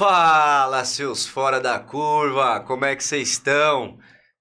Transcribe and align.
Fala, 0.00 0.82
seus 0.82 1.26
fora 1.26 1.60
da 1.60 1.78
curva, 1.78 2.58
como 2.60 2.86
é 2.86 2.96
que 2.96 3.04
vocês 3.04 3.32
estão? 3.32 3.98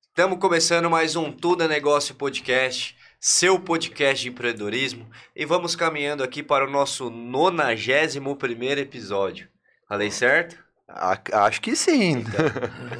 Estamos 0.08 0.40
começando 0.40 0.90
mais 0.90 1.18
um 1.18 1.34
Tudo 1.34 1.66
é 1.66 1.68
Negócio 1.68 2.16
Podcast, 2.16 2.96
seu 3.20 3.59
podcast 3.59 4.24
de 4.24 4.30
empreendedorismo, 4.30 5.09
e 5.36 5.44
vamos 5.44 5.75
caminhando 5.75 6.24
aqui 6.24 6.42
para 6.42 6.66
o 6.66 6.72
nosso 6.72 7.09
91 7.09 8.36
primeiro 8.36 8.80
episódio. 8.80 9.50
Falei 9.86 10.09
certo? 10.09 10.56
Acho 10.88 11.59
que 11.59 11.76
sim. 11.76 12.24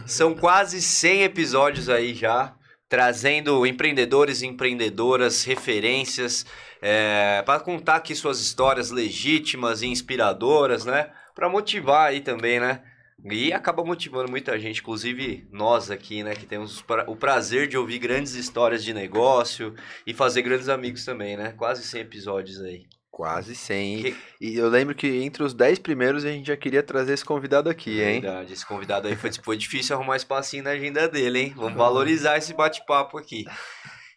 São 0.06 0.36
quase 0.36 0.82
100 0.82 1.24
episódios 1.24 1.88
aí 1.88 2.14
já, 2.14 2.54
trazendo 2.90 3.66
empreendedores 3.66 4.42
e 4.42 4.48
empreendedoras, 4.48 5.46
referências, 5.46 6.46
para 7.46 7.62
contar 7.62 7.96
aqui 7.96 8.14
suas 8.14 8.42
histórias 8.42 8.92
legítimas 8.92 9.82
e 9.82 9.88
inspiradoras, 9.88 10.84
né? 10.84 11.10
Para 11.40 11.48
motivar 11.48 12.10
aí 12.10 12.20
também, 12.20 12.60
né? 12.60 12.82
E 13.32 13.54
acaba 13.54 13.82
motivando 13.84 14.30
muita 14.30 14.60
gente, 14.60 14.82
inclusive 14.82 15.48
nós 15.54 15.90
aqui, 15.90 16.22
né? 16.22 16.36
Que 16.36 16.46
temos 16.46 16.84
o 17.08 17.16
prazer 17.16 17.66
de 17.68 17.78
ouvir 17.78 17.98
grandes 17.98 18.34
histórias 18.36 18.84
de 18.84 18.94
negócio 18.94 19.74
e 20.06 20.14
fazer 20.14 20.42
grandes 20.42 20.68
amigos 20.68 21.06
também, 21.06 21.38
né? 21.38 21.54
Quase 21.58 21.84
100 21.84 22.02
episódios 22.02 22.62
aí. 22.62 22.86
Quase 23.10 23.56
100. 23.56 24.02
Que- 24.04 24.16
E 24.42 24.58
eu 24.58 24.68
lembro 24.68 24.94
que 24.94 25.08
entre 25.08 25.42
os 25.44 25.54
10 25.54 25.80
primeiros 25.80 26.26
a 26.26 26.30
gente 26.30 26.48
já 26.48 26.58
queria 26.58 26.84
trazer 26.84 27.14
esse 27.14 27.24
convidado 27.24 27.70
aqui, 27.70 28.02
hein? 28.02 28.20
Verdade, 28.20 28.52
esse 28.54 28.66
convidado 28.66 29.08
aí 29.08 29.16
foi, 29.16 29.32
foi 29.42 29.56
difícil 29.58 29.96
arrumar 29.96 30.18
espacinho 30.18 30.64
na 30.66 30.72
agenda 30.72 31.08
dele, 31.08 31.40
hein? 31.40 31.54
Vamos 31.56 31.78
valorizar 31.78 32.38
esse 32.38 32.54
bate-papo 32.54 33.18
aqui. 33.18 33.46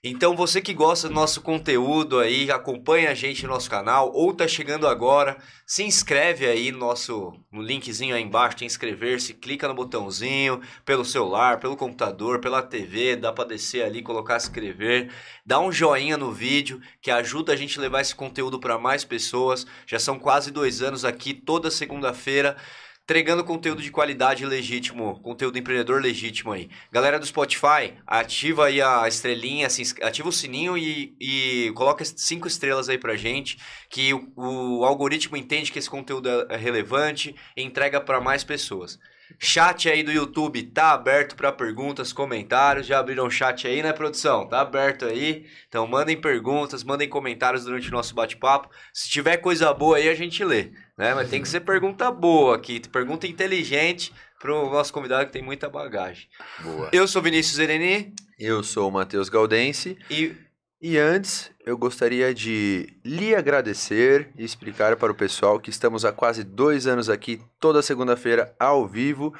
Então, 0.04 0.34
você 0.34 0.60
que 0.60 0.74
gosta 0.74 1.06
do 1.06 1.14
nosso 1.14 1.40
conteúdo 1.40 2.18
aí, 2.18 2.50
acompanha 2.50 3.12
a 3.12 3.14
gente 3.14 3.44
no 3.44 3.52
nosso 3.52 3.70
canal, 3.70 4.10
ou 4.12 4.34
tá 4.34 4.48
chegando 4.48 4.88
agora, 4.88 5.38
se 5.64 5.84
inscreve 5.84 6.44
aí 6.44 6.72
no 6.72 6.78
nosso 6.78 7.32
no 7.52 7.62
linkzinho 7.62 8.12
aí 8.12 8.20
embaixo, 8.20 8.56
tem 8.56 8.66
inscrever-se, 8.66 9.32
clica 9.34 9.68
no 9.68 9.74
botãozinho, 9.74 10.60
pelo 10.84 11.04
celular, 11.04 11.60
pelo 11.60 11.76
computador, 11.76 12.40
pela 12.40 12.60
TV, 12.60 13.14
dá 13.14 13.32
pra 13.32 13.44
descer 13.44 13.84
ali, 13.84 14.02
colocar 14.02 14.40
se 14.40 14.48
inscrever, 14.48 15.08
dá 15.46 15.60
um 15.60 15.70
joinha 15.70 16.16
no 16.16 16.32
vídeo, 16.32 16.80
que 17.00 17.08
ajuda 17.08 17.52
a 17.52 17.56
gente 17.56 17.78
a 17.78 17.82
levar 17.82 18.00
esse 18.00 18.16
conteúdo 18.16 18.58
para 18.58 18.76
mais 18.76 19.04
pessoas. 19.04 19.64
Já 19.86 20.00
são 20.00 20.18
quase 20.18 20.50
dois 20.50 20.82
anos 20.82 21.04
aqui, 21.04 21.32
toda 21.32 21.70
segunda-feira, 21.70 22.56
entregando 23.04 23.44
conteúdo 23.44 23.82
de 23.82 23.90
qualidade 23.90 24.46
legítimo, 24.46 25.20
conteúdo 25.20 25.58
empreendedor 25.58 26.00
legítimo 26.00 26.52
aí. 26.52 26.70
Galera 26.90 27.18
do 27.18 27.26
Spotify, 27.26 27.94
ativa 28.06 28.66
aí 28.66 28.80
a 28.80 29.06
estrelinha, 29.08 29.66
ativa 30.02 30.28
o 30.28 30.32
sininho 30.32 30.78
e, 30.78 31.14
e 31.20 31.72
coloca 31.74 32.04
cinco 32.04 32.46
estrelas 32.46 32.88
aí 32.88 32.96
pra 32.98 33.16
gente, 33.16 33.58
que 33.90 34.14
o, 34.14 34.30
o 34.36 34.84
algoritmo 34.84 35.36
entende 35.36 35.72
que 35.72 35.78
esse 35.78 35.90
conteúdo 35.90 36.28
é- 36.28 36.54
é 36.54 36.56
relevante 36.56 37.34
e 37.56 37.62
entrega 37.62 38.00
para 38.00 38.20
mais 38.20 38.44
pessoas. 38.44 38.98
Chat 39.38 39.88
aí 39.88 40.02
do 40.02 40.12
YouTube 40.12 40.62
tá 40.64 40.92
aberto 40.92 41.36
para 41.36 41.52
perguntas, 41.52 42.12
comentários. 42.12 42.86
Já 42.86 42.98
abriram 42.98 43.26
o 43.26 43.30
chat 43.30 43.66
aí, 43.66 43.82
né, 43.82 43.92
produção? 43.92 44.48
Tá 44.48 44.60
aberto 44.60 45.04
aí. 45.04 45.46
Então 45.68 45.86
mandem 45.86 46.20
perguntas, 46.20 46.84
mandem 46.84 47.08
comentários 47.08 47.64
durante 47.64 47.88
o 47.88 47.92
nosso 47.92 48.14
bate-papo. 48.14 48.68
Se 48.92 49.08
tiver 49.08 49.36
coisa 49.38 49.72
boa 49.72 49.96
aí, 49.96 50.08
a 50.08 50.14
gente 50.14 50.44
lê, 50.44 50.72
né? 50.96 51.14
Mas 51.14 51.30
tem 51.30 51.42
que 51.42 51.48
ser 51.48 51.60
pergunta 51.60 52.10
boa 52.10 52.56
aqui, 52.56 52.80
pergunta 52.88 53.26
inteligente 53.26 54.12
pro 54.38 54.70
nosso 54.70 54.92
convidado 54.92 55.26
que 55.26 55.32
tem 55.32 55.42
muita 55.42 55.68
bagagem. 55.70 56.26
Boa. 56.60 56.90
Eu 56.92 57.06
sou 57.06 57.22
Vinícius 57.22 57.60
Ereni 57.60 58.12
Eu 58.38 58.64
sou 58.64 58.88
o 58.88 58.92
Matheus 58.92 59.28
Galdense 59.28 59.96
e 60.10 60.34
e 60.82 60.98
antes 60.98 61.52
eu 61.64 61.78
gostaria 61.78 62.34
de 62.34 62.92
lhe 63.04 63.36
agradecer 63.36 64.32
e 64.36 64.44
explicar 64.44 64.96
para 64.96 65.12
o 65.12 65.14
pessoal 65.14 65.60
que 65.60 65.70
estamos 65.70 66.04
há 66.04 66.10
quase 66.10 66.42
dois 66.42 66.88
anos 66.88 67.08
aqui, 67.08 67.40
toda 67.60 67.80
segunda-feira, 67.80 68.52
ao 68.58 68.88
vivo. 68.88 69.32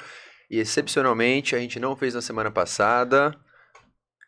E 0.49 0.57
excepcionalmente 0.57 1.53
a 1.53 1.59
gente 1.59 1.81
não 1.81 1.97
fez 1.97 2.13
na 2.13 2.21
semana 2.21 2.49
passada. 2.49 3.35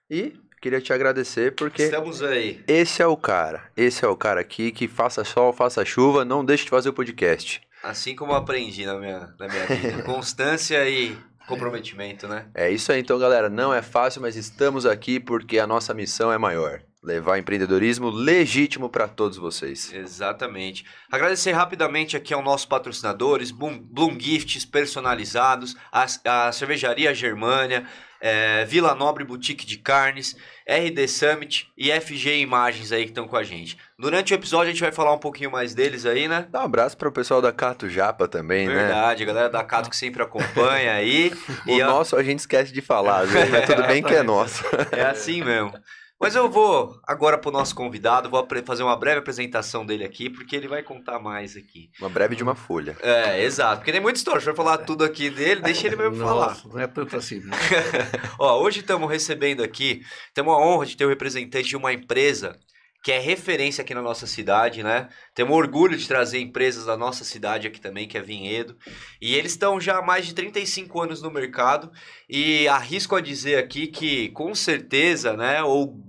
E 0.09 0.33
queria 0.61 0.81
te 0.81 0.91
agradecer 0.91 1.55
porque 1.55 1.83
estamos 1.83 2.21
aí. 2.21 2.61
esse 2.67 3.01
é 3.01 3.07
o 3.07 3.15
cara. 3.15 3.71
Esse 3.77 4.03
é 4.03 4.07
o 4.09 4.17
cara 4.17 4.41
aqui 4.41 4.71
que 4.73 4.85
faça 4.85 5.23
sol, 5.23 5.53
faça 5.53 5.85
chuva, 5.85 6.25
não 6.25 6.43
deixe 6.43 6.65
de 6.65 6.69
fazer 6.69 6.89
o 6.89 6.93
podcast. 6.93 7.61
Assim 7.81 8.13
como 8.13 8.33
aprendi 8.33 8.85
na 8.85 8.99
minha, 8.99 9.33
na 9.39 9.47
minha 9.47 9.65
vida. 9.67 10.03
Constância 10.03 10.85
e 10.89 11.15
comprometimento, 11.47 12.27
né? 12.27 12.47
É 12.53 12.69
isso 12.69 12.91
aí, 12.91 12.99
então, 12.99 13.17
galera. 13.17 13.49
Não 13.49 13.73
é 13.73 13.81
fácil, 13.81 14.21
mas 14.21 14.35
estamos 14.35 14.85
aqui 14.85 15.19
porque 15.19 15.59
a 15.59 15.67
nossa 15.67 15.93
missão 15.93 16.31
é 16.31 16.37
maior. 16.37 16.81
Levar 17.05 17.37
empreendedorismo 17.37 18.09
legítimo 18.09 18.89
para 18.89 19.07
todos 19.07 19.37
vocês. 19.37 19.93
Exatamente. 19.93 20.83
Agradecer 21.11 21.51
rapidamente 21.51 22.17
aqui 22.17 22.33
aos 22.33 22.43
nossos 22.43 22.65
patrocinadores, 22.65 23.51
Bloom, 23.51 23.77
Bloom 23.79 24.19
Gifts 24.19 24.65
personalizados, 24.65 25.75
a, 25.91 26.05
a 26.47 26.51
Cervejaria 26.51 27.13
Germânia, 27.13 27.85
é, 28.19 28.65
Vila 28.65 28.95
Nobre 28.95 29.23
Boutique 29.23 29.67
de 29.67 29.77
Carnes, 29.77 30.35
RD 30.67 31.07
Summit 31.07 31.71
e 31.77 31.91
FG 31.91 32.39
Imagens 32.39 32.91
aí 32.91 33.03
que 33.03 33.11
estão 33.11 33.27
com 33.27 33.37
a 33.37 33.43
gente. 33.43 33.77
Durante 33.99 34.33
o 34.33 34.35
episódio 34.35 34.69
a 34.69 34.71
gente 34.71 34.81
vai 34.81 34.91
falar 34.91 35.13
um 35.13 35.19
pouquinho 35.19 35.51
mais 35.51 35.75
deles 35.75 36.07
aí, 36.07 36.27
né? 36.27 36.47
Dá 36.49 36.61
um 36.61 36.65
abraço 36.65 36.97
para 36.97 37.07
o 37.07 37.11
pessoal 37.11 37.39
da 37.39 37.51
Cato 37.51 37.87
Japa 37.87 38.27
também, 38.27 38.67
né? 38.67 38.73
Verdade, 38.73 39.21
a 39.21 39.25
galera 39.27 39.49
da 39.49 39.63
Cato 39.63 39.91
que 39.91 39.95
sempre 39.95 40.23
acompanha 40.23 40.93
aí. 40.93 41.31
O 41.67 41.71
e 41.77 41.81
a- 41.81 41.85
nosso 41.85 42.15
a 42.15 42.23
gente 42.23 42.39
esquece 42.39 42.73
de 42.73 42.81
falar, 42.81 43.27
mas 43.27 43.65
tudo 43.67 43.83
bem 43.85 44.01
que 44.01 44.13
é 44.13 44.23
nosso. 44.23 44.63
É 44.91 45.01
assim 45.01 45.43
mesmo. 45.43 45.71
Mas 46.19 46.33
eu 46.33 46.49
vou 46.49 46.97
agora 47.05 47.37
pro 47.37 47.51
nosso 47.51 47.75
convidado, 47.75 48.29
vou 48.29 48.47
fazer 48.65 48.83
uma 48.83 48.95
breve 48.95 49.19
apresentação 49.19 49.85
dele 49.85 50.05
aqui, 50.05 50.29
porque 50.29 50.55
ele 50.55 50.67
vai 50.67 50.81
contar 50.81 51.19
mais 51.19 51.57
aqui. 51.57 51.89
Uma 51.99 52.09
breve 52.09 52.35
de 52.35 52.43
uma 52.43 52.55
folha. 52.55 52.97
É, 53.01 53.43
exato. 53.43 53.77
Porque 53.77 53.91
tem 53.91 53.99
muita 54.01 54.17
história. 54.17 54.39
Se 54.39 54.45
for 54.45 54.55
falar 54.55 54.79
tudo 54.79 55.03
aqui 55.03 55.29
dele, 55.29 55.61
deixa 55.61 55.87
ele 55.87 55.97
mesmo 55.97 56.15
falar. 56.17 56.47
Nossa, 56.49 56.67
não 56.67 56.79
é 56.79 56.87
tanto 56.87 57.17
assim. 57.17 57.39
né? 57.41 57.51
Ó, 58.39 58.61
hoje 58.61 58.79
estamos 58.79 59.09
recebendo 59.09 59.61
aqui, 59.61 60.01
temos 60.33 60.53
a 60.53 60.57
honra 60.57 60.85
de 60.85 60.95
ter 60.95 61.05
o 61.05 61.09
representante 61.09 61.67
de 61.67 61.75
uma 61.75 61.91
empresa 61.91 62.57
que 63.05 63.11
é 63.11 63.19
referência 63.19 63.83
aqui 63.83 63.93
na 63.93 64.01
nossa 64.01 64.25
cidade, 64.25 64.81
né? 64.81 65.07
Temos 65.35 65.55
orgulho 65.55 65.95
de 65.95 66.07
trazer 66.07 66.39
empresas 66.39 66.87
da 66.87 66.97
nossa 66.97 67.23
cidade 67.23 67.67
aqui 67.67 67.79
também, 67.79 68.07
que 68.07 68.17
é 68.17 68.21
Vinhedo. 68.21 68.75
E 69.21 69.35
eles 69.35 69.51
estão 69.51 69.79
já 69.79 69.99
há 69.99 70.01
mais 70.01 70.25
de 70.25 70.33
35 70.33 70.99
anos 71.03 71.21
no 71.21 71.29
mercado 71.29 71.91
e 72.27 72.67
arrisco 72.67 73.15
a 73.15 73.21
dizer 73.21 73.59
aqui 73.59 73.85
que, 73.85 74.29
com 74.29 74.55
certeza, 74.55 75.37
né, 75.37 75.61
ou 75.61 76.03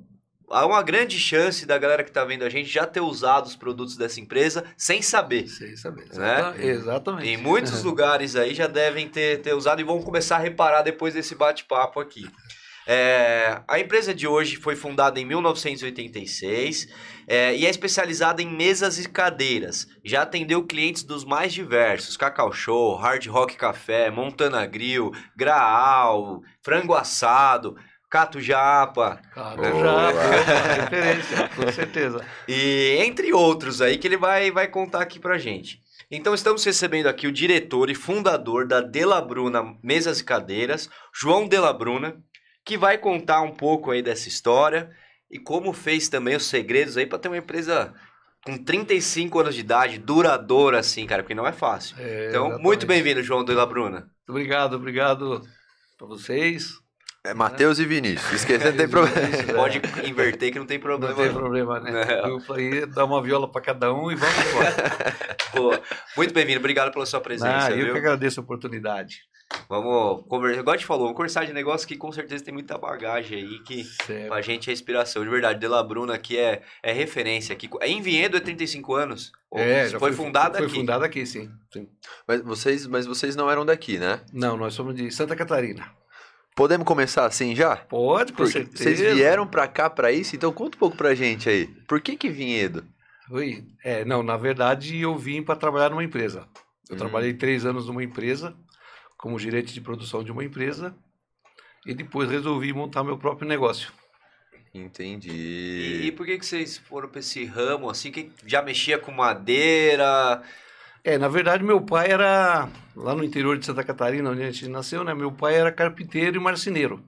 há 0.50 0.64
uma 0.64 0.82
grande 0.82 1.18
chance 1.18 1.66
da 1.66 1.76
galera 1.76 2.02
que 2.02 2.08
está 2.08 2.24
vendo 2.24 2.44
a 2.44 2.48
gente 2.48 2.70
já 2.70 2.86
ter 2.86 3.00
usado 3.02 3.44
os 3.44 3.56
produtos 3.56 3.94
dessa 3.98 4.18
empresa 4.18 4.64
sem 4.74 5.02
saber. 5.02 5.48
Sem 5.48 5.76
saber. 5.76 6.06
Né? 6.14 6.38
Exata- 6.38 6.62
Exatamente. 6.62 7.28
Em 7.28 7.36
muitos 7.36 7.82
lugares 7.84 8.36
aí 8.36 8.54
já 8.54 8.68
devem 8.68 9.06
ter, 9.06 9.42
ter 9.42 9.52
usado 9.54 9.82
e 9.82 9.84
vão 9.84 10.00
começar 10.00 10.36
a 10.36 10.40
reparar 10.40 10.80
depois 10.80 11.12
desse 11.12 11.34
bate-papo 11.34 12.00
aqui. 12.00 12.26
É, 12.86 13.60
a 13.66 13.80
empresa 13.80 14.14
de 14.14 14.28
hoje 14.28 14.56
foi 14.56 14.76
fundada 14.76 15.18
em 15.18 15.24
1986 15.24 16.86
é, 17.26 17.56
e 17.56 17.66
é 17.66 17.70
especializada 17.70 18.40
em 18.40 18.48
mesas 18.48 18.98
e 18.98 19.08
cadeiras. 19.08 19.88
Já 20.04 20.22
atendeu 20.22 20.64
clientes 20.64 21.02
dos 21.02 21.24
mais 21.24 21.52
diversos: 21.52 22.16
Cacau 22.16 22.52
Show, 22.52 22.94
Hard 22.94 23.26
Rock 23.26 23.56
Café, 23.56 24.10
Montana 24.10 24.64
Grill, 24.66 25.10
Graal, 25.36 26.42
Frango 26.62 26.94
Assado, 26.94 27.76
Cato 28.08 28.40
Japa, 28.40 29.20
Boa. 29.34 29.56
já, 29.56 30.12
boa, 30.12 30.12
referência, 30.90 31.48
com 31.56 31.72
certeza. 31.72 32.24
e 32.46 32.98
entre 33.00 33.32
outros 33.32 33.82
aí 33.82 33.98
que 33.98 34.06
ele 34.06 34.16
vai, 34.16 34.50
vai 34.52 34.68
contar 34.68 35.02
aqui 35.02 35.18
pra 35.18 35.38
gente. 35.38 35.84
Então 36.08 36.32
estamos 36.34 36.62
recebendo 36.64 37.08
aqui 37.08 37.26
o 37.26 37.32
diretor 37.32 37.90
e 37.90 37.94
fundador 37.94 38.64
da 38.64 38.80
Dela 38.80 39.20
Bruna 39.20 39.76
Mesas 39.82 40.20
e 40.20 40.24
Cadeiras, 40.24 40.88
João 41.12 41.48
Dela 41.48 41.72
Bruna, 41.72 42.16
que 42.66 42.76
vai 42.76 42.98
contar 42.98 43.40
um 43.40 43.52
pouco 43.52 43.90
aí 43.92 44.02
dessa 44.02 44.28
história 44.28 44.90
e 45.30 45.38
como 45.38 45.72
fez 45.72 46.08
também 46.08 46.36
os 46.36 46.44
segredos 46.46 46.96
aí 46.98 47.06
para 47.06 47.18
ter 47.18 47.28
uma 47.28 47.36
empresa 47.38 47.94
com 48.44 48.58
35 48.58 49.38
anos 49.40 49.54
de 49.54 49.60
idade, 49.60 49.98
duradoura 49.98 50.78
assim, 50.80 51.06
cara, 51.06 51.22
porque 51.22 51.34
não 51.34 51.46
é 51.46 51.52
fácil. 51.52 51.96
É, 51.98 52.26
Então, 52.28 52.42
exatamente. 52.46 52.62
muito 52.62 52.86
bem-vindo, 52.86 53.22
João 53.22 53.44
Dela 53.44 53.64
Bruna. 53.66 54.08
Obrigado, 54.28 54.74
obrigado 54.74 55.40
pra 55.96 56.06
vocês. 56.06 56.72
É 57.24 57.34
Matheus 57.34 57.80
e 57.80 57.84
Vinícius. 57.84 58.32
Esquecendo, 58.32 58.70
não 58.70 58.76
tem 58.76 58.88
problema. 58.88 59.28
Isso, 59.30 59.50
é. 59.50 59.54
Pode 59.54 59.80
inverter 60.08 60.52
que 60.52 60.58
não 60.60 60.66
tem 60.66 60.78
Não 60.78 60.82
problema. 60.84 61.14
tem 61.16 61.26
não. 61.26 61.34
problema, 61.34 61.80
né? 61.80 61.90
Não. 62.22 62.28
Eu 62.30 62.40
falei, 62.40 62.86
dá 62.86 63.04
uma 63.04 63.20
viola 63.20 63.50
pra 63.50 63.60
cada 63.60 63.92
um 63.92 64.12
e 64.12 64.14
vamos 64.14 64.36
embora. 64.46 64.74
Pô, 65.52 65.76
muito 66.16 66.32
bem-vindo, 66.32 66.60
obrigado 66.60 66.92
pela 66.92 67.04
sua 67.06 67.20
presença, 67.20 67.66
Ah, 67.66 67.70
eu 67.72 67.76
viu? 67.86 67.92
que 67.92 67.98
agradeço 67.98 68.38
a 68.38 68.42
oportunidade. 68.44 69.22
Vamos 69.68 70.24
conversar. 70.28 70.60
Igual 70.60 70.74
a 70.74 70.76
gente 70.76 70.86
falou, 70.86 71.04
vamos 71.04 71.16
conversar 71.16 71.44
de 71.44 71.52
negócio 71.52 71.86
que 71.86 71.96
com 71.96 72.10
certeza 72.10 72.44
tem 72.44 72.52
muita 72.52 72.76
bagagem 72.76 73.38
aí 73.38 73.58
que 73.60 73.84
Certo. 73.84 74.32
a 74.32 74.40
gente 74.40 74.70
é 74.70 74.72
inspiração. 74.72 75.22
De 75.24 75.30
verdade, 75.30 75.58
De 75.60 75.68
La 75.68 75.82
Bruna 75.82 76.14
aqui 76.14 76.36
é, 76.36 76.62
é 76.82 76.92
referência 76.92 77.52
aqui. 77.52 77.68
Em 77.82 78.00
Vinhedo 78.02 78.36
é 78.36 78.40
35 78.40 78.94
anos. 78.94 79.32
Ou 79.50 79.60
É, 79.60 79.88
já 79.88 79.98
foi 79.98 80.12
fundada 80.12 80.58
foi 80.58 80.66
aqui. 80.66 80.76
fundada 80.76 81.06
aqui, 81.06 81.24
sim. 81.26 81.48
sim. 81.72 81.88
Mas 82.26 82.40
vocês, 82.42 82.86
mas 82.86 83.06
vocês 83.06 83.36
não 83.36 83.50
eram 83.50 83.64
daqui, 83.64 83.98
né? 83.98 84.20
Não, 84.32 84.56
nós 84.56 84.74
somos 84.74 84.94
de 84.94 85.10
Santa 85.10 85.36
Catarina. 85.36 85.90
Podemos 86.54 86.86
começar 86.86 87.26
assim 87.26 87.54
já? 87.54 87.76
Pode, 87.76 88.32
com 88.32 88.38
Porque 88.38 88.52
certeza. 88.52 88.82
vocês 88.82 89.14
vieram 89.16 89.46
pra 89.46 89.68
cá 89.68 89.90
pra 89.90 90.10
isso, 90.10 90.34
então 90.34 90.50
conta 90.52 90.76
um 90.76 90.80
pouco 90.80 90.96
pra 90.96 91.14
gente 91.14 91.48
aí. 91.48 91.66
Por 91.86 92.00
que 92.00 92.16
que 92.16 92.30
Vinhedo? 92.30 92.82
Oi. 93.30 93.62
É, 93.84 94.04
não, 94.04 94.22
na 94.22 94.36
verdade 94.36 95.00
eu 95.00 95.16
vim 95.16 95.42
para 95.42 95.54
trabalhar 95.56 95.90
numa 95.90 96.02
empresa. 96.04 96.46
Eu 96.88 96.92
Uhum. 96.94 96.98
trabalhei 96.98 97.34
três 97.34 97.66
anos 97.66 97.86
numa 97.88 98.02
empresa, 98.02 98.54
como 99.26 99.40
gerente 99.40 99.74
de 99.74 99.80
produção 99.80 100.22
de 100.22 100.30
uma 100.30 100.44
empresa, 100.44 100.94
e 101.84 101.92
depois 101.92 102.30
resolvi 102.30 102.72
montar 102.72 103.02
meu 103.02 103.18
próprio 103.18 103.48
negócio. 103.48 103.92
E, 104.72 104.78
Entendi. 104.78 106.02
e 106.04 106.12
por 106.12 106.24
que, 106.24 106.38
que 106.38 106.46
vocês 106.46 106.78
foram 106.78 107.08
pra 107.08 107.18
esse 107.18 107.44
ramo, 107.44 107.90
assim, 107.90 108.12
que 108.12 108.30
já 108.46 108.62
mexia 108.62 109.00
com 109.00 109.10
madeira? 109.10 110.40
É, 111.02 111.18
na 111.18 111.26
verdade, 111.26 111.64
meu 111.64 111.80
pai 111.80 112.08
era, 112.08 112.68
lá 112.94 113.16
no 113.16 113.24
interior 113.24 113.58
de 113.58 113.66
Santa 113.66 113.82
Catarina, 113.82 114.30
onde 114.30 114.44
a 114.44 114.50
gente 114.52 114.68
nasceu, 114.68 115.02
né? 115.02 115.12
Meu 115.12 115.32
pai 115.32 115.56
era 115.56 115.72
carpinteiro 115.72 116.36
e 116.36 116.40
marceneiro. 116.40 117.02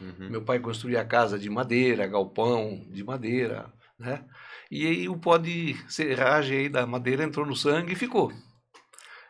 Uhum. 0.00 0.30
Meu 0.30 0.42
pai 0.42 0.60
construía 0.60 1.04
casa 1.04 1.36
de 1.36 1.50
madeira, 1.50 2.06
galpão 2.06 2.86
de 2.88 3.02
madeira, 3.02 3.66
né? 3.98 4.24
E 4.70 4.86
aí 4.86 5.08
o 5.08 5.16
pó 5.16 5.38
de 5.38 5.74
serragem 5.88 6.56
aí 6.56 6.68
da 6.68 6.86
madeira 6.86 7.24
entrou 7.24 7.44
no 7.44 7.56
sangue 7.56 7.94
e 7.94 7.96
ficou. 7.96 8.32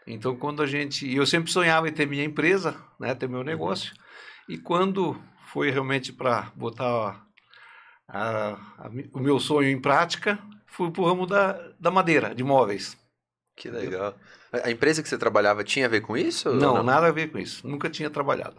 Então 0.07 0.37
quando 0.37 0.63
a 0.63 0.67
gente, 0.67 1.11
eu 1.15 1.25
sempre 1.27 1.51
sonhava 1.51 1.89
em 1.89 1.93
ter 1.93 2.07
minha 2.07 2.25
empresa, 2.25 2.77
né, 2.99 3.15
ter 3.15 3.29
meu 3.29 3.45
negócio. 3.45 3.93
E 4.49 4.59
quando 4.59 5.21
foi 5.53 5.71
realmente 5.71 6.13
para 6.13 6.51
botar 6.57 7.25
a- 8.09 8.59
a 8.79 8.89
mi- 8.91 9.09
o 9.13 9.21
meu 9.21 9.39
sonho 9.39 9.69
em 9.69 9.81
prática, 9.81 10.39
fui 10.67 10.91
pro 10.91 11.05
ramo 11.05 11.27
da, 11.27 11.53
da 11.79 11.91
madeira, 11.91 12.35
de 12.35 12.43
móveis. 12.43 12.97
Que 13.57 13.71
legal. 13.71 14.15
A 14.53 14.69
a 14.69 14.71
empresa 14.71 15.03
que 15.03 15.09
você 15.09 15.17
trabalhava 15.19 15.63
tinha 15.65 15.87
a 15.87 15.89
ver 15.89 16.01
com 16.01 16.17
isso? 16.17 16.49
ou 16.49 16.55
Não, 16.57 16.83
nada 16.83 17.07
a 17.09 17.13
ver 17.13 17.31
com 17.31 17.39
isso. 17.39 17.67
Nunca 17.67 17.89
tinha 17.89 18.11
trabalhado. 18.11 18.57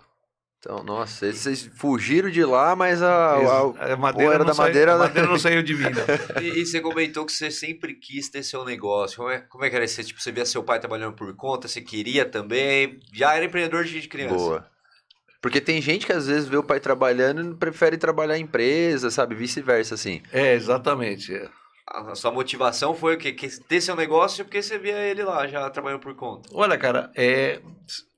Então, 0.66 0.82
nossa, 0.82 1.14
vocês- 1.18 1.40
vocês 1.40 1.70
fugiram 1.76 2.30
de 2.30 2.42
lá, 2.46 2.74
mas 2.74 3.02
a, 3.02 3.36
a- 3.36 3.94
a 3.94 3.98
madeira, 3.98 4.34
era 4.36 4.46
da 4.46 4.54
saiu- 4.54 4.68
madeira, 4.68 4.94
a 4.94 4.98
madeira 4.98 5.28
não 5.28 5.38
saiu 5.38 5.62
de 5.62 5.74
mim, 5.76 5.84
não. 5.84 5.92
E, 6.42 6.62
e 6.62 6.66
você 6.66 6.80
comentou 6.80 7.26
que 7.26 7.34
você 7.34 7.52
sempre 7.52 7.94
quis 7.96 8.30
ter 8.30 8.44
seu 8.44 8.64
negócio. 8.64 9.18
Como 9.18 9.30
é, 9.30 9.40
como 9.42 9.66
é 9.66 9.70
que 9.70 9.76
era 9.76 9.84
isso? 9.84 10.02
Tipo, 10.02 10.22
você 10.22 10.32
via 10.32 10.46
seu 10.46 10.64
pai 10.64 10.80
trabalhando 10.80 11.14
por 11.16 11.36
conta, 11.36 11.68
você 11.68 11.82
queria 11.82 12.24
também? 12.24 12.98
Já 13.12 13.36
era 13.36 13.44
empreendedor 13.44 13.84
de 13.84 14.08
criança? 14.08 14.36
Boa. 14.36 14.66
Porque 15.42 15.60
tem 15.60 15.82
gente 15.82 16.06
que 16.06 16.14
às 16.14 16.28
vezes 16.28 16.48
vê 16.48 16.56
o 16.56 16.64
pai 16.64 16.80
trabalhando 16.80 17.52
e 17.52 17.56
prefere 17.58 17.98
trabalhar 17.98 18.38
em 18.38 18.44
empresa, 18.44 19.12
sabe? 19.12 19.36
Vice-versa, 19.36 19.96
assim. 19.96 20.22
É, 20.32 20.54
exatamente. 20.54 21.36
é. 21.36 21.50
A 21.86 22.16
sua 22.16 22.32
motivação 22.32 22.96
foi 22.96 23.16
o 23.16 23.18
quê? 23.18 23.34
Que 23.34 23.50
ter 23.66 23.82
seu 23.82 23.98
negócio 23.98 24.46
porque 24.46 24.62
você 24.62 24.78
via 24.80 24.98
ele 25.00 25.22
lá, 25.26 25.46
já 25.46 25.70
trabalhando 25.70 26.00
por 26.00 26.16
conta. 26.16 26.48
Olha, 26.54 26.78
cara, 26.78 27.12
é, 27.14 27.60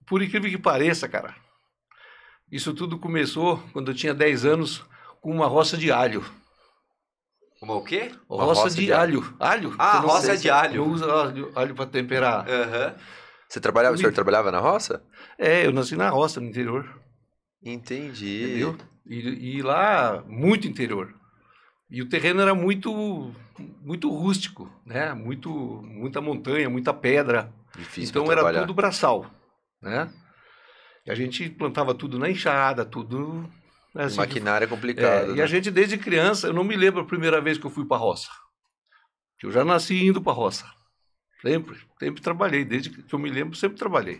por 0.05 0.21
incrível 0.21 0.51
que 0.51 0.59
pareça, 0.59 1.07
cara, 1.09 1.33
isso 2.51 2.73
tudo 2.73 2.97
começou 2.97 3.61
quando 3.73 3.91
eu 3.91 3.95
tinha 3.95 4.13
10 4.13 4.45
anos 4.45 4.83
com 5.21 5.31
uma 5.31 5.47
roça 5.47 5.77
de 5.77 5.91
alho. 5.91 6.23
Uma 7.61 7.75
o 7.75 7.83
quê? 7.83 8.11
Uma 8.29 8.43
roça, 8.43 8.61
roça 8.63 8.75
de, 8.75 8.85
de 8.85 8.93
alho. 8.93 9.35
Alho? 9.39 9.73
Ah, 9.77 9.99
roça 9.99 10.27
sei 10.27 10.37
de 10.37 10.49
alho. 10.49 10.75
Eu 10.75 10.85
uso 10.87 11.09
alho, 11.09 11.51
alho 11.55 11.73
para 11.75 11.85
temperar. 11.85 12.47
Aham. 12.47 12.95
Você 13.47 13.59
trabalhava, 13.59 13.95
o 13.95 13.97
senhor 13.97 14.09
Comigo. 14.09 14.15
trabalhava 14.15 14.51
na 14.51 14.59
roça? 14.59 15.03
É, 15.37 15.65
eu 15.65 15.71
nasci 15.71 15.95
na 15.95 16.09
roça, 16.09 16.39
no 16.41 16.47
interior, 16.47 16.99
Entendi. 17.63 18.43
entendeu? 18.43 18.77
E, 19.05 19.57
e 19.57 19.61
lá, 19.61 20.23
muito 20.27 20.67
interior. 20.67 21.13
E 21.89 22.01
o 22.01 22.09
terreno 22.09 22.41
era 22.41 22.53
muito 22.55 23.31
muito 23.81 24.09
rústico, 24.09 24.69
né? 24.85 25.13
Muito, 25.13 25.49
muita 25.49 26.19
montanha, 26.19 26.69
muita 26.69 26.93
pedra. 26.93 27.53
Difícil 27.77 28.09
então 28.09 28.25
era 28.25 28.35
trabalhar. 28.41 28.61
tudo 28.61 28.73
braçal, 28.73 29.25
né? 29.81 30.11
E 31.05 31.11
a 31.11 31.15
gente 31.15 31.49
plantava 31.49 31.93
tudo 31.93 32.17
na 32.17 32.29
enxada, 32.29 32.83
tudo 32.83 33.49
né, 33.93 34.05
assim, 34.05 34.17
Maquinária 34.17 34.65
é 34.65 34.67
É, 34.67 34.69
complicada. 34.69 35.31
e 35.31 35.35
né? 35.35 35.43
a 35.43 35.45
gente, 35.45 35.69
desde 35.69 35.97
criança, 35.97 36.47
eu 36.47 36.53
não 36.53 36.63
me 36.63 36.75
lembro 36.75 37.01
a 37.01 37.05
primeira 37.05 37.39
vez 37.39 37.57
que 37.57 37.65
eu 37.65 37.69
fui 37.71 37.85
para 37.85 37.97
roça. 37.97 38.29
Eu 39.41 39.51
já 39.51 39.63
nasci 39.63 40.03
indo 40.03 40.21
para 40.21 40.33
roça. 40.33 40.65
Sempre, 41.41 41.77
sempre 41.99 42.21
trabalhei. 42.21 42.65
Desde 42.65 42.89
que 42.89 43.13
eu 43.13 43.19
me 43.19 43.29
lembro, 43.29 43.55
sempre 43.55 43.77
trabalhei. 43.77 44.19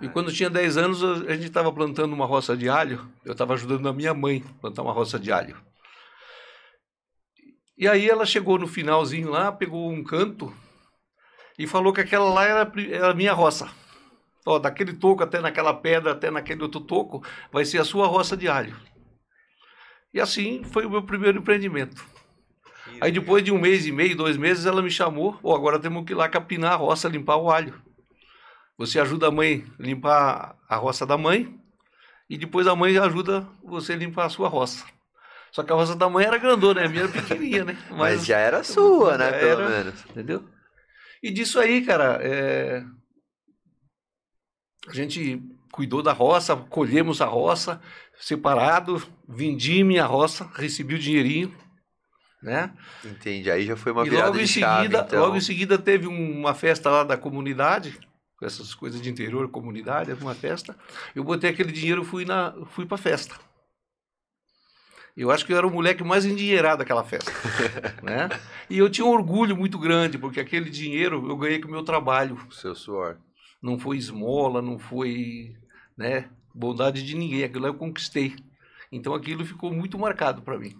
E 0.00 0.08
quando 0.08 0.32
tinha 0.32 0.48
10 0.48 0.78
anos, 0.78 1.04
a 1.04 1.12
a 1.30 1.34
gente 1.34 1.48
estava 1.48 1.70
plantando 1.70 2.14
uma 2.14 2.24
roça 2.24 2.56
de 2.56 2.68
alho. 2.68 3.06
Eu 3.22 3.32
estava 3.32 3.52
ajudando 3.52 3.86
a 3.88 3.92
minha 3.92 4.14
mãe 4.14 4.42
a 4.48 4.60
plantar 4.60 4.82
uma 4.82 4.92
roça 4.92 5.18
de 5.18 5.30
alho. 5.30 5.60
E 7.76 7.86
aí 7.86 8.08
ela 8.08 8.24
chegou 8.24 8.58
no 8.58 8.66
finalzinho 8.66 9.28
lá, 9.30 9.52
pegou 9.52 9.90
um 9.90 10.02
canto 10.02 10.54
e 11.58 11.66
falou 11.66 11.92
que 11.92 12.00
aquela 12.00 12.32
lá 12.32 12.42
a 12.62 12.72
era 12.90 13.10
a 13.10 13.14
minha 13.14 13.32
roça. 13.34 13.70
Ó, 14.46 14.58
daquele 14.58 14.92
toco 14.94 15.22
até 15.22 15.40
naquela 15.40 15.74
pedra, 15.74 16.12
até 16.12 16.30
naquele 16.30 16.62
outro 16.62 16.80
toco, 16.80 17.24
vai 17.52 17.64
ser 17.64 17.78
a 17.78 17.84
sua 17.84 18.06
roça 18.06 18.36
de 18.36 18.48
alho. 18.48 18.76
E 20.12 20.20
assim 20.20 20.64
foi 20.64 20.86
o 20.86 20.90
meu 20.90 21.02
primeiro 21.02 21.38
empreendimento. 21.38 22.04
Aí 23.00 23.12
depois 23.12 23.44
de 23.44 23.52
um 23.52 23.58
mês 23.58 23.86
e 23.86 23.92
meio, 23.92 24.16
dois 24.16 24.36
meses, 24.36 24.66
ela 24.66 24.82
me 24.82 24.90
chamou, 24.90 25.38
"Ô, 25.42 25.54
agora 25.54 25.78
temos 25.78 26.04
que 26.04 26.12
ir 26.12 26.16
lá 26.16 26.28
capinar 26.28 26.72
a 26.72 26.76
roça, 26.76 27.08
limpar 27.08 27.36
o 27.36 27.50
alho. 27.50 27.80
Você 28.76 28.98
ajuda 28.98 29.28
a 29.28 29.30
mãe 29.30 29.64
a 29.78 29.82
limpar 29.82 30.56
a 30.68 30.76
roça 30.76 31.06
da 31.06 31.16
mãe 31.16 31.54
e 32.28 32.38
depois 32.38 32.66
a 32.66 32.74
mãe 32.74 32.96
ajuda 32.96 33.46
você 33.62 33.92
a 33.92 33.96
limpar 33.96 34.24
a 34.26 34.30
sua 34.30 34.48
roça. 34.48 34.84
Só 35.52 35.62
que 35.62 35.72
a 35.72 35.74
roça 35.74 35.94
da 35.96 36.08
mãe 36.08 36.24
era 36.24 36.38
grandona, 36.38 36.80
né? 36.80 36.86
a 36.86 36.88
minha 36.88 37.02
era 37.02 37.12
pequenininha, 37.12 37.64
né? 37.64 37.78
Mas 37.90 38.24
já 38.24 38.38
era 38.38 38.62
sua, 38.62 39.18
né? 39.18 39.32
Pelo 39.38 39.62
era. 39.62 39.68
menos. 39.68 40.04
Entendeu? 40.08 40.44
E 41.22 41.30
disso 41.30 41.58
aí, 41.60 41.84
cara, 41.84 42.18
é, 42.22 42.84
a 44.88 44.92
gente 44.92 45.42
cuidou 45.72 46.02
da 46.02 46.12
roça, 46.12 46.56
colhemos 46.56 47.20
a 47.20 47.26
roça, 47.26 47.80
separado, 48.18 49.02
vendi 49.28 49.82
minha 49.84 50.04
roça, 50.04 50.50
recebi 50.54 50.94
o 50.94 50.98
dinheirinho, 50.98 51.54
né? 52.42 52.72
Entendi. 53.04 53.50
Aí 53.50 53.64
já 53.66 53.76
foi 53.76 53.92
uma 53.92 54.06
e 54.06 54.10
virada 54.10 54.28
logo 54.28 54.40
em 54.40 54.46
chave, 54.46 54.82
seguida, 54.82 55.04
então. 55.06 55.20
logo 55.20 55.36
em 55.36 55.40
seguida 55.40 55.78
teve 55.78 56.06
um- 56.06 56.38
uma 56.40 56.54
festa 56.54 56.90
lá 56.90 57.04
da 57.04 57.16
comunidade, 57.16 57.98
com 58.38 58.46
essas 58.46 58.74
coisas 58.74 59.00
de 59.00 59.10
interior, 59.10 59.48
comunidade, 59.50 60.12
uma 60.14 60.34
festa. 60.34 60.76
Eu 61.14 61.22
botei 61.22 61.50
aquele 61.50 61.70
dinheiro, 61.72 62.02
fui 62.04 62.24
na, 62.24 62.54
fui 62.70 62.86
para 62.86 62.96
festa. 62.96 63.34
Eu 65.16 65.30
acho 65.30 65.44
que 65.44 65.52
eu 65.52 65.56
era 65.58 65.66
o 65.66 65.70
moleque 65.70 66.02
mais 66.02 66.24
endinheirado 66.24 66.78
daquela 66.78 67.04
festa, 67.04 67.30
né? 68.02 68.28
E 68.70 68.78
eu 68.78 68.88
tinha 68.88 69.04
um 69.04 69.10
orgulho 69.10 69.56
muito 69.56 69.78
grande 69.78 70.16
porque 70.16 70.40
aquele 70.40 70.70
dinheiro 70.70 71.28
eu 71.28 71.36
ganhei 71.36 71.58
com 71.60 71.68
o 71.68 71.70
meu 71.70 71.82
trabalho. 71.82 72.38
Seu 72.50 72.74
suor. 72.74 73.18
Não 73.62 73.78
foi 73.78 73.96
esmola, 73.96 74.62
não 74.62 74.78
foi, 74.78 75.56
né, 75.96 76.30
bondade 76.54 77.02
de 77.02 77.16
ninguém. 77.16 77.44
Aquilo 77.44 77.66
eu 77.66 77.74
conquistei. 77.74 78.36
Então 78.90 79.14
aquilo 79.14 79.44
ficou 79.44 79.72
muito 79.72 79.98
marcado 79.98 80.42
para 80.42 80.58
mim. 80.58 80.76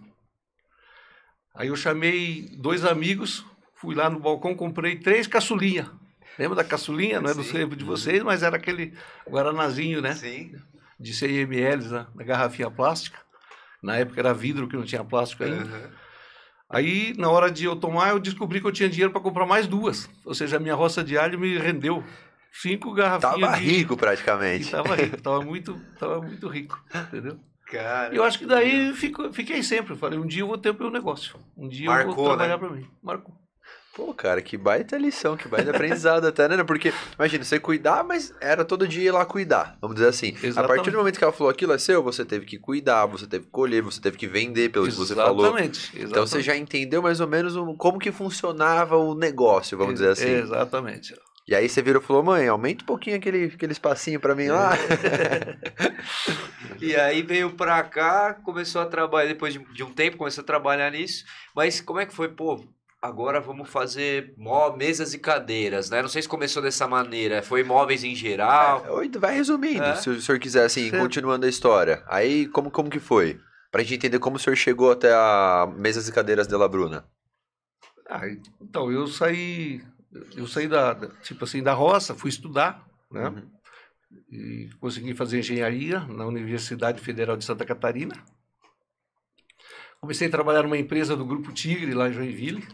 Aí 1.53 1.67
eu 1.67 1.75
chamei 1.75 2.49
dois 2.57 2.85
amigos, 2.85 3.45
fui 3.75 3.93
lá 3.93 4.09
no 4.09 4.19
balcão, 4.19 4.55
comprei 4.55 4.97
três 4.97 5.27
caçulinhas. 5.27 5.87
Lembra 6.39 6.55
da 6.55 6.63
caçulinha? 6.63 7.19
Não 7.19 7.29
é 7.29 7.33
do 7.33 7.43
tempo 7.43 7.75
de 7.75 7.83
vocês, 7.83 8.23
mas 8.23 8.41
era 8.41 8.55
aquele 8.55 8.93
guaranazinho, 9.29 10.01
né? 10.01 10.13
Sim. 10.15 10.55
De 10.99 11.13
100 11.13 11.39
ml 11.41 11.87
na, 11.89 12.07
na 12.15 12.23
garrafinha 12.23 12.71
plástica. 12.71 13.19
Na 13.83 13.97
época 13.97 14.19
era 14.19 14.33
vidro 14.33 14.67
que 14.67 14.75
não 14.75 14.83
tinha 14.83 15.03
plástico 15.03 15.43
ainda. 15.43 15.63
Aham. 15.63 15.91
Aí, 16.73 17.13
na 17.17 17.29
hora 17.29 17.51
de 17.51 17.65
eu 17.65 17.75
tomar, 17.75 18.11
eu 18.11 18.19
descobri 18.19 18.61
que 18.61 18.67
eu 18.67 18.71
tinha 18.71 18.87
dinheiro 18.87 19.11
para 19.11 19.19
comprar 19.19 19.45
mais 19.45 19.67
duas. 19.67 20.09
Ou 20.23 20.33
seja, 20.33 20.55
a 20.55 20.59
minha 20.59 20.73
roça 20.73 21.03
de 21.03 21.17
alho 21.17 21.37
me 21.37 21.57
rendeu 21.57 22.01
cinco 22.51 22.93
garrafinhas 22.93 23.39
Tava 23.41 23.57
de... 23.57 23.63
rico 23.63 23.93
E 23.93 23.97
praticamente. 23.97 24.71
tava 24.71 24.95
rico, 24.95 25.21
tava 25.21 25.41
muito, 25.41 25.79
tava 25.97 26.21
muito 26.21 26.47
rico, 26.47 26.83
entendeu? 26.93 27.39
Cara. 27.67 28.13
E 28.13 28.17
eu 28.17 28.23
acho 28.23 28.37
que 28.37 28.45
daí 28.45 28.93
fico, 28.93 29.31
fiquei 29.31 29.63
sempre. 29.63 29.95
Falei, 29.95 30.19
um 30.19 30.27
dia 30.27 30.41
eu 30.41 30.47
vou 30.47 30.57
ter 30.57 30.71
o 30.71 30.77
meu 30.77 30.91
negócio. 30.91 31.39
Um 31.55 31.69
dia 31.69 31.85
eu 31.87 31.91
Marcou, 31.91 32.15
vou 32.15 32.25
trabalhar 32.25 32.57
né? 32.57 32.67
para 32.67 32.69
mim. 32.69 32.85
Marcou. 33.01 33.33
Pô, 33.95 34.13
cara, 34.13 34.41
que 34.41 34.57
baita 34.57 34.97
lição, 34.97 35.35
que 35.35 35.49
baita 35.49 35.71
aprendizado 35.71 36.25
até, 36.25 36.47
né? 36.47 36.63
Porque, 36.63 36.93
imagina, 37.15 37.43
você 37.43 37.59
cuidar, 37.59 38.05
mas 38.05 38.33
era 38.39 38.63
todo 38.63 38.87
dia 38.87 39.09
ir 39.09 39.11
lá 39.11 39.25
cuidar, 39.25 39.77
vamos 39.81 39.95
dizer 39.95 40.07
assim. 40.07 40.33
A 40.41 40.47
Exatamente. 40.47 40.75
partir 40.75 40.91
do 40.91 40.97
momento 40.97 41.17
que 41.17 41.23
ela 41.23 41.33
falou 41.33 41.51
aquilo 41.51 41.73
é 41.73 41.77
seu, 41.77 42.01
você 42.01 42.23
teve 42.23 42.45
que 42.45 42.57
cuidar, 42.57 43.05
você 43.05 43.27
teve 43.27 43.45
que 43.45 43.51
colher, 43.51 43.81
você 43.81 43.99
teve 43.99 44.17
que 44.17 44.27
vender, 44.27 44.69
pelo 44.69 44.85
que 44.85 44.93
você 44.93 45.13
falou. 45.13 45.45
Exatamente. 45.45 45.91
Então 45.95 46.25
você 46.25 46.41
já 46.41 46.55
entendeu 46.55 47.01
mais 47.01 47.19
ou 47.19 47.27
menos 47.27 47.53
como 47.77 47.99
que 47.99 48.13
funcionava 48.13 48.95
o 48.95 49.13
negócio, 49.13 49.77
vamos 49.77 49.95
dizer 49.95 50.11
assim. 50.11 50.29
Exatamente. 50.29 51.13
E 51.47 51.55
aí 51.55 51.67
você 51.67 51.81
virou 51.81 52.01
e 52.01 52.05
falou, 52.05 52.23
mãe, 52.23 52.47
aumenta 52.47 52.83
um 52.83 52.85
pouquinho 52.85 53.17
aquele, 53.17 53.45
aquele 53.45 53.71
espacinho 53.71 54.19
pra 54.19 54.35
mim 54.35 54.47
lá. 54.47 54.71
E 56.79 56.95
aí 56.95 57.21
veio 57.21 57.51
pra 57.51 57.83
cá, 57.83 58.33
começou 58.33 58.81
a 58.81 58.85
trabalhar, 58.87 59.27
depois 59.27 59.53
de, 59.53 59.59
de 59.73 59.83
um 59.83 59.91
tempo, 59.93 60.17
começou 60.17 60.41
a 60.41 60.45
trabalhar 60.45 60.89
nisso. 60.91 61.23
Mas 61.55 61.79
como 61.79 61.99
é 61.99 62.05
que 62.07 62.13
foi, 62.15 62.27
pô? 62.29 62.59
Agora 62.99 63.39
vamos 63.39 63.69
fazer 63.69 64.33
mó, 64.37 64.75
mesas 64.75 65.13
e 65.13 65.19
cadeiras, 65.19 65.89
né? 65.91 66.01
Não 66.01 66.09
sei 66.09 66.21
se 66.23 66.27
começou 66.27 66.61
dessa 66.61 66.87
maneira. 66.87 67.41
Foi 67.43 67.63
móveis 67.63 68.03
em 68.03 68.15
geral. 68.15 68.83
Oi, 68.95 69.09
Vai 69.15 69.35
resumindo, 69.35 69.83
É. 69.83 69.95
se 69.95 70.09
o 70.09 70.19
senhor 70.21 70.39
quiser, 70.39 70.65
assim, 70.65 70.89
Certo. 70.89 71.01
continuando 71.01 71.45
a 71.45 71.49
história. 71.49 72.03
Aí, 72.07 72.47
como, 72.47 72.71
como 72.71 72.89
que 72.89 72.99
foi? 72.99 73.39
Pra 73.71 73.81
gente 73.83 73.95
entender 73.95 74.17
como 74.19 74.37
o 74.37 74.39
senhor 74.39 74.55
chegou 74.55 74.91
até 74.91 75.11
a 75.13 75.67
mesas 75.77 76.07
e 76.07 76.11
cadeiras 76.11 76.47
de 76.47 76.55
La 76.55 76.67
Bruna. 76.67 77.05
Ah, 78.09 78.21
então, 78.59 78.91
eu 78.91 79.07
saí, 79.07 79.81
eu 80.35 80.47
saí 80.47 80.67
da, 80.67 80.95
tipo 81.21 81.43
assim, 81.43 81.63
da 81.63 81.73
roça, 81.73 82.15
fui 82.15 82.29
estudar, 82.29 82.85
né? 83.09 83.29
Uhum. 83.29 83.51
E 84.29 84.69
consegui 84.79 85.13
fazer 85.13 85.39
engenharia 85.39 86.01
na 86.01 86.25
Universidade 86.25 87.01
Federal 87.01 87.37
de 87.37 87.45
Santa 87.45 87.65
Catarina. 87.65 88.15
Comecei 90.01 90.27
a 90.27 90.31
trabalhar 90.31 90.63
numa 90.63 90.77
empresa 90.77 91.15
do 91.15 91.25
Grupo 91.25 91.53
Tigre, 91.53 91.93
lá 91.93 92.09
em 92.09 92.13
Joinville. 92.13 92.67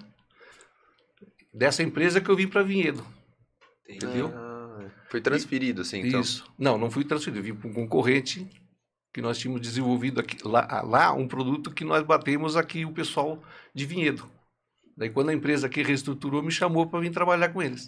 Dessa 1.54 1.84
empresa 1.84 2.22
que 2.22 2.30
eu 2.30 2.36
vim 2.36 2.48
para 2.48 2.64
Vinhedo. 2.64 3.06
Entendeu? 3.88 4.32
Ah, 4.34 4.90
foi 5.10 5.22
transferido, 5.22 5.82
assim, 5.82 6.00
então. 6.00 6.22
Isso. 6.22 6.50
Não, 6.58 6.78
não 6.78 6.90
fui 6.90 7.04
transferido. 7.04 7.40
Eu 7.40 7.54
vim 7.54 7.60
para 7.60 7.70
um 7.70 7.74
concorrente 7.74 8.50
que 9.14 9.22
nós 9.22 9.38
tínhamos 9.38 9.62
desenvolvido 9.62 10.20
aqui, 10.20 10.38
lá, 10.48 10.82
lá 10.84 11.14
um 11.14 11.28
produto 11.28 11.72
que 11.72 11.84
nós 11.84 12.04
batemos 12.04 12.56
aqui 12.56 12.86
o 12.86 12.94
pessoal 12.94 13.44
de 13.74 13.86
Vinhedo. 13.86 14.30
Daí 14.98 15.10
quando 15.10 15.30
a 15.30 15.34
empresa 15.34 15.68
aqui 15.68 15.84
reestruturou, 15.84 16.42
me 16.42 16.52
chamou 16.52 16.88
para 16.88 17.00
vir 17.00 17.12
trabalhar 17.12 17.50
com 17.50 17.62
eles. 17.62 17.88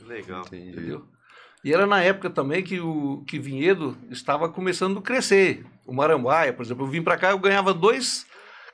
Legal. 0.00 0.42
Entendi. 0.46 0.70
Entendeu? 0.72 1.04
E 1.64 1.72
era 1.72 1.86
na 1.86 2.02
época 2.02 2.28
também 2.28 2.62
que 2.62 2.80
o 2.80 3.24
que 3.26 3.38
Vinhedo 3.38 3.96
estava 4.10 4.48
começando 4.48 4.98
a 4.98 5.02
crescer. 5.02 5.64
O 5.86 5.92
Marambaia, 5.94 6.52
por 6.52 6.64
exemplo, 6.64 6.84
eu 6.84 6.90
vim 6.90 7.02
para 7.02 7.16
cá, 7.16 7.30
eu 7.30 7.38
ganhava 7.38 7.72
dois, 7.72 8.26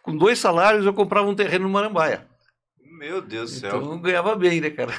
com 0.03 0.17
dois 0.17 0.39
salários 0.39 0.87
eu 0.87 0.95
comprava 0.95 1.29
um 1.29 1.35
terreno 1.35 1.65
no 1.65 1.71
Marambaia. 1.71 2.27
Meu 2.99 3.21
Deus 3.23 3.53
do 3.53 3.61
céu. 3.61 3.77
Então 3.77 3.93
eu 3.93 3.99
ganhava 3.99 4.35
bem, 4.35 4.61
né, 4.61 4.71
cara? 4.71 4.93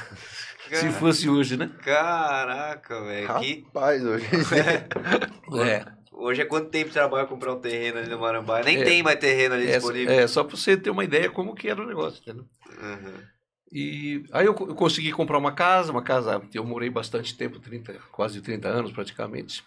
Se 0.72 0.82
Cara- 0.82 0.92
fosse 0.94 1.28
hoje, 1.28 1.58
né? 1.58 1.72
Caraca, 1.84 3.02
velho. 3.04 3.40
Que... 3.40 3.64
Rapaz, 3.66 4.06
hoje. 4.06 4.26
É, 5.66 5.86
Hoje 6.12 6.42
é 6.42 6.46
quanto 6.46 6.70
tempo 6.70 6.88
de 6.90 6.94
trabalho 6.94 7.28
comprar 7.28 7.54
um 7.54 7.60
terreno 7.60 7.98
ali 7.98 8.10
no 8.10 8.20
Marambaia? 8.20 8.64
Nem 8.66 8.82
É. 8.82 8.84
tem 8.84 9.02
mais 9.02 9.18
terreno 9.20 9.56
ali 9.56 9.68
é, 9.70 9.78
disponível. 9.78 10.14
é, 10.14 10.28
só 10.28 10.44
para 10.44 10.56
você 10.58 10.76
ter 10.78 10.90
uma 10.90 11.04
ideia 11.04 11.30
como 11.32 11.56
que 11.56 11.70
era 11.70 11.82
o 11.82 11.88
negócio, 11.88 12.22
entendeu? 12.22 12.46
Uhum. 12.80 13.24
E 13.72 14.24
aí 14.32 14.46
eu, 14.46 14.56
eu 14.56 14.76
consegui 14.76 15.12
comprar 15.12 15.38
uma 15.38 15.52
casa, 15.52 15.92
uma 15.92 16.02
casa 16.02 16.42
eu 16.54 16.64
morei 16.64 16.90
bastante 16.90 17.38
tempo, 17.38 17.60
30, 17.60 17.94
quase 18.12 18.42
30 18.42 18.68
anos 18.68 18.92
praticamente. 18.92 19.64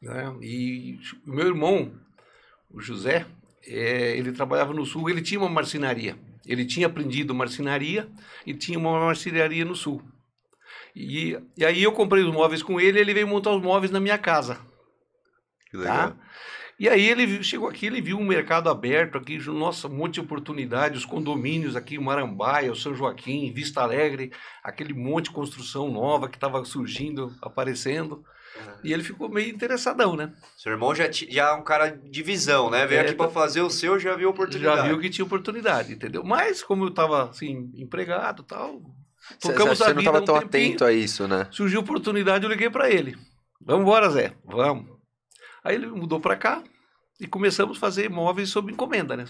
né? 0.00 0.34
E 0.40 0.98
o 1.26 1.30
meu 1.30 1.46
irmão, 1.46 1.92
o 2.70 2.80
José, 2.80 3.26
é, 3.66 4.16
ele 4.16 4.32
trabalhava 4.32 4.72
no 4.72 4.86
sul, 4.86 5.10
ele 5.10 5.20
tinha 5.20 5.40
uma 5.40 5.50
marcenaria. 5.50 6.18
Ele 6.46 6.64
tinha 6.64 6.86
aprendido 6.86 7.34
marcenaria 7.34 8.08
e 8.46 8.54
tinha 8.54 8.78
uma 8.78 8.98
marcenaria 8.98 9.66
no 9.66 9.76
sul. 9.76 10.02
E, 10.96 11.38
e 11.56 11.64
aí 11.64 11.82
eu 11.82 11.92
comprei 11.92 12.24
os 12.24 12.32
móveis 12.32 12.62
com 12.62 12.80
ele 12.80 12.98
ele 12.98 13.12
veio 13.12 13.28
montar 13.28 13.54
os 13.54 13.62
móveis 13.62 13.90
na 13.90 14.00
minha 14.00 14.16
casa. 14.16 14.58
Que 15.70 15.76
legal. 15.76 16.12
Tá? 16.12 16.16
E 16.78 16.88
aí 16.88 17.08
ele 17.08 17.42
chegou 17.42 17.68
aqui, 17.68 17.86
ele 17.86 18.00
viu 18.00 18.16
um 18.18 18.24
mercado 18.24 18.70
aberto 18.70 19.18
aqui, 19.18 19.36
nossa, 19.48 19.88
um 19.88 19.96
monte 19.96 20.14
de 20.14 20.20
oportunidade, 20.20 20.96
os 20.96 21.04
condomínios 21.04 21.74
aqui, 21.74 21.98
o 21.98 22.02
Marambaia, 22.02 22.70
o 22.70 22.76
São 22.76 22.94
Joaquim, 22.94 23.52
Vista 23.52 23.80
Alegre, 23.82 24.30
aquele 24.62 24.94
monte 24.94 25.24
de 25.24 25.32
construção 25.32 25.90
nova 25.90 26.28
que 26.28 26.36
estava 26.36 26.64
surgindo, 26.64 27.34
aparecendo. 27.42 28.22
E 28.84 28.92
ele 28.92 29.02
ficou 29.02 29.28
meio 29.28 29.48
interessadão, 29.52 30.14
né? 30.16 30.32
Seu 30.56 30.72
irmão 30.72 30.94
já, 30.94 31.10
já 31.10 31.48
é 31.50 31.52
um 31.52 31.62
cara 31.62 31.90
de 31.90 32.22
visão, 32.22 32.70
né? 32.70 32.86
Veio 32.86 33.00
É, 33.00 33.04
aqui 33.06 33.14
pra 33.14 33.26
tá- 33.26 33.32
fazer 33.32 33.60
o 33.60 33.70
seu, 33.70 33.98
já 33.98 34.14
viu 34.14 34.28
a 34.28 34.30
oportunidade. 34.30 34.76
Já 34.82 34.86
viu 34.88 35.00
que 35.00 35.10
tinha 35.10 35.24
oportunidade, 35.24 35.92
entendeu? 35.92 36.22
Mas 36.24 36.62
como 36.62 36.84
eu 36.84 36.88
estava 36.88 37.30
assim, 37.30 37.70
empregado 37.76 38.42
e 38.42 38.46
tal, 38.46 38.80
tocamos 39.40 39.80
a 39.82 39.86
você 39.86 39.94
não 39.94 39.98
vida 39.98 40.00
estava 40.00 40.20
um 40.20 40.24
tão 40.24 40.34
tempinho. 40.40 40.66
atento 40.68 40.84
a 40.84 40.92
isso, 40.92 41.26
né? 41.28 41.46
surgiu 41.50 41.80
oportunidade, 41.80 42.44
eu 42.44 42.50
liguei 42.50 42.70
para 42.70 42.88
ele. 42.90 43.16
Vamos 43.60 43.82
embora, 43.82 44.08
Zé, 44.10 44.32
vamos. 44.44 44.97
Aí 45.62 45.74
ele 45.74 45.86
mudou 45.86 46.20
para 46.20 46.36
cá 46.36 46.62
e 47.20 47.26
começamos 47.26 47.76
a 47.76 47.80
fazer 47.80 48.08
móveis 48.08 48.50
sob 48.50 48.72
encomenda, 48.72 49.16
né? 49.16 49.24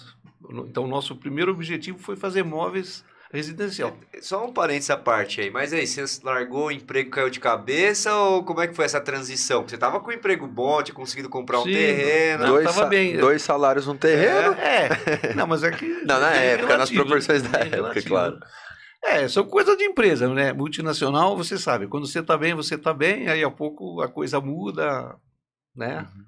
Então, 0.67 0.85
o 0.85 0.89
nosso 0.89 1.17
primeiro 1.17 1.53
objetivo 1.53 1.99
foi 1.99 2.17
fazer 2.17 2.43
móveis 2.43 3.05
residencial. 3.31 3.95
Só 4.23 4.47
um 4.47 4.53
parênteses 4.53 4.91
à 4.91 4.97
parte 4.97 5.41
aí, 5.41 5.51
mas 5.51 5.73
aí, 5.73 5.87
você 5.87 6.03
largou 6.25 6.67
o 6.67 6.71
emprego, 6.71 7.11
caiu 7.11 7.29
de 7.29 7.39
cabeça 7.39 8.15
ou 8.15 8.43
como 8.43 8.61
é 8.61 8.67
que 8.67 8.75
foi 8.75 8.85
essa 8.85 9.01
transição? 9.01 9.67
Você 9.67 9.77
tava 9.77 10.01
com 10.01 10.11
um 10.11 10.15
emprego 10.15 10.47
bom, 10.47 10.83
tinha 10.83 10.95
conseguido 10.95 11.29
comprar 11.29 11.61
um 11.61 11.65
Sim, 11.65 11.73
terreno. 11.73 12.45
Não, 12.45 12.51
dois, 12.55 12.89
bem. 12.89 13.17
dois 13.17 13.43
salários 13.43 13.87
num 13.87 13.97
terreno. 13.97 14.55
É, 14.55 15.35
não, 15.35 15.47
mas 15.47 15.63
é 15.63 15.71
que... 15.71 15.87
Não, 16.07 16.19
na 16.21 16.35
é 16.35 16.53
época, 16.53 16.79
nas 16.79 16.91
relativo, 16.91 17.03
proporções 17.03 17.43
da 17.43 17.59
é 17.59 17.63
época, 17.63 17.77
relativo. 17.77 18.09
claro. 18.09 18.39
É, 19.05 19.29
são 19.29 19.45
coisas 19.45 19.77
de 19.77 19.85
empresa, 19.85 20.29
né? 20.33 20.53
Multinacional, 20.53 21.37
você 21.37 21.57
sabe, 21.57 21.87
quando 21.87 22.07
você 22.07 22.23
tá 22.23 22.37
bem, 22.37 22.55
você 22.55 22.77
tá 22.77 22.93
bem, 22.93 23.29
aí 23.29 23.45
a 23.45 23.51
pouco 23.51 24.01
a 24.01 24.09
coisa 24.09 24.41
muda, 24.41 25.15
né? 25.75 26.01
Uhum. 26.01 26.25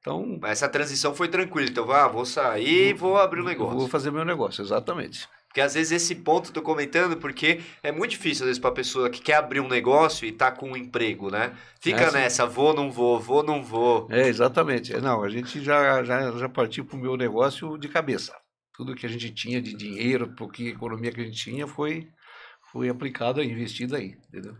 Então, 0.00 0.40
essa 0.44 0.68
transição 0.68 1.14
foi 1.14 1.28
tranquila. 1.28 1.68
Então, 1.70 1.90
ah, 1.92 2.08
vou 2.08 2.24
sair 2.26 2.90
e 2.90 2.92
vou 2.92 3.16
abrir 3.18 3.40
um 3.40 3.44
eu 3.44 3.48
negócio. 3.48 3.78
vou 3.78 3.88
fazer 3.88 4.10
meu 4.10 4.24
negócio, 4.24 4.62
exatamente. 4.62 5.28
Porque 5.46 5.60
às 5.60 5.74
vezes 5.74 5.92
esse 5.92 6.14
ponto 6.16 6.48
eu 6.48 6.54
tô 6.54 6.62
comentando 6.62 7.16
porque 7.18 7.60
é 7.82 7.92
muito 7.92 8.12
difícil 8.12 8.44
às 8.44 8.46
vezes 8.48 8.58
pra 8.58 8.72
pessoa 8.72 9.10
que 9.10 9.20
quer 9.20 9.34
abrir 9.34 9.60
um 9.60 9.68
negócio 9.68 10.26
e 10.26 10.32
tá 10.32 10.50
com 10.50 10.70
um 10.70 10.76
emprego, 10.76 11.30
né? 11.30 11.54
Fica 11.78 12.04
É, 12.04 12.10
nessa, 12.10 12.46
vou, 12.46 12.72
não 12.74 12.90
vou, 12.90 13.20
vou, 13.20 13.42
não 13.42 13.62
vou. 13.62 14.08
É, 14.10 14.26
exatamente. 14.28 14.92
Não, 14.96 15.22
a 15.22 15.28
gente 15.28 15.62
já, 15.62 16.02
já, 16.02 16.32
já 16.32 16.48
partiu 16.48 16.84
para 16.86 16.96
o 16.96 17.00
meu 17.00 17.16
negócio 17.18 17.76
de 17.76 17.86
cabeça. 17.88 18.34
Tudo 18.74 18.94
que 18.94 19.04
a 19.04 19.08
gente 19.08 19.30
tinha 19.30 19.60
de 19.60 19.74
dinheiro, 19.74 20.34
porque 20.38 20.64
a 20.64 20.68
economia 20.70 21.12
que 21.12 21.20
a 21.20 21.24
gente 21.24 21.36
tinha 21.38 21.66
foi, 21.66 22.08
foi 22.72 22.88
aplicado, 22.88 23.42
investido 23.42 23.94
aí, 23.94 24.16
entendeu? 24.28 24.56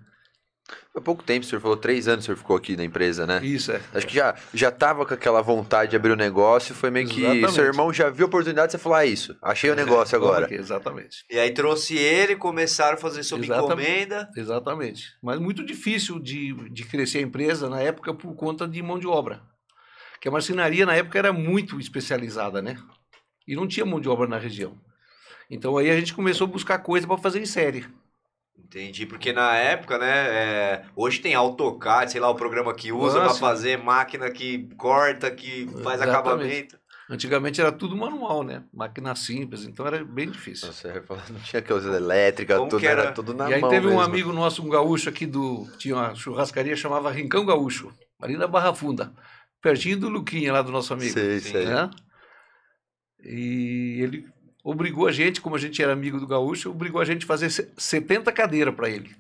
Há 0.95 1.01
pouco 1.01 1.23
tempo, 1.23 1.45
o 1.47 1.49
senhor 1.49 1.61
falou, 1.61 1.77
três 1.77 2.07
anos 2.07 2.25
o 2.25 2.27
senhor 2.27 2.37
ficou 2.37 2.55
aqui 2.55 2.77
na 2.77 2.85
empresa, 2.85 3.27
né? 3.27 3.41
Isso, 3.43 3.73
é. 3.73 3.81
Acho 3.95 4.07
que 4.07 4.15
já, 4.15 4.35
já 4.53 4.71
tava 4.71 5.07
com 5.07 5.15
aquela 5.15 5.41
vontade 5.41 5.91
de 5.91 5.97
abrir 5.97 6.11
o 6.13 6.17
negócio, 6.17 6.75
foi 6.75 6.91
meio 6.91 7.09
que 7.09 7.21
Exatamente. 7.23 7.53
seu 7.53 7.65
irmão 7.65 7.93
já 7.93 8.11
viu 8.11 8.27
a 8.27 8.29
oportunidade, 8.29 8.73
você 8.73 8.79
falou, 8.79 8.99
ah, 8.99 9.07
isso, 9.07 9.35
achei 9.41 9.71
o 9.71 9.75
negócio 9.75 10.19
Vamos 10.19 10.29
agora. 10.35 10.47
aqui, 10.47 10.55
exatamente. 10.55 11.25
E 11.31 11.39
aí 11.39 11.51
trouxe 11.53 11.97
ele, 11.97 12.37
começaram 12.37 12.95
a 12.95 13.01
fazer 13.01 13.23
sob 13.23 13.43
Exatamente. 13.45 13.67
encomenda. 13.89 14.29
Exatamente. 14.37 15.07
Mas 15.23 15.39
muito 15.39 15.65
difícil 15.65 16.19
de, 16.19 16.53
de 16.71 16.85
crescer 16.85 17.19
a 17.19 17.23
empresa 17.23 17.71
na 17.71 17.81
época 17.81 18.13
por 18.13 18.35
conta 18.35 18.69
de 18.69 18.83
mão 18.83 18.99
de 18.99 19.07
obra. 19.07 19.41
Que 20.21 20.29
a 20.29 20.31
marcenaria 20.31 20.85
na 20.85 20.95
época 20.95 21.19
era 21.19 21.33
muito 21.33 21.81
especializada, 21.81 22.61
né? 22.61 22.77
E 23.49 23.57
não 23.57 23.67
tinha 23.67 23.87
mão 23.87 24.01
de 24.01 24.09
obra 24.09 24.29
na 24.29 24.39
região. 24.39 24.79
Então 25.51 25.77
aí 25.77 25.91
a 25.91 25.99
gente 25.99 26.15
começou 26.15 26.47
a 26.47 26.51
buscar 26.51 26.79
coisa 26.79 27.07
para 27.07 27.19
fazer 27.19 27.41
em 27.41 27.47
série. 27.47 27.87
Entendi, 28.65 29.05
porque 29.05 29.33
na 29.33 29.55
época, 29.57 29.99
né, 29.99 30.29
é, 30.29 30.85
hoje 30.97 31.21
tem 31.21 31.35
AutoCAD, 31.35 32.11
sei 32.13 32.21
lá, 32.21 32.31
o 32.31 32.35
programa 32.35 32.73
que 32.75 32.91
usa 32.91 33.19
pra 33.19 33.29
Nossa. 33.29 33.41
fazer 33.41 33.77
máquina 33.77 34.31
que 34.31 34.69
corta, 34.77 35.31
que 35.31 35.67
faz 35.83 36.01
Exatamente. 36.01 36.05
acabamento. 36.05 36.83
Antigamente 37.11 37.61
era 37.61 37.71
tudo 37.71 37.95
manual, 37.95 38.43
né? 38.43 38.65
Máquina 38.73 39.15
simples, 39.15 39.65
então 39.65 39.87
era 39.87 40.03
bem 40.03 40.31
difícil. 40.31 40.69
Nossa, 40.69 40.89
eu 40.89 40.95
ia 40.95 41.03
falar, 41.03 41.29
não 41.29 41.41
tinha 41.41 41.61
aquelas 41.61 41.85
elétricas, 41.85 42.57
Como 42.57 42.71
tudo, 42.71 42.87
era? 42.87 43.03
era? 43.03 43.13
tudo 43.13 43.35
na 43.35 43.51
e 43.51 43.55
aí 43.55 43.61
mão 43.61 43.69
teve 43.69 43.87
um 43.87 43.91
mesmo. 43.91 44.03
amigo 44.03 44.33
nosso, 44.33 44.65
um 44.65 44.69
gaúcho 44.71 45.11
aqui 45.11 45.27
do. 45.27 45.67
Tinha 45.77 45.95
uma 45.95 46.15
churrascaria 46.15 46.75
chamava 46.75 47.11
Rincão 47.11 47.45
Gaúcho, 47.45 47.93
ali 48.19 48.39
na 48.39 48.47
Barra 48.47 48.73
Funda, 48.73 49.13
pertinho 49.61 49.99
do 49.99 50.09
Luquinha 50.09 50.53
lá 50.53 50.63
do 50.63 50.73
nosso 50.73 50.95
amigo. 50.95 51.13
Sei, 51.13 51.39
Sim. 51.41 51.51
sei. 51.53 51.67
né? 51.67 51.91
E 53.23 53.99
ele 54.01 54.32
obrigou 54.63 55.07
a 55.07 55.13
gente, 55.13 55.41
como 55.41 55.57
a 55.57 55.59
gente 55.59 55.83
era 55.83 55.93
amigo 55.93 56.19
do 56.21 56.27
gaúcho, 56.27 56.71
obrigou 56.71 57.01
a 57.01 57.05
gente 57.05 57.25
a 57.25 57.27
fazer 57.27 57.51
se- 57.51 57.73
70 57.77 58.31
cadeiras 58.33 58.75
para 58.75 58.89
ele. 58.89 59.15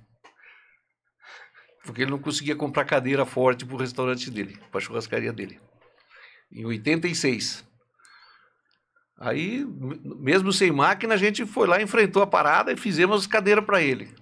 Porque 1.84 2.02
ele 2.02 2.10
não 2.12 2.18
conseguia 2.18 2.54
comprar 2.54 2.84
cadeira 2.84 3.26
forte 3.26 3.64
para 3.66 3.74
o 3.74 3.78
restaurante 3.78 4.30
dele, 4.30 4.56
para 4.70 4.78
a 4.78 4.80
churrascaria 4.80 5.32
dele. 5.32 5.60
Em 6.50 6.64
86. 6.64 7.64
Aí, 9.18 9.64
mesmo 10.04 10.52
sem 10.52 10.70
máquina, 10.72 11.14
a 11.14 11.16
gente 11.16 11.44
foi 11.46 11.66
lá, 11.66 11.80
enfrentou 11.80 12.22
a 12.22 12.26
parada 12.26 12.72
e 12.72 12.76
fizemos 12.76 13.20
as 13.22 13.26
cadeiras 13.26 13.64
para 13.64 13.80
ele. 13.82 14.14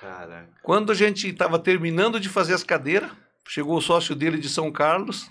Caraca. 0.00 0.48
Quando 0.62 0.90
a 0.90 0.94
gente 0.94 1.28
estava 1.28 1.58
terminando 1.58 2.18
de 2.18 2.28
fazer 2.28 2.54
as 2.54 2.64
cadeiras, 2.64 3.10
chegou 3.48 3.76
o 3.76 3.80
sócio 3.82 4.14
dele 4.16 4.38
de 4.38 4.48
São 4.48 4.70
Carlos, 4.72 5.30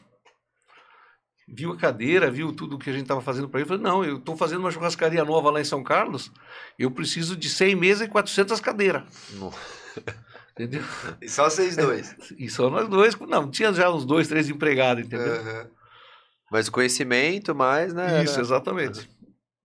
viu 1.48 1.72
a 1.72 1.78
cadeira, 1.78 2.30
viu 2.32 2.52
tudo 2.54 2.78
que 2.78 2.90
a 2.90 2.94
gente 2.94 3.04
estava 3.04 3.22
fazendo 3.22 3.50
para 3.50 3.60
ele, 3.60 3.68
falou, 3.68 3.84
não, 3.84 4.04
eu 4.06 4.18
estou 4.18 4.38
fazendo 4.38 4.60
uma 4.62 4.72
churrascaria 4.72 5.24
nova 5.26 5.50
lá 5.52 5.60
em 5.62 5.66
São 5.66 5.84
Carlos, 5.84 6.32
eu 6.80 6.90
preciso 6.92 7.36
de 7.36 7.50
100 7.50 7.76
mesas 7.76 8.08
e 8.08 8.10
400 8.12 8.60
cadeiras. 8.60 9.04
Entendeu? 10.54 10.84
E 11.22 11.30
só 11.30 11.50
vocês 11.50 11.76
dois. 11.78 12.16
E 12.38 12.50
só 12.50 12.70
nós 12.70 12.88
dois, 12.90 13.18
não, 13.20 13.50
tinha 13.50 13.72
já 13.74 13.90
uns 13.90 14.06
dois, 14.06 14.28
três 14.28 14.50
empregados, 14.50 15.06
entendeu? 15.06 15.34
Aham. 15.36 15.68
Mas 16.52 16.68
conhecimento, 16.70 17.56
mais, 17.56 17.94
né? 17.94 18.24
Isso, 18.24 18.34
era- 18.34 18.42
exatamente. 18.42 19.10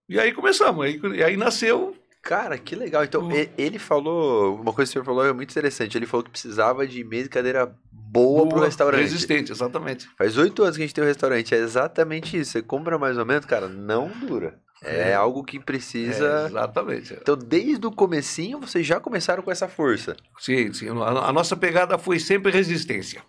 E 0.07 0.17
aí 0.17 0.31
começamos, 0.33 0.85
aí, 0.85 0.99
e 1.15 1.23
aí 1.23 1.35
nasceu, 1.37 1.95
Cara, 2.23 2.57
que 2.57 2.75
legal. 2.75 3.05
Então, 3.05 3.25
O- 3.25 3.31
ele 3.57 3.79
falou, 3.79 4.55
uma 4.59 4.73
coisa 4.73 4.89
que 4.91 4.91
o 4.91 4.93
senhor 4.93 5.05
falou 5.05 5.25
é 5.25 5.31
muito 5.31 5.49
interessante. 5.51 5.97
Ele 5.97 6.05
falou 6.05 6.25
que 6.25 6.29
precisava 6.31 6.85
de 6.85 7.01
mesa 7.01 7.27
e 7.27 7.29
cadeira 7.29 7.73
boa, 8.11 8.41
pro 8.47 8.55
boa, 8.57 8.65
restaurante. 8.65 9.01
resistente, 9.01 9.51
exatamente. 9.51 10.07
Faz 10.17 10.37
oito 10.37 10.63
anos 10.63 10.75
que 10.77 10.83
a 10.83 10.85
gente 10.85 10.93
tem 10.95 11.03
um 11.03 11.07
restaurante. 11.07 11.53
É 11.53 11.57
exatamente 11.57 12.37
isso. 12.37 12.51
Você 12.51 12.61
compra 12.61 12.97
mais 12.97 13.17
ou 13.17 13.25
menos, 13.25 13.45
cara, 13.45 13.67
não 13.67 14.07
dura. 14.09 14.59
É, 14.83 15.09
É. 15.09 15.13
algo 15.15 15.43
que 15.43 15.57
É, 15.57 15.61
precisa. 15.61 16.45
exatamente. 16.47 17.13
Então, 17.13 17.35
desde 17.35 17.85
o 17.87 17.91
comecinho, 17.91 18.59
vocês 18.59 18.85
já 18.85 18.99
começaram 18.99 19.41
com 19.41 19.51
essa 19.51 19.67
força. 19.67 20.15
Sim, 20.39 20.71
sim. 20.71 20.87
A, 20.89 21.29
a 21.29 21.33
nossa 21.33 21.55
pegada 21.57 21.97
foi 21.97 22.19
sempre 22.19 22.51
resistência, 22.51 23.23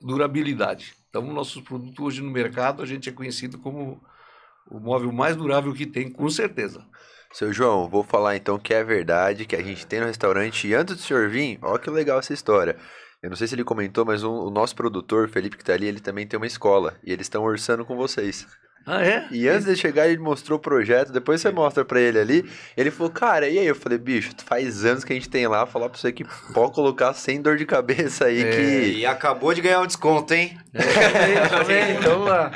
durabilidade. 0.00 0.94
Então, 1.08 1.22
nossos 1.32 1.62
produtos 1.62 1.98
hoje 2.04 2.22
no 2.22 2.30
mercado, 2.30 2.82
a 2.82 2.86
gente 2.86 3.08
é 3.08 3.12
conhecido 3.12 3.58
como 3.58 4.00
o 4.70 4.78
móvel 4.78 5.12
mais 5.12 5.36
durável 5.36 5.72
que 5.72 5.86
tem, 5.86 6.10
com 6.10 6.28
certeza. 6.28 6.84
Seu 7.32 7.52
João, 7.52 7.88
vou 7.88 8.02
falar 8.02 8.36
então 8.36 8.58
que 8.58 8.72
é 8.72 8.82
verdade, 8.82 9.44
que 9.44 9.54
a 9.56 9.62
gente 9.62 9.86
tem 9.86 10.00
no 10.00 10.06
restaurante. 10.06 10.66
E 10.66 10.74
antes 10.74 10.96
do 10.96 11.02
senhor 11.02 11.28
vir, 11.28 11.58
ó 11.62 11.76
que 11.78 11.90
legal 11.90 12.18
essa 12.18 12.32
história. 12.32 12.76
Eu 13.22 13.30
não 13.30 13.36
sei 13.36 13.48
se 13.48 13.54
ele 13.54 13.64
comentou, 13.64 14.04
mas 14.04 14.22
o, 14.22 14.30
o 14.30 14.50
nosso 14.50 14.76
produtor, 14.76 15.28
Felipe, 15.28 15.56
que 15.56 15.64
tá 15.64 15.72
ali, 15.72 15.86
ele 15.86 16.00
também 16.00 16.26
tem 16.26 16.36
uma 16.38 16.46
escola. 16.46 16.96
E 17.02 17.12
eles 17.12 17.26
estão 17.26 17.42
orçando 17.42 17.84
com 17.84 17.96
vocês. 17.96 18.46
Ah, 18.86 19.04
é? 19.04 19.28
E 19.30 19.46
antes 19.48 19.66
de 19.66 19.76
chegar, 19.76 20.08
ele 20.08 20.18
mostrou 20.18 20.58
o 20.58 20.62
projeto. 20.62 21.12
Depois 21.12 21.40
você 21.40 21.50
mostra 21.50 21.84
pra 21.84 22.00
ele 22.00 22.18
ali. 22.18 22.50
Ele 22.76 22.90
falou, 22.90 23.12
cara, 23.12 23.46
e 23.48 23.58
aí? 23.58 23.66
Eu 23.66 23.74
falei, 23.74 23.98
bicho, 23.98 24.30
faz 24.46 24.84
anos 24.84 25.04
que 25.04 25.12
a 25.12 25.16
gente 25.16 25.28
tem 25.28 25.46
lá. 25.46 25.66
Falar 25.66 25.90
pra 25.90 25.98
você 25.98 26.10
que 26.10 26.24
pode 26.54 26.72
colocar 26.72 27.12
sem 27.12 27.42
dor 27.42 27.56
de 27.58 27.66
cabeça 27.66 28.24
aí. 28.26 28.42
É. 28.42 28.50
Que 28.50 28.98
E 29.00 29.06
acabou 29.06 29.52
de 29.52 29.60
ganhar 29.60 29.80
um 29.82 29.86
desconto, 29.86 30.32
hein? 30.32 30.58
É, 30.72 31.48
também, 31.48 31.96
então 32.00 32.20
lá. 32.24 32.50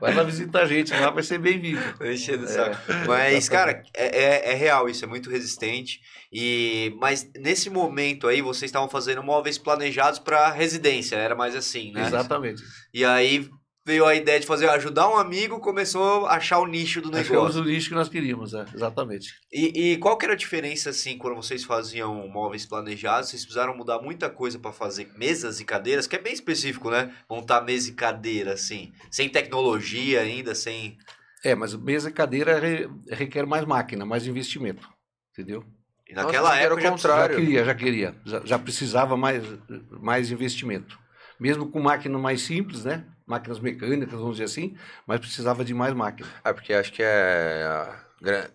Vai 0.00 0.14
lá 0.14 0.22
visitar 0.24 0.62
a 0.62 0.66
gente, 0.66 0.92
lá 0.92 1.10
vai 1.10 1.22
ser 1.22 1.38
bem-vindo. 1.38 1.80
Enchendo 2.00 2.42
o 2.44 2.48
É, 2.48 2.48
saco. 2.52 2.76
Mas, 3.06 3.48
cara, 3.48 3.82
é, 3.96 4.50
é- 4.50 4.52
é 4.52 4.54
real 4.54 4.88
isso, 4.88 5.04
é 5.04 5.08
muito 5.08 5.30
resistente. 5.30 6.00
E 6.32 6.92
Mas 7.00 7.28
nesse 7.36 7.68
momento 7.70 8.26
aí, 8.26 8.40
vocês 8.42 8.68
estavam 8.68 8.88
fazendo 8.88 9.22
móveis 9.22 9.58
planejados 9.58 10.18
para 10.18 10.50
residência, 10.50 11.16
era 11.16 11.34
mais 11.36 11.54
assim, 11.54 11.92
né? 11.92 12.06
Exatamente. 12.06 12.62
E 12.92 13.04
aí 13.04 13.48
veio 13.84 14.06
a 14.06 14.14
ideia 14.14 14.38
de 14.38 14.46
fazer 14.46 14.68
ajudar 14.68 15.08
um 15.08 15.16
amigo, 15.16 15.58
começou 15.60 16.26
a 16.26 16.36
achar 16.36 16.58
o 16.60 16.66
nicho 16.66 17.00
do 17.00 17.08
Achamos 17.08 17.30
negócio. 17.30 17.60
o 17.62 17.64
nicho 17.64 17.88
que 17.88 17.94
nós 17.94 18.08
queríamos, 18.08 18.54
é, 18.54 18.64
exatamente. 18.74 19.34
E, 19.52 19.92
e 19.92 19.96
qual 19.98 20.16
que 20.16 20.24
era 20.24 20.34
a 20.34 20.36
diferença, 20.36 20.90
assim, 20.90 21.18
quando 21.18 21.34
vocês 21.36 21.64
faziam 21.64 22.28
móveis 22.28 22.64
planejados? 22.64 23.30
Vocês 23.30 23.42
precisaram 23.42 23.76
mudar 23.76 24.00
muita 24.00 24.30
coisa 24.30 24.58
para 24.58 24.72
fazer 24.72 25.10
mesas 25.16 25.58
e 25.60 25.64
cadeiras, 25.64 26.06
que 26.06 26.14
é 26.16 26.20
bem 26.20 26.32
específico, 26.32 26.90
né? 26.90 27.12
Montar 27.28 27.60
mesa 27.62 27.90
e 27.90 27.94
cadeira, 27.94 28.52
assim. 28.52 28.92
Sem 29.10 29.28
tecnologia 29.28 30.20
ainda, 30.20 30.54
sem. 30.54 30.96
É, 31.44 31.54
mas 31.54 31.74
mesa 31.74 32.08
e 32.08 32.12
cadeira 32.12 32.58
re- 32.60 32.88
requer 33.10 33.44
mais 33.46 33.64
máquina, 33.64 34.06
mais 34.06 34.26
investimento. 34.26 34.88
Entendeu? 35.32 35.64
E 36.08 36.14
Nossa, 36.14 36.26
naquela 36.26 36.50
achei 36.50 36.60
que 36.60 36.66
era 36.66 36.74
época 36.74 36.80
o 36.80 36.84
já 36.84 36.90
contrário. 36.92 37.34
Já 37.34 37.40
queria, 37.40 37.64
já 37.64 37.74
queria. 37.74 38.16
Já, 38.24 38.40
já 38.44 38.58
precisava 38.58 39.16
mais, 39.16 39.42
mais 39.90 40.30
investimento. 40.30 40.98
Mesmo 41.40 41.68
com 41.68 41.80
máquina 41.80 42.16
mais 42.18 42.42
simples, 42.42 42.84
né? 42.84 43.04
Máquinas 43.26 43.60
mecânicas, 43.60 44.18
vamos 44.18 44.36
dizer 44.36 44.44
assim, 44.44 44.76
mas 45.06 45.20
precisava 45.20 45.64
de 45.64 45.72
mais 45.72 45.94
máquina. 45.94 46.28
Ah, 46.42 46.52
porque 46.52 46.72
acho 46.72 46.92
que 46.92 47.02
é 47.02 47.88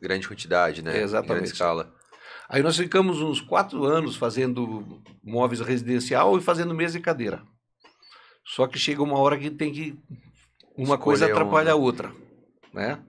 grande 0.02 0.28
quantidade, 0.28 0.82
né? 0.82 0.98
É, 0.98 1.04
exatamente. 1.04 1.36
Grande 1.36 1.50
escala. 1.50 1.94
Aí 2.50 2.64
nós 2.64 2.78
ficamos 2.78 3.22
uns 3.22 3.42
quatro 3.42 3.84
anos 3.84 4.16
fazendo 4.16 5.02
móveis 5.24 5.60
residencial 5.60 6.38
e 6.38 6.42
fazendo 6.42 6.74
mesa 6.74 6.98
e 6.98 7.02
cadeira. 7.02 7.44
Só 8.46 8.66
que 8.66 8.80
chega 8.80 9.04
uma 9.04 9.20
hora 9.20 9.38
que 9.38 9.50
tem 9.50 9.74
que. 9.74 10.00
Uma 10.78 10.98
coisa 10.98 11.26
Escolher 11.26 11.44
um, 11.44 11.48
atrapalha 11.48 11.66
né? 11.66 11.72
a 11.72 11.76
outra. 11.76 12.14
Né? 12.74 13.00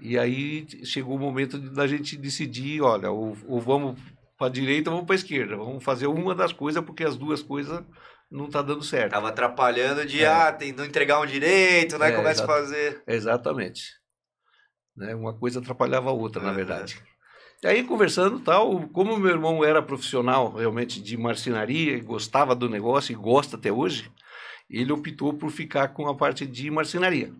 E 0.00 0.18
aí 0.18 0.66
chegou 0.84 1.14
o 1.14 1.18
momento 1.18 1.58
da 1.58 1.86
gente 1.86 2.16
decidir: 2.16 2.82
olha, 2.82 3.10
ou, 3.10 3.36
ou 3.46 3.60
vamos 3.60 4.00
para 4.36 4.48
a 4.48 4.50
direita 4.50 4.90
ou 4.90 4.96
vamos 4.96 5.06
para 5.06 5.14
a 5.14 5.18
esquerda. 5.22 5.56
Vamos 5.56 5.84
fazer 5.84 6.08
uma 6.08 6.34
das 6.34 6.52
coisas, 6.52 6.84
porque 6.84 7.04
as 7.04 7.16
duas 7.16 7.42
coisas 7.42 7.84
não 8.30 8.48
tá 8.48 8.62
dando 8.62 8.82
certo. 8.82 9.12
Tava 9.12 9.28
atrapalhando 9.28 10.04
de, 10.04 10.22
É. 10.22 10.26
ah, 10.26 10.52
tem, 10.52 10.72
não 10.72 10.84
entregar 10.84 11.20
um 11.20 11.26
direito, 11.26 11.98
né? 11.98 12.08
É, 12.08 12.12
Começa 12.16 12.44
a 12.44 12.46
fazer. 12.46 13.02
Exatamente. 13.06 13.92
Né? 14.96 15.14
Uma 15.14 15.32
coisa 15.34 15.60
atrapalhava 15.60 16.10
a 16.10 16.12
outra, 16.12 16.40
na 16.42 16.48
Aham. 16.48 16.56
verdade. 16.56 17.02
E 17.62 17.66
aí, 17.66 17.82
conversando 17.82 18.40
tal, 18.40 18.88
como 18.88 19.16
meu 19.16 19.30
irmão 19.30 19.64
era 19.64 19.80
profissional 19.82 20.52
realmente 20.54 21.00
de 21.00 21.16
marcenaria, 21.16 21.98
gostava 22.02 22.54
do 22.54 22.68
negócio 22.68 23.12
e 23.12 23.16
gosta 23.16 23.56
até 23.56 23.72
hoje, 23.72 24.10
ele 24.68 24.92
optou 24.92 25.32
por 25.32 25.50
ficar 25.50 25.88
com 25.88 26.06
a 26.08 26.14
parte 26.14 26.46
de 26.46 26.70
marcenaria. 26.70 27.32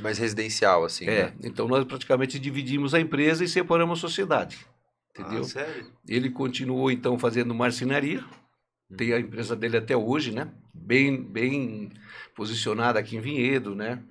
Mais 0.00 0.16
residencial, 0.18 0.84
assim. 0.84 1.06
É, 1.06 1.24
né? 1.26 1.34
então 1.42 1.66
nós 1.68 1.84
praticamente 1.84 2.38
dividimos 2.38 2.94
a 2.94 3.00
empresa 3.00 3.44
e 3.44 3.48
separamos 3.48 3.98
a 3.98 4.00
sociedade. 4.00 4.58
Entendeu? 5.10 5.40
Ah, 5.40 5.44
sério? 5.44 5.86
Ele 6.08 6.30
continuou 6.30 6.90
então 6.90 7.18
fazendo 7.18 7.54
marcenaria, 7.54 8.24
tem 8.96 9.12
a 9.12 9.20
empresa 9.20 9.54
dele 9.56 9.76
até 9.76 9.96
hoje, 9.96 10.32
né? 10.32 10.48
Bem, 10.74 11.22
bem 11.22 11.90
posicionada 12.34 12.98
aqui 12.98 13.16
em 13.16 13.20
Vinhedo, 13.20 13.74
né? 13.74 14.02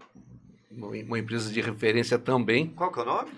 Uma, 0.70 1.20
empresa 1.20 1.52
de 1.52 1.60
referência 1.62 2.18
também. 2.18 2.68
Qual 2.68 2.92
que 2.92 3.00
é 3.00 3.04
o 3.04 3.06
nome? 3.06 3.32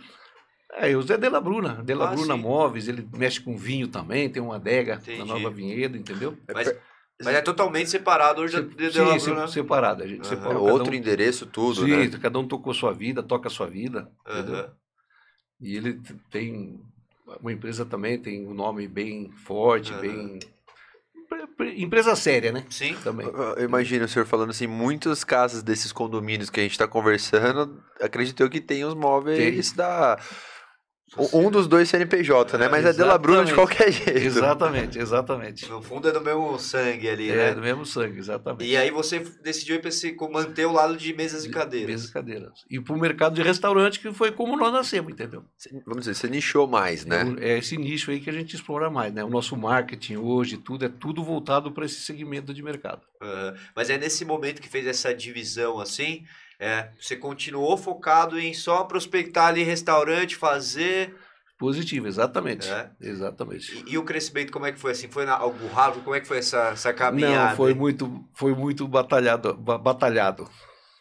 É, 0.75 0.95
o 0.95 1.01
Zé 1.01 1.17
Della 1.17 1.39
Bruna, 1.39 1.84
Della 1.84 2.10
Ah, 2.10 2.15
Bruna 2.15 2.36
sim. 2.36 2.41
Móveis, 2.41 2.88
ele 2.88 3.08
mexe 3.13 3.39
com 3.39 3.56
vinho 3.58 3.88
também, 3.88 4.29
tem 4.29 4.41
uma 4.41 4.56
adega 4.56 4.95
Entendi. 5.01 5.19
na 5.19 5.25
Nova 5.25 5.49
Vinhedo, 5.51 5.97
entendeu? 5.97 6.38
Mas, 6.51 6.75
mas 7.23 7.36
é 7.36 7.41
totalmente 7.41 7.89
separado 7.89 8.41
hoje 8.41 8.58
Se- 8.58 8.63
de, 8.63 8.75
de 8.75 8.91
sim, 8.91 9.17
Bruna. 9.19 9.47
separado, 9.47 10.03
a 10.03 10.08
gente 10.08 10.21
Aham. 10.21 10.34
É 10.34 10.36
separou. 10.36 10.62
cada 10.65 10.73
outro 10.73 10.93
um- 10.93 10.97
endereço, 10.97 11.45
tudo, 11.45 11.82
Sim, 11.82 12.08
né? 12.08 12.10
cada 12.19 12.39
um 12.39 12.47
tocou 12.47 12.73
sua 12.73 12.91
vida, 12.91 13.21
toca 13.21 13.47
a 13.47 13.51
sua 13.51 13.67
vida, 13.67 14.12
entendeu? 14.27 14.56
Aham. 14.56 14.73
E 15.62 15.77
ele 15.77 16.01
tem 16.32 16.79
uma 17.39 17.53
empresa 17.53 17.86
também, 17.86 18.19
tem 18.19 18.45
um 18.47 18.53
nome 18.53 18.88
bem 18.88 19.32
forte, 19.32 19.91
Aham. 19.91 20.01
bem... 20.01 20.39
pre- 21.58 21.72
pre- 21.72 21.82
Empresa 21.82 22.16
séria, 22.16 22.52
né? 22.52 22.63
Sim. 22.70 22.96
Também. 23.04 23.28
Eu 23.28 23.56
eu 23.58 23.66
imagino 23.66 24.06
o 24.06 24.08
senhor 24.08 24.26
falando 24.26 24.50
assim, 24.52 24.68
muitas 24.68 25.24
casas 25.24 25.63
desses 25.63 25.92
condomínios 25.92 26.50
que 26.50 26.60
a 26.60 26.63
gente 26.63 26.78
tá 26.78 26.88
conversando, 26.88 27.82
acredito 28.02 28.42
eu 28.42 28.50
que 28.50 28.60
tem 28.62 28.84
os 28.84 28.94
móveis 28.94 29.72
da... 29.74 30.18
Um 31.34 31.52
dos 31.52 31.67
dois 31.67 31.89
CNPJ, 31.89 32.58
né? 32.58 32.65
É, 32.65 32.69
Mas 32.69 32.86
é 32.86 32.93
de 32.93 33.04
La 33.04 33.17
Bruna 33.17 33.45
de 33.45 33.54
qualquer 33.54 33.91
jeito. 33.91 34.17
Exatamente, 34.17 34.97
exatamente. 34.97 35.69
No 35.69 35.82
fundo 35.82 36.08
é 36.08 36.12
do 36.12 36.21
mesmo 36.21 36.58
sangue 36.58 37.08
ali, 37.08 37.30
É, 37.30 37.36
né? 37.36 37.54
do 37.56 37.62
mesmo 37.62 37.86
sangue, 37.86 38.17
exatamente. 38.17 38.65
E 38.65 38.76
aí 38.76 38.89
você 38.89 39.19
decidiu 39.43 39.80
esse, 39.84 40.15
manter 40.32 40.65
o 40.65 40.71
lado 40.71 40.97
de 40.97 41.13
mesas 41.13 41.45
e 41.45 41.49
cadeiras. 41.49 41.89
Mesas 41.89 42.10
e 42.10 42.13
cadeiras. 42.13 42.65
E 42.69 42.80
para 42.80 42.95
o 42.95 42.99
mercado 42.99 43.36
de 43.36 43.43
restaurante, 43.43 43.99
que 43.99 44.12
foi 44.12 44.32
como 44.32 44.58
nós 44.58 44.73
nascemos, 44.73 45.12
entendeu? 45.12 45.43
Vamos 45.86 46.06
dizer, 46.06 46.15
você 46.15 46.28
nichou 46.28 46.67
mais, 46.67 47.06
né? 47.06 47.23
É, 47.39 47.52
é 47.54 47.58
esse 47.60 47.78
nicho 47.78 48.10
aí 48.10 48.19
que 48.19 48.30
a 48.30 48.34
gente 48.34 48.56
explora 48.56 48.89
mais, 48.89 49.13
né? 49.13 49.23
O 49.23 49.30
nosso 49.30 49.56
marketing 49.56 50.17
hoje, 50.17 50.58
tudo, 50.58 50.86
é 50.86 50.89
tudo 50.89 51.23
voltado 51.23 51.71
para 51.71 51.86
esse 51.86 52.02
segmento 52.02 52.54
de 52.54 52.63
mercado. 52.63 53.02
Aham. 53.21 53.54
Mas 53.76 53.89
é 53.89 53.97
nesse 53.97 54.26
momento 54.26 54.62
que 54.62 54.69
fez 54.69 54.88
essa 54.88 55.13
divisão 55.13 55.80
assim, 55.80 56.23
é, 56.63 56.91
você 56.99 57.15
continuou 57.15 57.76
focado 57.78 58.39
em 58.39 58.54
só 58.54 58.84
prospectar 58.84 59.47
ali 59.47 59.63
restaurante, 59.63 60.36
fazer. 60.36 61.15
Positivo, 61.58 62.08
exatamente. 62.08 62.67
É. 62.69 62.89
Exatamente. 62.99 63.84
E, 63.88 63.93
e 63.93 63.97
o 63.97 64.04
crescimento, 64.04 64.52
como 64.52 64.65
é 64.65 64.71
que 64.71 64.80
foi 64.80 64.91
assim? 64.91 65.08
Foi 65.08 65.26
na, 65.26 65.34
algo 65.34 65.67
rápido? 65.67 66.04
Como 66.04 66.15
é 66.15 66.19
que 66.19 66.28
foi 66.28 66.39
essa, 66.39 66.69
essa 66.69 66.91
caminhada? 66.93 67.49
Não, 67.52 67.56
foi 67.56 67.73
muito, 67.73 68.26
foi 68.34 68.54
muito 68.54 68.88
batalhado. 68.88 69.54
ba- 69.54 69.78
batalhado. 69.78 70.49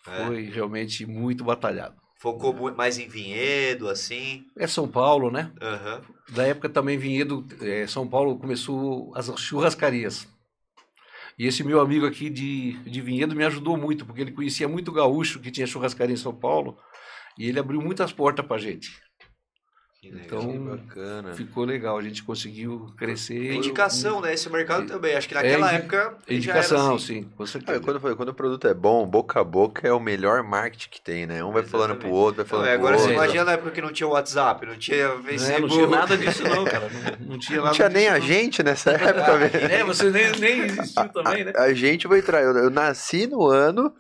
É. 0.07 0.27
Foi 0.27 0.43
realmente 0.45 1.07
muito 1.07 1.43
batalhado. 1.45 1.95
Focou 2.21 2.55
mais 2.77 2.99
em 2.99 3.09
vinhedo, 3.09 3.89
assim. 3.89 4.45
É 4.57 4.67
São 4.69 4.87
Paulo, 4.87 5.31
né? 5.31 5.51
Aham. 5.61 6.03
Da 6.29 6.45
época 6.45 6.69
também 6.69 6.97
Vinhedo, 6.97 7.45
é, 7.61 7.85
São 7.89 8.07
Paulo 8.07 8.39
começou 8.39 9.13
as 9.17 9.27
churrascarias. 9.41 10.29
E 11.43 11.47
esse 11.49 11.65
meu 11.65 11.81
amigo 11.81 12.07
aqui 12.07 12.31
de, 12.31 12.75
de 12.89 13.01
Vinhedo 13.01 13.35
me 13.35 13.43
ajudou 13.43 13.77
muito, 13.77 14.07
porque 14.07 14.21
ele 14.21 14.31
conhecia 14.31 14.69
muito 14.69 14.93
gaúcho 14.93 15.41
que 15.41 15.51
tinha 15.51 15.67
churrascaria 15.67 16.15
em 16.15 16.17
São 16.17 16.33
Paulo, 16.33 16.79
e 17.37 17.49
ele 17.49 17.59
abriu 17.59 17.83
muitas 17.83 18.13
portas 18.13 18.47
pra 18.47 18.59
gente. 18.59 18.93
Então, 20.05 20.53
bacana. 20.59 21.33
Ficou 21.35 21.65
legal, 21.65 21.97
a 21.97 22.03
gente 22.03 22.25
conseguiu 22.25 22.93
crescer. 22.97 23.53
Indicação, 23.53 24.21
né? 24.21 24.35
Esse 24.35 24.51
mercado 24.51 24.83
É, 24.83 24.87
também. 24.87 25.15
Acho 25.15 25.29
que 25.29 25.35
naquela 25.35 25.69
indi- 25.69 25.77
época. 25.77 26.17
já 26.27 26.35
Indicação, 26.35 26.87
era 26.87 26.95
assim. 26.97 27.07
sim, 27.07 27.29
com 27.37 27.45
Ah, 27.45 27.79
quando, 27.81 28.17
quando 28.17 28.29
o 28.31 28.35
produto 28.35 28.67
é 28.67 28.75
bom, 28.75 29.07
boca 29.07 29.39
a 29.41 29.45
boca 29.45 29.87
é 29.87 29.93
o 29.93 30.01
melhor 30.01 30.43
marketing 30.43 30.89
que 30.91 31.01
tem, 31.01 31.25
né? 31.25 31.45
Um 31.45 31.53
vai 31.53 31.63
falando 31.63 31.91
pro 31.95 32.09
Exatamente. 32.09 32.21
outro, 32.21 32.37
vai 32.37 32.45
Não, 32.45 32.51
falando 32.51 32.67
é, 32.67 32.71
pro 32.77 32.81
agora 32.81 32.97
você 32.99 33.03
outro. 33.11 33.15
imagina 33.15 33.45
na 33.45 33.53
época 33.53 33.71
que 33.71 33.81
não 33.81 33.93
tinha 33.93 34.09
WhatsApp, 34.09 34.67
não 34.67 34.77
tinha 34.77 34.97
É, 34.97 35.19
Facebook. 35.23 35.61
não 35.61 35.69
tinha 35.69 35.87
nada 35.87 36.17
disso 36.19 36.43
não, 36.49 36.65
cara. 36.65 36.89
Não, 37.21 37.27
não 37.29 37.39
tinha 37.39 37.61
Não 37.61 37.71
tinha 37.73 37.89
nem 37.89 38.03
disso, 38.03 38.15
a 38.15 38.19
não. 38.19 38.27
gente 38.27 38.63
nessa 38.65 38.91
época, 38.91 39.37
velho. 39.39 39.73
É, 39.73 39.85
você 39.85 40.11
nem, 40.11 40.33
nem 40.33 40.61
existiu 40.63 41.09
também, 41.11 41.45
né? 41.45 41.53
A 41.57 41.73
gente 41.73 42.09
vai 42.09 42.19
entrar. 42.19 42.43
Eu, 42.43 42.57
eu 42.59 42.71
nasci 42.71 43.29
no 43.29 43.47
ano 43.47 43.95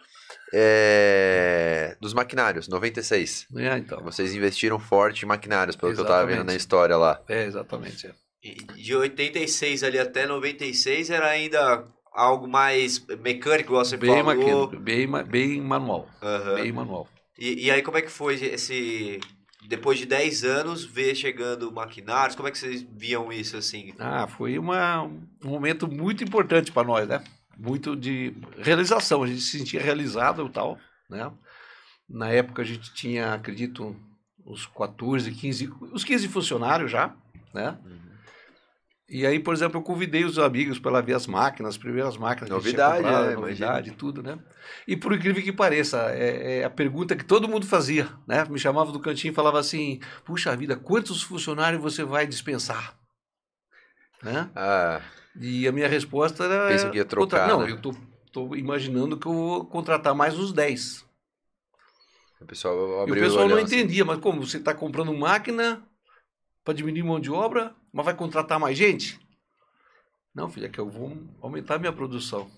é, 0.52 1.96
dos 2.00 2.12
maquinários, 2.12 2.68
96. 2.68 3.46
É, 3.56 3.78
então. 3.78 4.02
Vocês 4.02 4.34
investiram 4.34 4.78
forte 4.78 5.24
em 5.24 5.28
maquinários, 5.28 5.76
pelo 5.76 5.94
que 5.94 6.00
eu 6.00 6.04
tava 6.04 6.20
vendo 6.26 6.30
Exatamente. 6.32 6.52
na 6.52 6.56
história 6.56 6.96
lá. 6.96 7.20
É, 7.28 7.44
exatamente. 7.44 8.06
é. 8.06 8.12
De 8.74 8.94
86 8.94 9.82
ali 9.84 9.98
até 9.98 10.26
96 10.26 11.10
era 11.10 11.28
ainda 11.28 11.84
algo 12.12 12.48
mais 12.48 13.04
mecânico, 13.20 13.72
você 13.72 13.96
Bem, 13.96 14.10
falou. 14.10 14.24
maquino, 14.24 14.80
bem, 14.80 15.08
bem 15.24 15.60
manual. 15.60 16.08
Aham. 16.20 16.54
Bem 16.56 16.72
manual. 16.72 17.08
E, 17.38 17.66
e 17.66 17.70
aí 17.70 17.82
como 17.82 17.98
é 17.98 18.02
que 18.02 18.10
foi 18.10 18.34
esse... 18.34 19.20
Depois 19.68 19.96
de 19.96 20.06
10 20.06 20.42
anos, 20.42 20.84
ver 20.84 21.14
chegando 21.14 21.70
maquinários, 21.70 22.34
como 22.34 22.48
é 22.48 22.50
que 22.50 22.58
vocês 22.58 22.82
viam 22.82 23.32
isso 23.32 23.56
assim? 23.56 23.94
Ah, 23.96 24.26
foi 24.26 24.58
uma, 24.58 25.04
um 25.04 25.50
momento 25.50 25.86
muito 25.86 26.24
importante 26.24 26.72
para 26.72 26.86
nós, 26.86 27.06
né? 27.06 27.22
Muito 27.62 27.94
de 27.94 28.34
realização, 28.58 29.22
a 29.22 29.26
gente 29.26 29.40
se 29.40 29.58
sentia 29.58 29.80
realizado 29.80 30.44
e 30.44 30.50
tal, 30.50 30.78
né? 31.08 31.30
Na 32.08 32.28
época 32.28 32.62
a 32.62 32.64
gente 32.64 32.92
tinha, 32.92 33.34
acredito, 33.34 33.94
uns 34.44 34.66
14, 34.66 35.30
15, 35.30 35.72
uns 35.92 36.02
15 36.02 36.28
funcionários 36.28 36.90
já, 36.90 37.14
né? 37.54 37.78
E 39.08 39.26
aí, 39.26 39.38
por 39.38 39.52
exemplo, 39.52 39.78
eu 39.78 39.82
convidei 39.82 40.24
os 40.24 40.38
amigos 40.38 40.78
para 40.78 40.90
lá 40.90 41.00
ver 41.00 41.14
as 41.14 41.26
máquinas, 41.26 41.74
as 41.74 41.78
primeiras 41.78 42.16
máquinas 42.16 42.48
que 42.48 42.54
Novidade, 42.54 43.02
comprado, 43.02 43.30
é, 43.30 43.34
novidade, 43.34 43.90
tudo, 43.92 44.22
né? 44.22 44.38
E 44.88 44.96
por 44.96 45.12
incrível 45.12 45.42
que 45.42 45.52
pareça, 45.52 46.10
é, 46.10 46.60
é 46.60 46.64
a 46.64 46.70
pergunta 46.70 47.14
que 47.14 47.24
todo 47.24 47.46
mundo 47.46 47.66
fazia, 47.66 48.08
né? 48.26 48.44
Me 48.48 48.58
chamava 48.58 48.90
do 48.90 48.98
cantinho 48.98 49.30
e 49.30 49.34
falava 49.34 49.60
assim: 49.60 50.00
puxa 50.24 50.56
vida, 50.56 50.76
quantos 50.76 51.22
funcionários 51.22 51.80
você 51.80 52.02
vai 52.02 52.26
dispensar? 52.26 52.96
Né? 54.22 54.50
Ah, 54.56 55.02
E 55.40 55.66
a 55.66 55.72
minha 55.72 55.88
resposta 55.88 56.44
era. 56.44 56.68
Pensam 56.68 56.90
que 56.90 56.98
ia 56.98 57.04
trocar, 57.04 57.48
Não, 57.48 57.60
né? 57.62 57.70
eu 57.70 57.80
tô, 57.80 57.94
tô 58.32 58.54
imaginando 58.54 59.18
que 59.18 59.26
eu 59.26 59.32
vou 59.32 59.64
contratar 59.66 60.14
mais 60.14 60.38
uns 60.38 60.52
10. 60.52 61.04
O 62.40 62.44
pessoal 62.46 62.74
E 62.74 63.02
abriu 63.02 63.22
o 63.22 63.26
pessoal 63.26 63.48
não 63.48 63.56
assim. 63.56 63.76
entendia, 63.76 64.04
mas 64.04 64.18
como? 64.18 64.44
Você 64.44 64.56
está 64.58 64.74
comprando 64.74 65.12
máquina 65.14 65.82
para 66.64 66.74
diminuir 66.74 67.02
mão 67.02 67.20
de 67.20 67.30
obra, 67.30 67.74
mas 67.92 68.04
vai 68.04 68.14
contratar 68.14 68.58
mais 68.58 68.76
gente? 68.76 69.18
Não, 70.34 70.50
filho, 70.50 70.66
é 70.66 70.68
que 70.68 70.78
eu 70.78 70.88
vou 70.88 71.16
aumentar 71.40 71.78
minha 71.78 71.92
produção. 71.92 72.50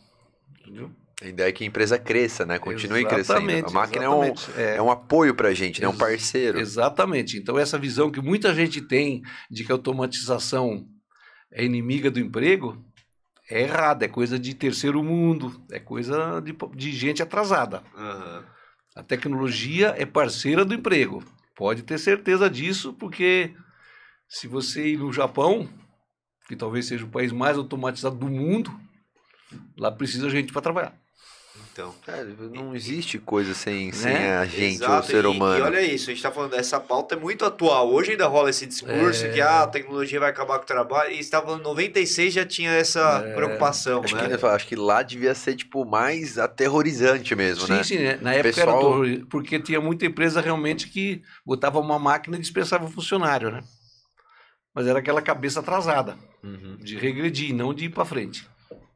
Entendeu? 0.61 0.91
A 1.23 1.27
ideia 1.27 1.49
é 1.49 1.53
que 1.53 1.65
a 1.65 1.67
empresa 1.67 1.99
cresça, 1.99 2.45
né? 2.45 2.59
Continue 2.59 3.05
crescendo. 3.05 3.39
A 3.39 3.43
Exatamente, 3.43 3.73
máquina 3.73 4.05
é 4.05 4.09
um, 4.09 4.25
exatamente. 4.25 4.61
É. 4.61 4.77
é 4.77 4.83
um 4.83 4.91
apoio 4.91 5.35
pra 5.35 5.53
gente, 5.55 5.81
né? 5.81 5.89
Um 5.89 5.97
parceiro. 5.97 6.59
Exatamente. 6.59 7.37
Então, 7.39 7.59
essa 7.59 7.79
visão 7.79 8.11
que 8.11 8.21
muita 8.21 8.55
gente 8.55 8.81
tem 8.81 9.23
de 9.51 9.65
que 9.65 9.71
a 9.71 9.75
automatização 9.75 10.87
é 11.55 11.65
inimiga 11.65 12.11
do 12.11 12.21
emprego 12.21 12.85
é 13.49 13.63
errada, 13.63 14.05
é 14.05 14.09
coisa 14.09 14.39
de 14.39 14.55
terceiro 14.55 15.03
mundo, 15.03 15.63
é 15.71 15.79
coisa 15.79 16.41
de, 16.41 16.57
de 16.75 16.93
gente 16.93 17.23
atrasada. 17.23 17.83
Aham. 17.95 18.45
A 18.97 19.03
tecnologia 19.03 19.95
é 19.99 20.07
parceira 20.07 20.65
do 20.65 20.73
emprego. 20.73 21.23
Pode 21.57 21.83
ter 21.83 21.99
certeza 21.99 22.49
disso, 22.49 22.93
porque 22.95 23.55
se 24.29 24.47
você 24.47 24.89
ir 24.89 24.99
no 24.99 25.13
Japão, 25.13 25.69
que 26.47 26.55
talvez 26.55 26.87
seja 26.87 27.05
o 27.05 27.11
país 27.11 27.33
mais 27.33 27.59
automatizado 27.59 28.17
do 28.17 28.29
mundo, 28.29 28.73
lá 29.77 29.91
precisa 29.91 30.31
gente 30.31 30.53
para 30.53 30.63
trabalhar. 30.63 31.04
Então. 31.75 31.93
É, 32.07 32.25
não 32.53 32.73
existe 32.73 33.19
coisa 33.19 33.53
sem, 33.53 33.91
sem 33.91 34.13
Né? 34.13 34.37
a 34.39 34.45
gente, 34.47 34.81
o 34.81 34.85
Exato, 34.85 35.09
ser 35.09 35.25
e- 35.25 35.27
humano. 35.27 35.59
E, 35.59 35.63
olha 35.63 35.83
isso, 35.83 36.09
a 36.09 36.15
gente 36.15 36.23
tá 36.23 36.31
falando, 36.31 36.55
essa 36.55 36.79
pauta 36.79 37.17
é 37.17 37.19
muito 37.19 37.45
atual. 37.45 37.93
Hoje 37.93 38.13
ainda 38.13 38.29
rola 38.29 38.49
esse 38.49 38.65
discurso 38.65 39.27
É. 39.27 39.33
que 39.33 39.41
ah, 39.41 39.65
a 39.65 39.67
tecnologia 39.67 40.21
vai 40.21 40.31
acabar 40.31 40.59
com 40.59 40.63
o 40.63 40.67
trabalho. 40.69 41.11
E 41.13 41.19
estava 41.19 41.47
falando, 41.47 41.65
96 41.65 42.33
já 42.33 42.47
tinha 42.47 42.71
essa 42.71 43.25
É. 43.27 43.35
preocupação, 43.35 44.05
Acho, 44.05 44.15
né? 44.15 44.37
que, 44.39 44.47
acho 44.47 44.67
que 44.69 44.77
lá 44.77 45.03
devia 45.03 45.35
ser, 45.35 45.57
tipo, 45.57 45.85
mais 45.85 46.39
aterrorizante 46.39 47.35
mesmo, 47.35 47.67
sim, 47.67 47.73
né? 47.73 47.83
sim, 47.83 47.99
né? 47.99 48.19
na 48.23 48.35
época 48.35 48.55
Pessoal- 48.55 48.95
era 49.05 49.13
terror, 49.15 49.27
porque 49.29 49.59
tinha 49.59 49.81
muita 49.81 50.07
empresa 50.07 50.41
realmente 50.41 50.89
que 50.89 51.23
botava 51.45 51.81
uma 51.81 51.99
máquina 51.99 52.37
e 52.37 52.41
dispensava 52.41 52.85
o 52.85 52.89
funcionário, 52.91 53.51
né? 53.51 53.61
Mas 54.73 54.87
era 54.87 55.01
aquela 55.01 55.21
cabeça 55.23 55.59
atrasada, 55.59 56.17
Uhum. 56.43 56.77
de 56.81 56.97
regredir, 56.97 57.53
não 57.53 57.75
de 57.75 57.87
ir 57.87 57.89
para 57.89 58.05
frente. 58.05 58.49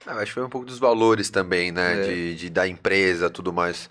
Ah, 0.07 0.15
acho 0.17 0.27
que 0.27 0.35
foi 0.35 0.45
um 0.45 0.49
pouco 0.49 0.67
dos 0.67 0.79
valores 0.79 1.29
também, 1.31 1.71
né? 1.73 2.01
É. 2.01 2.03
De, 2.09 2.35
de, 2.37 2.51
da 2.51 2.67
empresa 2.69 3.29
tudo 3.29 3.53
mais. 3.53 3.91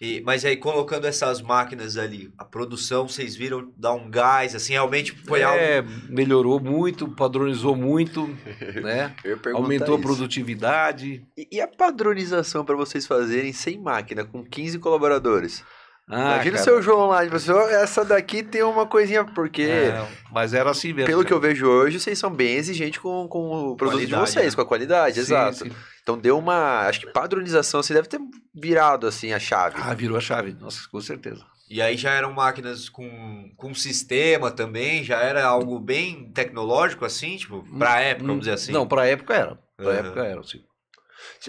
E- 0.00 0.20
mas 0.22 0.44
aí, 0.44 0.56
colocando 0.56 1.06
essas 1.06 1.40
máquinas 1.40 1.96
ali, 1.96 2.32
a 2.36 2.44
produção, 2.44 3.06
vocês 3.08 3.36
viram 3.36 3.72
dar 3.76 3.92
um 3.94 4.10
gás, 4.10 4.54
assim, 4.54 4.72
realmente 4.72 5.12
foi 5.24 5.42
algo. 5.42 5.58
é, 5.58 5.82
melhorou 6.08 6.58
muito, 6.60 7.08
padronizou 7.08 7.76
muito, 7.76 8.26
né? 8.82 9.14
Aumentou 9.54 9.94
a 9.94 9.98
isso. 9.98 10.06
produtividade. 10.06 11.24
E, 11.36 11.48
e 11.52 11.60
a 11.60 11.68
padronização 11.68 12.64
para 12.64 12.74
vocês 12.76 13.06
fazerem 13.06 13.52
sem 13.52 13.78
máquina, 13.80 14.24
com 14.24 14.44
15 14.44 14.78
colaboradores? 14.78 15.62
Ah, 16.08 16.34
Imagina 16.34 16.56
o 16.56 16.62
seu 16.62 16.82
João 16.82 17.06
lá, 17.06 17.20
"Ó, 17.22 17.68
essa 17.70 18.04
daqui 18.04 18.42
tem 18.42 18.62
uma 18.62 18.86
coisinha, 18.86 19.24
porque 19.24 19.62
é, 19.62 20.06
mas 20.30 20.52
era 20.52 20.70
assim 20.70 20.92
mesmo. 20.92 21.06
pelo 21.06 21.22
que 21.22 21.30
cara. 21.30 21.36
eu 21.36 21.40
vejo 21.40 21.66
hoje, 21.66 21.98
vocês 21.98 22.18
são 22.18 22.30
bem 22.30 22.56
exigentes 22.56 23.00
com, 23.00 23.26
com 23.26 23.70
o 23.70 23.76
produto 23.76 24.00
de 24.00 24.06
Qualidade, 24.08 24.30
vocês, 24.30 24.46
né? 24.52 24.54
com 24.56 24.60
a 24.60 24.66
qualidade, 24.66 25.14
Sim, 25.14 25.20
exato. 25.20 25.56
sim. 25.64 25.72
Então 26.02 26.18
deu 26.18 26.38
uma, 26.38 26.80
acho 26.86 27.00
que 27.00 27.06
padronização, 27.06 27.82
você 27.82 27.94
deve 27.94 28.06
ter 28.08 28.20
virado 28.54 29.06
assim 29.06 29.32
a 29.32 29.38
chave. 29.38 29.76
Ah, 29.80 29.94
virou 29.94 30.18
a 30.18 30.20
chave, 30.20 30.54
nossa, 30.60 30.86
com 30.90 31.00
certeza. 31.00 31.42
E 31.70 31.80
aí 31.80 31.96
já 31.96 32.10
eram 32.10 32.30
máquinas 32.34 32.90
com, 32.90 33.50
com 33.56 33.74
sistema 33.74 34.50
também, 34.50 35.02
já 35.02 35.20
era 35.20 35.42
algo 35.46 35.80
bem 35.80 36.30
tecnológico, 36.32 37.06
assim, 37.06 37.38
tipo, 37.38 37.64
pra 37.78 38.00
época, 38.00 38.26
vamos 38.26 38.40
dizer 38.40 38.52
assim. 38.52 38.72
Não, 38.72 38.86
pra 38.86 39.06
época 39.06 39.34
era. 39.34 39.58
Pra 39.74 39.86
Aham. 39.86 39.98
época 40.00 40.24
era, 40.24 40.42
sim. 40.42 40.60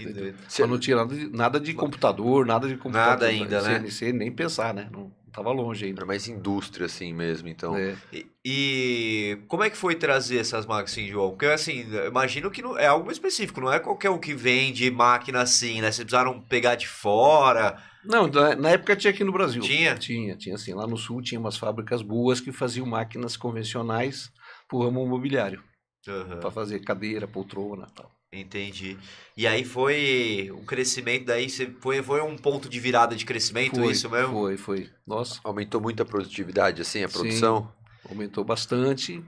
Você- 0.03 0.35
Só 0.47 0.67
não 0.67 0.77
tinha 0.79 0.95
nada 0.97 1.15
de, 1.15 1.27
nada 1.29 1.59
de 1.59 1.73
computador, 1.73 2.45
nada 2.45 2.67
de 2.67 2.75
computador. 2.77 3.09
Nada 3.11 3.25
ainda, 3.27 3.61
né? 3.61 3.79
CNC, 3.79 4.11
nem 4.13 4.31
pensar, 4.31 4.73
né? 4.73 4.89
Não 4.91 5.11
tava 5.31 5.51
longe 5.51 5.85
ainda. 5.85 5.99
Era 5.99 6.05
mais 6.05 6.27
indústria 6.27 6.85
assim 6.85 7.13
mesmo, 7.13 7.47
então. 7.49 7.75
É. 7.75 7.95
E, 8.13 8.25
e 8.43 9.37
como 9.47 9.63
é 9.63 9.69
que 9.69 9.75
foi 9.77 9.95
trazer 9.95 10.37
essas 10.37 10.65
máquinas 10.65 10.91
assim, 10.91 11.07
João? 11.07 11.31
Porque 11.31 11.45
assim, 11.45 11.85
imagino 12.07 12.49
que 12.51 12.61
não, 12.61 12.77
é 12.77 12.87
algo 12.87 13.11
específico, 13.11 13.59
não 13.59 13.71
é 13.71 13.79
qualquer 13.79 14.09
um 14.09 14.17
que 14.17 14.33
vende 14.33 14.89
máquina 14.89 15.41
assim, 15.41 15.81
né? 15.81 15.91
Vocês 15.91 16.05
precisaram 16.05 16.39
pegar 16.41 16.75
de 16.75 16.87
fora. 16.87 17.77
Não, 18.03 18.27
na, 18.27 18.55
na 18.55 18.69
época 18.69 18.95
tinha 18.95 19.11
aqui 19.11 19.23
no 19.23 19.31
Brasil. 19.31 19.61
Tinha? 19.63 19.95
Tinha, 19.95 20.35
tinha 20.37 20.55
assim. 20.55 20.73
Lá 20.73 20.85
no 20.87 20.95
sul 20.95 21.21
tinha 21.21 21.39
umas 21.39 21.57
fábricas 21.57 22.01
boas 22.01 22.39
que 22.39 22.51
faziam 22.51 22.85
máquinas 22.85 23.35
convencionais 23.35 24.31
pro 24.69 24.83
ramo 24.83 25.03
imobiliário. 25.05 25.63
Aham, 26.07 26.39
Pra 26.39 26.51
fazer 26.51 26.79
cadeira, 26.81 27.27
poltrona 27.27 27.87
e 27.89 27.93
tal. 27.93 28.14
Entendi. 28.41 28.97
E 29.35 29.45
aí 29.47 29.63
foi 29.65 30.49
o 30.51 30.63
crescimento 30.65 31.25
daí, 31.25 31.49
você 31.49 31.67
foi, 31.79 32.01
foi 32.01 32.21
um 32.21 32.37
ponto 32.37 32.69
de 32.69 32.79
virada 32.79 33.15
de 33.15 33.25
crescimento, 33.25 33.75
Foi, 33.77 33.91
isso 33.91 34.09
mesmo? 34.09 34.33
Foi, 34.33 34.57
foi. 34.57 34.89
Nossa, 35.05 35.39
Aumentou 35.43 35.81
muito 35.81 36.01
a 36.01 36.05
produtividade, 36.05 36.81
assim, 36.81 37.03
a 37.03 37.07
Sim. 37.07 37.17
produção. 37.17 37.73
aumentou 38.09 38.43
bastante, 38.43 39.23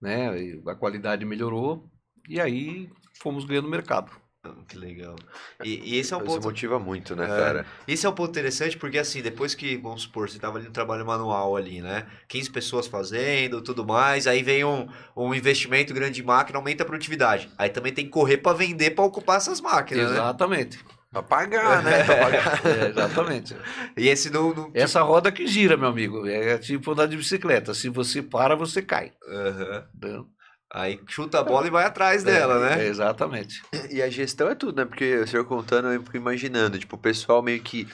né? 0.00 0.28
A 0.66 0.74
qualidade 0.74 1.24
melhorou. 1.24 1.88
E 2.28 2.40
aí 2.40 2.88
fomos 3.20 3.44
ganhando 3.44 3.68
mercado. 3.68 4.12
Ah, 4.44 4.54
Que 4.68 4.78
legal. 4.78 5.16
E, 5.64 5.94
e 5.94 5.98
esse 5.98 6.14
é 6.14 6.16
um 6.16 6.20
Isso 6.20 6.26
ponto 6.34 6.44
motiva 6.44 6.78
muito, 6.78 7.16
né, 7.16 7.24
É. 7.24 7.28
cara? 7.28 7.66
Esse 7.88 8.06
é 8.06 8.08
um 8.08 8.12
ponto 8.14 8.30
interessante 8.30 8.76
porque, 8.78 8.96
assim, 8.98 9.20
depois 9.20 9.54
que, 9.54 9.76
vamos 9.76 10.02
supor, 10.02 10.28
você 10.30 10.36
estava 10.36 10.58
ali 10.58 10.66
no 10.66 10.72
trabalho 10.72 11.04
manual 11.04 11.56
ali, 11.56 11.80
né? 11.80 12.06
15 12.28 12.50
pessoas 12.50 12.86
fazendo, 12.86 13.60
tudo 13.60 13.84
mais, 13.84 14.26
aí 14.28 14.42
vem 14.42 14.64
um, 14.64 14.88
um 15.16 15.34
investimento 15.34 15.92
grande 15.92 16.20
em 16.22 16.24
máquina, 16.24 16.58
aumenta 16.58 16.84
a 16.84 16.86
produtividade. 16.86 17.50
Aí 17.58 17.68
também 17.68 17.92
tem 17.92 18.04
que 18.04 18.10
correr 18.12 18.36
para 18.38 18.56
vender, 18.56 18.90
para 18.92 19.04
ocupar 19.04 19.38
essas 19.38 19.60
máquinas, 19.60 20.06
né? 20.10 20.16
Exatamente. 20.16 20.78
Pra 21.10 21.22
pagar, 21.22 21.82
né? 21.82 22.04
Pra 22.04 22.16
pagar. 22.30 22.66
É, 22.66 22.88
exatamente. 22.90 23.56
E 23.96 24.08
esse 24.08 24.30
não... 24.30 24.54
não- 24.54 24.70
Essa 24.74 25.00
roda 25.02 25.32
que 25.32 25.46
gira, 25.46 25.76
meu 25.76 25.88
amigo. 25.88 26.26
É 26.28 26.58
tipo 26.58 26.92
andar 26.92 27.06
de 27.06 27.16
bicicleta. 27.16 27.72
Se 27.74 27.88
você 27.88 28.22
para, 28.22 28.54
você 28.54 28.82
cai. 28.82 29.12
Aham. 29.26 29.84
Né? 30.00 30.24
Aí 30.72 31.00
chuta 31.06 31.40
a 31.40 31.42
bola 31.42 31.66
e 31.66 31.70
vai 31.70 31.84
atrás 31.84 32.22
dela, 32.22 32.56
É, 32.66 32.76
né? 32.76 32.86
exatamente. 32.86 33.62
E 33.90 34.02
a 34.02 34.10
gestão 34.10 34.48
é 34.50 34.54
tudo, 34.54 34.76
né? 34.76 34.84
Porque 34.84 35.16
o 35.16 35.26
senhor 35.26 35.44
contando, 35.46 35.88
eu 35.88 36.02
fico 36.02 36.16
imaginando, 36.16 36.78
tipo, 36.78 36.96
o 36.96 36.98
pessoal 36.98 37.42
meio 37.42 37.60
que, 37.62 37.88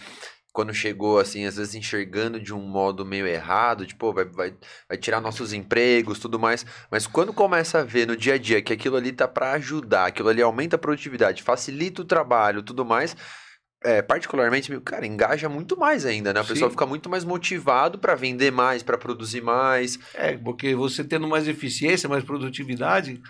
quando 0.52 0.74
chegou, 0.74 1.20
assim, 1.20 1.44
às 1.46 1.56
vezes 1.56 1.74
enxergando 1.76 2.40
de 2.40 2.52
um 2.52 2.60
modo 2.60 3.04
meio 3.04 3.26
errado, 3.28 3.86
tipo, 3.86 4.12
vai, 4.12 4.24
vai, 4.24 4.54
vai 4.88 4.98
tirar 4.98 5.20
nossos 5.20 5.52
empregos, 5.52 6.18
tudo 6.18 6.38
mais. 6.38 6.66
Mas 6.90 7.06
quando 7.06 7.32
começa 7.32 7.78
a 7.78 7.84
ver 7.84 8.06
no 8.08 8.16
dia 8.16 8.34
a 8.34 8.38
dia 8.38 8.60
que 8.60 8.72
aquilo 8.72 8.96
ali 8.96 9.12
tá 9.12 9.28
pra 9.28 9.52
ajudar, 9.52 10.06
aquilo 10.06 10.28
ali 10.28 10.42
aumenta 10.42 10.74
a 10.74 10.78
produtividade, 10.78 11.44
facilita 11.44 12.02
o 12.02 12.04
trabalho, 12.04 12.62
tudo 12.62 12.84
mais, 12.84 13.16
é, 13.84 14.00
particularmente, 14.00 14.80
cara, 14.80 15.06
engaja 15.06 15.48
muito 15.48 15.76
mais 15.78 16.06
ainda, 16.06 16.32
né? 16.32 16.40
O 16.40 16.46
pessoal 16.46 16.70
Sim. 16.70 16.74
fica 16.74 16.86
muito 16.86 17.10
mais 17.10 17.22
motivado 17.22 17.98
pra 17.98 18.14
vender 18.14 18.50
mais, 18.50 18.82
pra 18.82 18.96
produzir 18.96 19.42
mais. 19.42 19.98
É, 20.14 20.36
porque 20.38 20.74
você 20.74 21.04
tendo 21.04 21.28
mais 21.28 21.46
eficiência, 21.46 22.08
mais 22.08 22.24
produtividade, 22.24 23.22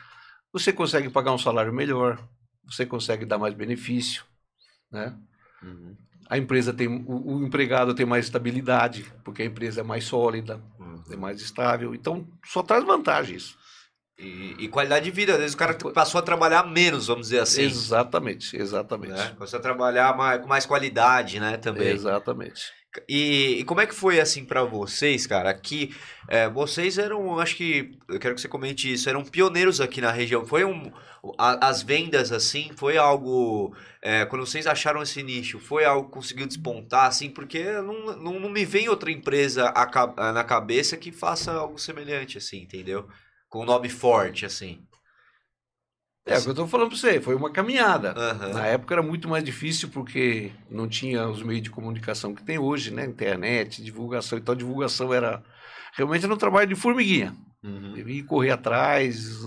você 0.53 0.73
consegue 0.73 1.11
pagar 1.11 1.33
um 1.33 1.38
salário 1.38 1.73
melhor, 1.73 2.23
você 2.64 2.87
consegue 2.87 3.25
dar 3.25 3.37
mais 3.37 3.53
benefício, 3.53 4.25
né? 4.93 5.14
Uhum. 5.61 5.97
A 6.31 6.38
empresa 6.38 6.73
tem, 6.73 6.87
o, 6.88 7.35
o 7.35 7.45
empregado 7.45 7.93
tem 7.93 8.07
mais 8.07 8.27
estabilidade, 8.27 9.05
porque 9.25 9.43
a 9.43 9.47
empresa 9.47 9.81
é 9.81 9.85
mais 9.85 10.05
sólida, 10.05 10.61
é 11.11 11.17
mais 11.17 11.40
estável. 11.40 11.95
Então, 11.95 12.27
só 12.45 12.62
traz 12.62 12.85
vantagens. 12.85 13.57
E, 14.18 14.55
e 14.61 14.68
qualidade 14.68 15.05
de 15.07 15.11
vida. 15.11 15.33
Às 15.33 15.38
vezes 15.38 15.55
o 15.55 15.59
cara 15.59 15.74
passou 15.92 16.18
a 16.18 16.22
trabalhar 16.22 16.64
menos, 16.64 17.09
vamos 17.09 17.27
dizer 17.29 17.40
assim. 17.40 17.62
Exatamente, 17.62 18.57
exatamente. 18.57 19.12
Né? 19.12 19.33
Começou 19.37 19.59
a 19.59 19.62
trabalhar 19.62 20.16
mais, 20.16 20.40
com 20.40 20.46
mais 20.48 20.64
qualidade, 20.66 21.40
né? 21.40 21.57
Também. 21.57 21.88
Exatamente. 21.88 22.62
E, 23.09 23.57
e 23.59 23.64
como 23.64 23.81
é 23.81 23.87
que 23.88 23.94
foi 23.94 24.20
assim 24.20 24.44
pra 24.44 24.62
vocês, 24.62 25.27
cara? 25.27 25.53
Que 25.53 25.92
é, 26.29 26.48
vocês 26.48 26.96
eram, 26.96 27.40
acho 27.40 27.57
que 27.57 27.90
eu 28.09 28.20
quero 28.20 28.37
que 28.37 28.40
você 28.40 28.46
comente 28.46 28.92
isso, 28.92 29.09
eram 29.09 29.24
pioneiros 29.24 29.81
aqui 29.81 30.00
na 30.00 30.12
região. 30.12 30.46
Foi 30.46 30.64
um, 30.64 30.92
a- 31.37 31.66
as 31.66 31.83
vendas 31.83 32.31
assim, 32.31 32.70
foi 32.77 32.96
algo 32.96 33.74
é, 34.00 34.24
quando 34.27 34.46
vocês 34.46 34.64
acharam 34.64 35.03
esse 35.03 35.24
nicho, 35.24 35.59
foi 35.59 35.85
algo 35.85 36.07
que 36.09 36.14
conseguiu 36.14 36.46
despontar 36.46 37.07
assim, 37.07 37.29
porque 37.29 37.64
não, 37.64 38.16
não, 38.16 38.38
não 38.38 38.48
me 38.48 38.64
vem 38.64 38.88
outra 38.88 39.11
empresa 39.11 39.70
a 39.70 39.87
ca- 39.87 40.14
na 40.33 40.44
cabeça 40.44 40.96
que 40.96 41.11
faça 41.11 41.50
algo 41.53 41.77
semelhante 41.81 42.38
assim, 42.38 42.59
entendeu? 42.62 43.09
Com 43.55 43.62
um 43.62 43.64
nome 43.64 43.88
forte 43.88 44.45
assim. 44.45 44.81
É 46.27 46.37
o 46.37 46.43
que 46.43 46.49
eu 46.49 46.51
estou 46.51 46.67
falando 46.67 46.88
para 46.88 46.99
você, 46.99 47.21
foi 47.21 47.37
uma 47.37 47.53
caminhada. 47.53 48.12
Aham. 48.17 48.49
Na 48.49 48.67
época 48.67 48.97
era 48.97 49.03
muito 49.03 49.29
mais 49.29 49.45
difícil 49.45 49.90
porque 49.90 50.51
não 50.69 50.88
tinha 50.88 51.29
os 51.29 51.40
meios 51.40 51.62
de 51.62 51.71
comunicação 51.71 52.35
que 52.35 52.43
tem 52.43 52.59
hoje, 52.59 52.90
né? 52.90 53.05
Internet, 53.05 53.81
divulgação. 53.81 54.38
Então 54.38 54.57
a 54.57 54.59
divulgação 54.59 55.14
era 55.14 55.40
realmente 55.97 56.25
era 56.25 56.35
um 56.35 56.37
trabalho 56.37 56.67
de 56.67 56.75
formiguinha. 56.75 57.33
Uhum. 57.62 57.97
Ir 57.97 58.25
correr 58.25 58.51
atrás, 58.51 59.38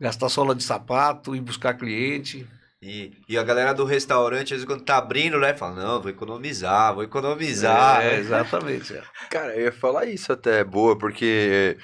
gastar 0.00 0.28
sola 0.28 0.52
de 0.52 0.64
sapato, 0.64 1.36
ir 1.36 1.40
buscar 1.42 1.74
cliente. 1.74 2.44
E, 2.82 3.12
e 3.28 3.38
a 3.38 3.44
galera 3.44 3.72
do 3.72 3.84
restaurante, 3.84 4.52
às 4.52 4.60
vezes, 4.60 4.64
quando 4.64 4.82
tá 4.82 4.96
abrindo, 4.96 5.38
né? 5.38 5.54
Fala, 5.54 5.80
não, 5.80 6.02
vou 6.02 6.10
economizar, 6.10 6.92
vou 6.92 7.04
economizar. 7.04 8.02
É, 8.02 8.18
exatamente. 8.18 8.92
é. 8.94 9.02
Cara, 9.30 9.54
eu 9.54 9.66
ia 9.66 9.72
falar 9.72 10.06
isso 10.06 10.32
até, 10.32 10.64
boa, 10.64 10.98
porque, 10.98 11.78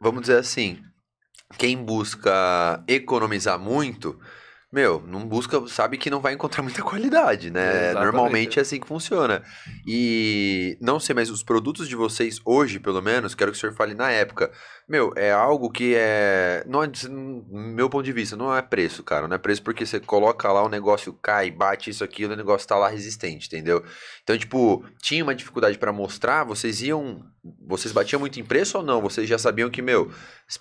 vamos 0.00 0.22
dizer 0.22 0.38
assim, 0.38 0.82
quem 1.58 1.76
busca 1.76 2.82
economizar 2.88 3.58
muito, 3.58 4.18
meu, 4.72 5.02
não 5.04 5.26
busca, 5.26 5.66
sabe 5.66 5.98
que 5.98 6.08
não 6.08 6.20
vai 6.20 6.32
encontrar 6.32 6.62
muita 6.62 6.80
qualidade, 6.80 7.50
né? 7.50 7.90
Exatamente. 7.90 8.04
Normalmente 8.04 8.58
é 8.60 8.62
assim 8.62 8.78
que 8.78 8.86
funciona. 8.86 9.42
E 9.84 10.78
não 10.80 11.00
sei, 11.00 11.12
mas 11.12 11.28
os 11.28 11.42
produtos 11.42 11.88
de 11.88 11.96
vocês 11.96 12.40
hoje, 12.44 12.78
pelo 12.78 13.02
menos, 13.02 13.34
quero 13.34 13.50
que 13.50 13.58
o 13.58 13.60
senhor 13.60 13.74
fale 13.74 13.94
na 13.94 14.12
época. 14.12 14.52
Meu, 14.88 15.12
é 15.16 15.32
algo 15.32 15.70
que 15.70 15.94
é, 15.96 16.62
não 16.68 16.84
é, 16.84 16.90
meu 17.48 17.90
ponto 17.90 18.04
de 18.04 18.12
vista, 18.12 18.36
não 18.36 18.56
é 18.56 18.62
preço, 18.62 19.02
cara, 19.02 19.26
não 19.26 19.34
é 19.34 19.38
preço 19.38 19.62
porque 19.62 19.84
você 19.84 19.98
coloca 19.98 20.50
lá 20.52 20.62
o 20.62 20.68
negócio 20.68 21.12
cai, 21.20 21.50
bate 21.50 21.90
isso 21.90 22.04
aquilo, 22.04 22.34
o 22.34 22.36
negócio 22.36 22.66
tá 22.66 22.76
lá 22.76 22.88
resistente, 22.88 23.48
entendeu? 23.48 23.84
Então, 24.30 24.38
tipo, 24.38 24.84
tinha 25.02 25.24
uma 25.24 25.34
dificuldade 25.34 25.76
pra 25.76 25.92
mostrar, 25.92 26.44
vocês 26.44 26.80
iam, 26.82 27.24
vocês 27.66 27.92
batiam 27.92 28.20
muito 28.20 28.38
em 28.38 28.44
preço 28.44 28.78
ou 28.78 28.84
não? 28.84 29.02
Vocês 29.02 29.28
já 29.28 29.36
sabiam 29.36 29.68
que, 29.68 29.82
meu, 29.82 30.08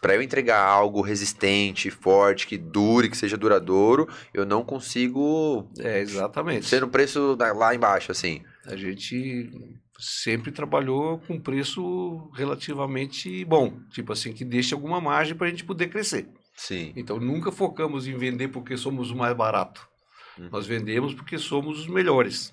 pra 0.02 0.16
eu 0.16 0.24
entregar 0.24 0.60
algo 0.60 1.02
resistente, 1.02 1.92
forte, 1.92 2.48
que 2.48 2.58
dure, 2.58 3.12
que 3.12 3.16
seja 3.16 3.38
duradouro, 3.38 4.10
eu 4.34 4.44
não 4.44 4.66
consigo 4.66 5.70
É, 5.78 6.00
exatamente. 6.00 6.66
ser 6.66 6.82
no 6.82 6.90
preço 6.90 7.38
lá 7.38 7.76
embaixo, 7.76 8.12
assim. 8.12 8.42
A 8.66 8.76
gente 8.76 9.52
sempre 10.00 10.52
trabalhou 10.52 11.20
com 11.20 11.40
preço 11.40 12.32
relativamente 12.34 13.46
bom, 13.46 13.80
tipo 13.92 14.14
assim, 14.14 14.34
que 14.34 14.44
deixe 14.44 14.74
alguma 14.74 15.00
margem 15.00 15.36
para 15.36 15.46
a 15.46 15.50
gente 15.52 15.64
poder 15.64 15.90
crescer. 15.90 16.28
Sim. 16.56 16.92
Então 16.96 17.20
nunca 17.20 17.52
focamos 17.52 18.08
em 18.08 18.18
vender 18.18 18.48
porque 18.48 18.76
somos 18.76 19.12
o 19.12 19.16
mais 19.16 19.38
barato. 19.38 19.88
Uhum. 20.40 20.50
Nós 20.52 20.66
vendemos 20.66 21.14
porque 21.14 21.38
somos 21.38 21.82
os 21.82 21.88
melhores. 21.88 22.52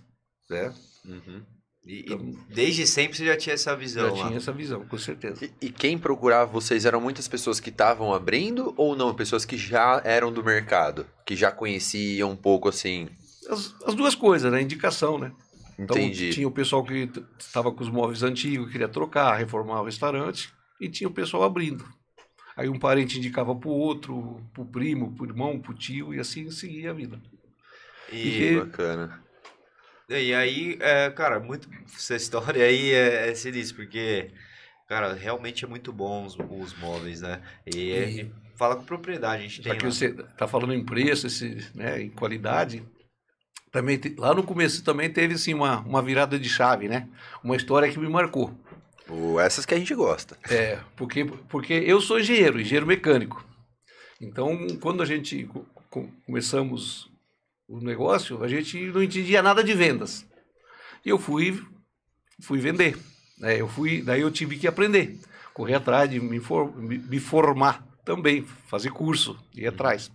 Né? 0.48 0.72
Uhum. 1.06 1.42
E, 1.84 1.94
e 2.00 2.00
Então- 2.12 2.34
desde 2.48 2.86
sempre 2.86 3.16
você 3.16 3.24
já 3.26 3.36
tinha 3.36 3.54
essa 3.54 3.76
visão 3.76 4.08
Já 4.16 4.22
lá. 4.22 4.26
tinha 4.26 4.36
essa 4.38 4.52
visão, 4.52 4.84
com 4.86 4.98
certeza. 4.98 5.44
E, 5.44 5.66
e 5.66 5.70
quem 5.70 5.96
procurava 5.96 6.50
vocês 6.50 6.84
eram 6.84 7.00
muitas 7.00 7.28
pessoas 7.28 7.60
que 7.60 7.70
estavam 7.70 8.12
abrindo 8.12 8.74
ou 8.76 8.96
não? 8.96 9.14
Pessoas 9.14 9.44
que 9.44 9.56
já 9.56 10.00
eram 10.04 10.32
do 10.32 10.42
mercado, 10.42 11.06
que 11.24 11.36
já 11.36 11.52
conheciam 11.52 12.32
um 12.32 12.36
pouco 12.36 12.68
assim. 12.68 13.08
As, 13.48 13.72
as 13.86 13.94
duas 13.94 14.14
coisas, 14.16 14.50
né? 14.50 14.60
Indicação, 14.60 15.16
né? 15.18 15.32
Então, 15.78 15.96
Entendi. 15.96 16.30
tinha 16.32 16.48
o 16.48 16.50
pessoal 16.50 16.82
que 16.82 17.08
estava 17.38 17.70
com 17.70 17.82
os 17.84 17.90
móveis 17.90 18.22
antigos, 18.22 18.72
queria 18.72 18.88
trocar, 18.88 19.36
reformar 19.36 19.82
o 19.82 19.84
restaurante, 19.84 20.50
e 20.80 20.88
tinha 20.88 21.06
o 21.06 21.12
pessoal 21.12 21.44
abrindo. 21.44 21.84
Aí 22.56 22.68
um 22.68 22.78
parente 22.78 23.18
indicava 23.18 23.54
para 23.54 23.68
o 23.68 23.72
outro, 23.72 24.40
para 24.54 24.62
o 24.62 24.66
primo, 24.66 25.14
para 25.14 25.24
o 25.24 25.28
irmão, 25.28 25.60
para 25.60 25.70
o 25.72 25.74
tio, 25.74 26.14
e 26.14 26.18
assim 26.18 26.50
seguia 26.50 26.90
a 26.90 26.94
vida. 26.94 27.20
E, 28.10 28.42
E- 28.42 28.58
Bacana. 28.60 29.22
E 30.08 30.34
aí, 30.34 30.76
é, 30.80 31.10
cara, 31.10 31.40
muito 31.40 31.68
essa 31.94 32.14
história 32.14 32.64
aí 32.64 32.90
é, 32.92 33.28
é 33.30 33.34
sinistro, 33.34 33.76
porque, 33.76 34.30
cara, 34.88 35.12
realmente 35.14 35.64
é 35.64 35.68
muito 35.68 35.92
bom 35.92 36.24
os, 36.24 36.36
os 36.38 36.74
móveis, 36.78 37.20
né? 37.20 37.42
E, 37.66 37.90
E- 37.92 38.30
fala 38.56 38.76
com 38.76 38.84
propriedade, 38.84 39.42
a 39.42 39.46
gente 39.48 39.62
Já 39.62 39.70
tem 39.70 39.78
que 39.78 39.84
lá. 39.86 39.90
você 39.92 40.06
está 40.06 40.46
falando 40.46 40.72
em 40.74 40.84
preço, 40.84 41.26
esse, 41.26 41.70
né, 41.74 42.00
em 42.02 42.10
qualidade, 42.10 42.82
também 43.72 43.98
te- 43.98 44.14
lá 44.16 44.32
no 44.32 44.42
começo 44.42 44.82
também 44.84 45.10
teve 45.12 45.34
assim, 45.34 45.52
uma, 45.52 45.80
uma 45.80 46.00
virada 46.02 46.38
de 46.38 46.48
chave, 46.48 46.88
né? 46.88 47.08
Uma 47.42 47.56
história 47.56 47.90
que 47.90 47.98
me 47.98 48.08
marcou. 48.08 48.54
O- 49.08 49.38
essas 49.40 49.66
que 49.66 49.74
a 49.74 49.78
gente 49.78 49.94
gosta. 49.94 50.36
É, 50.50 50.78
porque, 50.96 51.24
porque 51.48 51.72
eu 51.74 52.00
sou 52.00 52.18
engenheiro, 52.18 52.60
engenheiro 52.60 52.86
mecânico. 52.86 53.44
Então, 54.20 54.66
quando 54.80 55.02
a 55.02 55.06
gente 55.06 55.44
co- 55.44 55.66
co- 55.90 56.08
começamos 56.24 57.10
o 57.68 57.80
negócio, 57.80 58.42
a 58.42 58.48
gente 58.48 58.78
não 58.86 59.02
entendia 59.02 59.42
nada 59.42 59.62
de 59.62 59.74
vendas. 59.74 60.26
E 61.04 61.08
eu 61.08 61.18
fui, 61.18 61.60
fui 62.40 62.58
vender. 62.60 62.96
né? 63.38 63.60
Eu 63.60 63.68
fui, 63.68 64.02
daí 64.02 64.20
eu 64.20 64.30
tive 64.30 64.56
que 64.58 64.66
aprender, 64.66 65.18
correr 65.52 65.74
atrás 65.74 66.08
de 66.10 66.20
me, 66.20 66.40
for- 66.40 66.74
me- 66.76 66.98
me 66.98 67.18
formar 67.18 67.84
também, 68.04 68.42
fazer 68.66 68.90
curso, 68.90 69.38
ir 69.54 69.66
atrás. 69.66 70.10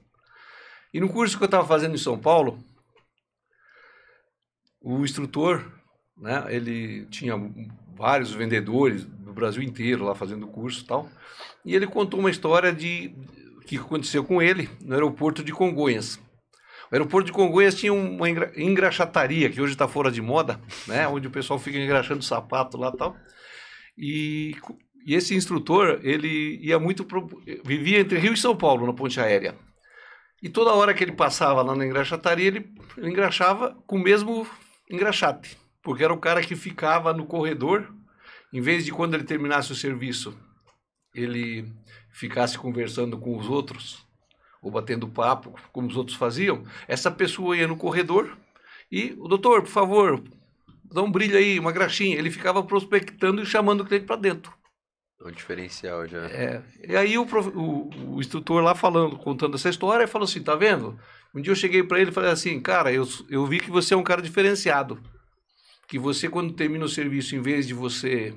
E 0.93 0.99
no 0.99 1.09
curso 1.09 1.37
que 1.37 1.43
eu 1.43 1.45
estava 1.45 1.67
fazendo 1.67 1.95
em 1.95 1.97
São 1.99 2.17
Paulo, 2.17 2.63
o 4.81 5.03
instrutor, 5.03 5.63
né, 6.17 6.43
ele 6.49 7.05
tinha 7.07 7.33
vários 7.95 8.33
vendedores 8.33 9.03
do 9.05 9.33
Brasil 9.33 9.61
inteiro 9.61 10.03
lá 10.05 10.15
fazendo 10.15 10.47
curso 10.47 10.83
e 10.83 10.87
tal, 10.87 11.09
e 11.63 11.75
ele 11.75 11.85
contou 11.87 12.19
uma 12.19 12.31
história 12.31 12.73
de 12.73 13.13
que 13.65 13.77
aconteceu 13.77 14.23
com 14.23 14.41
ele 14.41 14.69
no 14.81 14.93
aeroporto 14.93 15.43
de 15.43 15.51
Congonhas. 15.53 16.19
O 16.91 16.95
aeroporto 16.95 17.27
de 17.27 17.31
Congonhas 17.31 17.75
tinha 17.75 17.93
uma 17.93 18.29
engra- 18.29 18.51
engraxataria, 18.55 19.49
que 19.49 19.61
hoje 19.61 19.73
está 19.73 19.87
fora 19.87 20.11
de 20.11 20.21
moda, 20.21 20.59
né, 20.87 21.07
onde 21.07 21.27
o 21.27 21.31
pessoal 21.31 21.57
fica 21.57 21.77
engraxando 21.79 22.21
sapato 22.21 22.77
lá 22.77 22.91
tal. 22.91 23.15
E, 23.97 24.55
co- 24.61 24.77
e 25.05 25.15
esse 25.15 25.33
instrutor, 25.33 25.99
ele 26.03 26.57
ia 26.61 26.77
muito 26.77 27.05
pro, 27.05 27.29
vivia 27.63 27.99
entre 27.99 28.19
Rio 28.19 28.33
e 28.33 28.37
São 28.37 28.55
Paulo 28.55 28.85
na 28.85 28.93
ponte 28.93 29.19
aérea. 29.21 29.55
E 30.43 30.49
toda 30.49 30.73
hora 30.73 30.93
que 30.93 31.01
ele 31.03 31.13
passava 31.13 31.61
lá 31.61 31.73
na 31.75 31.85
engraxataria, 31.85 32.47
ele, 32.47 32.69
ele 32.97 33.09
engraxava 33.09 33.73
com 33.87 33.95
o 33.95 34.01
mesmo 34.01 34.45
engraxate, 34.89 35.57
porque 35.81 36.03
era 36.03 36.13
o 36.13 36.19
cara 36.19 36.41
que 36.41 36.55
ficava 36.57 37.13
no 37.13 37.25
corredor, 37.25 37.87
em 38.51 38.59
vez 38.59 38.83
de 38.83 38.91
quando 38.91 39.13
ele 39.13 39.23
terminasse 39.23 39.71
o 39.71 39.75
serviço, 39.75 40.37
ele 41.15 41.71
ficasse 42.11 42.57
conversando 42.57 43.17
com 43.17 43.37
os 43.37 43.47
outros, 43.47 44.05
ou 44.61 44.69
batendo 44.71 45.07
papo, 45.07 45.53
como 45.71 45.87
os 45.87 45.97
outros 45.97 46.15
faziam, 46.17 46.63
essa 46.87 47.09
pessoa 47.09 47.57
ia 47.57 47.67
no 47.67 47.75
corredor 47.77 48.37
e, 48.91 49.15
o 49.17 49.27
doutor, 49.27 49.61
por 49.61 49.69
favor, 49.69 50.23
dá 50.83 51.01
um 51.01 51.11
brilho 51.11 51.37
aí, 51.37 51.57
uma 51.59 51.71
graxinha. 51.71 52.17
Ele 52.17 52.29
ficava 52.29 52.61
prospectando 52.61 53.41
e 53.41 53.45
chamando 53.45 53.81
o 53.81 53.85
cliente 53.85 54.05
para 54.05 54.17
dentro. 54.17 54.53
É 55.23 55.27
um 55.27 55.31
diferencial 55.31 56.07
já. 56.07 56.25
É, 56.25 56.61
e 56.87 56.95
aí 56.95 57.17
o, 57.17 57.23
o- 57.23 58.15
o 58.15 58.19
instrutor 58.19 58.61
lá 58.61 58.75
falando, 58.75 59.17
contando 59.17 59.55
essa 59.55 59.69
história, 59.69 60.07
falou 60.07 60.25
assim, 60.25 60.41
tá 60.43 60.55
vendo? 60.55 60.99
Um 61.33 61.41
dia 61.41 61.51
eu 61.51 61.55
cheguei 61.55 61.83
para 61.83 61.99
ele 61.99 62.11
e 62.11 62.13
falei 62.13 62.31
assim, 62.31 62.59
cara, 62.59 62.91
eu, 62.91 63.07
eu 63.29 63.45
vi 63.45 63.59
que 63.59 63.71
você 63.71 63.93
é 63.93 63.97
um 63.97 64.03
cara 64.03 64.21
diferenciado. 64.21 65.01
Que 65.87 65.97
você, 65.97 66.27
quando 66.29 66.53
termina 66.53 66.83
o 66.85 66.89
serviço, 66.89 67.35
em 67.35 67.41
vez 67.41 67.65
de 67.67 67.73
você, 67.73 68.33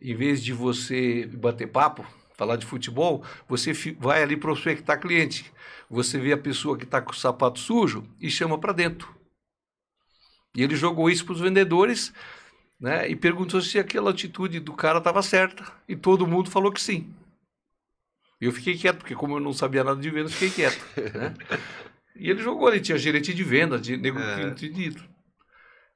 em 0.00 0.14
vez 0.14 0.42
de 0.42 0.52
você 0.52 1.26
bater 1.26 1.68
papo, 1.68 2.04
falar 2.38 2.56
de 2.56 2.64
futebol, 2.64 3.22
você 3.46 3.74
vai 3.98 4.22
ali 4.22 4.36
prospectar 4.38 4.98
cliente. 4.98 5.52
Você 5.90 6.18
vê 6.18 6.32
a 6.32 6.38
pessoa 6.38 6.78
que 6.78 6.84
está 6.84 7.02
com 7.02 7.12
o 7.12 7.14
sapato 7.14 7.58
sujo 7.58 8.08
e 8.18 8.30
chama 8.30 8.56
para 8.58 8.72
dentro. 8.72 9.14
E 10.56 10.62
ele 10.62 10.74
jogou 10.74 11.10
isso 11.10 11.26
para 11.26 11.34
os 11.34 11.40
vendedores 11.40 12.14
né? 12.80 13.08
E 13.08 13.16
perguntou 13.16 13.60
se 13.60 13.78
aquela 13.78 14.10
atitude 14.10 14.60
do 14.60 14.72
cara 14.72 14.98
estava 14.98 15.22
certa. 15.22 15.64
E 15.88 15.96
todo 15.96 16.26
mundo 16.26 16.50
falou 16.50 16.70
que 16.70 16.80
sim. 16.80 17.12
Eu 18.40 18.52
fiquei 18.52 18.76
quieto, 18.78 18.98
porque 18.98 19.16
como 19.16 19.36
eu 19.36 19.40
não 19.40 19.52
sabia 19.52 19.82
nada 19.82 20.00
de 20.00 20.10
vendas, 20.10 20.32
fiquei 20.32 20.50
quieto. 20.50 20.84
né? 21.14 21.34
E 22.14 22.30
ele 22.30 22.42
jogou 22.42 22.68
ali, 22.68 22.80
tinha 22.80 22.96
gerente 22.96 23.34
de 23.34 23.42
vendas, 23.42 23.82
de 23.82 23.96
nego 23.96 24.18
É. 24.18 24.50
dito. 24.50 25.04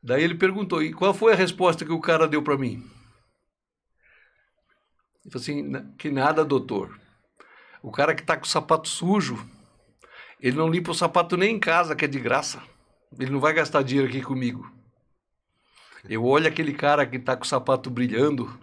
Daí 0.03 0.25
ele 0.25 0.35
perguntou, 0.35 0.83
e 0.83 0.93
qual 0.93 1.15
foi 1.15 1.33
a 1.33 1.37
resposta 1.37 1.85
que 1.85 1.93
o 1.93 2.01
cara 2.01 2.27
deu 2.27 2.43
para 2.43 2.59
mim? 2.59 2.85
Ele 5.25 5.33
falou 5.33 5.43
assim, 5.43 5.63
"Na- 5.63 5.85
que 5.99 6.11
nada, 6.11 6.45
doutor. 6.45 6.99
O 7.83 7.91
cara 7.91 8.15
que 8.15 8.23
está 8.23 8.37
com 8.37 8.45
o 8.45 8.49
sapato 8.49 8.89
sujo, 8.89 9.45
ele 10.41 10.57
não 10.57 10.69
limpa 10.69 10.91
o 10.91 10.95
sapato 10.95 11.37
nem 11.37 11.57
em 11.57 11.61
casa, 11.61 11.95
que 11.97 12.05
é 12.05 12.09
de 12.09 12.19
graça. 12.21 12.63
Ele 13.19 13.31
não 13.31 13.41
vai 13.41 13.53
gastar 13.53 13.83
dinheiro 13.83 14.09
aqui 14.09 14.23
comigo. 14.23 14.71
Eu 16.09 16.25
olho 16.25 16.49
aquele 16.49 16.73
cara 16.73 17.07
que 17.07 17.17
está 17.17 17.37
com 17.37 17.45
o 17.45 17.47
sapato 17.47 17.89
brilhando, 17.91 18.59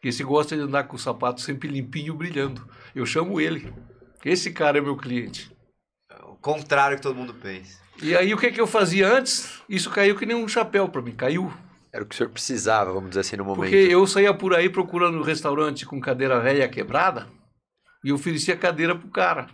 que 0.00 0.08
esse 0.08 0.22
gosta 0.22 0.56
de 0.56 0.62
andar 0.62 0.84
com 0.84 0.96
o 0.96 0.98
sapato 0.98 1.40
sempre 1.40 1.68
limpinho, 1.68 2.14
brilhando. 2.14 2.66
Eu 2.94 3.04
chamo 3.04 3.40
ele. 3.40 3.72
Esse 4.24 4.52
cara 4.52 4.78
é 4.78 4.80
meu 4.80 4.96
cliente. 4.96 5.54
O 6.22 6.36
contrário 6.36 6.96
que 6.96 7.02
todo 7.02 7.16
mundo 7.16 7.34
pensa. 7.34 7.82
E 8.02 8.16
aí 8.16 8.32
o 8.32 8.38
que, 8.38 8.50
que 8.50 8.60
eu 8.60 8.66
fazia 8.66 9.06
antes? 9.12 9.62
Isso 9.68 9.90
caiu 9.90 10.16
que 10.16 10.26
nem 10.26 10.36
um 10.36 10.48
chapéu 10.48 10.88
para 10.88 11.02
mim, 11.02 11.12
caiu. 11.14 11.52
Era 11.94 12.02
o 12.02 12.06
que 12.08 12.14
o 12.16 12.18
senhor 12.18 12.30
precisava, 12.30 12.92
vamos 12.92 13.10
dizer 13.10 13.20
assim, 13.20 13.36
no 13.36 13.44
momento. 13.44 13.70
Porque 13.70 13.76
eu 13.76 14.04
saía 14.04 14.34
por 14.34 14.52
aí 14.52 14.68
procurando 14.68 15.16
um 15.16 15.22
restaurante 15.22 15.86
com 15.86 16.00
cadeira 16.00 16.40
velha 16.40 16.68
quebrada 16.68 17.28
e 18.02 18.12
oferecia 18.12 18.56
cadeira 18.56 18.98
pro 18.98 19.06
cara. 19.06 19.46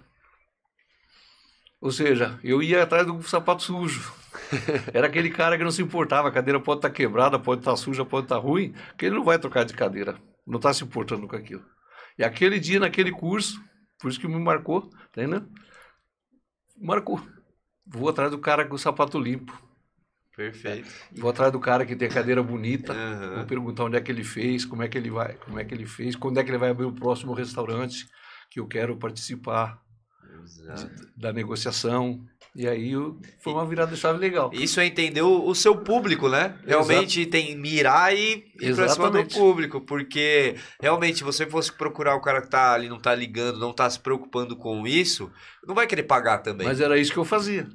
Ou 1.82 1.90
seja, 1.90 2.40
eu 2.42 2.62
ia 2.62 2.82
atrás 2.82 3.06
do 3.06 3.22
sapato 3.24 3.62
sujo. 3.62 4.10
Era 4.94 5.06
aquele 5.06 5.28
cara 5.28 5.58
que 5.58 5.64
não 5.64 5.70
se 5.70 5.82
importava, 5.82 6.28
a 6.28 6.32
cadeira 6.32 6.58
pode 6.58 6.78
estar 6.78 6.88
quebrada, 6.88 7.38
pode 7.38 7.60
estar 7.60 7.76
suja, 7.76 8.06
pode 8.06 8.24
estar 8.24 8.38
ruim, 8.38 8.74
que 8.96 9.04
ele 9.04 9.16
não 9.16 9.24
vai 9.24 9.38
trocar 9.38 9.66
de 9.66 9.74
cadeira. 9.74 10.16
Não 10.46 10.56
está 10.56 10.72
se 10.72 10.82
importando 10.82 11.28
com 11.28 11.36
aquilo. 11.36 11.62
E 12.16 12.24
aquele 12.24 12.58
dia, 12.58 12.80
naquele 12.80 13.12
curso, 13.12 13.62
por 13.98 14.10
isso 14.10 14.18
que 14.18 14.26
me 14.26 14.40
marcou, 14.40 14.88
tá? 15.12 15.20
Marcou. 16.80 17.20
Vou 17.86 18.08
atrás 18.08 18.30
do 18.30 18.38
cara 18.38 18.64
com 18.64 18.76
o 18.76 18.78
sapato 18.78 19.18
limpo. 19.18 19.69
Perfeito. 20.40 20.88
Vou 21.14 21.28
atrás 21.28 21.52
do 21.52 21.60
cara 21.60 21.84
que 21.84 21.94
tem 21.94 22.08
a 22.08 22.10
cadeira 22.10 22.42
bonita. 22.42 22.94
Aham. 22.94 23.34
Vou 23.36 23.44
perguntar 23.44 23.84
onde 23.84 23.98
é 23.98 24.00
que 24.00 24.10
ele 24.10 24.24
fez, 24.24 24.64
como 24.64 24.82
é 24.82 24.88
que 24.88 24.96
ele 24.96 25.10
vai, 25.10 25.34
como 25.34 25.58
é 25.60 25.64
que 25.66 25.74
ele 25.74 25.84
fez, 25.84 26.16
quando 26.16 26.40
é 26.40 26.42
que 26.42 26.50
ele 26.50 26.56
vai 26.56 26.70
abrir 26.70 26.86
o 26.86 26.92
próximo 26.92 27.34
restaurante 27.34 28.08
que 28.50 28.58
eu 28.58 28.66
quero 28.66 28.96
participar. 28.96 29.78
da 31.14 31.30
negociação. 31.30 32.24
E 32.56 32.66
aí 32.66 32.92
foi 33.38 33.52
uma 33.52 33.66
virada 33.66 33.92
de 33.92 33.98
chave 33.98 34.18
legal. 34.18 34.50
Isso 34.54 34.80
é 34.80 34.86
entender 34.86 35.20
o, 35.20 35.46
o 35.46 35.54
seu 35.54 35.76
público, 35.76 36.28
né? 36.28 36.58
Realmente 36.66 37.26
tem 37.26 37.54
mirar 37.54 38.16
e 38.16 38.50
ir 38.58 38.74
pra 38.74 38.88
cima 38.88 39.10
do 39.10 39.24
público. 39.26 39.82
Porque 39.82 40.56
realmente, 40.80 41.18
se 41.18 41.24
você 41.24 41.46
fosse 41.46 41.70
procurar 41.70 42.16
o 42.16 42.20
cara 42.22 42.40
que 42.40 42.48
tá 42.48 42.72
ali, 42.72 42.88
não 42.88 42.98
tá 42.98 43.14
ligando, 43.14 43.58
não 43.58 43.74
tá 43.74 43.88
se 43.90 44.00
preocupando 44.00 44.56
com 44.56 44.86
isso, 44.86 45.30
não 45.66 45.74
vai 45.74 45.86
querer 45.86 46.04
pagar 46.04 46.38
também. 46.38 46.66
Mas 46.66 46.80
era 46.80 46.98
isso 46.98 47.12
que 47.12 47.18
eu 47.18 47.24
fazia. 47.26 47.68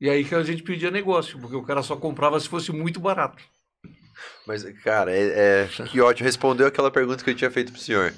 E 0.00 0.10
aí 0.10 0.24
que 0.24 0.34
a 0.34 0.42
gente 0.42 0.62
pedia 0.62 0.90
negócio, 0.90 1.38
porque 1.38 1.56
o 1.56 1.62
cara 1.62 1.82
só 1.82 1.96
comprava 1.96 2.38
se 2.38 2.48
fosse 2.48 2.70
muito 2.70 3.00
barato. 3.00 3.42
Mas, 4.46 4.62
cara, 4.82 5.12
é, 5.12 5.68
é- 5.68 5.68
que 5.86 6.00
ótimo. 6.00 6.26
Respondeu 6.26 6.66
aquela 6.66 6.90
pergunta 6.90 7.22
que 7.22 7.30
eu 7.30 7.34
tinha 7.34 7.50
feito 7.50 7.72
pro 7.72 7.80
senhor. 7.80 8.12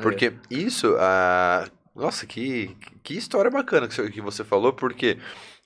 Porque 0.00 0.32
isso, 0.50 0.96
ah, 0.98 1.68
nossa, 1.94 2.26
que, 2.26 2.74
que 3.02 3.14
história 3.14 3.50
bacana 3.50 3.86
que, 3.86 4.20
você 4.20 4.42
falou, 4.42 4.72
porque 4.72 5.18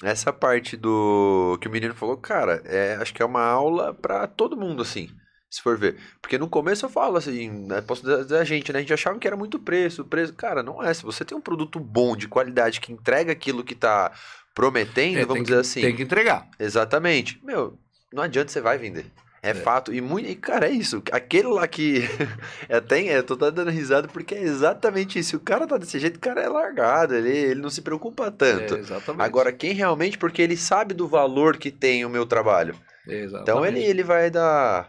essa 0.03 0.33
parte 0.33 0.77
do 0.77 1.57
que 1.61 1.69
o 1.69 1.71
menino 1.71 1.95
falou, 1.95 2.17
cara, 2.17 2.61
é, 2.65 2.97
acho 2.97 3.15
que 3.15 3.23
é 3.23 3.25
uma 3.25 3.45
aula 3.45 3.95
pra 3.95 4.27
todo 4.27 4.57
mundo, 4.57 4.83
assim, 4.83 5.09
se 5.49 5.63
for 5.63 5.79
ver. 5.79 5.97
Porque 6.21 6.39
no 6.39 6.49
começo 6.49 6.85
eu 6.85 6.91
falo 6.91 7.17
assim, 7.17 7.49
né, 7.69 7.81
posso 7.81 8.03
dizer 8.03 8.39
a 8.39 8.45
gente, 8.45 8.73
né? 8.73 8.79
A 8.79 8.83
gente 8.83 8.93
achava 8.93 9.19
que 9.19 9.27
era 9.27 9.37
muito 9.37 9.61
preço, 9.61 10.05
preço. 10.05 10.35
Cara, 10.35 10.63
não 10.63 10.83
é. 10.83 10.93
Se 10.93 11.05
você 11.05 11.25
tem 11.25 11.39
um 11.39 11.41
produto 11.41 11.79
bom, 11.79 12.17
de 12.17 12.27
qualidade, 12.27 12.81
que 12.81 12.93
entrega 12.93 13.31
aquilo 13.31 13.63
que 13.63 13.77
tá 13.77 14.13
prometendo, 14.57 15.19
É, 15.19 15.21
vamos 15.21 15.35
tem 15.35 15.43
dizer 15.45 15.55
que- 15.55 15.61
assim. 15.61 15.81
Tem 15.83 15.95
que 15.95 16.03
entregar. 16.03 16.49
Exatamente. 16.59 17.39
Meu, 17.45 17.79
não 18.13 18.23
adianta 18.25 18.51
você 18.51 18.61
vai 18.61 18.79
vender. 18.79 19.05
É, 19.43 19.55
fato. 19.55 19.95
E, 19.95 20.01
muito, 20.01 20.29
e, 20.29 20.35
cara, 20.35 20.67
é 20.67 20.73
isso. 20.73 21.01
Aquele 21.13 21.47
lá 21.47 21.69
que. 21.69 22.03
é 22.69 22.77
até, 22.79 23.01
eu 23.17 23.23
tô 23.23 23.35
até 23.35 23.51
dando 23.53 23.71
risada 23.71 24.09
porque 24.09 24.35
é 24.35 24.43
exatamente 24.43 25.21
isso. 25.21 25.37
O 25.37 25.41
cara 25.41 25.69
tá 25.69 25.77
desse 25.77 26.01
jeito, 26.01 26.17
o 26.17 26.21
cara 26.21 26.41
é 26.41 26.49
largado. 26.49 27.15
Ele, 27.15 27.31
ele 27.31 27.61
não 27.61 27.71
se 27.71 27.81
preocupa 27.83 28.29
tanto. 28.29 28.75
É, 28.75 28.79
exatamente. 28.81 29.23
Agora, 29.23 29.53
quem 29.53 29.73
realmente, 29.73 30.19
porque 30.19 30.43
ele 30.43 30.57
sabe 30.57 30.95
do 30.95 31.07
valor 31.07 31.59
que 31.59 31.71
tem 31.71 32.05
o 32.05 32.11
meu 32.11 32.27
trabalho. 32.27 32.75
Exatamente. 33.07 33.43
Então 33.43 33.65
ele, 33.65 33.85
ele 33.85 34.03
vai 34.03 34.31
dar. 34.31 34.89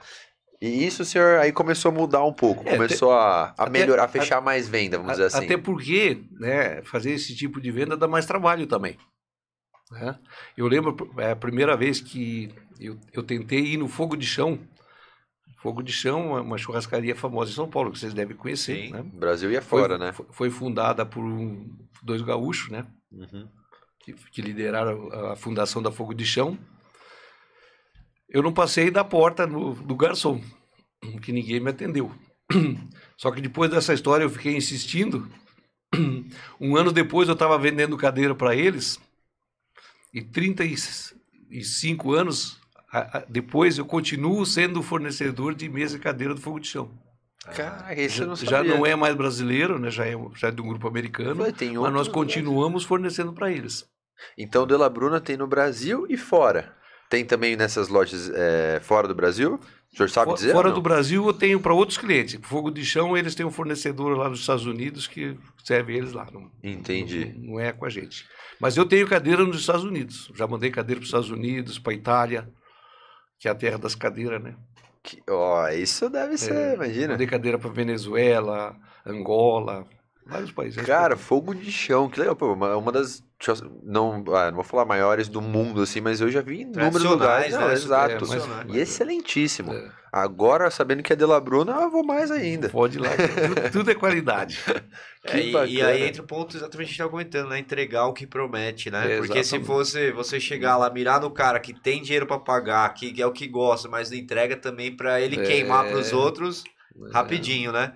E 0.60 0.88
isso, 0.88 1.06
senhor, 1.06 1.38
aí 1.38 1.52
começou 1.52 1.92
a 1.92 1.94
mudar 1.94 2.24
um 2.26 2.34
pouco. 2.34 2.68
É, 2.68 2.72
começou 2.72 3.12
a, 3.12 3.54
a 3.56 3.64
até- 3.64 3.70
melhorar, 3.70 4.06
a 4.06 4.08
fechar 4.08 4.42
mais 4.42 4.68
venda, 4.68 4.98
vamos 4.98 5.12
A- 5.12 5.14
dizer 5.14 5.26
assim. 5.26 5.46
Até 5.46 5.56
porque, 5.56 6.24
né, 6.40 6.82
fazer 6.84 7.12
esse 7.12 7.36
tipo 7.36 7.62
de 7.62 7.70
venda 7.70 7.96
dá 7.96 8.08
mais 8.08 8.26
trabalho 8.26 8.66
também. 8.66 8.98
Né? 9.91 10.17
Eu 10.56 10.67
lembro 10.67 10.95
é, 11.17 11.32
a 11.32 11.36
primeira 11.36 11.76
vez 11.78 12.00
que 12.02 12.54
eu, 12.80 12.97
eu 13.13 13.23
tentei 13.23 13.60
ir 13.73 13.78
no 13.78 13.88
Fogo 13.88 14.15
de 14.15 14.26
Chão. 14.26 14.60
Fogo 15.62 15.82
de 15.82 15.91
Chão 15.91 16.38
é 16.38 16.41
uma 16.41 16.58
churrascaria 16.58 17.15
famosa 17.15 17.52
em 17.52 17.56
São 17.56 17.69
Paulo, 17.69 17.91
que 17.91 18.00
vocês 18.00 18.13
devem 18.13 18.36
conhecer. 18.38 18.88
Sim. 18.88 18.91
Né? 18.91 19.02
Brasil 19.04 19.52
ia 19.52 19.62
Foi- 19.62 19.82
fora, 19.82 19.97
né? 19.97 20.12
Foi, 20.13 20.26
foi 20.32 20.50
fundada 20.50 21.06
por 21.06 21.23
um- 21.23 21.67
dois 22.04 22.21
gaúchos, 22.21 22.69
né? 22.69 22.86
Uhum. 23.12 23.47
que, 24.00 24.13
que 24.13 24.41
lideraram 24.41 25.10
a, 25.12 25.34
a 25.34 25.36
fundação 25.36 25.82
da 25.82 25.91
Fogo 25.91 26.13
de 26.13 26.26
Chão. 26.26 26.58
Eu 28.30 28.43
não 28.43 28.54
passei 28.54 28.91
da 28.91 29.04
porta 29.04 29.47
no- 29.47 29.73
do 29.76 29.95
garçom, 29.95 30.41
que 31.21 31.32
ninguém 31.32 31.60
me 31.60 31.69
atendeu. 31.71 32.12
Só 33.17 33.32
que 33.32 33.41
depois 33.41 33.69
dessa 33.71 33.93
história 33.93 34.23
eu 34.23 34.30
fiquei 34.30 34.56
insistindo. 34.56 35.28
Um 36.60 36.76
ano 36.76 36.91
depois 36.91 37.28
eu 37.30 37.34
estava 37.34 37.58
vendendo 37.58 37.97
cadeira 37.97 38.36
para 38.36 38.54
eles 38.56 39.00
e 40.18 40.22
35 40.22 42.14
anos 42.14 42.60
depois 43.28 43.78
eu 43.78 43.86
continuo 43.86 44.46
sendo 44.46 44.82
fornecedor 44.82 45.54
de 45.54 45.70
mesa 45.70 45.98
e 45.98 46.00
cadeira 46.00 46.34
do 46.34 46.42
Fogo 46.42 46.60
de 46.60 46.68
Chão. 46.68 46.90
Cara, 47.56 47.94
isso 47.94 48.24
eu 48.24 48.28
não 48.28 48.36
Já 48.36 48.58
sabia. 48.58 48.76
não 48.76 48.86
é 48.86 48.96
mais 48.96 49.16
brasileiro, 49.16 49.80
né? 49.80 49.90
já, 49.90 50.06
é, 50.06 50.18
já 50.36 50.50
é 50.50 50.52
de 50.52 50.62
um 50.62 50.68
grupo 50.68 50.88
americano, 50.88 51.52
tem 51.54 51.78
mas 51.78 51.94
nós 51.94 52.08
continuamos 52.08 52.84
fornecendo 52.84 53.32
para 53.32 53.52
eles. 53.52 53.86
Então, 54.38 54.66
De 54.66 54.76
La 54.76 54.90
Bruna 54.90 55.22
tem 55.22 55.38
no 55.38 55.48
Brasil 55.48 56.06
e 56.10 56.18
fora. 56.18 56.76
Tem 57.10 57.24
também 57.24 57.56
nessas 57.56 57.88
lojas 57.88 58.30
é, 58.34 58.82
fora 58.82 59.08
do 59.08 59.16
Brasil? 59.16 59.60
O 59.98 60.08
senhor 60.08 60.10
sabe 60.12 60.34
dizer? 60.36 60.52
Fora 60.54 60.72
do 60.72 60.80
Brasil, 60.82 61.26
eu 61.26 61.34
tenho 61.34 61.60
para 61.60 61.74
outros 61.74 61.98
clientes. 61.98 62.38
Fogo 62.44 62.70
de 62.70 62.86
Chão, 62.86 63.18
eles 63.18 63.34
têm 63.34 63.44
um 63.46 63.52
fornecedor 63.52 64.16
lá 64.16 64.30
nos 64.30 64.42
Estados 64.42 64.66
Unidos 64.68 65.08
que 65.08 65.36
serve 65.64 65.98
eles 65.98 66.14
lá. 66.14 66.28
Não, 66.32 66.52
Entendi. 66.64 67.34
Não, 67.36 67.54
não 67.54 67.60
é 67.60 67.72
com 67.74 67.84
a 67.84 67.90
gente. 67.90 68.26
Mas 68.60 68.78
eu 68.78 68.86
tenho 68.86 69.08
cadeira 69.08 69.44
nos 69.44 69.60
Estados 69.60 69.84
Unidos. 69.84 70.32
Já 70.36 70.46
mandei 70.46 70.70
cadeira 70.70 71.00
para 71.00 71.04
os 71.04 71.08
Estados 71.10 71.32
Unidos, 71.32 71.80
para 71.80 71.94
Itália, 71.94 72.48
que 73.40 73.48
é 73.48 73.52
a 73.52 73.56
terra 73.56 73.78
das 73.80 73.96
cadeiras, 73.96 74.42
né? 74.42 74.56
Que- 75.02 75.22
Ó, 75.30 75.68
isso 75.70 76.10
deve 76.12 76.38
ser, 76.38 76.54
É, 76.54 76.74
imagina. 76.76 77.10
Mandei 77.14 77.26
cadeira 77.28 77.58
para 77.58 77.70
Venezuela, 77.72 78.76
Angola, 79.06 79.88
vários 80.28 80.52
países. 80.52 80.84
Cara, 80.86 81.16
fogo 81.18 81.54
de 81.54 81.72
chão, 81.72 82.10
que 82.10 82.20
legal. 82.20 82.36
Pô, 82.36 82.54
uma, 82.54 82.76
uma 82.78 82.92
das. 82.92 83.24
Não, 83.84 84.23
ah, 84.34 84.48
não 84.48 84.56
vou 84.56 84.63
falar 84.63 84.86
maiores 84.86 85.28
do 85.28 85.42
mundo, 85.42 85.82
assim, 85.82 86.02
mas 86.02 86.21
eu 86.21 86.30
já 86.30 86.42
vi 86.42 86.58
em 86.58 86.62
inúmeros 86.62 87.04
lugares. 87.04 87.54
Não, 87.54 87.67
né? 87.67 87.73
exato. 87.73 88.25
É, 88.25 88.28
mas-. 88.28 88.75
E 88.75 88.80
excelentíssimo. 88.80 89.73
É. 89.73 89.90
Agora, 90.12 90.71
sabendo 90.71 91.04
que 91.04 91.13
é 91.13 91.15
de 91.15 91.25
La 91.25 91.40
Bruna, 91.40 91.73
eu 91.73 91.92
vou 91.92 92.04
mais 92.04 92.32
ainda. 92.32 92.69
pode 92.69 92.98
ir 92.98 93.02
lá, 93.02 93.10
tudo, 93.15 93.71
tudo 93.71 93.92
é 93.92 93.96
qualidade. 93.96 94.60
É, 95.23 95.32
Que 95.32 95.52
e, 95.52 95.73
e 95.73 95.82
aí 95.82 96.04
entra 96.04 96.21
o 96.21 96.25
ponto 96.25 96.56
exatamente 96.56 96.96
que 96.96 97.02
a 97.02 97.04
gente 97.04 97.12
comentando, 97.12 97.50
né? 97.50 97.60
Entregar 97.60 98.06
o 98.06 98.13
que 98.13 98.25
promete, 98.25 98.90
né? 98.90 99.15
É, 99.15 99.17
Porque 99.17 99.44
se 99.44 99.60
fosse 99.60 100.10
você 100.12 100.40
chegar 100.40 100.78
lá, 100.78 100.90
mirar 100.90 101.19
no 101.19 101.30
cara 101.30 101.60
que 101.60 101.73
tem 101.73 102.02
dinheiro 102.02 102.25
pra 102.25 102.40
pagar, 102.40 102.88
que 102.94 103.21
é 103.21 103.28
o 103.28 103.34
que 103.34 103.46
gosta, 103.46 103.90
mas 103.90 104.10
não 104.10 104.17
entrega 104.17 104.56
também 104.56 104.96
pra 104.96 105.19
ele 105.19 105.38
É. 105.38 105.44
queimar 105.44 105.90
pros 105.90 106.13
outros 106.13 106.63
rapidinho, 107.12 107.73
né? 107.73 107.94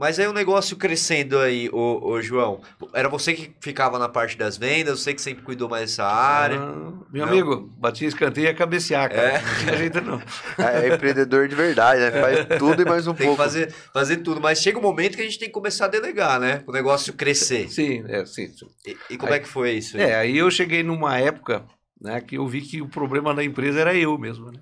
Mas 0.00 0.18
aí 0.18 0.26
o 0.26 0.32
negócio 0.32 0.78
crescendo 0.78 1.38
aí, 1.38 1.68
ô, 1.70 2.00
ô 2.02 2.22
João. 2.22 2.62
Era 2.94 3.06
você 3.06 3.34
que 3.34 3.52
ficava 3.60 3.98
na 3.98 4.08
parte 4.08 4.34
das 4.34 4.56
vendas, 4.56 4.98
você 4.98 5.12
que 5.12 5.20
sempre 5.20 5.44
cuidou 5.44 5.68
mais 5.68 5.90
dessa 5.90 6.06
área. 6.06 6.58
Ah, 6.58 6.92
meu 7.12 7.26
Não. 7.26 7.28
amigo, 7.28 7.70
batia 7.76 8.08
escanteio 8.08 8.46
e 8.46 8.48
ia 8.48 8.54
cabecear, 8.54 9.10
cara. 9.10 9.20
É. 9.20 9.42
Não 9.42 9.54
tinha 9.56 9.76
jeito 9.76 10.00
não. 10.00 10.22
É, 10.56 10.88
é 10.88 10.94
empreendedor 10.94 11.46
de 11.48 11.54
verdade, 11.54 12.00
né? 12.00 12.12
Faz 12.12 12.58
tudo 12.58 12.80
e 12.80 12.84
mais 12.86 13.06
um 13.06 13.12
Tem 13.12 13.18
que 13.18 13.24
pouco. 13.24 13.42
fazer, 13.42 13.70
fazer 13.92 14.16
tudo. 14.18 14.40
Mas 14.40 14.62
chega 14.62 14.78
um 14.78 14.82
momento 14.82 15.16
que 15.16 15.22
a 15.22 15.24
gente 15.26 15.38
tem 15.38 15.48
que 15.48 15.54
começar 15.54 15.84
a 15.84 15.88
delegar, 15.88 16.40
né? 16.40 16.64
O 16.66 16.72
negócio 16.72 17.12
crescer. 17.12 17.68
Sim, 17.68 18.02
é, 18.08 18.24
sim. 18.24 18.48
sim. 18.48 18.66
E, 18.86 18.96
e 19.10 19.18
como 19.18 19.34
é 19.34 19.38
que 19.38 19.48
foi 19.48 19.72
isso? 19.72 19.98
aí? 19.98 20.02
É, 20.02 20.14
aí 20.16 20.38
eu 20.38 20.50
cheguei 20.50 20.82
numa 20.82 21.18
época 21.18 21.62
né, 22.00 22.22
que 22.22 22.38
eu 22.38 22.48
vi 22.48 22.62
que 22.62 22.80
o 22.80 22.88
problema 22.88 23.34
da 23.34 23.44
empresa 23.44 23.78
era 23.78 23.94
eu 23.94 24.16
mesmo. 24.16 24.50
Né? 24.50 24.60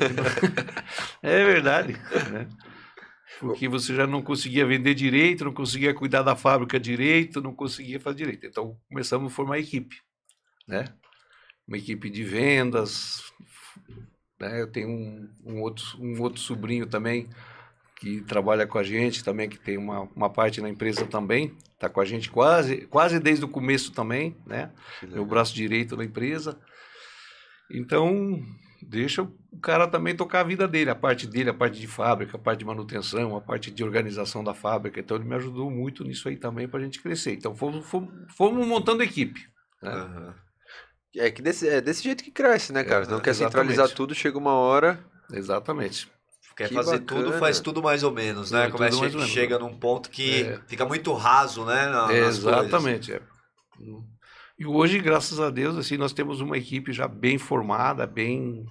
é 1.22 1.44
verdade. 1.44 1.96
Né? 2.32 2.48
Porque 3.40 3.68
você 3.68 3.94
já 3.94 4.06
não 4.06 4.22
conseguia 4.22 4.66
vender 4.66 4.94
direito, 4.94 5.44
não 5.44 5.52
conseguia 5.52 5.92
cuidar 5.92 6.22
da 6.22 6.36
fábrica 6.36 6.78
direito, 6.78 7.40
não 7.40 7.54
conseguia 7.54 8.00
fazer 8.00 8.18
direito. 8.18 8.46
Então 8.46 8.78
começamos 8.88 9.32
a 9.32 9.34
formar 9.34 9.58
equipe. 9.58 9.96
Né? 10.66 10.84
Uma 11.66 11.76
equipe 11.76 12.08
de 12.08 12.22
vendas. 12.22 13.22
Né? 14.40 14.60
Eu 14.60 14.70
tenho 14.70 14.88
um, 14.88 15.28
um 15.44 15.60
outro, 15.60 15.84
um 15.98 16.20
outro 16.22 16.40
sobrinho 16.40 16.86
também 16.86 17.28
que 17.96 18.20
trabalha 18.20 18.66
com 18.66 18.78
a 18.78 18.82
gente 18.82 19.24
também, 19.24 19.48
que 19.48 19.58
tem 19.58 19.78
uma, 19.78 20.02
uma 20.14 20.28
parte 20.28 20.60
na 20.60 20.68
empresa 20.68 21.06
também, 21.06 21.56
está 21.72 21.88
com 21.88 22.00
a 22.00 22.04
gente 22.04 22.30
quase, 22.30 22.86
quase 22.88 23.18
desde 23.18 23.44
o 23.44 23.48
começo 23.48 23.90
também, 23.90 24.36
né? 24.46 24.70
Meu 25.00 25.10
legal. 25.10 25.26
braço 25.26 25.54
direito 25.54 25.96
na 25.96 26.04
empresa. 26.04 26.58
Então, 27.70 28.38
deixa 28.84 29.22
o 29.22 29.58
cara 29.62 29.86
também 29.88 30.14
tocar 30.14 30.40
a 30.40 30.44
vida 30.44 30.66
dele, 30.68 30.90
a 30.90 30.94
parte 30.94 31.26
dele, 31.26 31.50
a 31.50 31.54
parte 31.54 31.78
de 31.80 31.86
fábrica, 31.86 32.36
a 32.36 32.40
parte 32.40 32.58
de 32.58 32.64
manutenção, 32.64 33.36
a 33.36 33.40
parte 33.40 33.70
de 33.70 33.82
organização 33.84 34.42
da 34.44 34.52
fábrica. 34.52 35.00
Então, 35.00 35.16
ele 35.16 35.24
me 35.26 35.34
ajudou 35.36 35.70
muito 35.70 36.04
nisso 36.04 36.28
aí 36.28 36.36
também 36.36 36.68
para 36.68 36.80
a 36.80 36.82
gente 36.82 37.00
crescer. 37.00 37.32
Então, 37.34 37.54
fomos, 37.54 37.86
fomos, 37.86 38.10
fomos 38.36 38.66
montando 38.66 39.02
equipe. 39.02 39.40
né? 39.82 39.90
Aham. 39.90 40.34
É 41.16 41.30
que 41.30 41.40
desse, 41.40 41.66
é 41.66 41.80
desse 41.80 42.02
jeito 42.02 42.22
que 42.22 42.30
cresce, 42.30 42.72
né, 42.74 42.84
cara? 42.84 43.04
É, 43.04 43.08
não 43.08 43.20
quer 43.20 43.30
exatamente. 43.30 43.68
centralizar 43.70 43.96
tudo, 43.96 44.14
chega 44.14 44.36
uma 44.36 44.52
hora. 44.52 45.02
Exatamente. 45.32 46.10
Quer 46.54 46.68
Que 46.68 46.74
fazer 46.74 46.98
bacana. 47.00 47.22
tudo, 47.24 47.38
faz 47.38 47.60
tudo 47.60 47.82
mais 47.82 48.02
ou 48.02 48.10
menos, 48.10 48.50
né? 48.50 48.66
É, 48.66 48.70
Como 48.70 48.82
é 48.84 48.90
chega 49.26 49.58
num 49.58 49.78
ponto 49.78 50.10
que 50.10 50.42
É. 50.42 50.60
fica 50.66 50.84
muito 50.84 51.12
raso, 51.14 51.64
né? 51.64 51.86
na- 51.88 52.06
coisas. 52.06 52.38
Exatamente. 52.38 53.12
é. 53.12 53.20
E 54.58 54.64
hoje, 54.66 54.98
graças 54.98 55.38
a 55.38 55.50
Deus, 55.50 55.76
assim, 55.76 55.96
nós 55.96 56.12
temos 56.12 56.40
uma 56.40 56.56
equipe 56.56 56.92
já 56.92 57.06
bem 57.06 57.36
formada, 57.38 58.06
bem 58.06 58.64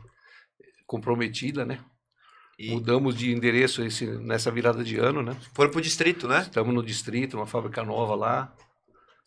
comprometida, 0.87 1.65
né? 1.65 1.79
E 2.57 2.71
Mudamos 2.71 3.15
de 3.15 3.31
endereço 3.33 3.83
esse, 3.83 4.05
nessa 4.05 4.49
virada 4.49 4.83
de 4.83 4.97
ano, 4.97 5.21
né? 5.21 5.35
foram 5.53 5.69
pro 5.71 5.81
distrito, 5.81 6.27
né? 6.27 6.39
Estamos 6.41 6.73
no 6.73 6.81
distrito, 6.83 7.35
uma 7.35 7.45
fábrica 7.45 7.83
nova 7.83 8.15
lá, 8.15 8.53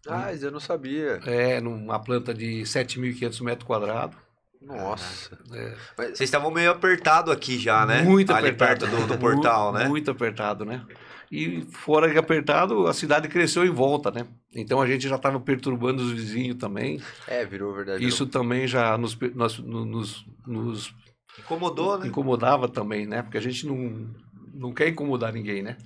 Ah, 0.06 0.22
mas 0.26 0.42
eu 0.42 0.50
não 0.50 0.60
sabia. 0.60 1.20
é, 1.26 1.60
numa 1.60 1.98
planta 1.98 2.32
de 2.32 2.62
7.500 2.62 3.42
metros 3.42 3.66
quadrados. 3.66 4.16
Nossa. 4.62 5.38
É, 5.52 5.76
Vocês 5.96 6.20
estavam 6.22 6.50
meio 6.50 6.70
apertado 6.70 7.30
aqui 7.30 7.58
já, 7.58 7.84
né? 7.86 8.02
Muito 8.02 8.32
Ali 8.32 8.48
apertado. 8.48 8.90
perto 8.90 8.96
do, 8.96 9.06
do 9.06 9.18
portal, 9.18 9.72
né? 9.74 9.86
Muito 9.86 10.10
apertado, 10.10 10.64
né? 10.64 10.84
E 11.30 11.62
fora 11.70 12.10
de 12.10 12.16
apertado, 12.18 12.86
a 12.86 12.92
cidade 12.94 13.28
cresceu 13.28 13.64
em 13.64 13.70
volta, 13.70 14.10
né? 14.10 14.26
Então 14.54 14.80
a 14.80 14.86
gente 14.86 15.06
já 15.08 15.16
estava 15.16 15.38
perturbando 15.38 16.02
os 16.02 16.10
vizinhos 16.12 16.56
também. 16.56 17.00
É, 17.26 17.44
virou 17.44 17.74
verdade. 17.74 18.06
Isso 18.06 18.26
também 18.26 18.66
já 18.66 18.96
nos, 18.96 19.14
per- 19.14 19.34
nós- 19.34 19.58
no- 19.58 19.84
nos, 19.84 20.24
nos 20.46 20.94
Incomodou, 21.38 21.98
né? 21.98 22.06
incomodava 22.08 22.68
também, 22.68 23.06
né? 23.06 23.22
Porque 23.22 23.38
a 23.38 23.42
gente 23.42 23.66
não, 23.66 24.08
não 24.54 24.72
quer 24.72 24.88
incomodar 24.88 25.32
ninguém, 25.32 25.62
né? 25.62 25.76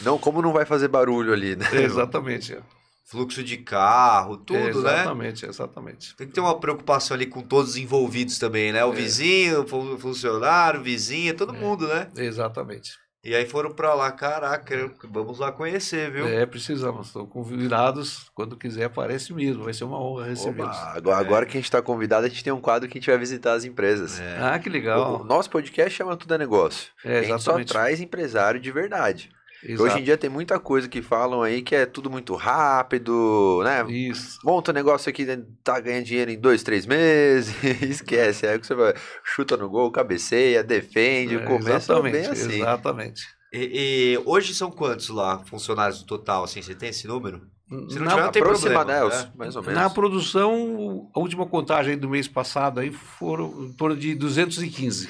Não, 0.00 0.18
como 0.18 0.42
não 0.42 0.52
vai 0.52 0.64
fazer 0.66 0.88
barulho 0.88 1.32
ali, 1.32 1.56
né? 1.56 1.64
Exatamente. 1.82 2.52
é. 2.54 2.60
fluxo 3.06 3.42
de 3.42 3.56
carro, 3.58 4.36
tudo, 4.36 4.58
né? 4.58 4.68
exatamente, 4.70 5.46
exatamente. 5.46 6.16
Tem 6.16 6.26
que 6.26 6.32
ter 6.32 6.40
uma 6.40 6.58
preocupação 6.58 7.14
ali 7.14 7.26
com 7.26 7.42
todos 7.42 7.70
os 7.72 7.76
envolvidos 7.76 8.38
também, 8.38 8.72
né? 8.72 8.84
O 8.84 8.92
É. 8.92 8.96
vizinho, 8.96 9.62
o 9.62 9.66
fu- 9.66 9.98
funcionário, 9.98 10.82
vizinha, 10.82 11.32
todo 11.34 11.54
É. 11.54 11.58
mundo, 11.58 11.86
né? 11.88 12.10
Exatamente. 12.16 12.92
E 13.24 13.34
aí 13.34 13.46
foram 13.46 13.72
pra 13.72 13.94
lá, 13.94 14.12
caraca, 14.12 14.92
vamos 15.10 15.38
lá 15.38 15.50
conhecer, 15.50 16.10
viu? 16.10 16.28
É, 16.28 16.44
precisamos. 16.44 17.06
Estão 17.06 17.24
convidados. 17.26 18.30
Quando 18.34 18.54
quiser, 18.54 18.84
aparece 18.84 19.32
mesmo. 19.32 19.64
Vai 19.64 19.72
ser 19.72 19.84
uma 19.84 19.98
honra 19.98 20.26
recebê-los. 20.26 20.76
Oba, 20.76 20.96
agora, 20.96 21.16
agora 21.18 21.46
que 21.46 21.52
a 21.52 21.60
gente 21.60 21.64
está 21.64 21.80
convidado, 21.80 22.26
a 22.26 22.28
gente 22.28 22.44
tem 22.44 22.52
um 22.52 22.60
quadro 22.60 22.86
que 22.86 22.98
a 22.98 23.00
gente 23.00 23.08
vai 23.08 23.18
visitar 23.18 23.54
as 23.54 23.64
empresas. 23.64 24.20
É. 24.20 24.38
Ah, 24.38 24.58
que 24.58 24.68
O, 24.68 24.70
o 24.70 24.74
legal. 24.74 25.24
nosso 25.24 25.48
podcast 25.48 25.96
chama 25.96 26.16
Tudo 26.18 26.34
é 26.34 26.38
Negócio. 26.38 26.92
É, 27.02 27.20
a 27.20 27.22
gente 27.22 27.42
só 27.42 27.62
traz 27.64 27.98
empresário 27.98 28.60
de 28.60 28.70
verdade. 28.70 29.30
Exato. 29.66 29.82
Hoje 29.82 29.98
em 30.00 30.04
dia 30.04 30.16
tem 30.18 30.28
muita 30.28 30.58
coisa 30.60 30.88
que 30.88 31.00
falam 31.00 31.42
aí 31.42 31.62
que 31.62 31.74
é 31.74 31.86
tudo 31.86 32.10
muito 32.10 32.34
rápido, 32.34 33.62
né? 33.64 33.84
Isso. 33.90 34.38
Monta 34.44 34.70
um 34.70 34.74
negócio 34.74 35.08
aqui, 35.08 35.24
né, 35.24 35.42
tá 35.62 35.80
ganhando 35.80 36.04
dinheiro 36.04 36.30
em 36.30 36.38
dois, 36.38 36.62
três 36.62 36.84
meses, 36.86 37.54
esquece. 37.82 38.46
Aí 38.46 38.58
que 38.58 38.66
você 38.66 38.74
vai, 38.74 38.94
chuta 39.22 39.56
no 39.56 39.68
gol, 39.68 39.90
cabeceia, 39.90 40.62
defende, 40.62 41.36
É, 41.36 41.46
começa 41.46 41.92
exatamente, 41.92 42.12
bem 42.12 42.26
assim. 42.30 42.56
Exatamente. 42.60 43.22
E, 43.52 44.14
e 44.16 44.22
hoje 44.26 44.54
são 44.54 44.70
quantos 44.70 45.08
lá, 45.08 45.42
funcionários 45.44 46.00
no 46.00 46.06
total, 46.06 46.44
assim, 46.44 46.60
você 46.60 46.74
tem 46.74 46.88
esse 46.90 47.06
número? 47.06 47.40
Se 47.88 47.98
não 47.98 48.04
Na- 48.04 48.10
tiver, 48.10 48.22
não 48.24 48.30
tem 48.32 48.42
problema. 48.42 48.84
né, 48.84 49.00
né? 49.08 49.30
mais 49.36 49.56
ou 49.56 49.62
menos. 49.62 49.78
Na 49.80 49.88
produção, 49.88 51.08
a 51.14 51.18
última 51.18 51.46
contagem 51.46 51.96
do 51.96 52.08
mês 52.08 52.28
passado 52.28 52.80
aí 52.80 52.92
foram 52.92 53.64
em 53.64 53.72
torno 53.72 53.96
de 53.96 54.14
215. 54.14 55.08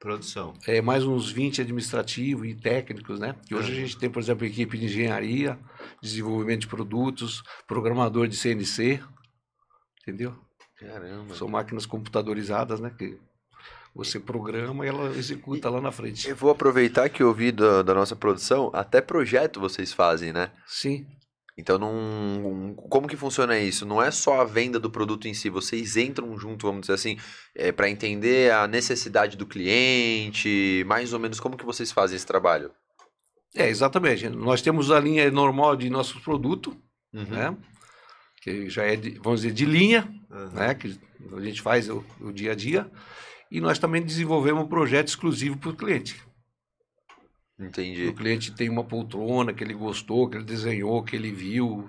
Produção. 0.00 0.54
É, 0.66 0.80
mais 0.80 1.04
uns 1.04 1.30
20 1.30 1.60
administrativos 1.60 2.48
e 2.48 2.54
técnicos, 2.54 3.20
né? 3.20 3.36
Que 3.46 3.54
hoje 3.54 3.70
a 3.70 3.74
gente 3.74 3.98
tem, 3.98 4.08
por 4.08 4.18
exemplo, 4.18 4.46
equipe 4.46 4.78
de 4.78 4.86
engenharia, 4.86 5.58
desenvolvimento 6.00 6.62
de 6.62 6.68
produtos, 6.68 7.42
programador 7.68 8.26
de 8.26 8.34
CNC, 8.34 8.98
entendeu? 10.00 10.34
Caramba. 10.78 11.34
São 11.34 11.46
máquinas 11.48 11.84
computadorizadas, 11.84 12.80
né? 12.80 12.90
Que 12.96 13.18
você 13.94 14.18
programa 14.18 14.86
e 14.86 14.88
ela 14.88 15.14
executa 15.14 15.68
lá 15.68 15.82
na 15.82 15.92
frente. 15.92 16.26
Eu 16.30 16.36
vou 16.36 16.50
aproveitar 16.50 17.10
que 17.10 17.22
eu 17.22 17.28
ouvi 17.28 17.52
da, 17.52 17.82
da 17.82 17.92
nossa 17.92 18.16
produção, 18.16 18.70
até 18.72 19.02
projeto 19.02 19.60
vocês 19.60 19.92
fazem, 19.92 20.32
né? 20.32 20.50
Sim. 20.66 21.06
Então, 21.58 21.78
não, 21.78 22.74
como 22.88 23.06
que 23.08 23.16
funciona 23.16 23.58
isso? 23.58 23.84
Não 23.84 24.00
é 24.02 24.10
só 24.10 24.40
a 24.40 24.44
venda 24.44 24.78
do 24.78 24.90
produto 24.90 25.28
em 25.28 25.34
si, 25.34 25.50
vocês 25.50 25.96
entram 25.96 26.36
junto, 26.38 26.66
vamos 26.66 26.82
dizer 26.82 26.94
assim, 26.94 27.18
é, 27.54 27.70
para 27.72 27.90
entender 27.90 28.50
a 28.52 28.66
necessidade 28.66 29.36
do 29.36 29.46
cliente, 29.46 30.84
mais 30.86 31.12
ou 31.12 31.18
menos 31.18 31.38
como 31.40 31.56
que 31.56 31.64
vocês 31.64 31.92
fazem 31.92 32.16
esse 32.16 32.26
trabalho? 32.26 32.70
É, 33.54 33.68
exatamente. 33.68 34.28
Nós 34.28 34.62
temos 34.62 34.90
a 34.90 35.00
linha 35.00 35.30
normal 35.30 35.76
de 35.76 35.90
nossos 35.90 36.20
produtos, 36.22 36.74
Uhum. 37.12 37.24
né? 37.24 37.56
Que 38.40 38.70
já 38.70 38.84
é, 38.84 38.94
de, 38.96 39.18
vamos 39.18 39.40
dizer, 39.42 39.52
de 39.52 39.66
linha, 39.66 40.08
Aham. 40.30 40.50
né? 40.54 40.74
Que 40.74 40.98
a 41.36 41.40
gente 41.40 41.60
faz 41.60 41.88
o, 41.90 42.04
o 42.20 42.32
dia 42.32 42.52
a 42.52 42.54
dia. 42.54 42.90
E 43.50 43.60
nós 43.60 43.78
também 43.80 44.00
desenvolvemos 44.00 44.62
um 44.64 44.68
projeto 44.68 45.08
exclusivo 45.08 45.56
para 45.58 45.70
o 45.70 45.76
cliente. 45.76 46.22
Entendi. 47.60 48.06
O 48.06 48.14
cliente 48.14 48.52
tem 48.52 48.68
uma 48.68 48.82
poltrona 48.84 49.52
que 49.52 49.62
ele 49.62 49.74
gostou, 49.74 50.28
que 50.28 50.36
ele 50.36 50.44
desenhou, 50.44 51.02
que 51.02 51.14
ele 51.14 51.30
viu, 51.30 51.88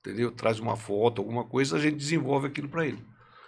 entendeu? 0.00 0.32
Traz 0.32 0.58
uma 0.58 0.76
foto, 0.76 1.20
alguma 1.20 1.44
coisa, 1.44 1.76
a 1.76 1.80
gente 1.80 1.96
desenvolve 1.96 2.48
aquilo 2.48 2.68
para 2.68 2.86
ele. 2.86 2.98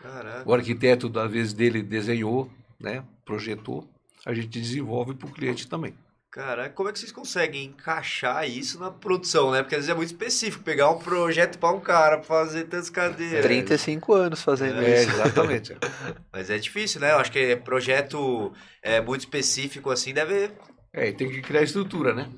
Caraca. 0.00 0.48
O 0.48 0.54
arquiteto, 0.54 1.08
da 1.08 1.26
vez 1.26 1.52
dele, 1.52 1.82
desenhou, 1.82 2.48
né? 2.78 3.02
Projetou, 3.24 3.88
a 4.24 4.32
gente 4.32 4.48
desenvolve 4.60 5.14
para 5.14 5.28
o 5.28 5.32
cliente 5.32 5.66
também. 5.68 5.94
Caraca, 6.30 6.70
como 6.70 6.88
é 6.88 6.92
que 6.92 6.98
vocês 6.98 7.12
conseguem 7.12 7.66
encaixar 7.66 8.48
isso 8.48 8.80
na 8.80 8.90
produção, 8.90 9.52
né? 9.52 9.62
Porque 9.62 9.76
às 9.76 9.82
vezes 9.82 9.90
é 9.90 9.94
muito 9.94 10.08
específico 10.08 10.64
pegar 10.64 10.90
um 10.90 10.98
projeto 10.98 11.58
pra 11.60 11.70
um 11.70 11.78
cara 11.78 12.16
pra 12.16 12.24
fazer 12.26 12.64
tantas 12.64 12.90
cadeiras. 12.90 13.44
35 13.44 14.12
anos 14.12 14.42
fazendo 14.42 14.82
É, 14.82 15.02
isso. 15.02 15.12
exatamente. 15.12 15.76
Mas 16.32 16.50
é 16.50 16.58
difícil, 16.58 17.00
né? 17.00 17.12
Eu 17.12 17.18
acho 17.18 17.30
que 17.30 17.54
projeto 17.56 18.52
é, 18.82 19.00
muito 19.00 19.20
específico 19.20 19.90
assim 19.90 20.12
deve. 20.12 20.50
É, 20.94 21.08
e 21.08 21.12
tem 21.12 21.28
que 21.28 21.42
criar 21.42 21.62
estrutura, 21.62 22.14
né? 22.14 22.30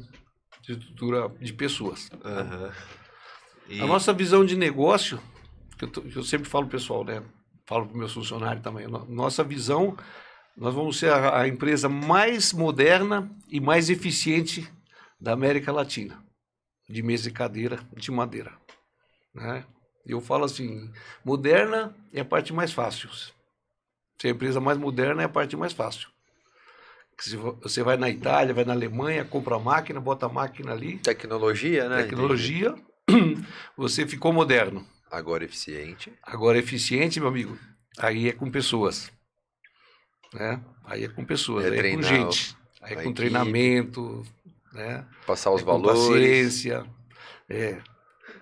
Estrutura 0.66 1.28
de 1.40 1.52
pessoas. 1.52 2.08
Aham. 2.24 2.72
E- 3.68 3.80
A 3.80 3.86
nossa 3.86 4.12
visão 4.12 4.44
de 4.44 4.56
negócio, 4.56 5.20
que 5.78 5.84
eu, 5.84 5.88
tô- 5.90 6.02
que 6.02 6.16
eu 6.16 6.22
sempre 6.24 6.48
falo 6.48 6.66
pessoal, 6.66 7.04
né? 7.04 7.22
Falo 7.66 7.86
para 7.86 7.98
meus 7.98 8.12
funcionários 8.12 8.62
também. 8.62 8.86
no- 8.86 9.04
Nossa 9.06 9.44
visão, 9.44 9.96
nós 10.56 10.74
vamos 10.74 10.98
ser 10.98 11.10
a, 11.12 11.40
a 11.42 11.48
empresa 11.48 11.88
mais 11.88 12.52
moderna 12.52 13.30
e 13.50 13.60
mais 13.60 13.90
eficiente 13.90 14.66
da 15.20 15.32
América 15.32 15.70
Latina, 15.72 16.22
de 16.88 17.02
mesa 17.02 17.28
e 17.28 17.32
cadeira 17.32 17.80
de 17.94 18.10
madeira. 18.10 18.52
Né? 19.34 19.64
Eu 20.06 20.20
falo 20.20 20.44
assim, 20.44 20.90
moderna 21.24 21.94
é 22.12 22.20
a 22.20 22.24
parte 22.24 22.52
mais 22.52 22.72
fácil. 22.72 23.10
Ser 24.20 24.28
a 24.28 24.30
empresa 24.30 24.60
mais 24.60 24.78
moderna 24.78 25.20
é 25.22 25.24
a 25.26 25.28
parte 25.28 25.56
mais 25.56 25.72
fácil. 25.74 26.08
Você 27.62 27.82
vai 27.82 27.96
na 27.96 28.10
Itália, 28.10 28.52
vai 28.54 28.64
na 28.64 28.72
Alemanha, 28.74 29.24
compra 29.24 29.56
a 29.56 29.58
máquina, 29.58 29.98
bota 30.00 30.26
a 30.26 30.28
máquina 30.28 30.72
ali, 30.72 30.98
Tecnologia, 30.98 31.88
né? 31.88 32.02
tecnologia, 32.02 32.74
você 33.76 34.06
ficou 34.06 34.32
moderno. 34.32 34.80
Entendi. 34.80 34.96
Agora 35.10 35.44
eficiente. 35.44 36.12
Agora, 36.22 36.58
eficiente, 36.58 37.18
meu 37.20 37.28
amigo, 37.28 37.56
aí 37.98 38.28
é 38.28 38.32
com 38.32 38.50
pessoas. 38.50 39.10
Né? 40.34 40.60
Aí 40.84 41.04
é 41.04 41.08
com 41.08 41.24
pessoas, 41.24 41.64
É 41.64 41.68
aí 41.70 41.78
é 41.92 41.96
com 41.96 42.02
gente. 42.02 42.56
Aí 42.82 42.92
é 42.92 42.94
com 42.96 43.00
equipe. 43.02 43.14
treinamento, 43.14 44.22
né? 44.72 45.06
Passar 45.26 45.52
os 45.52 45.62
é 45.62 45.64
com 45.64 45.80
valores. 45.80 46.06
paciência, 46.08 46.84
é, 47.48 47.78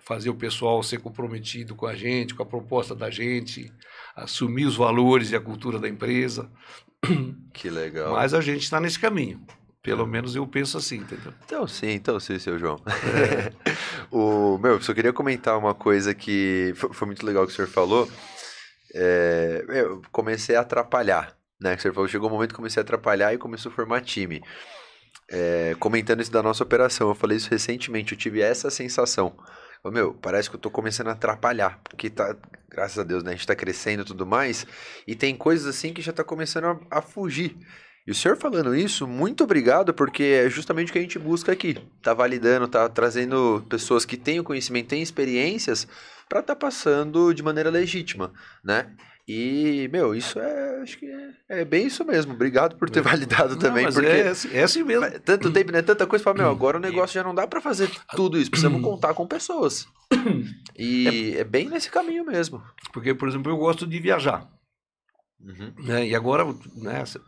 fazer 0.04 0.30
o 0.30 0.34
pessoal 0.34 0.82
ser 0.82 0.98
comprometido 0.98 1.74
com 1.76 1.86
a 1.86 1.94
gente, 1.94 2.34
com 2.34 2.42
a 2.42 2.46
proposta 2.46 2.94
da 2.94 3.10
gente, 3.10 3.72
assumir 4.16 4.66
os 4.66 4.76
valores 4.76 5.30
e 5.30 5.36
a 5.36 5.40
cultura 5.40 5.78
da 5.78 5.88
empresa. 5.88 6.50
Que 7.52 7.70
legal. 7.70 8.12
Mas 8.14 8.34
a 8.34 8.40
gente 8.40 8.62
está 8.62 8.80
nesse 8.80 8.98
caminho. 8.98 9.40
É. 9.48 9.64
Pelo 9.82 10.06
menos 10.06 10.34
eu 10.34 10.46
penso 10.46 10.78
assim, 10.78 10.96
entendeu? 10.96 11.32
Então 11.44 11.66
sim, 11.68 11.90
então 11.90 12.18
sim, 12.18 12.38
seu 12.38 12.58
João. 12.58 12.80
o, 14.10 14.58
meu, 14.58 14.80
só 14.82 14.94
queria 14.94 15.12
comentar 15.12 15.58
uma 15.58 15.74
coisa 15.74 16.14
que 16.14 16.72
foi, 16.74 16.92
foi 16.92 17.06
muito 17.06 17.24
legal 17.24 17.46
que 17.46 17.52
o 17.52 17.54
senhor 17.54 17.68
falou. 17.68 18.08
É, 18.94 19.64
eu 19.68 20.02
comecei 20.10 20.56
a 20.56 20.60
atrapalhar, 20.60 21.36
né? 21.60 21.74
Que 21.74 21.80
o 21.80 21.82
senhor 21.82 21.94
falou, 21.94 22.08
chegou 22.08 22.28
um 22.28 22.32
momento 22.32 22.50
que 22.50 22.56
comecei 22.56 22.80
a 22.80 22.84
atrapalhar 22.84 23.34
e 23.34 23.38
começou 23.38 23.70
a 23.70 23.74
formar 23.74 24.00
time. 24.00 24.42
É, 25.30 25.74
comentando 25.78 26.20
isso 26.20 26.32
da 26.32 26.42
nossa 26.42 26.62
operação, 26.62 27.08
eu 27.08 27.14
falei 27.14 27.36
isso 27.36 27.50
recentemente, 27.50 28.12
eu 28.12 28.18
tive 28.18 28.40
essa 28.40 28.70
sensação. 28.70 29.36
Ô, 29.84 29.90
Meu, 29.90 30.14
parece 30.14 30.48
que 30.48 30.56
eu 30.56 30.60
tô 30.60 30.70
começando 30.70 31.08
a 31.08 31.12
atrapalhar, 31.12 31.78
porque 31.84 32.08
tá, 32.08 32.34
graças 32.70 32.98
a 32.98 33.04
Deus, 33.04 33.22
né? 33.22 33.32
A 33.32 33.34
gente 33.34 33.46
tá 33.46 33.54
crescendo 33.54 34.00
e 34.00 34.06
tudo 34.06 34.24
mais, 34.24 34.66
e 35.06 35.14
tem 35.14 35.36
coisas 35.36 35.66
assim 35.66 35.92
que 35.92 36.00
já 36.00 36.10
tá 36.10 36.24
começando 36.24 36.64
a, 36.90 36.98
a 36.98 37.02
fugir. 37.02 37.54
E 38.06 38.10
o 38.10 38.14
senhor 38.14 38.36
falando 38.38 38.74
isso, 38.74 39.06
muito 39.06 39.44
obrigado, 39.44 39.92
porque 39.92 40.22
é 40.22 40.48
justamente 40.48 40.88
o 40.88 40.92
que 40.92 40.98
a 40.98 41.02
gente 41.02 41.18
busca 41.18 41.52
aqui. 41.52 41.74
Tá 42.02 42.14
validando, 42.14 42.66
tá 42.66 42.88
trazendo 42.88 43.64
pessoas 43.68 44.06
que 44.06 44.16
têm 44.16 44.40
o 44.40 44.44
conhecimento, 44.44 44.88
têm 44.88 45.02
experiências, 45.02 45.86
para 46.30 46.42
tá 46.42 46.56
passando 46.56 47.34
de 47.34 47.42
maneira 47.42 47.68
legítima, 47.68 48.32
né? 48.64 48.90
E, 49.26 49.88
meu, 49.90 50.14
isso 50.14 50.38
é, 50.38 50.82
acho 50.82 50.98
que 50.98 51.06
é, 51.06 51.60
é 51.60 51.64
bem 51.64 51.86
isso 51.86 52.04
mesmo. 52.04 52.34
Obrigado 52.34 52.76
por 52.76 52.90
ter 52.90 53.00
validado 53.00 53.54
Não, 53.54 53.58
também, 53.58 53.90
porque 53.90 54.06
é, 54.06 54.28
assim- 54.28 54.50
é 54.52 54.62
assim 54.62 54.82
mesmo. 54.82 55.06
tanto 55.20 55.50
tempo, 55.50 55.72
né? 55.72 55.80
Tanta 55.80 56.06
coisa 56.06 56.22
para 56.22 56.34
meu, 56.34 56.50
agora 56.50 56.76
o 56.76 56.80
negócio 56.80 57.14
já 57.14 57.22
não 57.24 57.34
dá 57.34 57.46
para 57.46 57.60
fazer 57.60 57.90
tudo 58.14 58.38
isso, 58.38 58.50
precisamos 58.50 58.82
contar 58.82 59.14
com 59.14 59.26
pessoas. 59.26 59.86
E 60.76 61.34
é 61.38 61.44
bem 61.44 61.68
nesse 61.68 61.88
caminho 61.88 62.24
mesmo. 62.26 62.60
Porque, 62.92 63.14
por 63.14 63.28
exemplo, 63.28 63.50
eu 63.52 63.56
gosto 63.56 63.86
de 63.86 63.98
viajar. 64.00 64.48
Uhum. 65.40 65.72
né? 65.84 66.06
E 66.08 66.14
agora, 66.16 66.44
né, 66.74 67.04
se- 67.06 67.20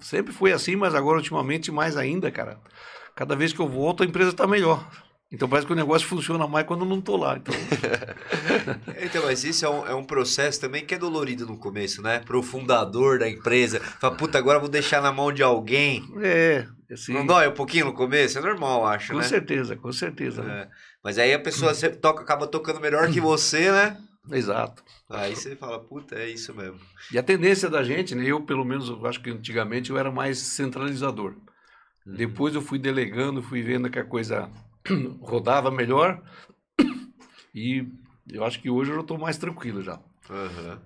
sempre 0.00 0.32
foi 0.32 0.52
assim, 0.52 0.74
mas 0.74 0.94
agora 0.94 1.18
ultimamente 1.18 1.70
mais 1.70 1.96
ainda, 1.98 2.30
cara. 2.30 2.58
Cada 3.14 3.36
vez 3.36 3.52
que 3.52 3.60
eu 3.60 3.68
volto, 3.68 4.02
a 4.02 4.06
empresa 4.06 4.30
está 4.30 4.46
melhor. 4.46 4.88
Então 5.34 5.48
parece 5.48 5.66
que 5.66 5.72
o 5.72 5.76
negócio 5.76 6.06
funciona 6.06 6.46
mais 6.46 6.64
quando 6.64 6.84
eu 6.84 6.88
não 6.88 7.00
tô 7.00 7.16
lá. 7.16 7.36
Então, 7.36 7.52
Então, 9.02 9.24
mas 9.24 9.42
isso 9.42 9.66
é 9.66 9.68
um, 9.68 9.86
é 9.88 9.94
um 9.94 10.04
processo 10.04 10.60
também 10.60 10.86
que 10.86 10.94
é 10.94 10.98
dolorido 10.98 11.44
no 11.44 11.58
começo, 11.58 12.00
né? 12.00 12.20
Pro 12.20 12.40
fundador 12.40 13.18
da 13.18 13.28
empresa. 13.28 13.80
Fala, 13.80 14.14
puta, 14.14 14.38
agora 14.38 14.56
eu 14.58 14.60
vou 14.60 14.70
deixar 14.70 15.02
na 15.02 15.10
mão 15.10 15.32
de 15.32 15.42
alguém. 15.42 16.08
é, 16.22 16.66
assim, 16.90 17.12
Não 17.12 17.26
dói 17.26 17.48
um 17.48 17.52
pouquinho 17.52 17.86
no 17.86 17.92
começo? 17.92 18.38
É 18.38 18.40
normal, 18.40 18.86
acho, 18.86 19.12
com 19.12 19.18
né? 19.18 19.24
certeza, 19.24 19.74
com 19.74 19.90
certeza. 19.92 20.42
né? 20.42 20.62
É. 20.62 20.68
Mas 21.02 21.18
aí 21.18 21.34
a 21.34 21.38
pessoa 21.40 21.74
toca, 22.00 22.22
acaba 22.22 22.46
tocando 22.46 22.80
melhor 22.80 23.10
que 23.10 23.20
você, 23.20 23.72
né? 23.72 23.96
Exato. 24.30 24.84
Aí 25.10 25.34
você 25.34 25.56
fala, 25.56 25.80
puta, 25.80 26.14
é 26.14 26.30
isso 26.30 26.54
mesmo. 26.54 26.78
E 27.12 27.18
a 27.18 27.22
tendência 27.22 27.68
da 27.68 27.82
gente, 27.82 28.14
né, 28.14 28.24
eu 28.24 28.40
pelo 28.40 28.64
menos, 28.64 28.88
eu 28.88 29.04
acho 29.04 29.20
que 29.20 29.30
antigamente 29.30 29.90
eu 29.90 29.98
era 29.98 30.10
mais 30.12 30.38
centralizador. 30.38 31.34
Uhum. 32.06 32.14
Depois 32.14 32.54
eu 32.54 32.62
fui 32.62 32.78
delegando, 32.78 33.42
fui 33.42 33.62
vendo 33.62 33.90
que 33.90 33.98
a 33.98 34.04
coisa 34.04 34.48
rodava 35.20 35.70
melhor. 35.70 36.22
E 37.56 37.86
eu 38.32 38.44
acho 38.44 38.60
que 38.60 38.68
hoje 38.68 38.90
eu 38.90 39.00
estou 39.00 39.16
mais 39.16 39.38
tranquilo 39.38 39.80
já. 39.80 40.00
Aham. 40.28 40.82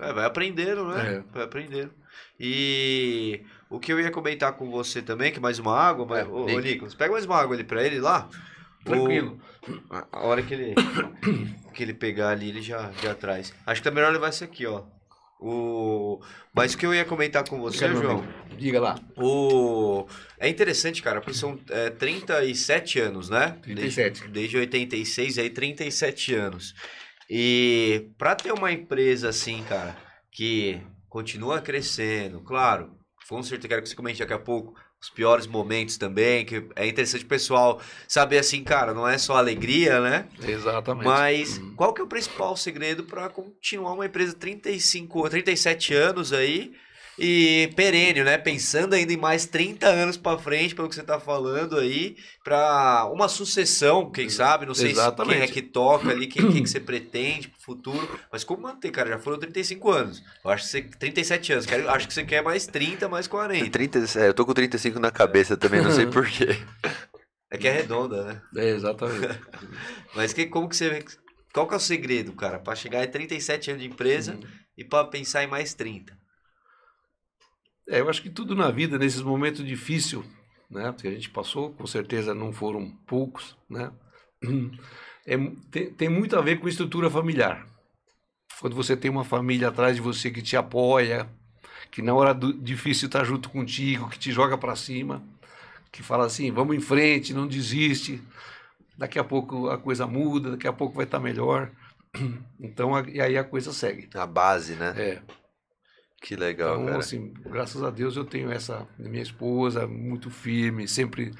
É, 0.00 0.12
vai 0.12 0.26
aprendendo, 0.26 0.86
né? 0.86 1.14
É. 1.14 1.32
Vai 1.32 1.44
aprendendo. 1.44 1.94
E 2.38 3.42
o 3.70 3.80
que 3.80 3.90
eu 3.90 3.98
ia 3.98 4.10
comentar 4.10 4.52
com 4.52 4.70
você 4.70 5.00
também, 5.00 5.32
que 5.32 5.40
mais 5.40 5.58
uma 5.58 5.74
água, 5.74 6.04
mas, 6.04 6.26
É, 6.26 6.28
ô, 6.28 6.44
ô. 6.44 6.60
Nicolas, 6.60 6.94
pega 6.94 7.12
mais 7.12 7.24
uma 7.24 7.38
água 7.38 7.54
ali 7.56 7.64
pra 7.64 7.82
ele 7.82 8.00
lá. 8.00 8.28
Tranquilo. 8.84 9.40
A 9.90 10.06
a 10.12 10.20
hora 10.26 10.42
que 10.42 10.52
ele, 10.52 10.74
que 11.72 11.82
ele 11.82 11.94
pegar 11.94 12.30
ali, 12.30 12.50
ele 12.50 12.60
já, 12.62 12.90
já 13.02 13.14
traz. 13.14 13.54
Acho 13.66 13.80
que 13.82 13.88
tá 13.88 13.94
melhor 13.94 14.12
levar 14.12 14.28
esse 14.28 14.44
aqui, 14.44 14.66
ó. 14.66 14.84
O... 15.40 16.20
Mas 16.54 16.74
o 16.74 16.78
que 16.78 16.84
eu 16.84 16.94
ia 16.94 17.04
comentar 17.04 17.48
com 17.48 17.58
você, 17.58 17.88
João. 17.88 18.22
Diga 18.58 18.78
lá. 18.78 18.98
o... 19.16 20.06
é 20.38 20.48
interessante, 20.48 21.02
cara, 21.02 21.20
porque 21.20 21.32
são 21.32 21.58
é, 21.70 21.88
37 21.88 23.00
anos, 23.00 23.30
né? 23.30 23.56
37. 23.62 24.20
Desde, 24.20 24.28
desde 24.28 24.56
86, 24.58 25.38
aí 25.38 25.48
37 25.48 26.34
anos. 26.34 26.74
E 27.28 28.10
pra 28.18 28.34
ter 28.34 28.52
uma 28.52 28.70
empresa 28.70 29.30
assim, 29.30 29.64
cara, 29.66 29.96
que 30.30 30.80
continua 31.08 31.60
crescendo, 31.60 32.40
claro, 32.40 32.94
com 33.28 33.42
certeza 33.42 33.68
quero 33.68 33.82
que 33.82 33.88
você 33.88 33.94
comente 33.94 34.18
daqui 34.18 34.32
a 34.32 34.38
pouco 34.38 34.74
os 35.00 35.08
piores 35.08 35.46
momentos 35.46 35.96
também, 35.96 36.44
que 36.44 36.62
é 36.76 36.86
interessante 36.86 37.24
o 37.24 37.28
pessoal 37.28 37.80
saber 38.06 38.38
assim, 38.38 38.62
cara, 38.62 38.92
não 38.92 39.08
é 39.08 39.16
só 39.16 39.36
alegria, 39.36 39.98
né? 40.00 40.26
Exatamente. 40.46 41.06
Mas 41.06 41.56
Uhum. 41.56 41.74
qual 41.74 41.94
que 41.94 42.00
é 42.02 42.04
o 42.04 42.06
principal 42.06 42.54
segredo 42.56 43.04
para 43.04 43.28
continuar 43.30 43.94
uma 43.94 44.04
empresa 44.04 44.34
35, 44.34 45.28
37 45.30 45.94
anos 45.94 46.32
aí 46.34 46.74
e 47.22 47.70
perene, 47.76 48.24
né? 48.24 48.38
Pensando 48.38 48.94
ainda 48.94 49.12
em 49.12 49.16
mais 49.18 49.44
30 49.44 49.86
anos 49.86 50.16
para 50.16 50.38
frente, 50.38 50.74
pelo 50.74 50.88
que 50.88 50.94
você 50.94 51.02
tá 51.02 51.20
falando 51.20 51.76
aí, 51.78 52.16
para 52.42 53.06
uma 53.12 53.28
sucessão, 53.28 54.10
quem 54.10 54.30
sabe, 54.30 54.64
não 54.64 54.74
sei 54.74 54.88
se 54.88 54.94
quem 54.94 55.02
é 55.02 55.06
Exatamente. 55.06 55.52
que 55.52 55.60
toca 55.60 56.08
ali, 56.08 56.26
quem, 56.26 56.50
quem 56.50 56.62
que 56.62 56.68
você 56.70 56.80
pretende 56.80 57.48
pro 57.48 57.60
futuro, 57.60 58.18
mas 58.32 58.42
como 58.42 58.62
manter, 58.62 58.90
cara? 58.90 59.10
Já 59.10 59.18
foram 59.18 59.38
35 59.38 59.90
anos. 59.90 60.22
Eu 60.42 60.50
acho 60.50 60.64
que 60.64 60.70
você 60.70 60.82
37 60.82 61.52
anos, 61.52 61.66
quero, 61.66 61.90
acho 61.90 62.08
que 62.08 62.14
você 62.14 62.24
quer 62.24 62.42
mais 62.42 62.66
30, 62.66 63.06
mais 63.06 63.28
40. 63.28 63.70
30, 63.70 63.98
é, 64.18 64.28
eu 64.28 64.34
tô 64.34 64.46
com 64.46 64.54
35 64.54 64.98
na 64.98 65.10
cabeça 65.10 65.58
também, 65.58 65.82
não 65.82 65.92
sei 65.92 66.06
porquê. 66.08 66.56
É 67.50 67.58
que 67.58 67.68
é 67.68 67.72
redonda, 67.72 68.24
né? 68.24 68.42
É, 68.56 68.70
exatamente. 68.70 69.38
Mas 70.16 70.32
que, 70.32 70.46
como 70.46 70.70
que 70.70 70.76
você. 70.76 71.04
Qual 71.52 71.66
que 71.66 71.74
é 71.74 71.76
o 71.76 71.80
segredo, 71.80 72.32
cara, 72.32 72.58
para 72.58 72.76
chegar 72.76 73.02
a 73.02 73.06
37 73.06 73.72
anos 73.72 73.82
de 73.82 73.88
empresa 73.88 74.38
e 74.78 74.84
para 74.84 75.04
pensar 75.04 75.42
em 75.42 75.48
mais 75.48 75.74
30? 75.74 76.19
É, 77.90 78.00
eu 78.00 78.08
acho 78.08 78.22
que 78.22 78.30
tudo 78.30 78.54
na 78.54 78.70
vida, 78.70 78.96
nesses 78.96 79.20
momentos 79.20 79.66
difíceis, 79.66 80.24
né, 80.70 80.94
que 80.98 81.08
a 81.08 81.10
gente 81.10 81.28
passou, 81.28 81.72
com 81.72 81.86
certeza 81.86 82.32
não 82.32 82.52
foram 82.52 82.88
poucos, 83.04 83.56
né, 83.68 83.90
é, 85.26 85.36
tem, 85.72 85.92
tem 85.92 86.08
muito 86.08 86.36
a 86.36 86.40
ver 86.40 86.60
com 86.60 86.68
estrutura 86.68 87.10
familiar. 87.10 87.66
Quando 88.60 88.76
você 88.76 88.96
tem 88.96 89.10
uma 89.10 89.24
família 89.24 89.68
atrás 89.68 89.96
de 89.96 90.02
você 90.02 90.30
que 90.30 90.40
te 90.40 90.56
apoia, 90.56 91.28
que 91.90 92.00
na 92.00 92.14
hora 92.14 92.32
do, 92.32 92.52
difícil 92.52 93.06
está 93.06 93.24
junto 93.24 93.50
contigo, 93.50 94.08
que 94.08 94.18
te 94.18 94.30
joga 94.30 94.56
para 94.56 94.76
cima, 94.76 95.22
que 95.90 96.02
fala 96.02 96.26
assim, 96.26 96.52
vamos 96.52 96.76
em 96.76 96.80
frente, 96.80 97.34
não 97.34 97.48
desiste, 97.48 98.22
daqui 98.96 99.18
a 99.18 99.24
pouco 99.24 99.68
a 99.68 99.78
coisa 99.78 100.06
muda, 100.06 100.52
daqui 100.52 100.68
a 100.68 100.72
pouco 100.72 100.94
vai 100.96 101.06
estar 101.06 101.18
melhor. 101.20 101.70
Então, 102.60 102.94
a- 102.94 103.08
e 103.08 103.20
aí 103.20 103.38
a 103.38 103.42
coisa 103.44 103.72
segue. 103.72 104.08
A 104.14 104.26
base, 104.26 104.74
né? 104.74 104.94
É. 104.96 105.22
Que 106.20 106.36
legal, 106.36 106.74
Então, 106.74 106.86
cara. 106.86 106.98
assim, 106.98 107.32
graças 107.46 107.82
a 107.82 107.90
Deus 107.90 108.16
eu 108.16 108.24
tenho 108.24 108.50
essa 108.50 108.86
minha 108.98 109.22
esposa 109.22 109.86
muito 109.86 110.30
firme, 110.30 110.86
sempre 110.86 111.32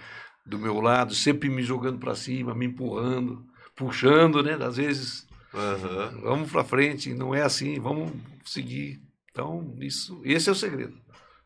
do 0.46 0.58
meu 0.58 0.80
lado, 0.80 1.14
sempre 1.14 1.48
me 1.50 1.62
jogando 1.62 1.98
para 1.98 2.14
cima, 2.14 2.54
me 2.54 2.66
empurrando, 2.66 3.44
puxando, 3.76 4.42
né? 4.42 4.54
Às 4.54 4.78
vezes, 4.78 5.26
Aham. 5.54 6.20
vamos 6.22 6.50
para 6.50 6.64
frente, 6.64 7.12
não 7.12 7.34
é 7.34 7.42
assim, 7.42 7.78
vamos 7.78 8.10
seguir. 8.44 9.00
Então, 9.30 9.76
isso, 9.80 10.20
esse 10.24 10.48
é 10.48 10.52
o 10.52 10.56
segredo. 10.56 10.96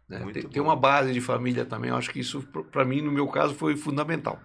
né? 0.09 0.25
Tem, 0.33 0.43
tem 0.49 0.63
uma 0.63 0.77
base 0.77 1.13
de 1.13 1.21
família 1.21 1.65
também, 1.65 1.91
eu 1.91 1.97
acho 1.97 2.11
que 2.11 2.21
isso, 2.21 2.41
para 2.71 2.85
mim, 2.85 3.01
no 3.03 3.11
meu 3.13 3.27
caso, 3.29 3.53
foi 3.55 3.77
fundamental. 3.77 4.41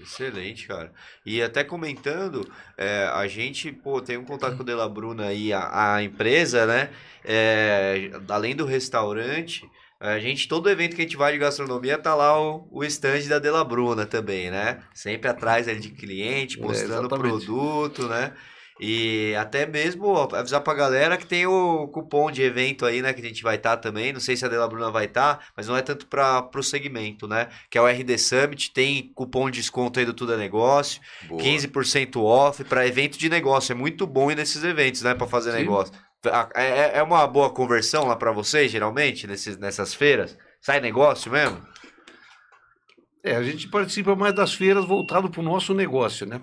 Excelente, 0.00 0.66
cara. 0.66 0.92
E 1.26 1.42
até 1.42 1.62
comentando, 1.62 2.50
é, 2.76 3.04
a 3.12 3.26
gente, 3.26 3.70
pô, 3.70 4.00
tem 4.00 4.16
um 4.16 4.24
contato 4.24 4.56
com 4.56 4.62
o 4.62 4.66
Della 4.66 4.88
Bruna 4.88 5.26
aí, 5.26 5.52
a, 5.52 5.94
a 5.96 6.02
empresa, 6.02 6.66
né? 6.66 6.90
É, 7.24 8.10
além 8.28 8.56
do 8.56 8.64
restaurante, 8.64 9.68
a 10.00 10.18
gente, 10.18 10.48
todo 10.48 10.70
evento 10.70 10.96
que 10.96 11.02
a 11.02 11.04
gente 11.04 11.16
vai 11.16 11.32
de 11.32 11.38
gastronomia, 11.38 11.98
tá 11.98 12.14
lá 12.14 12.40
o, 12.40 12.66
o 12.70 12.82
stand 12.84 13.28
da 13.28 13.38
Della 13.38 13.62
Bruna 13.62 14.06
também, 14.06 14.50
né? 14.50 14.82
Sempre 14.94 15.28
atrás 15.28 15.68
ali 15.68 15.80
de 15.80 15.90
cliente, 15.90 16.58
É, 16.58 16.62
mostrando 16.62 17.02
o 17.02 17.06
exatamente. 17.06 17.44
produto, 17.44 18.08
né? 18.08 18.32
E 18.82 19.34
até 19.38 19.66
mesmo 19.66 20.16
avisar 20.34 20.62
pra 20.62 20.72
galera 20.72 21.18
que 21.18 21.26
tem 21.26 21.46
o 21.46 21.86
cupom 21.88 22.30
de 22.30 22.42
evento 22.42 22.86
aí, 22.86 23.02
né? 23.02 23.12
Que 23.12 23.20
a 23.20 23.24
gente 23.24 23.42
vai 23.42 23.56
estar 23.56 23.76
também. 23.76 24.10
Não 24.10 24.20
sei 24.20 24.36
se 24.36 24.44
a 24.44 24.48
Della 24.48 24.66
Bruna 24.66 24.90
vai 24.90 25.04
estar, 25.04 25.48
mas 25.54 25.68
não 25.68 25.76
é 25.76 25.82
tanto 25.82 26.06
para 26.06 26.40
pro 26.42 26.62
segmento, 26.62 27.28
né? 27.28 27.48
Que 27.68 27.76
é 27.76 27.82
o 27.82 27.86
RD 27.86 28.16
Summit, 28.16 28.72
tem 28.72 29.12
cupom 29.14 29.50
de 29.50 29.60
desconto 29.60 30.00
aí 30.00 30.06
do 30.06 30.14
Tudo 30.14 30.32
é 30.32 30.36
Negócio, 30.38 31.00
Boa. 31.28 31.42
15% 31.42 32.22
off 32.24 32.64
para 32.64 32.86
evento 32.86 33.18
de 33.18 33.28
negócio. 33.28 33.72
É 33.72 33.74
muito 33.74 34.06
bom 34.06 34.30
ir 34.30 34.36
nesses 34.36 34.64
eventos, 34.64 35.02
né? 35.02 35.14
Para 35.14 35.26
fazer 35.26 35.50
Sim. 35.52 35.58
negócio. 35.58 35.92
A- 36.24 36.48
É, 36.54 36.98
é 36.98 37.02
uma 37.02 37.26
boa 37.26 37.50
conversão 37.50 38.06
lá 38.06 38.16
para 38.16 38.32
vocês, 38.32 38.70
geralmente, 38.72 39.26
nesses, 39.26 39.58
nessas 39.58 39.92
feiras? 39.92 40.38
Sai 40.60 40.80
negócio 40.80 41.30
mesmo? 41.30 41.60
É, 43.22 43.36
a 43.36 43.42
gente 43.42 43.68
participa 43.68 44.16
mais 44.16 44.32
das 44.34 44.54
feiras 44.54 44.86
voltado 44.86 45.30
para 45.30 45.40
o 45.40 45.44
nosso 45.44 45.74
negócio, 45.74 46.24
né? 46.26 46.40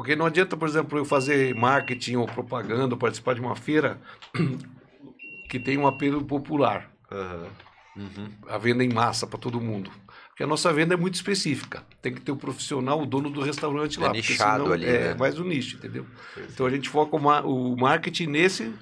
Porque 0.00 0.16
não 0.16 0.24
adianta, 0.24 0.56
por 0.56 0.66
exemplo, 0.66 0.96
eu 0.96 1.04
fazer 1.04 1.54
marketing 1.54 2.16
ou 2.16 2.26
propaganda, 2.26 2.94
ou 2.94 2.98
participar 2.98 3.34
de 3.34 3.40
uma 3.42 3.54
feira 3.54 4.00
que 5.46 5.60
tem 5.60 5.76
um 5.76 5.86
apelo 5.86 6.24
popular, 6.24 6.90
Aham. 7.12 7.48
Uhum. 7.94 8.30
a 8.48 8.56
venda 8.56 8.82
em 8.82 8.88
massa 8.88 9.26
para 9.26 9.38
todo 9.38 9.60
mundo. 9.60 9.90
Porque 10.28 10.42
a 10.42 10.46
nossa 10.46 10.72
venda 10.72 10.94
é 10.94 10.96
muito 10.96 11.16
específica. 11.16 11.84
Tem 12.00 12.14
que 12.14 12.20
ter 12.22 12.32
o 12.32 12.36
profissional, 12.36 13.02
o 13.02 13.04
dono 13.04 13.28
do 13.28 13.42
restaurante 13.42 13.98
É 13.98 14.02
lá. 14.06 14.12
nichado 14.12 14.62
senão 14.62 14.72
ali, 14.72 14.86
É 14.86 15.08
né? 15.08 15.14
mais 15.18 15.38
um 15.38 15.44
nicho, 15.44 15.76
entendeu? 15.76 16.06
Então 16.50 16.64
a 16.64 16.70
gente 16.70 16.88
foca 16.88 17.14
o 17.44 17.76
marketing 17.76 18.28
nesse, 18.28 18.72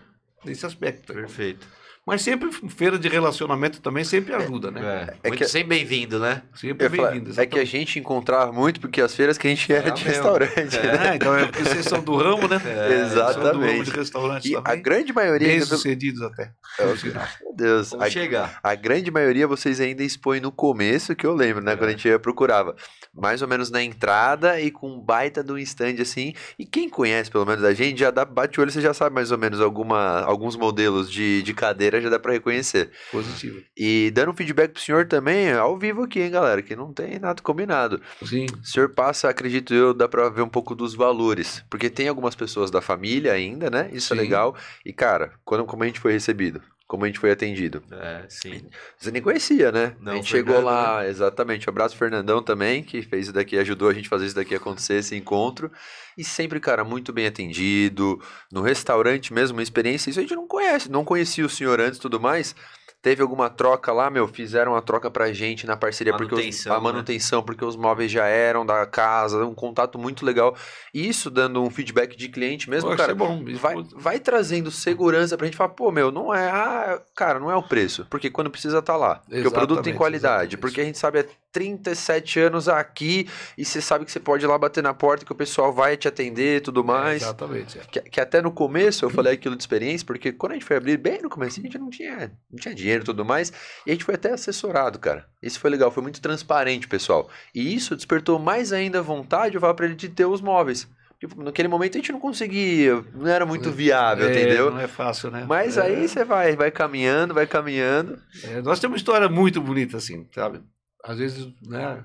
nesse 0.45 0.65
aspecto. 0.65 1.13
Perfeito. 1.13 1.67
Mas 2.09 2.23
sempre 2.23 2.51
feira 2.71 2.99
de 2.99 3.07
relacionamento 3.09 3.83
também 3.83 4.03
sempre 4.03 4.35
ajuda, 4.35 4.71
né? 4.71 4.81
É, 4.81 5.17
É 5.25 5.29
muito 5.29 5.43
que- 5.43 5.49
sempre 5.49 5.69
bem-vindo, 5.69 6.19
né? 6.19 6.41
Sempre 6.55 6.89
bem-vindo. 6.89 7.39
é 7.39 7.45
que 7.47 7.59
a 7.59 7.65
gente 7.67 7.99
encontrava 7.99 8.51
muito 8.51 8.81
porque 8.81 9.01
as 9.03 9.15
feiras 9.15 9.37
que 9.37 9.47
a 9.47 9.51
gente 9.51 9.71
era 9.71 9.89
É 9.89 9.91
de 9.91 10.03
mesmo. 10.05 10.09
restaurante, 10.23 10.77
né? 10.79 10.99
Ah, 11.11 11.15
então 11.17 11.37
é 11.37 11.45
porque 11.47 11.65
vocês 11.65 11.85
são 11.85 12.01
do 12.03 12.17
ramo, 12.17 12.49
né? 12.49 12.57
É, 12.65 13.09
São 13.09 13.15
do 13.15 13.21
ramo 13.21 13.65
Exatamente. 13.65 13.91
de 13.91 13.97
restaurante 13.97 14.49
E 14.51 14.57
a 14.57 14.63
também. 14.63 14.83
grande 14.83 15.13
maioria, 15.13 15.49
Bem 15.49 15.61
sucedidos 15.61 16.23
até. 16.23 16.51
meu 16.79 17.55
Deus, 17.55 17.91
Vamos 17.91 18.07
a, 18.07 18.11
chegar. 18.11 18.59
a 18.63 18.75
grande 18.75 19.11
maioria 19.11 19.47
vocês 19.47 19.81
ainda 19.81 20.03
expõem 20.03 20.41
no 20.41 20.51
começo, 20.51 21.15
que 21.15 21.27
eu 21.27 21.35
lembro, 21.35 21.63
né? 21.63 21.73
É. 21.73 21.77
Quando 21.77 21.89
a 21.89 21.93
gente 21.93 22.19
procurava. 22.21 22.75
Mais 23.15 23.43
ou 23.43 23.49
menos 23.49 23.69
na 23.71 23.83
entrada 23.83 24.61
e 24.61 24.71
com 24.71 24.93
um 24.93 25.01
baita 25.01 25.43
de 25.43 25.51
um 25.51 25.59
stand 25.59 25.97
assim. 26.01 26.35
E 26.59 26.65
quem 26.65 26.89
conhece, 26.89 27.31
pelo 27.31 27.45
menos 27.45 27.65
a 27.65 27.75
gente, 27.75 27.99
já 27.99 28.11
dá 28.13 28.25
bate 28.25 28.61
o 28.61 28.63
olho, 28.63 28.71
você 28.71 28.81
já 28.81 28.95
sabe 28.95 29.15
mais 29.15 29.33
ou 29.33 29.39
menos 29.39 29.61
alguma, 29.61 30.21
alguns 30.21 30.55
modelos 30.57 31.11
de, 31.11 31.43
de 31.43 31.53
cadeira, 31.55 31.98
já 32.01 32.09
dá 32.09 32.19
pra 32.19 32.33
reconhecer. 32.33 32.91
Positivo. 33.11 33.63
E 33.77 34.11
dando 34.13 34.31
um 34.31 34.37
feedback 34.37 34.73
pro 34.73 34.83
senhor 34.83 35.07
também, 35.07 35.53
ao 35.53 35.79
vivo 35.79 36.03
aqui, 36.05 36.21
hein, 36.21 36.31
galera, 36.31 36.63
que 36.63 36.77
não 36.77 36.93
tem 36.93 37.19
nada 37.19 37.43
combinado. 37.43 38.01
Sim. 38.25 38.47
O 38.63 38.67
senhor 38.67 38.91
passa, 38.91 39.29
acredito 39.29 39.75
eu, 39.75 39.93
dá 39.95 40.09
pra 40.09 40.29
ver 40.29 40.43
um 40.43 40.49
pouco 40.49 40.75
dos 40.75 40.95
valores. 40.95 41.65
Porque 41.71 41.91
tem 41.91 42.09
algumas 42.09 42.35
pessoas 42.35 42.71
da 42.71 42.81
família 42.81 43.33
ainda, 43.33 43.71
né? 43.71 43.89
Isso 43.93 44.13
é 44.13 44.17
Sim. 44.17 44.23
legal. 44.23 44.57
E, 44.85 44.93
cara, 44.93 45.33
quando, 45.45 45.65
como 45.65 45.83
a 45.83 45.87
gente 45.87 46.01
foi 46.01 46.13
recebido? 46.13 46.61
Como 46.89 47.05
a 47.05 47.07
gente 47.07 47.19
foi 47.19 47.31
atendido? 47.31 47.83
É, 47.93 48.25
sim. 48.31 48.67
Você 48.97 49.11
nem 49.11 49.21
conhecia, 49.21 49.71
né? 49.71 49.95
Não, 50.01 50.13
a 50.13 50.17
gente 50.17 50.31
Fernando, 50.31 50.55
chegou 50.55 50.65
lá, 50.65 51.07
exatamente. 51.07 51.69
Um 51.69 51.71
abraço 51.71 51.95
Fernandão 51.95 52.43
também, 52.43 52.83
que 52.83 53.03
fez 53.03 53.25
isso 53.25 53.33
daqui, 53.33 53.59
ajudou 53.59 53.91
a 53.91 53.93
gente 53.93 54.07
a 54.07 54.09
fazer 54.09 54.25
isso 54.25 54.35
daqui 54.35 54.55
acontecer, 54.55 54.95
esse 54.95 55.15
encontro. 55.15 55.71
E 56.17 56.25
sempre, 56.25 56.59
cara, 56.59 56.85
muito 56.85 57.13
bem 57.13 57.27
atendido. 57.27 58.19
No 58.51 58.63
restaurante 58.63 59.35
mesmo, 59.35 59.59
uma 59.59 59.63
experiência. 59.63 60.09
Isso 60.09 60.19
a 60.19 60.23
gente 60.23 60.35
não 60.35 60.49
conhece, 60.49 60.91
não 60.91 61.05
conhecia 61.05 61.45
o 61.45 61.51
senhor 61.51 61.79
antes 61.79 61.99
e 61.99 62.01
tudo 62.01 62.19
mais. 62.19 62.57
Teve 63.01 63.23
alguma 63.23 63.49
troca 63.49 63.93
lá, 63.93 64.11
meu? 64.11 64.27
Fizeram 64.27 64.73
uma 64.73 64.83
troca 64.83 65.09
pra 65.09 65.33
gente 65.33 65.65
na 65.67 65.77
parceria, 65.77 66.13
porque 66.17 66.35
os- 66.35 66.41
Manutenção, 66.41 66.73
a 66.75 66.79
né? 66.79 66.83
manutenção, 66.83 67.43
porque 67.45 67.65
os 67.65 67.77
móveis 67.77 68.11
já 68.11 68.27
eram 68.27 68.67
da 68.67 68.85
casa, 68.87 69.45
um 69.47 69.55
contato 69.55 69.97
muito 69.99 70.27
legal. 70.27 70.57
Isso 70.93 71.31
dando 71.31 71.63
um 71.63 71.71
feedback 71.71 72.17
de 72.17 72.29
cliente 72.29 72.69
mesmo, 72.69 72.91
cara. 72.97 73.13
é 73.13 73.15
bom. 73.15 73.45
Vai, 73.55 73.75
vai 73.95 74.19
trazendo 74.19 74.71
segurança 74.73 75.37
pra 75.37 75.47
gente 75.47 75.57
falar, 75.57 75.71
pô, 75.71 75.93
meu, 75.93 76.11
não 76.11 76.35
é, 76.35 76.51
ah, 76.51 77.01
cara, 77.15 77.39
não 77.39 77.51
é 77.51 77.55
o 77.57 77.63
preço, 77.63 78.05
porque 78.11 78.31
quando 78.31 78.51
precisa 78.51 78.83
tá 78.83 78.97
lá, 78.97 79.17
porque 79.17 79.47
o 79.47 79.53
produto 79.53 79.83
tem 79.83 79.95
qualidade, 79.95 80.57
porque 80.57 80.81
a 80.81 80.85
gente 80.85 80.99
sabe 80.99 81.25
37 81.53 82.41
anos 82.41 82.69
aqui 82.69 83.29
e 83.57 83.65
você 83.65 83.81
sabe 83.81 84.05
que 84.05 84.13
você 84.13 84.21
pode 84.21 84.45
ir 84.45 84.49
lá 84.49 84.59
bater 84.59 84.83
na 84.83 84.93
porta 84.95 85.25
que 85.25 85.33
o 85.33 85.35
pessoal 85.35 85.73
vai 85.73 85.97
te 85.97 86.07
atender 86.09 86.59
e 86.59 86.61
tudo 86.61 86.85
mais. 86.85 87.23
Exatamente. 87.23 87.79
é. 87.79 87.83
Que, 87.83 88.01
que 88.03 88.21
até 88.21 88.41
no 88.43 88.51
começo 88.53 89.05
eu 89.05 89.11
falei 89.11 89.35
aquilo 89.35 89.57
de 89.57 89.63
experiência, 89.63 90.07
porque 90.07 90.33
quando 90.33 90.53
a 90.53 90.55
gente 90.55 90.65
foi 90.65 90.77
abrir, 90.77 90.97
bem 90.97 91.21
no 91.23 91.29
começo, 91.29 91.61
a 91.61 91.63
gente 91.63 91.79
não 91.79 91.91
tinha, 91.91 92.33
não 92.51 92.59
tinha 92.59 92.75
dinheiro 92.75 93.03
e 93.03 93.05
tudo 93.07 93.25
mais, 93.25 93.53
e 93.87 93.91
a 93.91 93.95
gente 93.95 94.05
foi 94.05 94.15
até 94.15 94.33
assessorado, 94.33 94.99
cara. 94.99 95.27
Isso 95.43 95.59
foi 95.61 95.71
legal, 95.71 95.91
foi 95.91 96.03
muito 96.03 96.21
transparente, 96.21 96.87
pessoal. 96.89 97.29
E 97.55 97.75
isso 97.75 97.97
despertou 97.97 98.39
mais 98.39 98.73
ainda 98.73 98.99
a 98.99 99.03
vontade, 99.03 99.55
eu 99.55 99.61
falo 99.61 99.75
pra 99.75 99.87
ele, 99.87 99.95
de 99.95 100.09
ter 100.09 100.27
os 100.27 100.41
móveis. 100.41 100.87
Tipo, 101.21 101.43
naquele 101.43 101.67
momento 101.67 101.97
a 101.97 101.99
gente 101.99 102.13
não 102.13 102.21
conseguia, 102.21 103.05
não 103.13 103.27
era 103.27 103.45
muito 103.45 103.73
viável, 103.73 104.29
É, 104.29 104.31
entendeu? 104.31 104.71
Não 104.71 104.79
é 104.81 104.87
fácil, 104.87 105.33
né? 105.33 105.45
Mas 105.49 105.77
É, 105.77 105.83
aí 105.83 106.07
você 106.09 106.25
vai, 106.25 106.55
vai 106.55 106.71
caminhando, 106.71 107.35
vai 107.35 107.45
caminhando. 107.45 108.17
é, 108.45 108.63
nós 108.63 108.79
temos 108.79 108.93
uma 108.95 108.99
história 108.99 109.29
muito 109.29 109.61
bonita, 109.61 109.97
assim, 109.97 110.29
sabe? 110.33 110.61
Às 111.05 111.19
vezes, 111.19 111.49
né? 111.63 112.05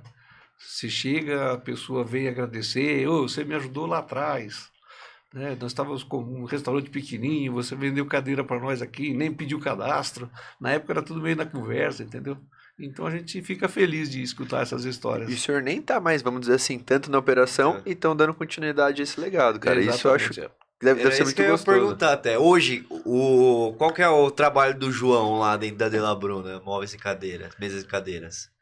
Você 0.58 0.90
chega, 0.90 1.54
a 1.54 1.58
pessoa 1.58 2.04
vem 2.04 2.28
agradecer, 2.28 3.08
ô, 3.08 3.28
você 3.28 3.44
me 3.44 3.54
ajudou 3.56 3.86
lá 3.86 4.00
atrás. 4.00 4.72
Né? 5.34 5.58
Nós 5.60 5.72
estávamos 5.72 6.04
com 6.04 6.20
um 6.20 6.46
restaurante 6.46 6.90
pequenininho, 6.90 7.54
você 7.54 7.76
vendeu 7.76 8.06
cadeira 8.06 8.44
para 8.44 8.60
nós 8.60 8.82
aqui, 8.82 9.14
nem 9.14 9.34
pediu 9.34 9.60
cadastro. 9.60 10.30
Na 10.62 10.72
época 10.72 10.94
era 10.94 11.02
tudo 11.02 11.22
meio 11.22 11.36
na 11.36 11.46
conversa, 11.46 12.04
entendeu? 12.04 12.38
Então 12.80 13.06
a 13.06 13.12
gente 13.12 13.42
fica 13.42 13.68
feliz 13.68 14.10
de 14.10 14.22
escutar 14.22 14.62
essas 14.62 14.86
histórias. 14.86 15.30
E 15.30 15.34
o 15.34 15.38
senhor 15.38 15.62
nem 15.62 15.82
tá 15.82 16.00
mais, 16.00 16.22
vamos 16.22 16.42
dizer 16.42 16.56
assim, 16.56 16.80
tanto 16.80 17.10
na 17.12 17.18
operação 17.18 17.78
É. 17.78 17.90
e 17.90 17.92
estão 17.94 18.16
dando 18.16 18.34
continuidade 18.34 19.02
a 19.02 19.04
esse 19.04 19.20
legado, 19.20 19.60
cara. 19.60 19.82
Isso 19.82 20.08
eu 20.08 20.14
acho 20.14 20.32
é. 20.32 20.34
que 20.34 20.52
deve, 20.82 21.04
deve 21.04 21.04
ser 21.04 21.14
isso 21.14 21.24
muito 21.24 21.36
que 21.36 21.42
eu 21.42 21.46
ia 21.46 21.52
gostoso. 21.52 21.78
perguntar 21.78 22.14
até. 22.14 22.38
Hoje, 22.38 22.86
o, 22.90 23.74
qual 23.78 23.92
que 23.92 24.02
é 24.02 24.10
o 24.10 24.30
trabalho 24.32 24.78
do 24.78 24.92
João 24.92 25.40
lá 25.40 25.58
dentro 25.58 25.78
da 25.78 25.90
Dela 25.90 26.16
Bruna? 26.16 26.60
Móveis 26.62 26.94
e 26.94 26.98
cadeiras, 26.98 27.54
mesas 27.60 27.84
e 27.84 27.88
cadeiras. 27.88 28.53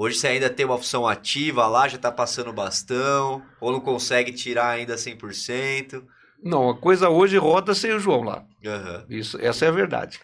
Hoje 0.00 0.16
você 0.16 0.28
ainda 0.28 0.48
tem 0.48 0.64
uma 0.64 0.78
função 0.78 1.08
ativa 1.08 1.66
lá, 1.66 1.88
já 1.88 1.98
tá 1.98 2.12
passando 2.12 2.52
bastão, 2.52 3.42
ou 3.60 3.72
não 3.72 3.80
consegue 3.80 4.30
tirar 4.30 4.68
ainda 4.68 4.96
100%. 4.96 6.06
Não, 6.40 6.70
a 6.70 6.78
coisa 6.78 7.08
hoje 7.08 7.36
roda 7.36 7.74
sem 7.74 7.92
o 7.92 7.98
João 7.98 8.22
lá. 8.22 8.44
Aham. 8.64 9.04
Isso, 9.10 9.36
essa 9.40 9.64
é 9.64 9.68
a 9.68 9.72
verdade. 9.72 10.20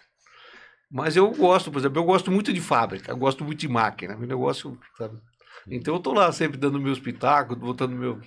Mas 0.89 1.17
eu 1.17 1.29
gosto, 1.33 1.73
por 1.73 1.81
exemplo, 1.81 1.99
eu 1.99 2.05
gosto 2.05 2.31
muito 2.31 2.53
de 2.53 2.61
fábrica, 2.61 3.11
eu 3.11 3.17
gosto 3.17 3.45
muito 3.45 3.59
de 3.59 3.67
máquina, 3.67 4.17
meu 4.17 4.29
negócio, 4.29 4.79
sabe? 4.97 5.19
Então 5.67 5.95
eu 5.95 6.01
tô 6.01 6.13
lá 6.13 6.31
sempre 6.31 6.57
dando 6.57 6.81
meus 6.81 7.01
pitacos, 7.01 7.59
botando 7.59 7.97
meu. 7.97 8.21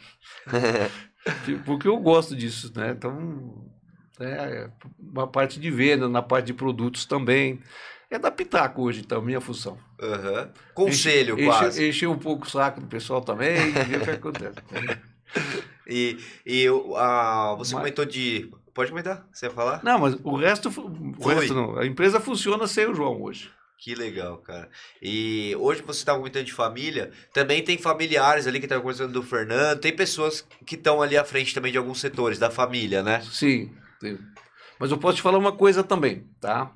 Porque 1.64 1.88
eu 1.88 1.98
gosto 1.98 2.36
disso, 2.36 2.74
né? 2.76 2.92
Então, 2.92 3.72
é 4.20 4.70
uma 5.00 5.28
parte 5.28 5.62
de 5.62 5.72
venda, 5.72 6.10
na 6.10 6.22
parte 6.22 6.48
de 6.48 6.54
produtos 6.54 7.06
também. 7.06 7.62
É 8.10 8.18
dar 8.18 8.32
pitaco 8.32 8.84
hoje, 8.84 9.02
então, 9.02 9.22
minha 9.22 9.42
função. 9.42 9.78
Aham. 10.02 10.50
Conselho, 10.74 11.36
Enche- 11.36 11.46
quase. 11.46 11.88
Encher, 11.90 12.08
um 12.10 12.18
pouco 12.18 12.46
o 12.46 12.50
saco 12.50 12.80
do 12.80 12.88
pessoal 12.88 13.22
também 13.22 13.56
e 13.58 13.72
ver 13.72 14.02
o 14.02 14.04
que 14.06 14.10
acontece. 14.12 14.58
E, 15.90 16.18
e 16.46 16.70
o- 16.70 16.96
a, 16.98 17.56
você 17.56 17.74
Mas- 17.74 17.82
comentou 17.84 18.06
de. 18.06 18.50
Pode 18.74 18.90
comentar? 18.92 19.26
Você 19.32 19.46
ia 19.46 19.52
falar? 19.52 19.82
Não, 19.84 19.98
mas 20.00 20.18
o 20.24 20.36
resto, 20.36 20.68
o 20.70 21.14
Foi. 21.22 21.34
resto 21.36 21.54
não. 21.54 21.78
A 21.78 21.86
empresa 21.86 22.20
funciona 22.20 22.68
sem 22.68 22.86
o 22.88 22.94
João 22.94 23.22
hoje. 23.22 23.50
Que 23.78 23.94
legal, 23.96 24.38
cara. 24.40 24.70
E 25.02 25.56
hoje 25.60 25.82
você 25.84 26.00
está 26.00 26.14
comentando 26.16 26.46
de 26.46 26.52
família, 26.54 27.12
também 27.34 27.64
tem 27.64 27.78
familiares 27.78 28.48
ali 28.48 28.60
que 28.60 28.66
estão 28.66 28.80
conversando 28.82 29.14
do 29.14 29.24
Fernando, 29.24 29.80
tem 29.80 29.96
pessoas 29.96 30.46
que 30.66 30.76
estão 30.76 31.02
ali 31.02 31.16
à 31.18 31.24
frente 31.24 31.54
também 31.54 31.72
de 31.72 31.78
alguns 31.78 32.00
setores 32.02 32.38
da 32.40 32.50
família, 32.50 33.02
né? 33.04 33.22
Sim. 33.22 33.72
sim. 34.02 34.18
Mas 34.80 34.92
eu 34.92 34.98
posso 34.98 35.18
te 35.18 35.22
falar 35.22 35.38
uma 35.38 35.52
coisa 35.54 35.84
também, 35.84 36.26
tá? 36.42 36.72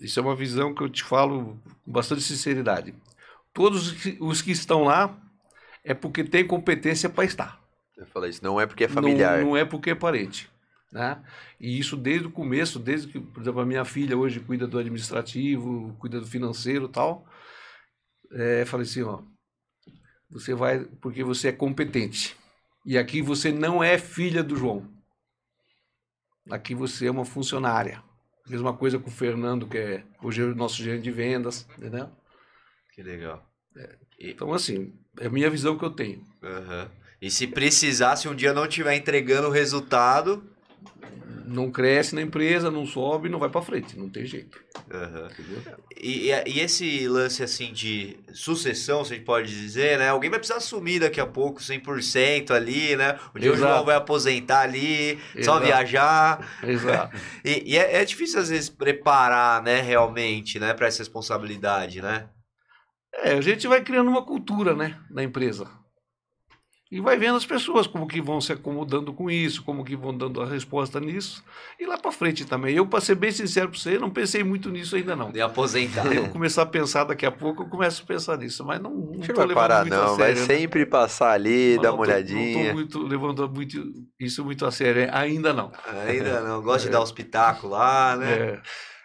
Isso 0.00 0.18
é 0.18 0.22
uma 0.22 0.36
visão 0.36 0.74
que 0.74 0.82
eu 0.82 0.88
te 0.88 1.02
falo 1.02 1.58
com 1.84 1.92
bastante 1.92 2.22
sinceridade. 2.22 2.94
Todos 3.52 3.92
os 4.20 4.42
que- 4.42 4.52
estão 4.52 4.84
lá 4.84 5.16
é 5.84 5.94
porque 5.94 6.22
tem 6.22 6.46
competência 6.46 7.08
para 7.08 7.24
estar. 7.24 7.60
Eu 7.96 8.06
falei 8.06 8.30
isso, 8.30 8.44
não 8.44 8.60
é 8.60 8.66
porque 8.66 8.84
é 8.84 8.88
familiar. 8.88 9.38
Não, 9.38 9.48
não 9.48 9.56
é 9.56 9.64
porque 9.64 9.90
é 9.90 9.94
parente. 9.94 10.48
Né? 10.92 11.22
E 11.60 11.78
isso 11.78 11.96
desde 11.96 12.28
o 12.28 12.30
começo, 12.30 12.78
desde 12.78 13.08
que, 13.08 13.20
por 13.20 13.42
exemplo, 13.42 13.60
a 13.60 13.66
minha 13.66 13.84
filha 13.84 14.16
hoje 14.16 14.40
cuida 14.40 14.66
do 14.66 14.78
administrativo, 14.78 15.94
cuida 15.98 16.20
do 16.20 16.26
financeiro 16.26 16.86
e 16.86 16.88
tal. 16.88 17.26
É, 18.32 18.64
falei 18.64 18.86
assim, 18.86 19.02
ó, 19.02 19.20
você 20.30 20.54
vai 20.54 20.84
porque 21.00 21.24
você 21.24 21.48
é 21.48 21.52
competente. 21.52 22.36
E 22.86 22.96
aqui 22.96 23.20
você 23.20 23.50
não 23.52 23.82
é 23.82 23.98
filha 23.98 24.42
do 24.42 24.56
João. 24.56 24.88
Aqui 26.50 26.74
você 26.74 27.06
é 27.06 27.10
uma 27.10 27.24
funcionária. 27.24 28.02
Mesma 28.48 28.72
coisa 28.72 28.98
com 28.98 29.08
o 29.08 29.12
Fernando, 29.12 29.66
que 29.66 29.78
é 29.78 30.04
hoje 30.22 30.42
é 30.42 30.44
o 30.44 30.54
nosso 30.54 30.76
gerente 30.76 31.02
de 31.02 31.10
vendas, 31.10 31.66
entendeu? 31.76 32.08
Que 32.94 33.02
legal. 33.02 33.46
Então, 34.18 34.52
assim, 34.52 34.92
é 35.20 35.26
a 35.26 35.30
minha 35.30 35.50
visão 35.50 35.78
que 35.78 35.84
eu 35.84 35.90
tenho. 35.90 36.22
Aham. 36.42 36.90
E 37.20 37.30
se 37.30 37.46
precisar, 37.46 38.16
se 38.16 38.28
um 38.28 38.34
dia 38.34 38.52
não 38.52 38.64
estiver 38.64 38.94
entregando 38.94 39.48
o 39.48 39.52
resultado. 39.52 40.42
Não 41.50 41.70
cresce 41.70 42.14
na 42.14 42.20
empresa, 42.20 42.70
não 42.70 42.84
sobe, 42.84 43.28
não 43.28 43.38
vai 43.38 43.48
para 43.48 43.62
frente, 43.62 43.98
não 43.98 44.08
tem 44.08 44.26
jeito. 44.26 44.58
Entendeu? 44.86 45.78
E, 46.00 46.30
e- 46.30 46.60
esse 46.60 47.08
lance 47.08 47.42
assim 47.42 47.72
de 47.72 48.18
sucessão, 48.32 49.04
se 49.04 49.12
a 49.12 49.16
gente 49.16 49.24
pode 49.24 49.48
dizer, 49.48 49.98
né? 49.98 50.08
Alguém 50.08 50.28
vai 50.30 50.38
precisar 50.38 50.58
assumir 50.58 51.00
daqui 51.00 51.20
a 51.20 51.26
pouco 51.26 51.62
100% 51.62 52.50
ali, 52.52 52.94
né? 52.96 53.18
O 53.34 53.38
dia. 53.38 53.54
João 53.54 53.84
vai 53.84 53.96
aposentar 53.96 54.60
ali, 54.60 55.18
só 55.34 55.38
Exato. 55.58 55.64
viajar. 55.64 56.58
Exato. 56.62 57.16
E, 57.44 57.72
e 57.72 57.78
é, 57.78 58.02
é 58.02 58.04
difícil 58.04 58.40
às 58.40 58.48
vezes 58.50 58.68
preparar, 58.68 59.62
né, 59.62 59.80
realmente, 59.80 60.58
né, 60.58 60.74
para 60.74 60.86
essa 60.86 60.98
responsabilidade, 60.98 62.02
né? 62.02 62.28
É, 63.14 63.32
a 63.32 63.40
gente 63.40 63.66
vai 63.66 63.82
criando 63.82 64.08
uma 64.10 64.24
cultura, 64.24 64.74
né, 64.74 64.98
na 65.10 65.22
empresa. 65.22 65.68
E 66.90 67.02
vai 67.02 67.18
vendo 67.18 67.36
as 67.36 67.44
pessoas 67.44 67.86
como 67.86 68.06
que 68.08 68.18
vão 68.22 68.40
se 68.40 68.50
acomodando 68.50 69.12
com 69.12 69.30
isso, 69.30 69.62
como 69.62 69.84
que 69.84 69.94
vão 69.94 70.16
dando 70.16 70.40
a 70.40 70.46
resposta 70.46 70.98
nisso. 70.98 71.44
E 71.78 71.84
lá 71.84 71.98
para 71.98 72.10
frente 72.10 72.46
também. 72.46 72.74
Eu, 72.74 72.86
para 72.86 73.00
ser 73.02 73.14
bem 73.14 73.30
sincero 73.30 73.68
para 73.68 73.78
você, 73.78 73.98
não 73.98 74.08
pensei 74.08 74.42
muito 74.42 74.70
nisso 74.70 74.96
ainda 74.96 75.14
não. 75.14 75.30
De 75.30 75.38
aposentar. 75.40 76.06
Eu 76.06 76.22
vou 76.22 76.32
começar 76.32 76.62
a 76.62 76.66
pensar 76.66 77.04
daqui 77.04 77.26
a 77.26 77.30
pouco, 77.30 77.62
eu 77.64 77.68
começo 77.68 78.02
a 78.02 78.06
pensar 78.06 78.38
nisso, 78.38 78.64
mas 78.64 78.80
não, 78.80 78.90
não 78.90 79.12
Não 79.12 79.20
tô 79.20 79.34
vai 79.34 79.46
levando 79.46 79.54
parar, 79.54 79.80
muito 79.82 79.92
a 79.92 79.96
não. 79.98 80.16
Vai 80.16 80.34
sério, 80.34 80.40
né? 80.40 80.46
sempre 80.46 80.86
passar 80.86 81.32
ali, 81.32 81.74
Não, 81.76 81.82
dar 81.82 81.92
uma 81.92 81.98
tô- 81.98 82.04
Não 82.06 82.14
olhadinha. 82.14 82.58
estou 82.62 82.72
muito 82.72 83.02
levando 83.02 83.48
muito, 83.50 83.84
isso 84.18 84.42
muito 84.42 84.64
a 84.64 84.70
sério, 84.70 85.08
ainda 85.12 85.52
não. 85.52 85.70
Ainda 86.06 86.40
não, 86.40 86.62
gosta 86.64 86.86
de 86.86 86.92
dar 86.92 87.02
os 87.02 87.12
pitacos 87.12 87.68
lá, 87.70 88.16
né? 88.16 88.32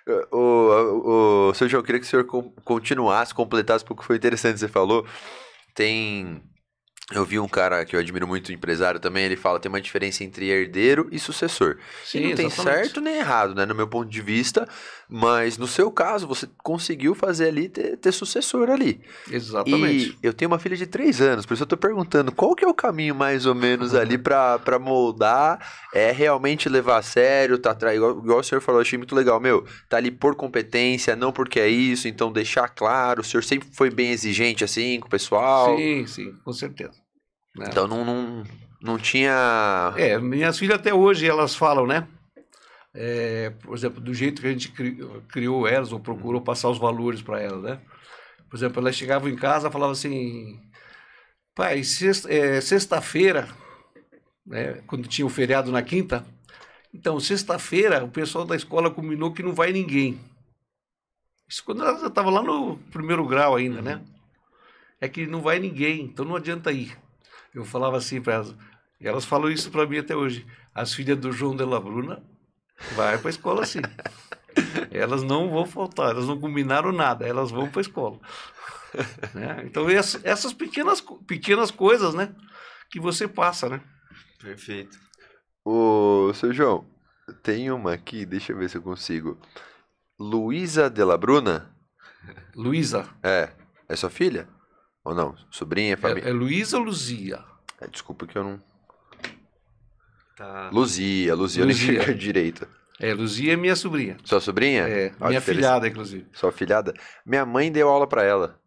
É, 0.08 0.26
O, 0.32 0.38
o, 0.38 1.50
o 1.50 1.54
seu 1.54 1.68
João, 1.68 1.82
eu 1.82 1.86
queria 1.86 2.00
que 2.00 2.08
o 2.08 2.10
senhor 2.10 2.24
continuasse, 2.64 3.34
completasse, 3.34 3.84
porque 3.84 4.04
foi 4.04 4.16
interessante, 4.16 4.58
você 4.60 4.70
falou. 4.70 5.06
Tem. 5.76 6.42
Eu 7.12 7.26
vi 7.26 7.38
um 7.38 7.48
cara 7.48 7.84
que 7.84 7.96
eu 7.96 8.00
admiro 8.00 8.26
muito, 8.26 8.54
empresário 8.54 9.00
também, 9.00 9.26
ele 9.26 9.36
fala 9.36 9.60
tem 9.60 9.70
uma 9.70 9.82
diferença 9.82 10.24
entre 10.24 10.50
herdeiro 10.50 11.10
e 11.12 11.20
sucessor. 11.20 11.78
sim, 12.06 12.20
e 12.20 12.28
não 12.30 12.36
tem 12.36 12.46
exatamente. 12.46 12.86
certo 12.86 13.02
nem 13.02 13.18
errado, 13.18 13.54
né, 13.54 13.66
no 13.66 13.76
meu 13.76 13.88
ponto 13.88 14.10
de 14.10 14.22
vista, 14.22 14.68
mas 15.10 15.58
no 15.58 15.68
seu 15.68 15.92
caso, 15.92 16.28
você 16.28 16.48
conseguiu 16.64 17.14
fazer 17.14 17.48
ali, 17.48 17.70
ter, 17.70 17.98
ter 17.98 18.12
sucessor 18.12 18.70
ali. 18.70 19.02
Exatamente. 19.30 20.18
E 20.22 20.26
eu 20.26 20.34
tenho 20.34 20.50
uma 20.50 20.60
filha 20.60 20.76
de 20.76 20.88
três 20.88 21.22
anos, 21.22 21.46
por 21.46 21.54
isso 21.54 21.64
eu 21.64 21.68
tô 21.68 21.78
perguntando 21.78 22.32
qual 22.32 22.56
que 22.56 22.66
é 22.66 22.68
o 22.68 22.74
caminho 22.74 23.14
mais 23.14 23.46
ou 23.46 23.54
menos 23.54 23.94
ali 23.96 24.18
pra, 24.18 24.58
pra 24.60 24.80
moldar, 24.80 25.60
é 25.94 26.12
realmente 26.12 26.70
levar 26.70 26.98
a 26.98 27.02
sério, 27.02 27.58
tá 27.58 27.72
atrás, 27.72 27.96
igual, 27.96 28.18
igual 28.18 28.40
o 28.40 28.44
senhor 28.44 28.62
falou, 28.62 28.80
eu 28.80 28.84
achei 28.84 28.98
muito 28.98 29.16
legal, 29.16 29.40
meu, 29.40 29.66
tá 29.90 29.98
ali 29.98 30.12
por 30.12 30.36
competência, 30.36 31.16
não 31.16 31.32
porque 31.32 31.60
é 31.60 31.68
isso, 31.68 32.08
então 32.08 32.32
deixar 32.32 32.70
claro, 32.70 33.22
o 33.22 33.24
senhor 33.24 33.44
sempre 33.44 33.68
foi 33.74 33.90
bem 33.90 34.12
exigente 34.12 34.64
assim 34.64 35.00
com 35.00 35.08
o 35.08 35.10
pessoal, 35.10 35.78
Sim, 35.78 36.06
sim, 36.08 36.34
com 36.44 36.54
certeza. 36.54 37.04
Né? 37.56 37.68
então 37.70 37.88
não, 37.88 38.04
não, 38.04 38.44
não 38.82 38.98
tinha... 38.98 39.94
É, 39.96 40.18
minhas 40.18 40.58
filhas 40.58 40.80
até 40.80 40.92
hoje 40.92 41.28
elas 41.28 41.56
falam, 41.56 41.86
né? 41.86 42.08
É, 42.94 43.50
por 43.50 43.76
exemplo, 43.76 44.00
do 44.00 44.14
jeito 44.14 44.42
que 44.42 44.48
a 44.48 44.52
gente 44.52 44.72
cri- 44.72 44.98
criou 45.30 45.68
elas, 45.68 45.92
ou 45.92 46.00
procurou 46.00 46.42
passar 46.42 46.70
os 46.70 46.78
valores 46.78 47.22
para 47.22 47.42
elas, 47.42 47.64
né? 47.64 47.82
Por 48.50 48.56
exemplo, 48.58 48.80
elas 48.80 48.96
chegavam 48.96 49.30
em 49.30 49.36
casa 49.36 49.68
e 49.68 49.72
falavam 49.72 49.94
assim: 49.94 50.60
pai, 51.56 51.84
sexta- 51.84 52.32
é, 52.32 52.62
sexta-feira, 52.62 53.48
né, 54.46 54.82
quando 54.88 55.08
tinha 55.08 55.26
o 55.26 55.30
feriado 55.30 55.72
na 55.72 55.82
quinta, 55.82 56.26
então, 56.94 57.20
sexta-feira, 57.20 58.04
o 58.04 58.10
pessoal 58.12 58.46
da 58.46 58.56
escola 58.56 58.92
combinou 58.92 59.34
que 59.34 59.42
não 59.44 59.54
vai 59.54 59.72
ninguém. 59.74 60.20
Isso 61.48 61.64
quando 61.64 61.84
ela 61.84 62.08
estava 62.08 62.30
lá 62.30 62.42
no 62.44 62.78
primeiro 62.92 63.26
grau 63.26 63.56
ainda, 63.56 63.82
né? 63.82 64.02
É 65.02 65.10
que 65.10 65.26
não 65.28 65.42
vai 65.42 65.60
ninguém, 65.60 66.02
então 66.06 66.24
não 66.26 66.36
adianta 66.36 66.72
ir. 66.72 66.96
Eu 67.54 67.66
falava 67.66 67.98
assim 67.98 68.22
para 68.22 68.34
elas, 68.34 68.56
e 69.02 69.08
elas 69.08 69.26
falam 69.26 69.50
isso 69.52 69.72
para 69.72 69.86
mim 69.88 69.98
até 69.98 70.16
hoje. 70.16 70.46
As 70.74 70.94
filhas 70.94 71.18
do 71.18 71.32
João 71.32 71.56
de 71.56 71.66
la 71.66 71.80
Bruna 71.80 72.24
vai 72.96 73.18
para 73.18 73.28
a 73.28 73.32
escola 73.32 73.66
sim. 73.66 73.82
elas 74.92 75.24
não 75.24 75.50
vão 75.50 75.66
faltar, 75.66 76.12
elas 76.12 76.28
não 76.28 76.40
combinaram 76.40 76.92
nada, 76.92 77.28
elas 77.28 77.52
vão 77.52 77.70
para 77.70 77.80
a 77.80 77.82
escola. 77.82 78.20
Né? 79.34 79.64
Então 79.66 79.90
ess- 79.90 80.20
essas 80.24 80.54
pequenas, 80.54 81.02
pequenas 81.26 81.72
coisas, 81.72 82.14
né, 82.14 82.34
que 82.92 83.00
você 83.00 83.28
passa, 83.28 83.68
né? 83.70 83.82
Perfeito. 84.40 85.00
Ô, 85.66 86.32
seu 86.36 86.54
João, 86.54 86.86
tem 87.42 87.72
uma 87.72 87.94
aqui, 87.94 88.26
deixa 88.26 88.52
eu 88.52 88.58
ver 88.58 88.70
se 88.70 88.78
eu 88.78 88.82
consigo. 88.82 89.40
Luísa 90.20 90.90
de 90.90 91.04
la 91.04 91.18
Bruna? 91.18 91.74
Luísa, 92.56 93.08
É, 93.24 93.50
é 93.90 93.96
sua 93.96 94.10
filha? 94.10 94.48
Ou 95.04 95.16
não? 95.16 95.36
Sobrinha, 95.50 95.98
família? 95.98 96.28
é, 96.28 96.30
é 96.30 96.34
Luísa 96.34 96.78
ou 96.78 96.84
Luzia? 96.84 97.44
É, 97.82 97.88
desculpa 97.88 98.28
que 98.28 98.38
eu 98.38 98.44
não... 98.44 98.64
Tá. 100.36 100.70
Luzia, 100.72 101.36
Luzia, 101.36 101.64
eu 101.64 101.68
nem 101.68 101.76
Luzia. 101.76 102.14
direito. 102.16 102.68
É, 103.00 103.14
Luzia 103.14 103.54
é 103.54 103.56
minha 103.56 103.76
sobrinha. 103.76 104.18
Sua 104.24 104.40
sobrinha? 104.40 104.88
É, 104.88 105.12
Ó, 105.20 105.28
minha 105.28 105.42
filhada, 105.42 105.88
inclusive. 105.88 106.26
Sua 106.32 106.52
filhada? 106.52 106.94
Minha 107.26 107.46
mãe 107.46 107.72
deu 107.72 107.90
aula 107.90 108.08
pra 108.08 108.24
ela. 108.24 108.60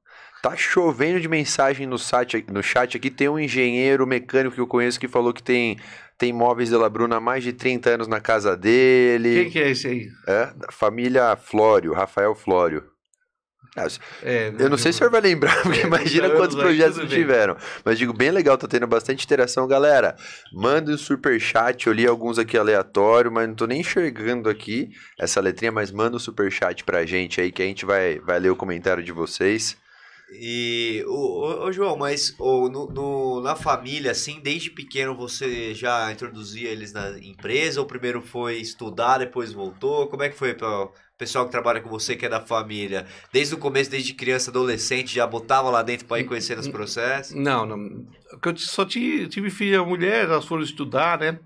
Tá 0.43 0.55
chovendo 0.57 1.21
de 1.21 1.29
mensagem 1.29 1.87
no, 1.87 1.99
site, 1.99 2.45
no 2.53 2.63
chat 2.63 2.97
aqui. 2.97 3.11
Tem 3.11 3.29
um 3.29 3.39
engenheiro 3.39 4.07
mecânico 4.07 4.55
que 4.55 4.61
eu 4.61 4.67
conheço 4.67 5.01
que 5.01 5.09
falou 5.09 5.33
que 5.33 5.43
tem, 5.43 5.79
tem 6.19 6.33
móveis 6.33 6.69
de 6.69 6.77
La 6.77 6.89
Bruna 6.89 7.17
há 7.17 7.21
mais 7.21 7.43
de 7.43 7.53
30 7.53 7.91
anos 7.91 8.09
na 8.09 8.21
casa 8.21 8.57
dele. 8.57 9.45
Quem 9.45 9.51
que 9.51 9.59
é 9.59 9.71
esse 9.71 9.89
aí? 9.89 10.09
É, 10.29 10.53
família 10.71 11.35
Flório, 11.37 11.93
Rafael 11.93 12.35
Flório. 12.35 12.85
Ah, 13.77 13.87
É, 14.23 14.53
Eu 14.59 14.71
não 14.71 14.79
sei 14.79 14.91
se 14.93 14.97
o 14.97 14.99
senhor 15.01 15.11
vai 15.11 15.21
lembrar, 15.21 15.55
porque 15.63 15.81
imagina 15.83 16.27
anos 16.27 16.39
quantos 16.39 16.57
projetos 16.57 16.97
não 16.97 17.07
tiveram. 17.07 17.57
Mas 17.85 17.99
digo, 17.99 18.13
bem 18.13 18.31
legal, 18.31 18.57
tá 18.57 18.67
tendo 18.67 18.87
bastante 18.87 19.25
interação. 19.25 19.69
Galera, 19.69 20.17
manda 20.53 20.93
um 20.93 20.99
superchat, 20.99 21.87
eu 21.87 21.93
li 21.93 22.07
alguns 22.07 22.39
aqui 22.39 22.57
aleatório, 22.57 23.31
mas 23.31 23.47
não 23.47 23.55
tô 23.55 23.67
nem 23.67 23.81
enxergando 23.81 24.49
aqui 24.49 24.89
essa 25.19 25.41
letrinha, 25.41 25.71
mas 25.71 25.91
manda 25.93 26.17
um 26.17 26.21
superchat 26.21 26.85
pra 26.85 27.05
gente 27.05 27.41
aí, 27.41 27.53
que 27.53 27.63
a 27.63 27.67
gente 27.67 27.85
vai, 27.85 28.19
vai 28.21 28.39
ler 28.39 28.51
o 28.51 28.57
comentário 28.57 29.03
de 29.03 29.13
vocês. 29.13 29.77
E, 30.33 31.05
ô, 31.07 31.13
ô, 31.13 31.65
ô, 31.67 31.73
João, 31.73 31.97
mas 31.97 32.35
ô, 32.39 32.69
no, 32.69 32.87
no- 32.89 33.41
na 33.43 33.55
família, 33.55 34.11
assim, 34.11 34.41
desde 34.41 34.71
pequeno 34.71 35.17
você 35.17 35.73
já 35.73 36.11
introduzia 36.13 36.69
eles 36.69 36.93
na 36.93 37.17
empresa? 37.21 37.81
Ou 37.81 37.87
primeiro 37.87 38.21
foi 38.21 38.57
estudar, 38.59 39.19
depois 39.19 39.53
voltou? 39.53 40.09
Como 40.09 40.23
é 40.25 40.29
que 40.29 40.37
foi 40.37 40.53
para 40.55 40.69
o 40.87 40.93
pessoal 41.17 41.45
que 41.45 41.53
trabalha 41.53 41.81
com 41.81 41.89
você, 41.89 42.17
que 42.17 42.27
é 42.27 42.29
da 42.29 42.41
família? 42.41 43.07
Desde 43.33 43.55
o 43.55 43.59
começo, 43.59 43.91
desde 43.91 44.15
criança, 44.15 44.51
adolescente, 44.51 45.15
já 45.15 45.27
botava 45.27 45.71
lá 45.71 45.83
dentro 45.83 46.07
para 46.07 46.21
ir 46.21 46.25
conhecendo 46.25 46.59
os 46.61 46.69
processos? 46.69 47.35
Não, 47.37 47.65
não. 47.65 48.05
Eu 48.45 48.57
só 48.57 48.85
tive, 48.85 49.29
tive 49.29 49.49
filha 49.49 49.85
mulher, 49.85 50.25
elas 50.25 50.45
foram 50.45 50.63
estudar, 50.65 51.21
né? 51.21 51.39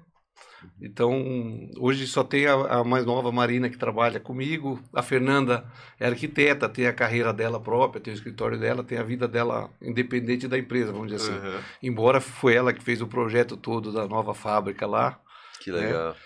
Então, 0.81 1.71
hoje 1.79 2.07
só 2.07 2.25
tem 2.25 2.47
a, 2.47 2.55
a 2.55 2.85
mais 2.85 3.05
nova 3.05 3.31
Marina 3.31 3.69
que 3.69 3.77
trabalha 3.77 4.19
comigo. 4.19 4.81
A 4.95 5.03
Fernanda 5.03 5.65
é 5.99 6.07
arquiteta, 6.07 6.69
tem 6.69 6.87
a 6.87 6.93
carreira 6.93 7.33
dela 7.33 7.61
própria, 7.61 8.01
tem 8.01 8.13
o 8.13 8.17
escritório 8.17 8.59
dela, 8.59 8.83
tem 8.83 8.99
a 8.99 9.03
vida 9.03 9.29
dela 9.29 9.71
independente 9.81 10.49
da 10.49 10.59
empresa, 10.59 10.93
vamos 10.93 11.11
dizer 11.11 11.23
assim. 11.23 11.47
Uhum. 11.47 11.61
Embora 11.83 12.21
foi 12.21 12.55
ela 12.55 12.73
que 12.73 12.83
fez 12.83 13.01
o 13.01 13.07
projeto 13.07 13.57
todo 13.57 13.93
da 13.93 14.07
nova 14.07 14.35
fábrica 14.35 14.87
lá. 14.87 15.21
Que 15.61 15.71
legal. 15.71 16.17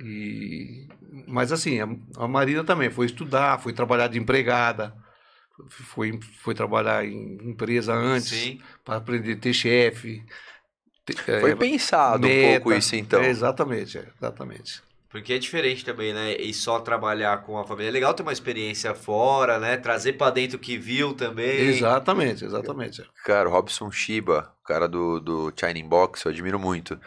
E... 0.00 0.88
Mas 1.26 1.52
assim, 1.52 1.80
a, 1.80 1.88
a 2.16 2.26
Marina 2.26 2.64
também 2.64 2.90
foi 2.90 3.06
estudar, 3.06 3.60
foi 3.60 3.72
trabalhar 3.72 4.08
de 4.08 4.18
empregada, 4.18 4.94
foi, 5.68 6.18
foi 6.40 6.54
trabalhar 6.54 7.04
em 7.04 7.38
empresa 7.42 7.92
antes 7.92 8.58
para 8.84 8.96
aprender 8.96 9.34
a 9.34 9.36
ter 9.36 9.52
chefe. 9.52 10.24
Ter- 11.04 11.40
Foi 11.40 11.50
é, 11.52 11.56
pensado 11.56 12.26
um 12.26 12.30
meta. 12.30 12.60
pouco 12.60 12.72
isso, 12.78 12.96
então. 12.96 13.20
É, 13.20 13.28
exatamente, 13.28 13.98
é, 13.98 14.04
exatamente. 14.16 14.82
Porque 15.10 15.34
é 15.34 15.38
diferente 15.38 15.84
também, 15.84 16.14
né? 16.14 16.34
E 16.36 16.54
só 16.54 16.80
trabalhar 16.80 17.42
com 17.42 17.58
a 17.58 17.64
família. 17.66 17.90
É 17.90 17.92
legal 17.92 18.14
ter 18.14 18.22
uma 18.22 18.32
experiência 18.32 18.94
fora, 18.94 19.58
né? 19.58 19.76
Trazer 19.76 20.14
para 20.14 20.30
dentro 20.30 20.56
o 20.56 20.60
que 20.60 20.78
viu 20.78 21.12
também. 21.12 21.60
Exatamente, 21.68 22.44
exatamente. 22.46 23.02
Cara, 23.22 23.46
o 23.46 23.52
Robson 23.52 23.90
Shiba, 23.90 24.50
o 24.62 24.66
cara 24.66 24.88
do, 24.88 25.20
do 25.20 25.52
Shining 25.54 25.86
Box, 25.86 26.24
eu 26.24 26.30
admiro 26.32 26.58
muito. 26.58 26.98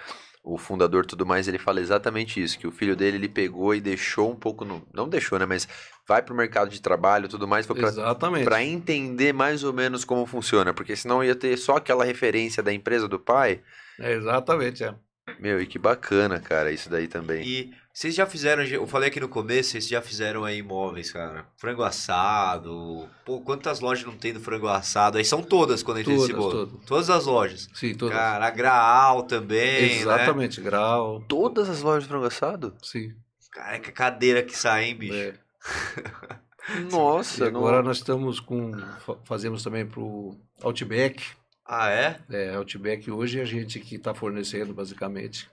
O 0.43 0.59
fundador 0.59 1.03
e 1.05 1.07
tudo 1.07 1.25
mais, 1.25 1.47
ele 1.47 1.57
fala 1.57 1.81
exatamente 1.81 2.39
isso, 2.39 2.59
que 2.59 2.67
o 2.67 2.71
filho 2.71 2.95
dele, 2.95 3.17
ele 3.17 3.27
pegou 3.27 3.73
e 3.73 3.81
deixou 3.81 4.31
um 4.31 4.35
pouco, 4.35 4.63
no, 4.63 4.87
não 4.93 5.09
deixou, 5.09 5.39
né, 5.39 5.45
mas 5.47 5.67
vai 6.07 6.21
pro 6.21 6.35
mercado 6.35 6.69
de 6.69 6.79
trabalho 6.79 7.25
e 7.25 7.27
tudo 7.27 7.47
mais, 7.47 7.65
foi 7.65 7.75
pra, 7.75 7.87
Exatamente. 7.87 8.43
pra 8.43 8.63
entender 8.63 9.33
mais 9.33 9.63
ou 9.63 9.73
menos 9.73 10.05
como 10.05 10.23
funciona, 10.27 10.71
porque 10.71 10.95
senão 10.95 11.23
ia 11.23 11.33
ter 11.35 11.57
só 11.57 11.77
aquela 11.77 12.05
referência 12.05 12.61
da 12.61 12.71
empresa 12.71 13.07
do 13.07 13.17
pai. 13.19 13.61
É, 13.99 14.13
exatamente, 14.13 14.83
é. 14.83 14.93
Meu, 15.39 15.59
e 15.59 15.65
que 15.65 15.79
bacana, 15.79 16.39
cara, 16.39 16.71
isso 16.71 16.87
daí 16.89 17.07
também. 17.07 17.43
E 17.45 17.73
vocês 17.91 18.13
já 18.13 18.27
fizeram, 18.27 18.61
eu 18.63 18.85
falei 18.85 19.09
aqui 19.09 19.19
no 19.19 19.27
começo, 19.27 19.71
vocês 19.71 19.87
já 19.87 19.99
fizeram 20.01 20.43
aí 20.45 20.59
imóveis, 20.59 21.11
cara. 21.11 21.47
Frango 21.57 21.81
assado. 21.81 23.09
Pô, 23.25 23.41
quantas 23.41 23.79
lojas 23.79 24.05
não 24.05 24.15
tem 24.15 24.31
do 24.33 24.39
frango 24.39 24.67
assado? 24.67 25.17
Aí 25.17 25.25
são 25.25 25.41
todas 25.41 25.81
quando 25.81 25.99
entra 25.99 26.13
esse 26.13 26.27
Todas, 26.31 26.35
bolo. 26.37 26.67
todas. 26.67 26.85
Todas 26.85 27.09
as 27.09 27.25
lojas. 27.25 27.69
Sim, 27.73 27.95
todas. 27.95 28.15
Cara, 28.15 28.45
a 28.45 28.49
Graal 28.51 29.23
também, 29.23 29.81
né? 29.81 29.93
exatamente, 30.01 30.61
grau. 30.61 31.21
Todas 31.27 31.69
as 31.69 31.81
lojas 31.81 32.03
de 32.03 32.09
frango 32.09 32.25
assado? 32.27 32.75
Sim. 32.83 33.13
Cara, 33.51 33.79
que 33.79 33.91
cadeira 33.91 34.43
que 34.43 34.55
sai, 34.55 34.85
hein, 34.85 34.95
bicho? 34.95 35.13
É. 35.15 35.33
Nossa, 36.91 37.43
E 37.43 37.47
agora 37.47 37.77
não... 37.77 37.85
nós 37.85 37.97
estamos 37.97 38.39
com. 38.39 38.71
fa- 39.05 39.17
Fazemos 39.23 39.63
também 39.63 39.85
para 39.85 39.99
o 39.99 40.37
Outback. 40.61 41.23
Ah, 41.65 41.89
é? 41.89 42.17
É, 42.29 42.55
Outback 42.55 43.09
hoje 43.09 43.39
é 43.39 43.43
a 43.43 43.45
gente 43.45 43.79
que 43.79 43.95
está 43.95 44.13
fornecendo, 44.13 44.73
basicamente. 44.73 45.49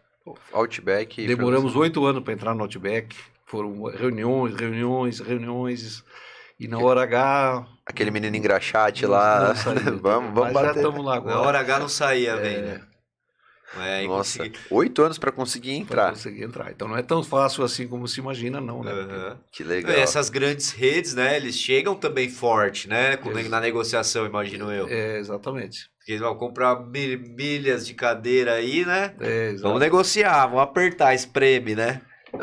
Outback... 0.53 1.21
e 1.23 1.27
Demoramos 1.27 1.75
oito 1.75 2.05
anos 2.05 2.23
para 2.23 2.33
entrar 2.33 2.55
no 2.55 2.63
Outback. 2.63 3.17
Foram 3.47 3.85
reuniões, 3.85 4.55
reuniões, 4.55 5.21
reuniões. 5.21 6.05
E 6.61 6.69
na 6.69 6.79
hora 6.79 7.03
H. 7.03 7.67
Aquele 7.85 8.11
menino 8.11 8.37
engraxate 8.37 9.05
lá, 9.07 9.53
não 9.55 9.99
vamos, 9.99 10.33
vamos 10.35 10.53
Mas 10.53 10.53
já 10.53 10.63
bater. 10.69 10.77
estamos 10.77 11.05
lá 11.05 11.13
Na 11.13 11.17
agora. 11.17 11.39
hora 11.41 11.59
H 11.61 11.79
não 11.81 11.89
saía, 11.89 12.33
É. 12.33 12.37
velho. 12.37 12.92
É, 13.81 14.05
e 14.05 14.07
Nossa, 14.09 14.39
consegui- 14.41 14.59
oito 14.71 15.03
anos 15.03 15.19
pra 15.19 15.33
conseguir 15.33 15.71
Para 15.71 15.81
entrar. 15.83 16.11
conseguir 16.11 16.43
entrar. 16.43 16.71
Então 16.71 16.87
não 16.89 16.97
é 16.97 17.03
tão 17.03 17.23
fácil 17.23 17.65
assim 17.65 17.89
como 17.89 18.07
se 18.07 18.21
imagina, 18.21 18.61
não, 18.61 18.83
né? 18.85 18.93
Aham. 18.93 19.39
Que 19.51 19.63
E 19.63 19.67
legal. 19.67 19.93
essas 19.95 20.29
grandes 20.29 20.71
redes, 20.73 21.15
né? 21.15 21.37
Eles 21.37 21.57
chegam 21.57 21.95
também 21.95 22.29
forte, 22.29 22.87
né? 22.89 23.15
Isso. 23.15 23.49
Na 23.49 23.61
negociação, 23.61 24.27
imagino 24.27 24.71
eu. 24.71 24.87
É, 24.89 25.19
exatamente. 25.19 25.91
Porque 25.99 26.19
vão 26.19 26.35
comprar 26.37 26.81
mi- 26.81 27.17
milhas 27.17 27.87
de 27.87 27.95
cadeira 27.95 28.55
aí, 28.55 28.85
né? 28.85 29.15
É. 29.21 29.55
Vamos 29.55 29.81
negociar, 29.81 30.47
vamos 30.47 30.63
apertar, 30.63 31.15
espreme, 31.15 31.75
né? 31.75 32.03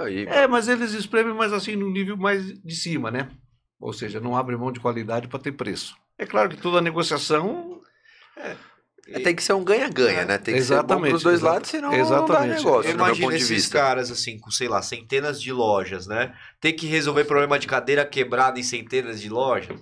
E- 0.09 0.25
É, 0.29 0.47
mas 0.47 0.67
eles 0.67 0.93
espremem 0.93 1.33
mais 1.33 1.51
assim 1.53 1.75
no 1.75 1.89
nível 1.91 2.15
mais 2.17 2.45
de 2.63 2.75
cima, 2.75 3.11
né? 3.11 3.29
Ou 3.79 3.91
seja, 3.93 4.19
não 4.19 4.35
abre 4.35 4.55
mão 4.57 4.71
de 4.71 4.79
qualidade 4.79 5.27
para 5.27 5.39
ter 5.39 5.51
preço. 5.51 5.95
É 6.17 6.25
claro 6.25 6.49
que 6.49 6.57
toda 6.57 6.81
negociação. 6.81 7.81
é, 8.37 8.55
tem 9.23 9.35
que 9.35 9.41
ser 9.43 9.53
um 9.53 9.63
ganha-ganha, 9.63 10.25
né? 10.25 10.37
Tem 10.37 10.53
que 10.55 10.61
ser 10.61 10.73
bom 10.73 10.79
Exatamente, 10.79 11.09
pros 11.11 11.23
dois 11.23 11.39
exata- 11.39 11.53
lados, 11.53 11.69
senão 11.69 11.91
não 11.91 11.97
dá 11.97 12.03
exatamente. 12.03 12.55
negócio, 12.63 13.29
de 13.29 13.35
esses 13.35 13.49
vista. 13.49 13.77
caras, 13.79 14.11
assim, 14.11 14.37
com, 14.39 14.51
sei 14.51 14.67
lá, 14.67 14.81
centenas 14.81 15.41
de 15.41 15.51
lojas, 15.51 16.05
né? 16.07 16.33
Tem 16.61 16.75
que 16.75 16.85
resolver 16.87 17.23
problema 17.25 17.57
de 17.57 17.67
cadeira 17.67 18.05
quebrada 18.05 18.59
em 18.59 18.63
centenas 18.63 19.19
de 19.21 19.29
lojas. 19.29 19.79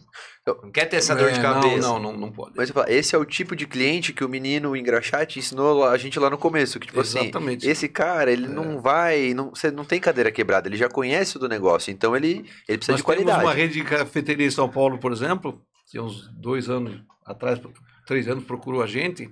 Não 0.63 0.71
quer 0.71 0.85
ter 0.85 0.95
essa 0.95 1.13
dor 1.13 1.29
de 1.29 1.39
É, 1.39 1.41
cabeça. 1.41 1.77
Não, 1.79 1.99
não, 1.99 2.13
não, 2.13 2.19
não 2.19 2.31
pode. 2.31 2.53
Mas 2.55 2.69
eu 2.69 2.73
falo, 2.73 2.89
esse 2.89 3.13
é 3.13 3.17
o 3.17 3.25
tipo 3.25 3.53
de 3.53 3.67
cliente 3.67 4.13
que 4.13 4.23
o 4.23 4.29
menino, 4.29 4.69
o 4.69 4.77
engraxate, 4.77 5.39
ensinou 5.39 5.83
a 5.83 5.97
gente 5.97 6.17
lá 6.17 6.29
no 6.29 6.37
começo. 6.37 6.79
Que, 6.79 6.87
tipo 6.87 7.01
assim, 7.01 7.19
Exatamente. 7.19 7.67
esse 7.67 7.89
cara, 7.89 8.31
ele 8.31 8.47
não 8.47 8.79
vai. 8.79 9.33
Não, 9.33 9.49
você 9.49 9.69
não 9.69 9.83
tem 9.83 9.99
cadeira 9.99 10.31
quebrada, 10.31 10.69
ele 10.69 10.77
já 10.77 10.87
conhece 10.87 11.35
o 11.35 11.39
do 11.39 11.49
negócio, 11.49 11.91
então 11.91 12.15
ele, 12.15 12.45
ele 12.65 12.77
precisa 12.77 12.93
Nós 12.93 13.01
de 13.01 13.03
temos 13.03 13.03
qualidade. 13.03 13.43
uma 13.43 13.53
rede 13.53 13.73
de 13.73 13.83
cafeteria 13.83 14.47
em 14.47 14.51
São 14.51 14.69
Paulo, 14.69 14.97
por 14.99 15.11
exemplo, 15.11 15.61
que 15.91 15.99
uns 15.99 16.29
dois 16.39 16.69
anos 16.69 16.97
atrás, 17.25 17.59
três 18.07 18.27
anos, 18.27 18.45
procurou 18.45 18.81
a 18.81 18.87
gente, 18.87 19.29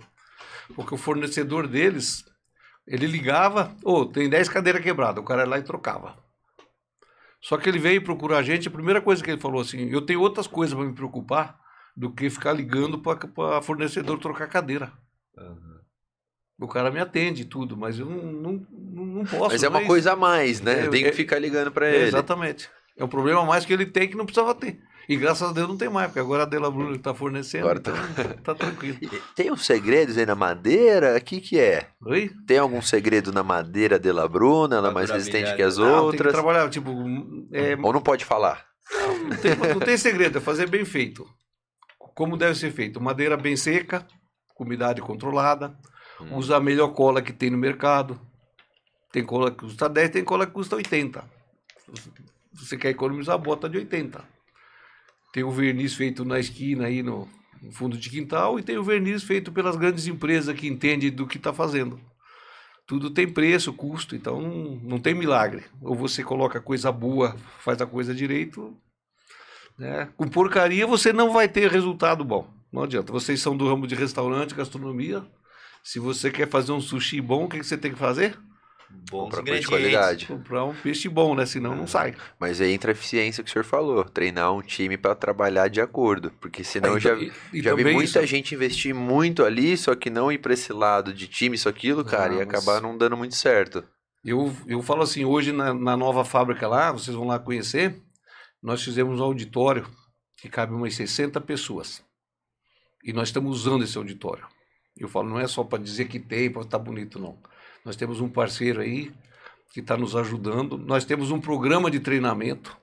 porque 0.76 0.94
o 0.94 0.98
fornecedor 0.98 1.68
deles, 1.68 2.24
ele 2.86 3.08
ligava, 3.08 3.76
ô, 3.84 4.06
tem 4.06 4.30
10 4.30 4.50
cadeiras 4.50 4.84
quebradas, 4.84 5.24
o 5.24 5.26
cara 5.26 5.44
ia 5.44 5.50
lá 5.50 5.58
e 5.58 5.64
trocava. 5.64 6.24
Só 7.42 7.58
que 7.58 7.70
ele 7.70 7.80
veio 7.80 8.04
procurar 8.04 8.40
a 8.40 8.44
gente, 8.44 8.68
a 8.68 8.72
primeira 8.72 9.02
coisa 9.02 9.24
que 9.24 9.32
ele 9.32 9.42
falou 9.42 9.62
assim, 9.62 9.90
eu 9.90 10.02
tenho 10.02 10.20
outras 10.20 10.46
coisas 10.46 10.76
para 10.76 10.86
me 10.86 10.94
preocupar 10.94 11.60
do 11.96 12.12
que 12.12 12.30
ficar 12.30 12.54
ligando 12.54 13.00
para 13.00 13.62
fornecedor 13.62 14.20
trocar 14.20 14.48
cadeira. 14.48 14.92
O 16.60 16.68
cara 16.68 16.90
me 16.90 17.00
atende 17.00 17.44
e 17.44 17.46
tudo, 17.46 17.76
mas 17.78 18.00
eu 18.00 18.06
não, 18.06 18.24
não, 18.32 18.68
não, 18.72 19.26
posso. 19.26 19.52
Mas 19.52 19.64
é 19.64 19.70
uma 19.70 19.86
coisa 19.86 20.14
a 20.14 20.16
mais, 20.16 20.62
né? 20.62 20.86
É, 20.86 20.88
tenho 20.88 21.04
que 21.04 21.10
é- 21.10 21.14
ficar 21.14 21.38
ligando 21.38 21.72
pra 21.72 21.88
é, 21.88 21.96
ele. 21.96 22.08
Exatamente. 22.08 22.70
É 22.98 23.04
um 23.04 23.10
problema 23.10 23.42
a 23.42 23.46
mais 23.46 23.66
que 23.66 23.74
ele 23.74 23.86
tem 23.86 24.08
que 24.08 24.16
não 24.16 24.26
precisava 24.26 24.56
ter. 24.56 24.82
E 25.08 25.16
graças 25.16 25.49
a 25.49 25.53
Deus 25.53 25.68
não 25.68 25.78
tem 25.78 25.89
mais, 25.89 26.08
porque 26.08 26.20
agora 26.20 26.43
a 26.43 26.45
Dela 26.45 26.72
Bruna 26.72 26.95
está 26.95 27.14
fornecendo, 27.14 27.66
Agora 27.70 27.80
tá- 27.80 27.91
então 28.18 28.36
tá 28.43 28.56
tranquilo. 28.56 28.97
Tem 29.36 29.51
uns 29.51 29.66
segredos 29.66 30.18
aí 30.18 30.26
na 30.26 30.36
madeira? 30.36 31.16
O 31.18 31.22
que 31.22 31.39
que 31.39 31.60
é? 31.60 31.89
Oi? 32.06 32.32
Tem 32.47 32.58
algum 32.58 32.82
segredo 32.82 33.32
na 33.32 33.43
madeira 33.43 33.99
de 33.99 34.12
La 34.12 34.28
Bruna? 34.28 34.78
Ela 34.78 34.89
é 34.89 34.93
mais 34.93 35.10
resistente 35.10 35.56
que 35.56 35.62
as. 35.62 35.78
Não, 35.78 35.86
tem 35.86 35.93
que 35.95 36.01
outras? 36.06 36.34
trabalhar, 36.34 36.70
tipo, 36.70 36.91
é, 37.51 37.76
Ou 37.82 37.93
não 37.93 38.01
pode 38.01 38.26
falar? 38.26 38.66
não, 38.91 39.38
tem, 39.38 39.56
não 39.56 39.80
tem 39.80 39.97
segredo, 39.97 40.38
é 40.38 40.41
fazer 40.41 40.68
bem 40.70 40.86
feito. 40.86 41.26
Como 41.97 42.38
deve 42.38 42.56
ser 42.56 42.72
feito? 42.72 43.01
Madeira 43.01 43.36
bem 43.38 43.56
seca, 43.56 44.06
com 44.56 44.64
umidade 44.64 45.01
controlada, 45.01 45.78
Hum. 46.22 46.38
usar 46.38 46.58
a 46.58 46.62
melhor 46.62 46.89
cola 46.93 47.22
que 47.22 47.34
tem 47.34 47.49
no 47.49 47.58
mercado. 47.58 48.20
Tem 49.12 49.24
cola 49.24 49.51
que 49.51 49.58
custa 49.58 49.89
10, 49.89 50.10
tem 50.12 50.24
cola 50.24 50.45
que 50.45 50.53
custa 50.53 50.76
80. 50.78 51.24
Se 52.53 52.66
você 52.66 52.78
quer 52.78 52.89
economizar, 52.89 53.38
bota 53.38 53.68
de 53.70 53.78
80. 53.78 54.24
Tem 55.36 55.44
o 55.44 55.52
verniz 55.52 55.94
feito 55.94 56.24
na 56.24 56.40
esquina 56.40 56.86
aí 56.86 57.04
no, 57.04 57.28
no 57.62 57.70
fundo 57.70 57.98
de 57.98 58.10
quintal 58.10 58.58
e 58.58 58.64
tem 58.64 58.78
o 58.78 58.84
verniz 58.86 59.22
feito 59.22 59.52
pelas 59.52 59.76
grandes 59.76 60.08
empresas 60.08 60.58
que 60.58 60.66
entendem 60.66 61.12
do 61.12 61.28
que 61.28 61.36
está 61.36 61.52
fazendo. 61.52 62.00
Tudo 62.88 63.10
tem 63.10 63.28
preço, 63.28 63.74
custo, 63.74 64.16
então 64.16 64.40
não, 64.82 64.98
tem 64.98 65.14
milagre. 65.14 65.66
Ou 65.82 65.94
você 65.94 66.24
coloca 66.24 66.62
coisa 66.62 66.90
boa, 66.90 67.36
faz 67.60 67.82
a 67.82 67.86
coisa 67.86 68.16
direito. 68.16 68.78
Né? 69.78 70.08
Com 70.16 70.26
porcaria 70.26 70.88
você 70.88 71.12
não 71.12 71.34
vai 71.34 71.50
ter 71.50 71.70
resultado 71.70 72.24
bom. 72.24 72.50
Não 72.72 72.84
adianta. 72.84 73.12
Vocês 73.12 73.42
são 73.42 73.58
do 73.58 73.68
ramo 73.68 73.86
de 73.88 73.94
restaurante, 73.94 74.56
gastronomia. 74.56 75.22
Se 75.84 76.00
você 76.00 76.32
quer 76.32 76.48
fazer 76.48 76.72
um 76.72 76.80
sushi 76.80 77.20
bom, 77.20 77.44
o 77.44 77.50
que, 77.50 77.60
que 77.60 77.66
você 77.66 77.78
tem 77.78 77.92
que 77.92 78.00
fazer? 78.00 78.40
Bons 78.90 79.26
Comprar 79.26 79.44
coisa 79.44 79.60
de 79.60 79.66
ingredientes. 79.66 79.68
qualidade. 79.68 80.26
Comprar 80.28 80.66
um 80.66 80.74
peixe 80.76 81.10
bom, 81.10 81.36
né? 81.36 81.46
Senão 81.46 81.76
não 81.76 81.86
sai. 81.88 82.16
Mas 82.40 82.62
aí 82.62 82.72
entra 82.72 82.92
a 82.92 82.94
eficiência 82.94 83.44
que 83.44 83.50
o 83.50 83.54
senhor 83.54 83.66
falou. 83.66 84.04
Treinar 84.06 84.54
um 84.54 84.62
time 84.62 84.98
pra 84.98 85.14
trabalhar 85.16 85.68
de 85.68 85.82
acordo. 85.82 86.32
Porque 86.40 86.64
senão 86.64 86.94
eu 86.94 87.00
já, 87.00 87.14
E- 87.16 87.32
e 87.54 87.62
já 87.62 87.76
vi 87.76 87.84
muita 87.84 88.20
isso- 88.22 88.26
gente 88.28 88.56
investir 88.56 88.94
muito 88.96 89.44
ali, 89.44 89.76
só 89.76 89.96
que 89.96 90.10
não 90.10 90.32
ir 90.32 90.38
pra 90.38 90.54
esse 90.54 90.72
lado 90.72 91.14
de 91.14 91.28
time, 91.28 91.56
isso, 91.56 91.68
aquilo, 91.68 92.06
cara, 92.06 92.34
Não, 92.34 92.40
e 92.40 92.42
acabar 92.42 92.82
não 92.82 92.98
dando 92.98 93.18
muito 93.18 93.36
certo. 93.36 93.84
Eu, 94.24 94.56
eu 94.66 94.82
falo 94.82 95.04
assim, 95.04 95.24
hoje 95.26 95.52
na, 95.52 95.74
na 95.74 95.96
nova 95.98 96.24
fábrica 96.26 96.68
lá, 96.68 96.92
vocês 96.92 97.16
vão 97.16 97.28
lá 97.28 97.38
conhecer, 97.38 98.02
nós 98.64 98.84
fizemos 98.84 99.20
um 99.20 99.24
auditório 99.24 99.86
que 100.38 100.50
cabe 100.50 100.74
umas 100.74 100.96
60 100.96 101.40
pessoas. 101.42 102.04
E 103.04 103.14
nós 103.14 103.28
estamos 103.28 103.56
usando 103.62 103.84
esse 103.84 103.98
auditório. 103.98 104.46
Eu 104.98 105.08
falo, 105.08 105.30
não 105.30 105.40
é 105.40 105.48
só 105.48 105.64
para 105.64 105.84
dizer 105.84 106.06
que 106.06 106.20
tem, 106.20 106.50
para 106.50 106.64
estar 106.64 106.80
bonito, 106.80 107.20
não. 107.20 107.38
Nós 107.86 107.96
temos 107.96 108.20
um 108.20 108.28
parceiro 108.28 108.82
aí 108.82 109.14
que 109.72 109.80
está 109.80 109.96
nos 109.96 110.16
ajudando. 110.16 110.78
Nós 110.78 111.06
temos 111.06 111.30
um 111.30 111.40
programa 111.40 111.92
de 111.92 112.00
treinamento. 112.00 112.76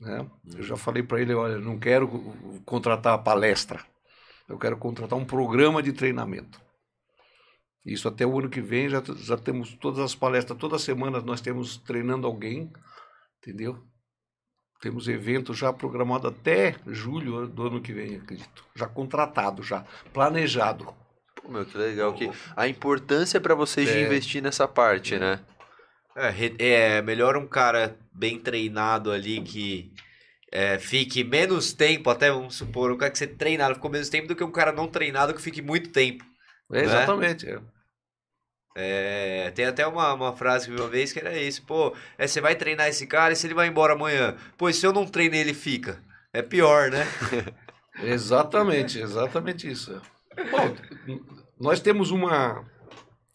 Né? 0.00 0.26
Eu 0.56 0.62
já 0.62 0.76
falei 0.76 1.02
para 1.02 1.20
ele, 1.20 1.34
olha, 1.34 1.58
não 1.58 1.78
quero 1.78 2.08
contratar 2.64 3.12
a 3.12 3.18
palestra. 3.18 3.84
Eu 4.48 4.58
quero 4.58 4.78
contratar 4.78 5.18
um 5.18 5.24
programa 5.24 5.82
de 5.82 5.92
treinamento. 5.92 6.60
Isso 7.84 8.08
até 8.08 8.26
o 8.26 8.38
ano 8.38 8.48
que 8.48 8.60
vem 8.60 8.88
já, 8.88 9.02
já 9.18 9.36
temos 9.36 9.74
todas 9.74 10.00
as 10.00 10.14
palestras, 10.14 10.58
toda 10.58 10.78
semana 10.78 11.20
nós 11.20 11.40
temos 11.40 11.76
treinando 11.76 12.26
alguém, 12.26 12.72
entendeu? 13.38 13.80
Temos 14.80 15.08
evento 15.08 15.54
já 15.54 15.72
programado 15.72 16.26
até 16.26 16.76
julho 16.86 17.46
do 17.46 17.66
ano 17.66 17.80
que 17.80 17.92
vem, 17.92 18.16
acredito. 18.16 18.64
Já 18.74 18.86
contratado, 18.86 19.62
já 19.62 19.84
planejado. 20.12 20.92
Pô, 21.46 21.52
meu, 21.52 21.64
que 21.64 21.78
legal. 21.78 22.12
Que 22.12 22.30
a 22.56 22.66
importância 22.66 23.40
para 23.40 23.54
vocês 23.54 23.88
é. 23.88 23.92
de 23.92 24.00
investir 24.00 24.42
nessa 24.42 24.66
parte, 24.66 25.14
é. 25.14 25.18
né? 25.18 25.40
É, 26.16 26.96
é 26.96 27.02
melhor 27.02 27.36
um 27.36 27.46
cara 27.46 27.96
bem 28.12 28.38
treinado 28.38 29.12
ali 29.12 29.40
que 29.42 29.92
é, 30.50 30.78
fique 30.78 31.22
menos 31.22 31.72
tempo, 31.72 32.10
até 32.10 32.30
vamos 32.30 32.56
supor, 32.56 32.90
um 32.90 32.96
cara 32.96 33.10
que 33.10 33.18
você 33.18 33.26
treinado 33.26 33.74
ficou 33.74 33.90
menos 33.90 34.08
tempo 34.08 34.26
do 34.26 34.34
que 34.34 34.42
um 34.42 34.50
cara 34.50 34.72
não 34.72 34.88
treinado 34.88 35.34
que 35.34 35.42
fique 35.42 35.60
muito 35.60 35.90
tempo. 35.90 36.24
É, 36.72 36.80
exatamente. 36.80 37.46
É, 38.74 39.50
tem 39.54 39.66
até 39.66 39.86
uma, 39.86 40.12
uma 40.14 40.36
frase 40.36 40.66
que 40.66 40.74
uma 40.74 40.88
vez 40.88 41.12
que 41.12 41.18
era 41.18 41.36
isso, 41.36 41.62
pô, 41.64 41.94
é, 42.18 42.26
você 42.26 42.40
vai 42.40 42.56
treinar 42.56 42.88
esse 42.88 43.06
cara 43.06 43.32
e 43.32 43.36
se 43.36 43.46
ele 43.46 43.54
vai 43.54 43.68
embora 43.68 43.92
amanhã, 43.92 44.36
pô, 44.56 44.72
se 44.72 44.86
eu 44.86 44.92
não 44.92 45.06
treinei 45.06 45.40
ele 45.40 45.54
fica. 45.54 46.02
É 46.32 46.42
pior, 46.42 46.90
né? 46.90 47.06
exatamente, 48.02 48.98
exatamente 48.98 49.70
isso. 49.70 50.00
Bom, 50.50 51.20
nós 51.58 51.80
temos 51.80 52.10
uma, 52.10 52.64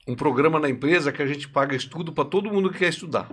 um 0.08 0.16
programa 0.16 0.60
na 0.60 0.70
empresa 0.70 1.12
que 1.12 1.22
a 1.22 1.28
gente 1.28 1.48
paga 1.50 1.76
estudo 1.76 2.14
para 2.14 2.26
todo 2.26 2.52
mundo 2.52 2.72
que 2.72 2.80
quer 2.80 2.90
estudar. 2.90 3.30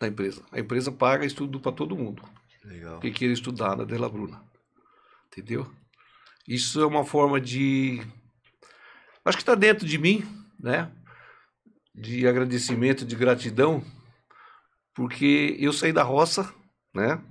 Na 0.00 0.08
empresa. 0.08 0.44
A 0.52 0.60
empresa 0.60 0.92
paga 0.92 1.26
estudo 1.26 1.58
para 1.60 1.72
todo 1.72 1.96
mundo. 1.96 2.22
Legal. 2.64 3.00
Que 3.00 3.10
queira 3.10 3.34
estudar 3.34 3.76
na 3.76 3.84
Dela 3.84 4.08
Bruna. 4.08 4.42
Entendeu? 5.26 5.70
Isso 6.46 6.80
é 6.80 6.86
uma 6.86 7.04
forma 7.04 7.40
de. 7.40 8.00
Acho 9.24 9.36
que 9.36 9.42
está 9.42 9.54
dentro 9.54 9.86
de 9.86 9.98
mim, 9.98 10.24
né? 10.58 10.90
De 11.94 12.26
agradecimento, 12.26 13.04
de 13.04 13.16
gratidão, 13.16 13.84
porque 14.94 15.56
eu 15.60 15.72
saí 15.72 15.92
da 15.92 16.02
roça, 16.02 16.52
né? 16.94 17.22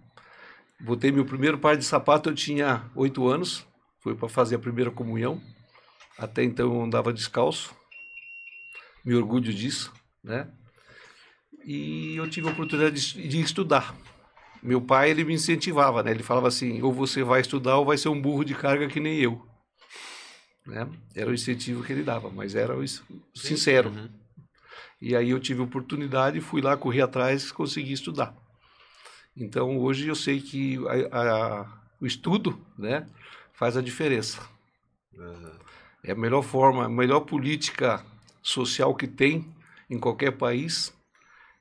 Botei 0.79 1.11
meu 1.11 1.25
primeiro 1.25 1.57
par 1.57 1.75
de 1.75 1.83
sapato, 1.83 2.29
eu 2.29 2.35
tinha 2.35 2.89
oito 2.95 3.27
anos, 3.27 3.66
foi 4.07 4.15
para 4.15 4.29
fazer 4.29 4.55
a 4.55 4.59
primeira 4.59 4.89
comunhão. 4.89 5.41
Até 6.17 6.41
então 6.41 6.73
eu 6.73 6.81
andava 6.81 7.11
descalço, 7.11 7.75
me 9.03 9.13
orgulho 9.13 9.53
disso, 9.53 9.91
né? 10.23 10.47
E 11.65 12.15
eu 12.15 12.29
tive 12.29 12.47
a 12.47 12.51
oportunidade 12.51 12.95
de, 12.95 13.27
de 13.27 13.41
estudar. 13.41 13.93
Meu 14.63 14.79
pai, 14.81 15.11
ele 15.11 15.25
me 15.25 15.33
incentivava, 15.33 16.01
né? 16.01 16.11
Ele 16.11 16.23
falava 16.23 16.47
assim, 16.47 16.81
ou 16.81 16.93
você 16.93 17.21
vai 17.21 17.41
estudar 17.41 17.77
ou 17.77 17.85
vai 17.85 17.97
ser 17.97 18.07
um 18.07 18.21
burro 18.21 18.45
de 18.45 18.55
carga 18.55 18.87
que 18.87 19.01
nem 19.01 19.19
eu. 19.19 19.45
Né? 20.65 20.87
Era 21.13 21.29
o 21.29 21.33
incentivo 21.33 21.83
que 21.83 21.91
ele 21.91 22.03
dava, 22.03 22.29
mas 22.29 22.55
era 22.55 22.77
o 22.77 22.85
sincero. 23.35 23.89
Uhum. 23.89 24.09
E 25.01 25.15
aí 25.15 25.31
eu 25.31 25.39
tive 25.39 25.59
a 25.59 25.65
oportunidade, 25.65 26.39
fui 26.39 26.61
lá, 26.61 26.77
corri 26.77 27.01
atrás, 27.01 27.51
consegui 27.51 27.91
estudar. 27.91 28.33
Então 29.35 29.77
hoje 29.77 30.07
eu 30.07 30.15
sei 30.15 30.39
que 30.39 30.77
a, 31.11 31.19
a, 31.19 31.81
o 31.99 32.07
estudo, 32.07 32.57
né, 32.77 33.05
faz 33.57 33.75
a 33.75 33.81
diferença. 33.81 34.39
Uhum. 35.13 35.51
É 36.03 36.11
a 36.11 36.15
melhor 36.15 36.43
forma, 36.43 36.85
a 36.85 36.89
melhor 36.89 37.21
política 37.21 38.05
social 38.41 38.95
que 38.95 39.07
tem 39.07 39.53
em 39.89 39.99
qualquer 39.99 40.31
país 40.31 40.93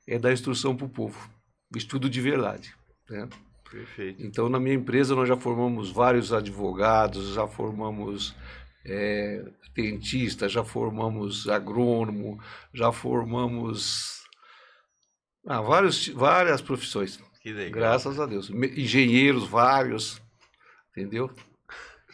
é 0.07 0.17
dar 0.17 0.31
instrução 0.31 0.75
para 0.75 0.85
o 0.85 0.89
povo. 0.89 1.29
Estudo 1.75 2.09
de 2.09 2.21
verdade. 2.21 2.73
Né? 3.09 3.27
Perfeito. 3.69 4.23
Então, 4.23 4.47
na 4.47 4.59
minha 4.59 4.75
empresa, 4.75 5.15
nós 5.15 5.27
já 5.27 5.35
formamos 5.35 5.91
vários 5.91 6.31
advogados, 6.31 7.33
já 7.33 7.47
formamos 7.47 8.33
é, 8.85 9.43
dentistas, 9.75 10.51
já 10.51 10.63
formamos 10.63 11.49
agrônomo, 11.49 12.39
já 12.73 12.91
formamos 12.91 14.23
ah, 15.45 15.61
vários, 15.61 16.07
várias 16.09 16.61
profissões. 16.61 17.19
Que 17.41 17.51
legal. 17.51 17.81
Graças 17.81 18.19
a 18.19 18.25
Deus. 18.25 18.49
Engenheiros 18.49 19.47
vários, 19.47 20.21
entendeu? 20.91 21.29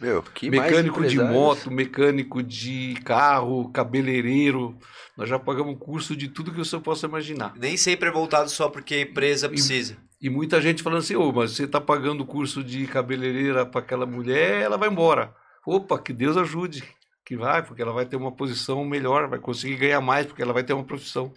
Meu, 0.03 0.21
que 0.21 0.49
mecânico 0.49 1.01
de 1.07 1.17
moto, 1.17 1.71
mecânico 1.71 2.43
de 2.43 2.93
carro, 3.05 3.69
cabeleireiro. 3.69 4.77
Nós 5.15 5.29
já 5.29 5.39
pagamos 5.39 5.77
curso 5.79 6.13
de 6.13 6.27
tudo 6.27 6.51
que 6.51 6.57
você 6.57 6.77
possa 6.77 7.07
imaginar. 7.07 7.53
Nem 7.55 7.77
sempre 7.77 8.09
é 8.09 8.11
voltado 8.11 8.49
só 8.49 8.67
porque 8.67 8.95
a 8.95 9.01
empresa 9.01 9.47
precisa. 9.47 9.95
E, 10.19 10.27
e 10.27 10.29
muita 10.29 10.59
gente 10.59 10.83
falando 10.83 10.99
assim, 10.99 11.15
ô, 11.15 11.29
oh, 11.29 11.31
mas 11.31 11.51
você 11.51 11.63
está 11.63 11.79
pagando 11.79 12.25
curso 12.25 12.61
de 12.61 12.85
cabeleireira 12.85 13.65
para 13.65 13.79
aquela 13.79 14.05
mulher, 14.05 14.63
ela 14.63 14.75
vai 14.75 14.89
embora. 14.89 15.33
Opa, 15.65 15.97
que 15.97 16.11
Deus 16.11 16.35
ajude. 16.35 16.83
Que 17.25 17.37
vai, 17.37 17.63
porque 17.63 17.81
ela 17.81 17.93
vai 17.93 18.05
ter 18.05 18.17
uma 18.17 18.33
posição 18.33 18.83
melhor, 18.83 19.29
vai 19.29 19.39
conseguir 19.39 19.77
ganhar 19.77 20.01
mais, 20.01 20.25
porque 20.25 20.41
ela 20.41 20.51
vai 20.51 20.65
ter 20.65 20.73
uma 20.73 20.83
profissão. 20.83 21.31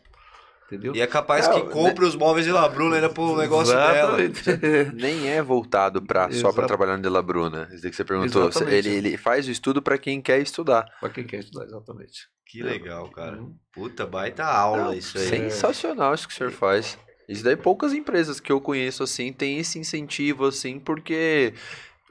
Entendeu? 0.67 0.97
E 0.97 1.01
é 1.01 1.07
capaz 1.07 1.47
que 1.47 1.61
compre 1.63 2.03
né? 2.03 2.09
os 2.09 2.17
móveis 2.17 2.45
de 2.45 2.51
Labruna 2.51 2.97
ainda 2.97 3.09
pro 3.09 3.37
negócio 3.37 3.73
Exatamente. 3.73 4.43
dela. 4.43 4.93
Nem 4.95 5.29
é 5.29 5.41
voltado 5.41 6.03
pra, 6.03 6.31
só 6.33 6.53
para 6.53 6.67
trabalhar 6.67 6.97
no 6.97 7.09
Labruna. 7.09 7.69
Isso 7.73 7.89
que 7.89 7.95
você 7.95 8.05
perguntou. 8.05 8.51
Ele, 8.67 8.89
ele 8.89 9.17
faz 9.17 9.47
o 9.47 9.51
estudo 9.51 9.81
para 9.81 9.97
quem 9.97 10.21
quer 10.21 10.41
estudar. 10.41 10.85
Para 11.01 11.11
quem 11.11 11.25
quer 11.25 11.39
estudar, 11.39 11.67
exatamente. 11.67 12.29
Que 12.45 12.63
legal, 12.63 13.09
cara. 13.11 13.39
Uhum. 13.39 13.57
Puta, 13.73 14.07
baita 14.07 14.45
aula 14.45 14.85
Não, 14.85 14.95
isso 14.95 15.19
aí. 15.19 15.27
Sensacional 15.27 16.15
isso 16.15 16.27
que 16.27 16.35
o 16.35 16.37
senhor 16.37 16.53
faz. 16.53 16.99
Isso 17.29 17.43
daí 17.43 17.57
poucas 17.57 17.93
empresas 17.93 18.39
que 18.39 18.51
eu 18.51 18.61
conheço 18.61 19.03
assim 19.03 19.33
tem 19.33 19.59
esse 19.59 19.79
incentivo 19.79 20.47
assim, 20.47 20.79
porque 20.79 21.55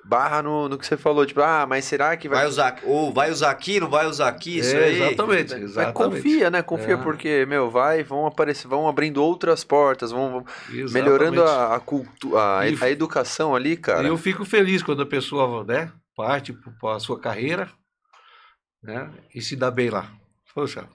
barra 0.07 0.43
no, 0.43 0.69
no 0.69 0.77
que 0.77 0.85
você 0.85 0.95
falou, 0.95 1.25
tipo, 1.25 1.41
ah, 1.41 1.65
mas 1.67 1.83
será 1.85 2.15
que 2.15 2.29
vai... 2.29 2.39
vai 2.39 2.47
usar, 2.47 2.79
ou 2.83 3.11
vai 3.11 3.31
usar 3.31 3.49
aqui, 3.49 3.79
não 3.79 3.89
vai 3.89 4.05
usar 4.05 4.27
aqui, 4.27 4.59
isso 4.59 4.75
é, 4.75 4.83
aí. 4.83 5.01
Exatamente, 5.01 5.53
exatamente. 5.55 5.75
Mas 5.75 5.93
confia, 5.93 6.49
né? 6.51 6.61
Confia, 6.61 6.93
é. 6.93 6.97
porque, 6.97 7.45
meu, 7.47 7.71
vai, 7.71 8.03
vão 8.03 8.27
aparecer, 8.27 8.67
vão 8.67 8.87
abrindo 8.87 9.23
outras 9.23 9.63
portas, 9.63 10.11
vão, 10.11 10.45
melhorando 10.91 11.43
a, 11.43 11.75
a, 11.75 11.79
cultu 11.79 12.37
a, 12.37 12.59
a 12.59 12.89
educação 12.89 13.55
ali, 13.55 13.75
cara. 13.75 14.03
E 14.03 14.07
eu 14.07 14.17
fico 14.17 14.45
feliz 14.45 14.83
quando 14.83 15.01
a 15.01 15.07
pessoa, 15.07 15.63
né, 15.63 15.91
parte 16.15 16.53
para 16.53 16.95
a 16.95 16.99
sua 16.99 17.19
carreira, 17.19 17.67
né, 18.83 19.09
e 19.33 19.41
se 19.41 19.55
dá 19.55 19.71
bem 19.71 19.89
lá. 19.89 20.11
Poxa, 20.53 20.87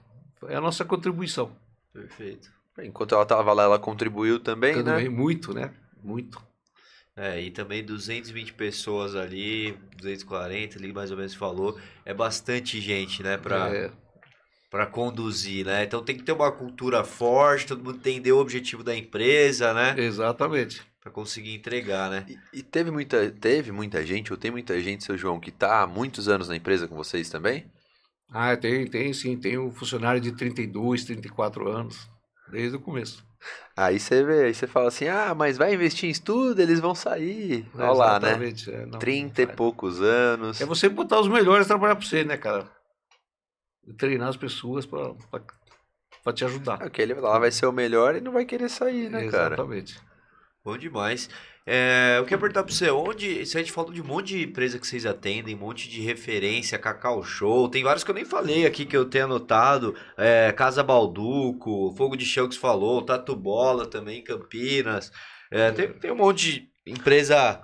é 0.47 0.55
a 0.55 0.61
nossa 0.61 0.85
contribuição. 0.85 1.51
Perfeito. 1.93 2.49
Enquanto 2.79 3.15
ela 3.15 3.25
estava 3.25 3.53
lá, 3.53 3.65
ela 3.65 3.79
contribuiu 3.79 4.39
também, 4.39 4.75
também 4.83 5.09
né? 5.09 5.11
Muito, 5.11 5.53
né? 5.53 5.73
Muito. 6.03 6.50
É, 7.21 7.39
e 7.39 7.51
também 7.51 7.85
220 7.85 8.55
pessoas 8.55 9.15
ali, 9.15 9.77
240 9.99 10.79
ali, 10.79 10.91
mais 10.91 11.11
ou 11.11 11.19
menos 11.19 11.35
falou. 11.35 11.79
É 12.03 12.15
bastante 12.15 12.81
gente, 12.81 13.23
né, 13.23 13.37
pra, 13.37 13.69
é. 13.69 13.91
Pra 14.71 14.87
conduzir, 14.87 15.67
né? 15.67 15.85
Então 15.85 16.03
tem 16.03 16.17
que 16.17 16.23
ter 16.23 16.33
uma 16.33 16.51
cultura 16.51 17.05
forte, 17.05 17.67
todo 17.67 17.85
mundo 17.85 17.99
entender 17.99 18.33
o 18.33 18.39
objetivo 18.39 18.83
da 18.83 18.97
empresa, 18.97 19.75
né? 19.75 19.95
Exatamente. 19.99 20.81
Pra 21.03 21.13
conseguir 21.13 21.55
entregar, 21.55 22.09
né? 22.09 22.25
E, 22.27 22.61
e 22.61 22.63
teve, 22.63 22.91
muita, 22.91 23.31
teve 23.31 23.71
muita 23.71 24.07
gente, 24.07 24.33
ou 24.33 24.39
tem 24.39 24.51
muita 24.51 24.81
gente, 24.81 25.05
seu 25.05 25.19
João, 25.19 25.39
que 25.39 25.51
tá 25.51 25.83
há 25.83 25.87
muitos 25.87 26.27
anos 26.27 26.49
na 26.49 26.57
empresa 26.57 26.89
com 26.89 26.97
vocês 26.97 27.29
também? 27.29 27.67
Ah, 28.33 28.57
tem, 28.57 28.87
tem 28.87 29.13
sim. 29.13 29.37
Tem 29.37 29.59
um 29.59 29.71
funcionário 29.71 30.23
de 30.23 30.33
32, 30.33 31.05
34 31.05 31.69
anos, 31.69 32.09
desde 32.51 32.79
o 32.79 32.81
começo. 32.81 33.29
Aí 33.77 33.99
você 33.99 34.23
vê, 34.23 34.45
aí 34.45 34.55
você 34.55 34.67
fala 34.67 34.89
assim, 34.89 35.09
ah, 35.09 35.35
mas 35.35 35.57
vai 35.57 35.75
investir 35.75 36.09
em 36.09 36.13
estudo, 36.13 36.61
eles 36.61 36.81
vão 36.81 36.95
sair. 36.95 37.67
É, 37.79 37.83
Olha 37.83 37.93
lá, 37.93 38.21
né? 38.21 38.53
É, 38.69 38.87
não, 38.87 38.99
30 38.99 39.43
não 39.43 39.51
e 39.51 39.57
poucos 39.57 40.03
anos. 40.03 40.61
É 40.61 40.67
você 40.67 40.89
botar 40.89 41.21
os 41.21 41.29
melhores 41.29 41.67
trabalhar 41.67 41.97
para 41.97 42.05
você, 42.05 42.25
né, 42.25 42.37
cara? 42.37 42.71
Treinar 43.97 44.29
as 44.29 44.37
pessoas 44.37 44.87
para 44.87 46.33
te 46.35 46.45
ajudar. 46.45 46.83
Aquele 46.83 47.15
lá 47.15 47.39
vai 47.39 47.51
ser 47.51 47.67
o 47.67 47.73
melhor 47.73 48.15
e 48.15 48.21
não 48.21 48.33
vai 48.33 48.45
querer 48.45 48.69
sair, 48.69 49.09
né, 49.11 49.25
Exatamente. 49.25 49.31
cara? 49.31 49.55
Exatamente. 49.55 50.01
Bom 50.63 50.77
demais. 50.77 51.31
É, 51.67 52.17
eu 52.19 52.25
queria 52.25 52.39
perguntar 52.39 52.63
para 52.63 52.73
você, 52.73 52.91
onde. 52.91 53.45
Se 53.47 53.57
a 53.57 53.61
gente 53.61 53.73
falou 53.73 53.93
de 53.93 54.01
um 54.01 54.05
monte 54.05 54.29
de 54.29 54.45
empresa 54.45 54.79
que 54.79 54.87
vocês 54.87 55.05
atendem, 55.07 55.55
um 55.55 55.59
monte 55.59 55.89
de 55.89 56.01
referência, 56.01 56.79
Cacau 56.79 57.23
Show, 57.23 57.69
tem 57.69 57.83
vários 57.83 58.03
que 58.03 58.11
eu 58.11 58.15
nem 58.15 58.25
falei 58.25 58.67
aqui 58.67 58.85
que 58.85 58.97
eu 58.97 59.05
tenho 59.05 59.27
anotado. 59.27 59.95
É, 60.17 60.53
Casa 60.53 60.83
Balduco, 60.83 61.95
Fogo 61.97 62.17
de 62.17 62.25
Chão 62.25 62.49
que 62.49 62.55
você 62.55 62.61
falou, 62.61 63.03
Tatu 63.03 63.37
Bola 63.37 63.87
também, 63.87 64.23
Campinas. 64.23 65.13
É, 65.51 65.71
tem, 65.71 65.93
tem 65.93 66.11
um 66.11 66.17
monte 66.17 66.53
de 66.53 66.69
empresa 66.87 67.61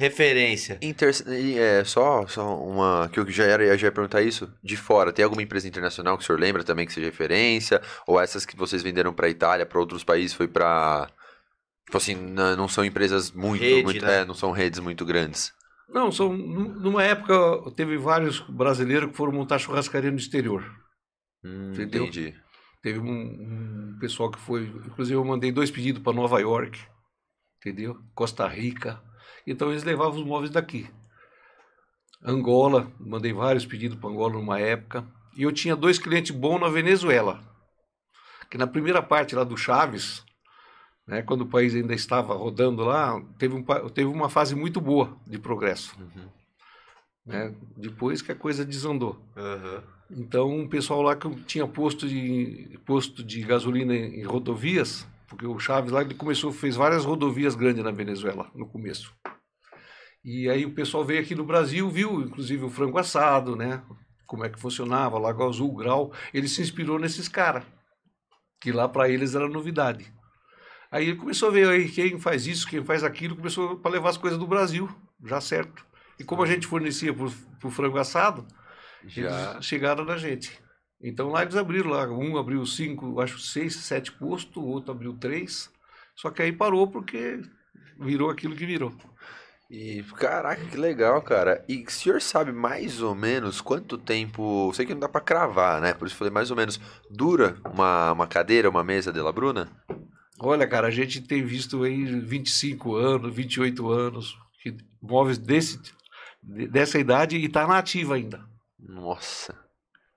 referência. 0.00 0.78
Inter, 0.80 1.12
é, 1.58 1.84
só, 1.84 2.26
só 2.26 2.56
uma. 2.56 3.10
Que 3.12 3.20
eu 3.20 3.30
já, 3.30 3.44
era, 3.44 3.76
já 3.76 3.88
ia 3.88 3.92
perguntar 3.92 4.22
isso. 4.22 4.50
De 4.62 4.74
fora, 4.74 5.12
tem 5.12 5.22
alguma 5.22 5.42
empresa 5.42 5.68
internacional 5.68 6.16
que 6.16 6.22
o 6.24 6.26
senhor 6.26 6.40
lembra 6.40 6.64
também 6.64 6.86
que 6.86 6.92
seja 6.94 7.06
referência? 7.06 7.82
Ou 8.06 8.18
essas 8.18 8.46
que 8.46 8.56
vocês 8.56 8.82
venderam 8.82 9.12
para 9.12 9.28
Itália, 9.28 9.66
para 9.66 9.78
outros 9.78 10.02
países, 10.02 10.32
foi 10.32 10.48
para 10.48 11.06
Tipo 11.90 11.96
assim, 11.96 12.14
não 12.14 12.68
são 12.68 12.84
empresas 12.84 13.32
muito, 13.32 13.60
Rede, 13.62 13.82
muito 13.82 14.04
né? 14.06 14.20
é, 14.20 14.24
não 14.24 14.32
são 14.32 14.52
redes 14.52 14.78
muito 14.78 15.04
grandes. 15.04 15.52
Não, 15.88 16.12
são, 16.12 16.32
nu- 16.32 16.68
numa 16.78 17.02
época 17.02 17.34
teve 17.74 17.98
vários 17.98 18.38
brasileiros 18.38 19.10
que 19.10 19.16
foram 19.16 19.32
montar 19.32 19.58
churrascaria 19.58 20.12
no 20.12 20.16
exterior. 20.16 20.62
Hum, 21.44 21.72
Entendeu? 21.72 22.04
entendi. 22.04 22.32
Teve 22.80 23.00
um, 23.00 23.10
um 23.10 23.96
pessoal 23.98 24.30
que 24.30 24.38
foi. 24.38 24.66
Inclusive, 24.86 25.16
eu 25.16 25.24
mandei 25.24 25.50
dois 25.50 25.68
pedidos 25.68 26.00
para 26.00 26.12
Nova 26.12 26.38
York, 26.38 26.78
entendeu? 27.58 27.98
Costa 28.14 28.46
Rica. 28.46 29.02
Então, 29.44 29.70
eles 29.70 29.82
levavam 29.82 30.20
os 30.20 30.24
móveis 30.24 30.52
daqui. 30.52 30.88
Angola, 32.24 32.92
mandei 33.00 33.32
vários 33.32 33.66
pedidos 33.66 33.98
para 33.98 34.10
Angola 34.10 34.34
numa 34.34 34.60
época. 34.60 35.04
E 35.36 35.42
eu 35.42 35.50
tinha 35.50 35.74
dois 35.74 35.98
clientes 35.98 36.30
bons 36.30 36.60
na 36.60 36.68
Venezuela. 36.68 37.40
Que 38.48 38.56
na 38.56 38.68
primeira 38.68 39.02
parte 39.02 39.34
lá 39.34 39.42
do 39.42 39.56
Chaves, 39.56 40.22
né, 41.06 41.22
quando 41.22 41.42
o 41.42 41.48
país 41.48 41.74
ainda 41.74 41.94
estava 41.94 42.34
rodando 42.34 42.84
lá, 42.84 43.20
teve, 43.38 43.54
um, 43.54 43.62
teve 43.62 44.08
uma 44.08 44.28
fase 44.28 44.54
muito 44.54 44.80
boa 44.80 45.16
de 45.26 45.38
progresso. 45.38 45.96
Uhum. 45.98 46.28
Né? 47.26 47.54
Depois 47.76 48.22
que 48.22 48.32
a 48.32 48.36
coisa 48.36 48.64
desandou. 48.64 49.20
Aham. 49.36 49.82
Então, 50.10 50.50
um 50.50 50.66
pessoal 50.66 51.02
lá 51.02 51.14
que 51.14 51.28
tinha 51.44 51.66
posto 51.68 52.08
de, 52.08 52.78
posto 52.84 53.22
de 53.22 53.42
gasolina 53.42 53.94
em, 53.94 54.20
em 54.20 54.22
rodovias, 54.24 55.06
porque 55.28 55.46
o 55.46 55.58
Chaves 55.60 55.92
lá 55.92 56.00
ele 56.00 56.14
começou, 56.14 56.50
fez 56.50 56.74
várias 56.74 57.04
rodovias 57.04 57.54
grandes 57.54 57.84
na 57.84 57.92
Venezuela 57.92 58.50
no 58.52 58.66
começo. 58.66 59.14
E 60.24 60.50
aí 60.50 60.66
o 60.66 60.74
pessoal 60.74 61.04
veio 61.04 61.20
aqui 61.20 61.34
no 61.34 61.44
Brasil, 61.44 61.88
viu 61.88 62.20
inclusive 62.22 62.64
o 62.64 62.70
frango 62.70 62.98
assado, 62.98 63.54
né? 63.54 63.82
Como 64.26 64.44
é 64.44 64.48
que 64.48 64.60
funcionava, 64.60 65.18
Lago 65.18 65.48
Azul, 65.48 65.74
Grau. 65.74 66.12
Ele 66.34 66.48
se 66.48 66.60
inspirou 66.60 66.98
nesses 66.98 67.28
caras, 67.28 67.64
que 68.60 68.72
lá 68.72 68.88
para 68.88 69.08
eles 69.08 69.34
era 69.34 69.48
novidade. 69.48 70.12
Aí 70.90 71.08
ele 71.08 71.16
começou 71.16 71.48
a 71.48 71.52
ver 71.52 71.68
aí 71.68 71.88
quem 71.88 72.18
faz 72.18 72.46
isso, 72.46 72.66
quem 72.66 72.84
faz 72.84 73.04
aquilo, 73.04 73.36
começou 73.36 73.76
para 73.76 73.92
levar 73.92 74.10
as 74.10 74.16
coisas 74.16 74.38
do 74.38 74.46
Brasil, 74.46 74.88
já 75.24 75.40
certo. 75.40 75.86
E 76.18 76.24
como 76.24 76.42
a 76.42 76.46
gente 76.46 76.66
fornecia 76.66 77.14
para 77.14 77.24
o 77.24 77.70
frango 77.70 77.98
assado, 77.98 78.46
Já. 79.06 79.52
eles 79.54 79.64
chegaram 79.64 80.04
na 80.04 80.16
gente. 80.16 80.60
Então 81.02 81.30
lá 81.30 81.42
eles 81.42 81.56
abriram 81.56 81.90
lá, 81.90 82.06
um 82.08 82.36
abriu 82.36 82.64
cinco, 82.66 83.20
acho 83.20 83.38
seis, 83.38 83.76
sete 83.76 84.12
postos, 84.12 84.62
o 84.62 84.66
outro 84.66 84.90
abriu 84.90 85.14
três. 85.14 85.70
Só 86.14 86.30
que 86.30 86.42
aí 86.42 86.52
parou 86.52 86.88
porque 86.88 87.40
virou 87.98 88.28
aquilo 88.28 88.56
que 88.56 88.66
virou. 88.66 88.92
E 89.70 90.02
caraca, 90.16 90.62
que 90.66 90.76
legal, 90.76 91.22
cara. 91.22 91.64
E 91.68 91.84
o 91.84 91.90
senhor 91.90 92.20
sabe 92.20 92.50
mais 92.50 93.00
ou 93.00 93.14
menos 93.14 93.60
quanto 93.60 93.96
tempo, 93.96 94.72
sei 94.74 94.84
que 94.84 94.92
não 94.92 95.00
dá 95.00 95.08
pra 95.08 95.20
cravar, 95.20 95.80
né? 95.80 95.94
Por 95.94 96.06
isso 96.06 96.14
eu 96.16 96.18
falei 96.18 96.32
mais 96.32 96.50
ou 96.50 96.56
menos, 96.56 96.80
dura 97.08 97.56
uma, 97.72 98.12
uma 98.12 98.26
cadeira, 98.26 98.68
uma 98.68 98.82
mesa 98.82 99.12
de 99.12 99.20
La 99.20 99.30
Bruna? 99.30 99.70
Olha, 100.42 100.66
cara, 100.66 100.88
a 100.88 100.90
gente 100.90 101.20
tem 101.20 101.44
visto 101.44 101.82
aí 101.82 102.04
25 102.04 102.94
anos, 102.96 103.34
28 103.34 103.88
anos, 103.90 104.36
que 104.62 104.74
móveis 105.02 105.36
desse, 105.38 105.78
dessa 106.42 106.98
idade 106.98 107.36
e 107.36 107.48
tá 107.48 107.66
na 107.66 107.78
ativa 107.78 108.14
ainda. 108.14 108.40
Nossa. 108.78 109.54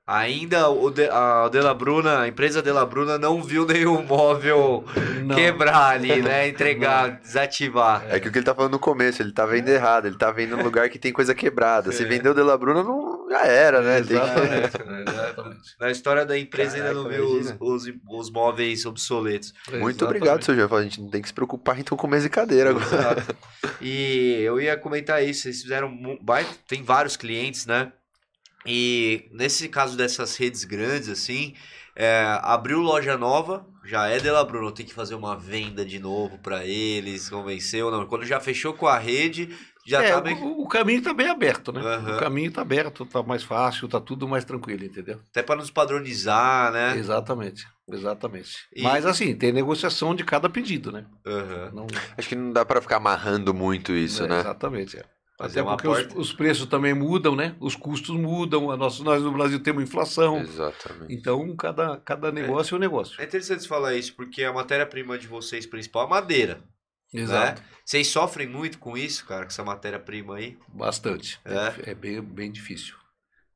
Ainda 0.06 0.68
o 0.70 0.90
de, 0.90 1.08
a 1.10 1.48
Della 1.48 1.74
Bruna, 1.74 2.20
a 2.22 2.28
empresa 2.28 2.62
Della 2.62 2.86
Bruna 2.86 3.18
não 3.18 3.42
viu 3.42 3.66
nenhum 3.66 4.04
móvel 4.04 4.84
Não. 5.24 5.34
quebrar 5.34 5.92
ali, 5.92 6.20
né? 6.24 6.50
Entregar, 6.50 7.22
desativar. 7.22 8.06
É 8.10 8.20
que 8.20 8.28
o 8.28 8.32
que 8.32 8.38
ele 8.40 8.46
tá 8.46 8.54
falando 8.54 8.74
no 8.74 8.80
começo, 8.80 9.22
ele 9.22 9.32
tá 9.32 9.46
vendo 9.46 9.70
errado, 9.70 10.06
ele 10.06 10.18
tá 10.18 10.30
vendo 10.30 10.58
um 10.58 10.62
lugar 10.64 10.90
que 10.90 11.00
tem 11.00 11.14
coisa 11.14 11.34
quebrada. 11.34 11.92
Se 11.94 12.04
É. 12.04 12.06
vendeu 12.06 12.34
de 12.34 12.42
La 12.42 12.58
Bruna, 12.58 12.84
não, 12.84 13.13
já 13.34 13.46
era, 13.48 13.82
né? 13.82 14.02
Tem 14.02 14.08
que- 14.08 14.14
Exatamente, 14.14 14.86
né? 14.86 15.04
exatamente. 15.08 15.60
Na 15.80 15.92
história 15.92 16.26
da 16.26 16.38
empresa 16.38 16.76
ainda 16.78 16.94
não 16.94 17.04
Caraca, 17.04 17.22
viu 17.22 17.30
os, 17.60 17.86
os, 17.88 17.94
os 18.10 18.30
móveis 18.32 18.86
obsoletos. 18.86 19.52
Muito 19.54 19.74
Exatamente. 19.76 20.04
obrigado, 20.04 20.44
seu 20.44 20.56
Jean. 20.56 20.68
A 20.72 20.84
gente 20.84 21.02
não 21.02 21.10
tem 21.10 21.22
que 21.22 21.28
se 21.28 21.34
preocupar 21.34 21.80
então 21.80 21.98
com 21.98 22.08
mesa 22.08 22.28
e 22.28 22.30
cadeira 22.30 22.70
agora. 22.70 22.86
Exato. 22.86 23.36
E 23.82 24.40
eu 24.42 24.60
ia 24.62 24.78
comentar 24.78 25.24
isso, 25.24 25.42
vocês 25.44 25.62
fizeram. 25.62 25.92
Tem 26.68 26.84
vários 26.84 27.18
clientes, 27.18 27.66
né? 27.66 27.92
E 28.66 29.28
nesse 29.32 29.68
caso 29.68 29.98
dessas 29.98 30.38
redes 30.38 30.64
grandes, 30.64 31.10
assim, 31.10 31.54
é, 31.96 32.24
abriu 32.42 32.80
loja 32.80 33.18
nova, 33.18 33.66
já 33.84 34.08
é 34.08 34.20
Della 34.20 34.46
Bruno, 34.46 34.72
tem 34.72 34.86
que 34.86 34.94
fazer 34.94 35.16
uma 35.16 35.36
venda 35.36 35.84
de 35.86 36.00
novo 36.00 36.38
pra 36.40 36.66
eles, 36.66 37.30
convenceu, 37.30 37.92
não. 37.92 38.06
Quando 38.06 38.26
já 38.26 38.40
fechou 38.40 38.74
com 38.74 38.88
a 38.88 38.98
rede, 38.98 39.50
já 39.86 40.02
É, 40.04 40.12
tá 40.12 40.22
bem. 40.22 40.36
o, 40.42 40.62
o 40.64 40.68
caminho 40.68 41.02
tá 41.02 41.14
bem 41.14 41.30
aberto, 41.30 41.72
né? 41.72 41.82
Aham. 41.82 42.16
O 42.16 42.20
caminho 42.20 42.52
tá 42.52 42.62
aberto, 42.62 43.06
tá 43.06 43.22
mais 43.24 43.44
fácil, 43.44 43.88
tá 43.88 44.00
tudo 44.00 44.28
mais 44.28 44.44
tranquilo, 44.46 44.84
entendeu? 44.84 45.20
Até 45.30 45.42
pra 45.44 45.56
nos 45.56 45.70
padronizar, 45.72 46.72
né? 46.72 46.98
Exatamente, 46.98 47.66
exatamente. 47.90 48.52
E- 48.76 48.82
Mas 48.82 49.06
assim, 49.06 49.36
tem 49.36 49.52
negociação 49.52 50.14
de 50.16 50.24
cada 50.24 50.50
pedido, 50.50 50.92
né? 50.92 51.06
Aham. 51.26 51.72
Não, 51.74 51.88
Acho 52.18 52.30
que 52.30 52.36
não 52.36 52.52
dá 52.52 52.64
pra 52.66 52.82
ficar 52.82 52.98
amarrando 52.98 53.54
muito 53.54 53.92
isso, 53.94 54.24
é, 54.24 54.28
né? 54.28 54.40
Exatamente. 54.40 54.98
é. 54.98 55.04
Fazer 55.36 55.62
Até 55.62 55.70
porque 55.72 55.88
os, 55.88 55.98
porta. 56.04 56.20
os 56.20 56.32
preços 56.32 56.68
também 56.68 56.94
mudam, 56.94 57.36
né? 57.36 57.56
Os 57.60 57.76
custos 57.76 58.16
mudam. 58.16 58.70
A 58.70 58.78
nossa, 58.78 59.04
nós 59.04 59.22
no 59.24 59.32
Brasil 59.32 59.60
temos 59.62 59.82
inflação. 59.84 60.40
Exatamente. 60.40 61.12
Então, 61.12 61.56
cada, 61.56 61.98
cada 61.98 62.32
negócio 62.32 62.76
é 62.76 62.78
um 62.78 62.80
negócio. 62.80 63.20
É 63.20 63.24
interessante 63.26 63.64
você 63.64 63.68
falar 63.68 63.96
isso, 63.96 64.16
porque 64.16 64.44
a 64.44 64.54
matéria-prima 64.54 65.18
de 65.18 65.26
vocês 65.28 65.66
principal 65.66 66.06
é 66.06 66.10
madeira. 66.12 66.62
Exato. 67.14 67.62
Né? 67.62 67.68
Vocês 67.86 68.08
sofrem 68.08 68.48
muito 68.48 68.80
com 68.80 68.98
isso, 68.98 69.26
cara, 69.26 69.42
com 69.42 69.50
essa 69.50 69.64
matéria-prima 69.64 70.38
aí? 70.38 70.58
Bastante. 70.70 71.40
É? 71.46 71.92
É, 71.92 71.94
bem, 71.94 72.22
bem 72.22 72.52
difícil. 72.52 72.96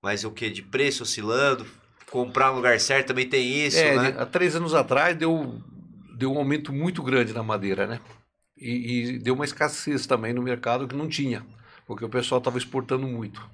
Mas 0.02 0.24
o 0.24 0.32
que? 0.32 0.50
De 0.50 0.62
preço 0.62 1.04
oscilando? 1.04 1.66
Comprar 2.12 2.50
no 2.50 2.56
lugar 2.56 2.80
certo 2.80 3.08
também 3.08 3.28
tem 3.28 3.66
isso, 3.66 3.78
é, 3.78 3.96
né? 3.96 4.16
há 4.18 4.26
três 4.26 4.56
anos 4.56 4.74
atrás 4.74 5.18
deu, 5.18 5.62
deu 6.18 6.32
um 6.32 6.38
aumento 6.38 6.72
muito 6.72 7.04
grande 7.04 7.34
na 7.34 7.44
madeira, 7.44 7.86
né? 7.86 8.00
E, 8.56 9.16
e 9.16 9.20
deu 9.20 9.36
uma 9.36 9.44
escassez 9.44 10.08
também 10.08 10.34
no 10.34 10.42
mercado 10.42 10.88
que 10.88 10.96
não 10.96 11.10
tinha, 11.10 11.46
porque 11.86 12.06
o 12.06 12.10
pessoal 12.10 12.40
estava 12.40 12.58
exportando 12.58 13.06
muito. 13.06 13.46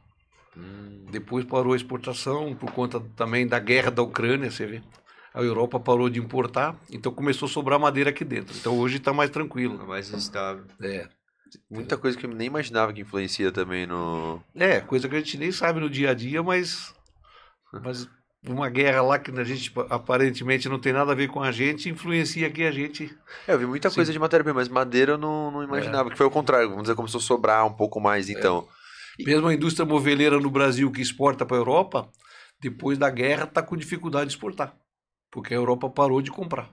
Hum, 0.56 1.08
Depois 1.12 1.44
parou 1.46 1.74
a 1.74 1.76
exportação 1.76 2.54
por 2.56 2.72
conta 2.72 3.00
também 3.16 3.48
da 3.48 3.58
guerra 3.58 3.90
da 3.90 4.04
Ucrânia, 4.04 4.52
você 4.52 4.66
vê. 4.68 4.82
A 5.34 5.42
Europa 5.42 5.80
parou 5.80 6.10
de 6.10 6.20
importar, 6.20 6.76
então 6.92 7.12
começou 7.12 7.48
a 7.48 7.50
sobrar 7.50 7.80
madeira 7.80 8.12
aqui 8.12 8.24
dentro. 8.24 8.56
Então 8.56 8.78
hoje 8.78 8.98
está 8.98 9.12
mais 9.12 9.30
É 9.30 9.34
tranquilo. 9.34 9.86
mais 9.88 10.10
estável. 10.10 10.66
É. 10.82 11.08
muita 11.70 11.98
coisa 11.98 12.18
que 12.18 12.26
eu 12.26 12.30
nem 12.30 12.48
imaginava 12.48 12.94
que 12.94 13.02
influencia 13.02 13.52
também 13.52 13.86
no. 13.88 14.42
é, 14.56 14.80
coisa 14.80 15.10
que 15.10 15.16
a 15.16 15.20
gente 15.20 15.38
nem 15.38 15.52
sabe 15.52 15.80
no 15.80 15.90
dia 15.90 16.12
a 16.12 16.14
dia, 16.14 16.44
mas, 16.44 16.94
mas 17.84 18.08
uma 18.48 18.70
guerra 18.70 19.02
lá 19.02 19.18
que 19.18 19.32
a 19.32 19.44
gente 19.44 19.72
aparentemente 19.90 20.70
não 20.70 20.78
tem 20.78 20.94
nada 20.94 21.12
a 21.12 21.16
ver 21.16 21.30
com 21.30 21.42
a 21.42 21.52
gente, 21.52 21.90
influencia 21.90 22.46
aqui 22.48 22.64
a 22.64 22.72
gente. 22.72 23.16
É, 23.48 23.54
eu 23.54 23.60
vi 23.60 23.66
muita 23.66 23.90
Sim. 23.90 23.96
coisa 23.96 24.12
de 24.14 24.20
matéria-prima, 24.20 24.60
mas 24.60 24.68
madeira 24.68 25.14
eu 25.14 25.18
não, 25.18 25.50
não 25.50 25.64
imaginava. 25.64 26.10
Que 26.12 26.18
foi 26.18 26.26
o 26.28 26.32
contrário, 26.32 26.70
vamos 26.70 26.84
dizer, 26.84 26.96
começou 26.96 27.20
a 27.20 27.22
sobrar 27.24 27.66
um 27.66 27.74
pouco 27.74 28.00
mais, 28.00 28.30
então. 28.30 28.68
Mesmo 29.20 29.48
a 29.48 29.54
indústria 29.54 29.86
moveleira 29.86 30.40
no 30.40 30.50
Brasil 30.50 30.92
que 30.92 31.02
exporta 31.02 31.46
para 31.46 31.56
a 31.58 31.60
Europa, 31.60 32.10
depois 32.60 32.98
da 32.98 33.10
guerra 33.10 33.44
está 33.44 33.62
com 33.62 33.78
dificuldade 33.78 34.30
de 34.30 34.36
exportar, 34.36 34.76
porque 35.34 35.54
a 35.54 35.58
Europa 35.58 35.90
parou 35.90 36.22
de 36.22 36.32
comprar. 36.32 36.70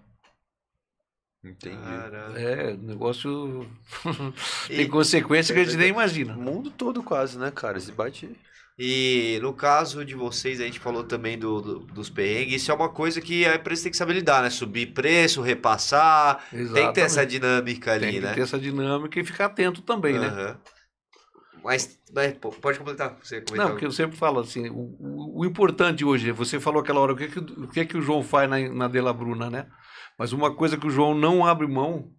Entendi. 1.43 1.77
Caramba. 1.83 2.39
É, 2.39 2.75
o 2.75 2.77
negócio 2.77 3.67
E- 4.69 4.77
tem 4.77 4.89
consequência 4.89 5.55
que 5.55 5.61
a 5.61 5.65
gente 5.65 5.77
nem 5.77 5.89
imagina. 5.89 6.37
O 6.37 6.41
mundo 6.41 6.71
todo 6.71 7.03
quase, 7.03 7.39
né, 7.39 7.51
cara? 7.51 7.81
Se 7.81 7.93
bate. 7.93 8.37
E 8.79 9.39
no 9.43 9.53
caso 9.55 10.05
de 10.05 10.15
vocês, 10.15 10.61
a 10.61 10.65
gente 10.65 10.81
falou 10.81 11.05
também 11.05 11.39
do, 11.39 11.61
do- 11.61 11.79
dos 11.81 12.09
perrengues. 12.09 12.63
Isso 12.63 12.71
é 12.73 12.75
uma 12.75 12.89
coisa 12.89 13.21
que 13.21 13.45
a 13.47 13.57
empresa 13.57 13.83
tem 13.85 13.91
que 13.93 13.97
saber 13.99 14.15
lidar, 14.15 14.43
né? 14.43 14.51
Subir 14.51 14.95
preço, 14.95 15.43
repassar. 15.43 16.43
Tem 16.73 16.87
que 16.89 16.95
ter 16.95 17.03
essa 17.03 17.23
Exatamente. 17.23 17.27
dinâmica 17.27 17.93
ali, 17.93 18.07
Tem 18.07 18.21
que 18.21 18.21
né? 18.21 18.33
ter 18.33 18.41
essa 18.43 18.59
dinâmica 18.59 19.21
e 19.21 19.25
ficar 19.25 19.47
atento 19.47 19.83
também, 19.83 20.19
né? 20.19 20.39
Mas, 21.63 21.99
pode 22.61 22.79
completar. 22.79 23.19
Você 23.23 23.41
comentar. 23.43 23.67
Não, 23.67 23.71
porque 23.73 23.87
eu 23.87 23.93
sempre 23.93 24.17
falo 24.17 24.41
assim, 24.41 24.69
o, 24.71 24.97
o- 24.99 25.41
o 25.41 25.45
importante 25.45 26.05
hoje, 26.05 26.33
você 26.33 26.59
falou 26.59 26.81
aquela 26.81 27.01
hora, 27.01 27.13
o 27.13 27.17
que 27.17 27.29
que, 27.29 27.39
o 27.39 27.69
que, 27.69 27.85
que 27.87 27.97
o 27.99 28.03
João 28.03 28.23
faz 28.23 28.49
na, 28.49 28.59
na 28.69 28.89
Dela 28.89 29.13
Bruna, 29.13 29.51
né? 29.51 29.67
Mas 30.19 30.33
uma 30.33 30.55
coisa 30.55 30.77
que 30.77 30.87
o 30.87 30.91
João 30.91 31.15
não 31.15 31.45
abre 31.45 31.67
mão, 31.67 32.13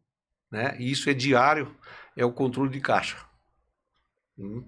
né? 0.51 0.75
E 0.79 0.91
isso 0.91 1.09
é 1.09 1.13
diário, 1.13 1.75
é 2.15 2.23
o 2.25 2.31
controle 2.31 2.69
de 2.69 2.79
caixa. 2.79 3.17
Hum. 4.37 4.63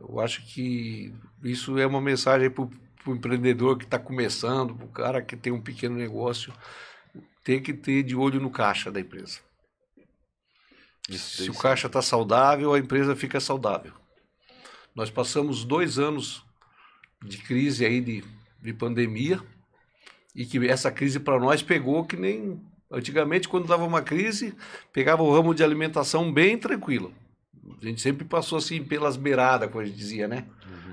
Eu 0.00 0.18
acho 0.20 0.44
que 0.46 1.14
isso 1.44 1.78
é 1.78 1.86
uma 1.86 2.00
mensagem 2.00 2.50
para 2.50 2.64
o 2.64 3.14
empreendedor 3.14 3.76
que 3.76 3.84
está 3.84 3.98
começando, 3.98 4.74
para 4.74 4.86
o 4.86 4.90
cara 4.90 5.22
que 5.22 5.36
tem 5.36 5.52
um 5.52 5.60
pequeno 5.60 5.96
negócio, 5.96 6.52
ter 7.44 7.60
que 7.60 7.72
ter 7.74 8.02
de 8.02 8.16
olho 8.16 8.40
no 8.40 8.50
caixa 8.50 8.90
da 8.90 9.00
empresa. 9.00 9.40
Isso, 11.08 11.42
Se 11.42 11.50
o 11.50 11.54
caixa 11.54 11.86
está 11.86 12.00
saudável, 12.00 12.72
a 12.72 12.78
empresa 12.78 13.16
fica 13.16 13.40
saudável. 13.40 13.92
Nós 14.94 15.10
passamos 15.10 15.64
dois 15.64 15.98
anos 15.98 16.44
de 17.24 17.38
crise 17.38 17.84
aí 17.84 18.00
de, 18.00 18.24
de 18.60 18.72
pandemia 18.72 19.40
e 20.34 20.44
que 20.46 20.68
essa 20.68 20.90
crise 20.90 21.20
para 21.20 21.38
nós 21.38 21.62
pegou 21.62 22.04
que 22.04 22.16
nem 22.16 22.60
antigamente 22.90 23.48
quando 23.48 23.68
dava 23.68 23.84
uma 23.84 24.02
crise 24.02 24.54
pegava 24.92 25.22
o 25.22 25.32
ramo 25.32 25.54
de 25.54 25.62
alimentação 25.62 26.32
bem 26.32 26.58
tranquilo. 26.58 27.14
A 27.80 27.84
gente 27.84 28.00
sempre 28.00 28.24
passou 28.24 28.58
assim 28.58 28.82
pelas 28.82 29.16
beiradas, 29.16 29.68
como 29.70 29.82
a 29.82 29.86
gente 29.86 29.96
dizia, 29.96 30.26
né? 30.26 30.46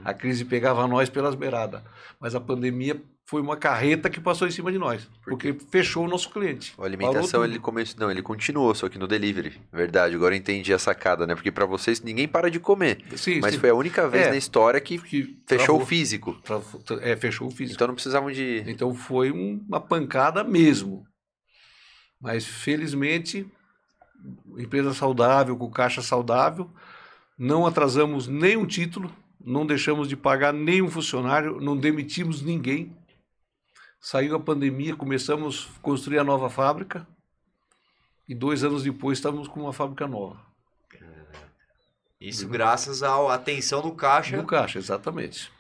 A 0.04 0.14
crise 0.14 0.46
pegava 0.46 0.88
nós 0.88 1.10
pelas 1.10 1.36
beiradas. 1.36 1.82
Mas 2.20 2.36
a 2.36 2.40
pandemia 2.40 3.02
foi 3.30 3.42
uma 3.42 3.58
carreta 3.58 4.10
que 4.10 4.22
passou 4.22 4.48
em 4.48 4.52
cima 4.52 4.72
de 4.72 4.78
nós. 4.78 5.06
Porque 5.22 5.54
fechou 5.70 6.06
o 6.06 6.08
nosso 6.08 6.30
cliente. 6.30 6.74
A 6.78 6.86
alimentação, 6.86 7.44
ele 7.44 7.60
começou. 7.60 8.00
Não, 8.00 8.10
ele 8.10 8.22
continuou, 8.22 8.74
só 8.74 8.88
que 8.88 8.98
no 8.98 9.06
delivery. 9.06 9.60
Verdade, 9.72 10.16
agora 10.16 10.34
eu 10.34 10.40
entendi 10.40 10.74
a 10.74 10.80
sacada, 10.80 11.28
né? 11.28 11.36
Porque 11.36 11.52
para 11.52 11.66
vocês 11.66 12.00
ninguém 12.02 12.26
para 12.26 12.50
de 12.50 12.58
comer. 12.60 13.04
Sim, 13.18 13.40
mas 13.42 13.54
sim. 13.56 13.60
foi 13.60 13.70
a 13.70 13.76
única 13.76 14.08
vez 14.08 14.28
É. 14.28 14.30
na 14.30 14.38
história 14.38 14.80
que 14.80 14.98
Que 14.98 15.38
fechou 15.46 15.66
travou. 15.66 15.82
o 15.82 15.86
físico. 15.86 16.34
Tra- 16.42 17.00
É, 17.02 17.18
fechou 17.18 17.48
o 17.48 17.52
físico. 17.52 17.76
Então 17.76 17.88
não 17.88 17.96
precisavam 17.96 18.32
de. 18.32 18.64
Então 18.66 18.94
foi 18.96 19.30
um- 19.32 19.62
uma 19.68 19.82
pancada 19.82 20.42
mesmo. 20.44 21.06
Mas 22.22 22.46
felizmente, 22.46 23.46
empresa 24.58 24.94
saudável, 24.94 25.56
com 25.58 25.70
caixa 25.70 26.02
saudável, 26.02 26.72
não 27.38 27.66
atrasamos 27.68 28.26
nenhum 28.28 28.66
título, 28.66 29.14
não 29.44 29.66
deixamos 29.66 30.08
de 30.08 30.16
pagar 30.16 30.54
nenhum 30.54 30.90
funcionário, 30.90 31.60
não 31.60 31.76
demitimos 31.78 32.42
ninguém. 32.42 32.96
Saiu 34.00 34.36
a 34.36 34.40
pandemia, 34.40 34.96
começamos 34.96 35.70
a 35.78 35.80
construir 35.82 36.20
a 36.20 36.24
nova 36.24 36.50
fábrica 36.50 37.06
e 38.28 38.36
dois 38.36 38.64
anos 38.64 38.84
depois 38.84 39.18
estávamos 39.18 39.48
com 39.48 39.62
uma 39.62 39.74
fábrica 39.74 40.08
nova. 40.08 40.40
Isso 42.20 42.48
graças 42.48 43.04
à 43.04 43.34
atenção 43.34 43.82
do 43.82 43.92
caixa, 43.94 44.38
No 44.38 44.46
caixa, 44.46 44.80
exatamente. 44.80 45.52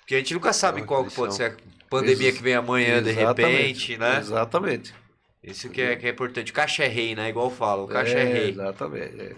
porque 0.00 0.14
a 0.14 0.18
gente 0.18 0.32
nunca 0.34 0.52
sabe 0.52 0.80
É 0.80 0.84
qual 0.84 1.04
que 1.04 1.14
pode 1.14 1.34
ser 1.34 1.52
a 1.52 1.56
pandemia 1.90 2.28
Ex- 2.28 2.36
que 2.36 2.42
vem 2.42 2.54
amanhã, 2.54 3.02
de 3.02 3.10
repente, 3.10 3.96
né? 3.98 4.18
Exatamente. 4.18 4.94
Isso 5.42 5.68
que 5.70 5.80
é, 5.80 5.96
que 5.96 6.06
é 6.06 6.10
importante. 6.10 6.52
Caixa 6.52 6.84
é 6.84 6.88
rei, 6.88 7.14
né? 7.16 7.28
Igual 7.30 7.50
falam, 7.50 7.84
o 7.84 7.88
caixa 7.88 8.16
é, 8.18 8.22
É, 8.22 8.32
rei. 8.32 8.50
Exatamente. 8.50 9.20
é. 9.20 9.36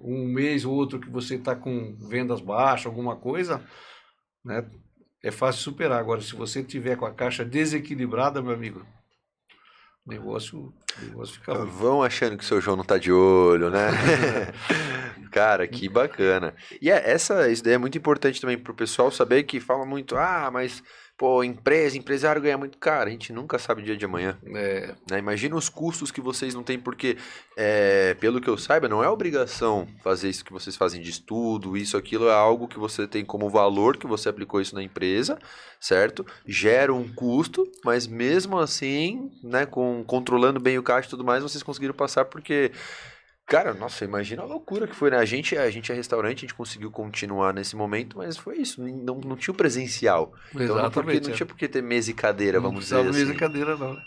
Um 0.00 0.24
mês 0.26 0.64
ou 0.64 0.74
outro 0.74 0.98
que 0.98 1.08
você 1.08 1.36
está 1.36 1.54
com 1.54 1.94
vendas 2.08 2.40
baixas, 2.40 2.86
alguma 2.86 3.16
coisa, 3.16 3.62
né? 4.44 4.68
É 5.22 5.30
fácil 5.30 5.62
superar. 5.62 5.98
Agora, 5.98 6.20
se 6.20 6.34
você 6.34 6.62
tiver 6.62 6.96
com 6.96 7.06
a 7.06 7.12
caixa 7.12 7.44
desequilibrada, 7.44 8.42
meu 8.42 8.52
amigo, 8.52 8.84
o 10.04 10.10
negócio, 10.10 10.74
o 11.00 11.04
negócio 11.04 11.34
fica 11.34 11.54
ruim. 11.54 11.70
Vão 11.70 12.02
achando 12.02 12.36
que 12.36 12.42
o 12.42 12.46
seu 12.46 12.60
João 12.60 12.76
não 12.76 12.84
tá 12.84 12.98
de 12.98 13.12
olho, 13.12 13.70
né? 13.70 13.88
Cara, 15.30 15.66
que 15.66 15.88
bacana. 15.88 16.54
E 16.80 16.90
é, 16.90 17.10
essa, 17.10 17.48
isso 17.48 17.62
daí 17.62 17.74
é 17.74 17.78
muito 17.78 17.96
importante 17.96 18.40
também 18.40 18.58
pro 18.58 18.74
pessoal 18.74 19.10
saber 19.10 19.44
que 19.44 19.60
fala 19.60 19.86
muito, 19.86 20.16
ah, 20.16 20.50
mas, 20.52 20.82
pô, 21.22 21.44
empresa, 21.44 21.96
empresário 21.96 22.42
ganha 22.42 22.58
muito. 22.58 22.76
Cara, 22.78 23.08
a 23.08 23.12
gente 23.12 23.32
nunca 23.32 23.56
sabe 23.56 23.80
o 23.80 23.84
dia 23.84 23.96
de 23.96 24.04
amanhã. 24.04 24.36
É, 24.44 24.92
né? 25.08 25.20
Imagina 25.20 25.54
os 25.54 25.68
custos 25.68 26.10
que 26.10 26.20
vocês 26.20 26.52
não 26.52 26.64
têm, 26.64 26.80
porque, 26.80 27.16
é, 27.56 28.14
pelo 28.14 28.40
que 28.40 28.50
eu 28.50 28.58
saiba, 28.58 28.88
não 28.88 29.04
é 29.04 29.08
obrigação 29.08 29.86
fazer 30.02 30.28
isso 30.28 30.44
que 30.44 30.52
vocês 30.52 30.74
fazem 30.74 31.00
de 31.00 31.10
estudo, 31.10 31.76
isso, 31.76 31.96
aquilo, 31.96 32.26
é 32.26 32.34
algo 32.34 32.66
que 32.66 32.76
você 32.76 33.06
tem 33.06 33.24
como 33.24 33.48
valor, 33.48 33.98
que 33.98 34.06
você 34.08 34.28
aplicou 34.28 34.60
isso 34.60 34.74
na 34.74 34.82
empresa, 34.82 35.38
certo? 35.78 36.26
Gera 36.44 36.92
um 36.92 37.08
custo, 37.14 37.70
mas 37.84 38.08
mesmo 38.08 38.58
assim, 38.58 39.30
né, 39.44 39.64
com, 39.64 40.02
controlando 40.04 40.58
bem 40.58 40.76
o 40.76 40.82
caixa 40.82 41.06
e 41.06 41.10
tudo 41.10 41.22
mais, 41.22 41.40
vocês 41.44 41.62
conseguiram 41.62 41.94
passar 41.94 42.24
porque... 42.24 42.72
Cara, 43.46 43.74
nossa, 43.74 44.04
imagina 44.04 44.42
a 44.42 44.46
loucura 44.46 44.86
que 44.86 44.94
foi, 44.94 45.10
né? 45.10 45.18
A 45.18 45.24
gente, 45.24 45.56
a 45.58 45.68
gente 45.70 45.90
é 45.92 45.94
restaurante, 45.94 46.38
a 46.38 46.40
gente 46.42 46.54
conseguiu 46.54 46.90
continuar 46.90 47.52
nesse 47.52 47.76
momento, 47.76 48.16
mas 48.18 48.36
foi 48.38 48.58
isso, 48.58 48.80
não, 48.82 49.16
não 49.20 49.36
tinha 49.36 49.52
o 49.52 49.56
presencial. 49.56 50.32
Então 50.54 50.76
não, 50.76 50.90
porque, 50.90 51.10
exatamente. 51.10 51.22
não 51.26 51.30
é. 51.32 51.36
tinha 51.36 51.46
por 51.46 51.56
que 51.56 51.68
ter 51.68 51.82
mesa 51.82 52.10
e 52.10 52.14
cadeira, 52.14 52.58
Não 52.58 52.68
vamos 52.68 52.84
dizer 52.84 52.96
assim. 53.00 53.18
mesa 53.18 53.32
e 53.32 53.36
cadeira, 53.36 53.76
não. 53.76 53.94
né? 53.94 54.02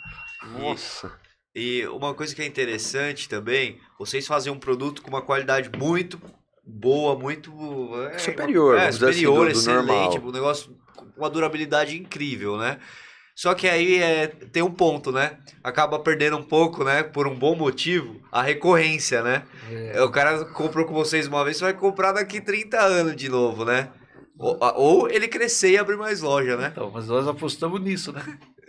Nossa. 0.60 1.12
E 1.54 1.86
uma 1.88 2.14
coisa 2.14 2.34
que 2.36 2.42
é 2.42 2.46
interessante 2.46 3.30
também, 3.30 3.80
vocês 4.00 4.26
fazem 4.26 4.52
um 4.52 4.58
produto 4.60 5.02
com 5.02 5.10
uma 5.10 5.22
qualidade 5.22 5.70
muito 5.78 6.20
boa, 6.66 7.18
muito 7.18 7.52
é, 8.12 8.18
Superior, 8.18 8.78
é, 8.78 8.88
assim, 8.88 9.00
superior, 9.00 9.48
do- 9.48 9.54
do 9.54 9.60
excelente, 9.60 9.88
normal. 10.16 10.22
um 10.28 10.32
negócio 10.32 10.76
com 10.96 11.06
uma 11.18 11.30
durabilidade 11.30 11.96
incrível, 11.98 12.58
né? 12.58 12.80
Só 13.36 13.54
que 13.54 13.68
aí 13.68 14.02
é, 14.02 14.28
tem 14.28 14.64
um 14.64 14.72
ponto, 14.72 15.12
né? 15.12 15.38
Acaba 15.62 16.00
perdendo 16.00 16.38
um 16.38 16.44
pouco, 16.44 16.86
né? 16.86 17.04
Por 17.04 17.28
um 17.28 17.36
bom 17.36 17.54
motivo, 17.54 18.22
a 18.32 18.42
recorrência, 18.42 19.22
né? 19.22 19.44
É, 19.70 20.02
O 20.02 20.10
cara 20.10 20.46
comprou 20.46 20.86
com 20.86 20.94
vocês 20.94 21.28
uma 21.28 21.44
vez, 21.44 21.58
você 21.58 21.66
vai 21.66 21.74
comprar 21.74 22.14
daqui 22.14 22.40
30 22.40 22.80
anos 22.80 23.16
de 23.16 23.28
novo, 23.28 23.66
né? 23.66 23.90
Ou, 24.40 24.58
ou 24.76 25.10
ele 25.10 25.28
crescer 25.28 25.72
e 25.72 25.78
abrir 25.78 25.98
mais 25.98 26.22
loja, 26.22 26.56
né? 26.58 26.70
então, 26.72 26.90
mas 26.92 27.08
nós 27.08 27.28
apostamos 27.28 27.82
nisso, 27.82 28.12
né? 28.14 28.22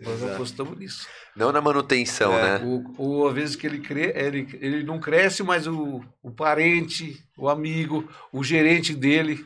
Nós 0.03 0.23
apostamos 0.23 0.77
nisso. 0.79 1.07
Não 1.35 1.51
na 1.53 1.61
manutenção, 1.61 2.33
É. 2.37 2.59
né? 2.59 2.65
O, 2.65 2.95
o, 3.23 3.29
às 3.29 3.35
vezes 3.35 3.57
que 3.57 3.67
ele, 3.67 3.79
cre... 3.79 4.13
ele, 4.15 4.49
ele 4.61 4.83
não 4.85 4.99
cresce, 5.01 5.43
mas 5.43 5.67
o, 5.67 6.03
o 6.23 6.31
parente, 6.31 7.17
o 7.37 7.49
amigo, 7.49 8.09
o 8.33 8.43
gerente 8.45 8.95
dele. 8.95 9.45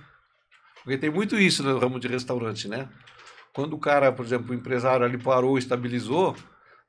Porque 0.82 0.98
tem 0.98 1.10
muito 1.10 1.36
isso 1.38 1.62
no 1.62 1.78
ramo 1.78 2.00
de 2.00 2.08
restaurante, 2.08 2.68
né? 2.68 2.88
Quando 3.54 3.74
o 3.74 3.78
cara, 3.78 4.12
por 4.12 4.24
exemplo, 4.24 4.50
o 4.52 4.54
empresário 4.54 5.04
ali 5.04 5.18
parou, 5.18 5.58
estabilizou, 5.58 6.36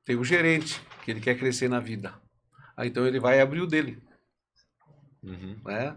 tem 0.06 0.16
o 0.16 0.24
gerente, 0.24 0.82
que 1.04 1.12
ele 1.12 1.20
quer 1.20 1.38
crescer 1.38 1.68
na 1.70 1.80
vida. 1.80 2.14
Aí 2.78 2.90
então 2.90 3.06
ele 3.06 3.20
vai 3.20 3.40
abrir 3.42 3.62
o 3.62 3.68
dele, 3.68 4.02
Uhum. 5.24 5.60
né? 5.66 5.96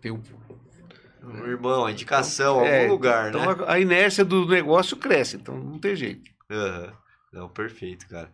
Tem 0.00 0.10
o, 0.10 0.22
Um 1.22 1.46
irmão, 1.46 1.84
a 1.86 1.90
indicação, 1.90 2.60
É, 2.64 2.82
algum 2.82 2.92
lugar, 2.92 3.28
então 3.28 3.40
né? 3.42 3.64
a, 3.66 3.72
a 3.74 3.80
inércia 3.80 4.24
do 4.24 4.46
negócio 4.46 4.96
cresce, 4.96 5.36
então 5.36 5.56
não 5.58 5.78
tem 5.78 5.94
jeito. 5.96 6.30
Aham. 6.50 6.92
Não, 7.32 7.48
perfeito, 7.50 8.08
cara. 8.08 8.32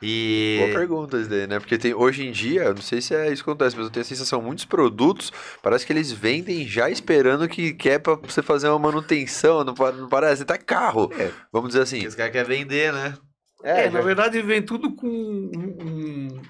E. 0.00 0.58
Boa 0.60 0.78
pergunta 0.78 1.18
daí, 1.24 1.46
né? 1.46 1.58
Porque 1.58 1.76
tem, 1.76 1.92
hoje 1.92 2.26
em 2.26 2.30
dia, 2.30 2.64
eu 2.64 2.74
não 2.74 2.82
sei 2.82 3.00
se 3.00 3.14
é 3.14 3.32
isso 3.32 3.42
que 3.42 3.50
acontece, 3.50 3.74
mas 3.76 3.86
eu 3.86 3.90
tenho 3.90 4.02
a 4.02 4.08
sensação, 4.08 4.40
muitos 4.40 4.64
produtos, 4.64 5.32
parece 5.62 5.84
que 5.84 5.92
eles 5.92 6.12
vendem 6.12 6.66
já 6.66 6.88
esperando 6.88 7.48
que 7.48 7.72
quer 7.72 7.98
pra 7.98 8.14
você 8.14 8.40
fazer 8.42 8.68
uma 8.68 8.78
manutenção, 8.78 9.64
não, 9.64 9.74
não 9.74 10.08
parece? 10.08 10.42
Até 10.42 10.56
carro, 10.56 11.10
É. 11.18 11.30
vamos 11.52 11.70
dizer 11.70 11.82
assim. 11.82 12.06
Os 12.06 12.14
caras 12.14 12.30
querem 12.32 12.58
vender, 12.58 12.92
né? 12.92 13.16
É, 13.64 13.84
já- 13.86 13.90
na 13.90 14.00
verdade 14.00 14.40
vem 14.40 14.62
tudo 14.62 14.94
com 14.94 15.08
um- 15.08 15.78
um- 15.82 16.42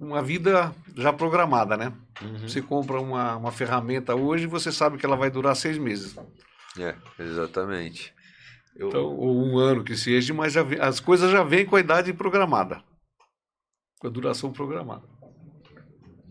uma 0.00 0.20
vida 0.20 0.74
já 0.96 1.12
programada, 1.12 1.76
né? 1.76 1.92
Uhum. 2.20 2.48
Você 2.48 2.60
compra 2.60 3.00
uma, 3.00 3.36
uma 3.36 3.52
ferramenta 3.52 4.16
hoje, 4.16 4.46
você 4.46 4.72
sabe 4.72 4.98
que 4.98 5.06
ela 5.06 5.14
vai 5.16 5.30
durar 5.30 5.54
seis 5.54 5.78
meses. 5.78 6.16
É, 6.76 6.94
exatamente. 7.20 8.12
Eu, 8.74 8.88
Então, 8.88 9.04
ou 9.16 9.34
um 9.36 9.58
ano 9.58 9.84
que 9.84 9.96
seja, 9.96 10.32
mas 10.32 10.52
já 10.52 10.62
vem- 10.62 10.80
as 10.80 10.98
coisas 11.00 11.30
já 11.30 11.42
vêm 11.42 11.64
com 11.66 11.76
a 11.76 11.80
idade 11.80 12.12
programada. 12.12 12.82
Com 14.00 14.06
a 14.06 14.10
duração 14.10 14.52
programada. 14.52 15.02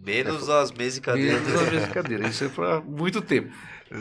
menos 0.04 0.50
as 0.50 0.72
mesas 0.72 0.98
e 0.98 1.02
cadeiras. 1.02 1.44
Menos 1.44 1.62
a 1.62 1.72
mesma 1.72 1.94
cadeira. 1.94 2.28
Isso 2.28 2.44
é 2.44 2.50
para 2.50 2.82
muito 2.82 3.22
tempo. 3.22 3.54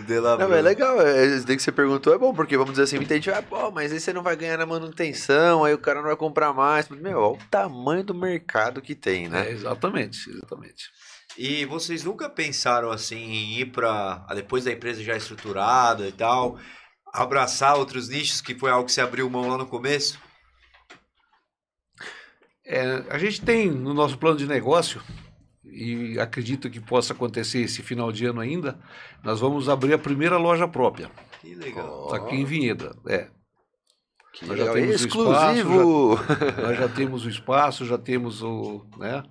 De 0.07 0.21
lá, 0.21 0.39
Não, 0.39 0.53
é 0.55 0.63
legal, 0.63 1.01
é, 1.03 1.27
isso 1.27 1.45
daí 1.47 1.57
que 1.57 1.63
você 1.63 1.73
perguntou 1.73 2.15
é 2.15 2.19
bom, 2.19 2.33
porque 2.33 2.57
vamos 2.57 2.73
dizer 2.73 2.85
assim, 2.85 2.97
muita 2.97 3.15
gente, 3.17 3.29
ah, 3.31 3.43
pô, 3.43 3.73
mas 3.73 3.93
aí 3.93 3.99
você 3.99 4.13
não 4.13 4.23
vai 4.23 4.37
ganhar 4.37 4.57
na 4.57 4.65
manutenção, 4.65 5.65
aí 5.65 5.75
o 5.75 5.79
cara 5.79 5.99
não 6.01 6.07
vai 6.07 6.17
comprar 6.17 6.53
mais. 6.55 6.89
Meu, 6.89 7.19
olha 7.19 7.35
o 7.35 7.39
tamanho 7.51 8.05
do 8.05 8.15
mercado 8.15 8.81
que 8.81 8.95
tem, 8.95 9.29
né? 9.29 9.49
É, 9.49 9.51
exatamente, 9.53 10.31
exatamente. 10.31 10.85
E 11.37 11.65
vocês 11.67 12.05
nunca 12.05 12.29
pensaram 12.31 12.91
assim 12.91 13.17
em 13.19 13.61
ir 13.61 13.67
para 13.73 14.25
depois 14.35 14.65
da 14.65 14.73
empresa 14.73 15.03
já 15.03 15.17
estruturada 15.17 16.07
e 16.07 16.13
tal, 16.13 16.57
abraçar 17.13 17.77
outros 17.77 18.09
nichos 18.09 18.41
que 18.41 18.55
foi 18.55 18.71
algo 18.71 18.87
que 18.87 18.93
você 18.93 19.01
abriu 19.01 19.29
mão 19.29 19.49
lá 19.49 19.59
no 19.59 19.67
começo? 19.67 20.19
É, 22.65 23.05
a 23.11 23.19
gente 23.19 23.41
tem 23.43 23.71
no 23.71 23.93
nosso 23.93 24.17
plano 24.17 24.37
de 24.37 24.47
negócio, 24.47 25.03
e 25.65 26.19
acredito 26.19 26.69
que 26.71 26.81
possa 26.81 27.13
acontecer 27.13 27.61
esse 27.61 27.83
final 27.83 28.11
de 28.11 28.27
ano 28.27 28.41
ainda, 28.41 28.79
nós 29.23 29.41
vamos 29.41 29.69
abrir 29.69 29.95
a 29.95 29.99
primeira 29.99 30.37
loja 30.37 30.67
própria, 30.67 31.11
Que 31.41 31.55
legal. 31.55 32.09
Ó, 32.11 32.15
aqui 32.15 32.37
em 32.37 32.45
Vinheda. 32.45 32.97
É. 33.07 33.29
que 34.33 34.47
nós 34.47 34.59
já 34.59 34.65
legal. 34.65 34.75
temos 34.75 34.91
o 34.91 35.07
exclusivo! 35.07 36.17
Nós 36.63 36.79
já 36.79 36.89
temos 36.89 37.25
o 37.25 37.29
espaço, 37.29 37.85
já 37.85 37.99
temos 37.99 38.43
o, 38.43 38.85
né, 38.99 39.23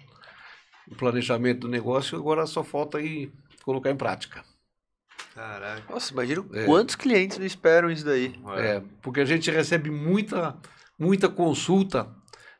o 0.89 0.95
planejamento 0.95 1.61
do 1.61 1.67
negócio, 1.67 2.17
agora 2.17 2.45
só 2.45 2.63
falta 2.63 2.97
aí 2.97 3.31
colocar 3.63 3.91
em 3.91 3.97
prática. 3.97 4.43
Caraca. 5.33 5.93
Nossa, 5.93 6.11
imagina 6.13 6.45
É. 6.53 6.65
quantos 6.65 6.95
clientes 6.95 7.37
não 7.37 7.45
esperam 7.45 7.89
isso 7.89 8.05
daí. 8.05 8.39
É, 8.57 8.81
porque 9.01 9.21
a 9.21 9.25
gente 9.25 9.49
recebe 9.51 9.89
muita, 9.89 10.57
muita 10.97 11.29
consulta 11.29 12.09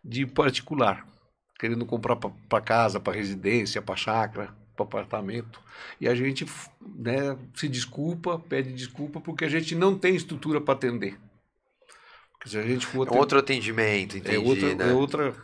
de 0.04 0.26
particular, 0.26 1.06
querendo 1.60 1.86
comprar 1.86 2.16
para 2.16 2.62
casa, 2.62 3.00
para 3.00 3.14
residência, 3.14 3.82
para 3.82 3.96
chácara, 3.96 4.56
para 4.76 4.86
apartamento. 4.86 5.62
E 6.00 6.08
a 6.08 6.16
gente 6.16 6.46
né, 6.82 7.38
se 7.54 7.68
desculpa, 7.68 8.40
pede 8.40 8.72
desculpa, 8.72 9.20
porque 9.20 9.46
a 9.46 9.50
gente 9.50 9.76
não 9.76 9.98
tem 9.98 10.16
estrutura 10.16 10.62
para 10.62 10.74
atender. 10.74 11.18
Porque 12.32 12.50
se 12.50 12.58
a 12.58 12.64
gente 12.64 12.86
for 12.86 13.06
É 13.08 13.12
um 13.12 13.18
outro 13.18 13.38
atendimento, 13.38 14.18
entendi, 14.18 14.38
é 14.38 14.40
outra, 14.40 14.76
né? 14.76 14.90
é 14.90 14.94
outra, 14.94 15.36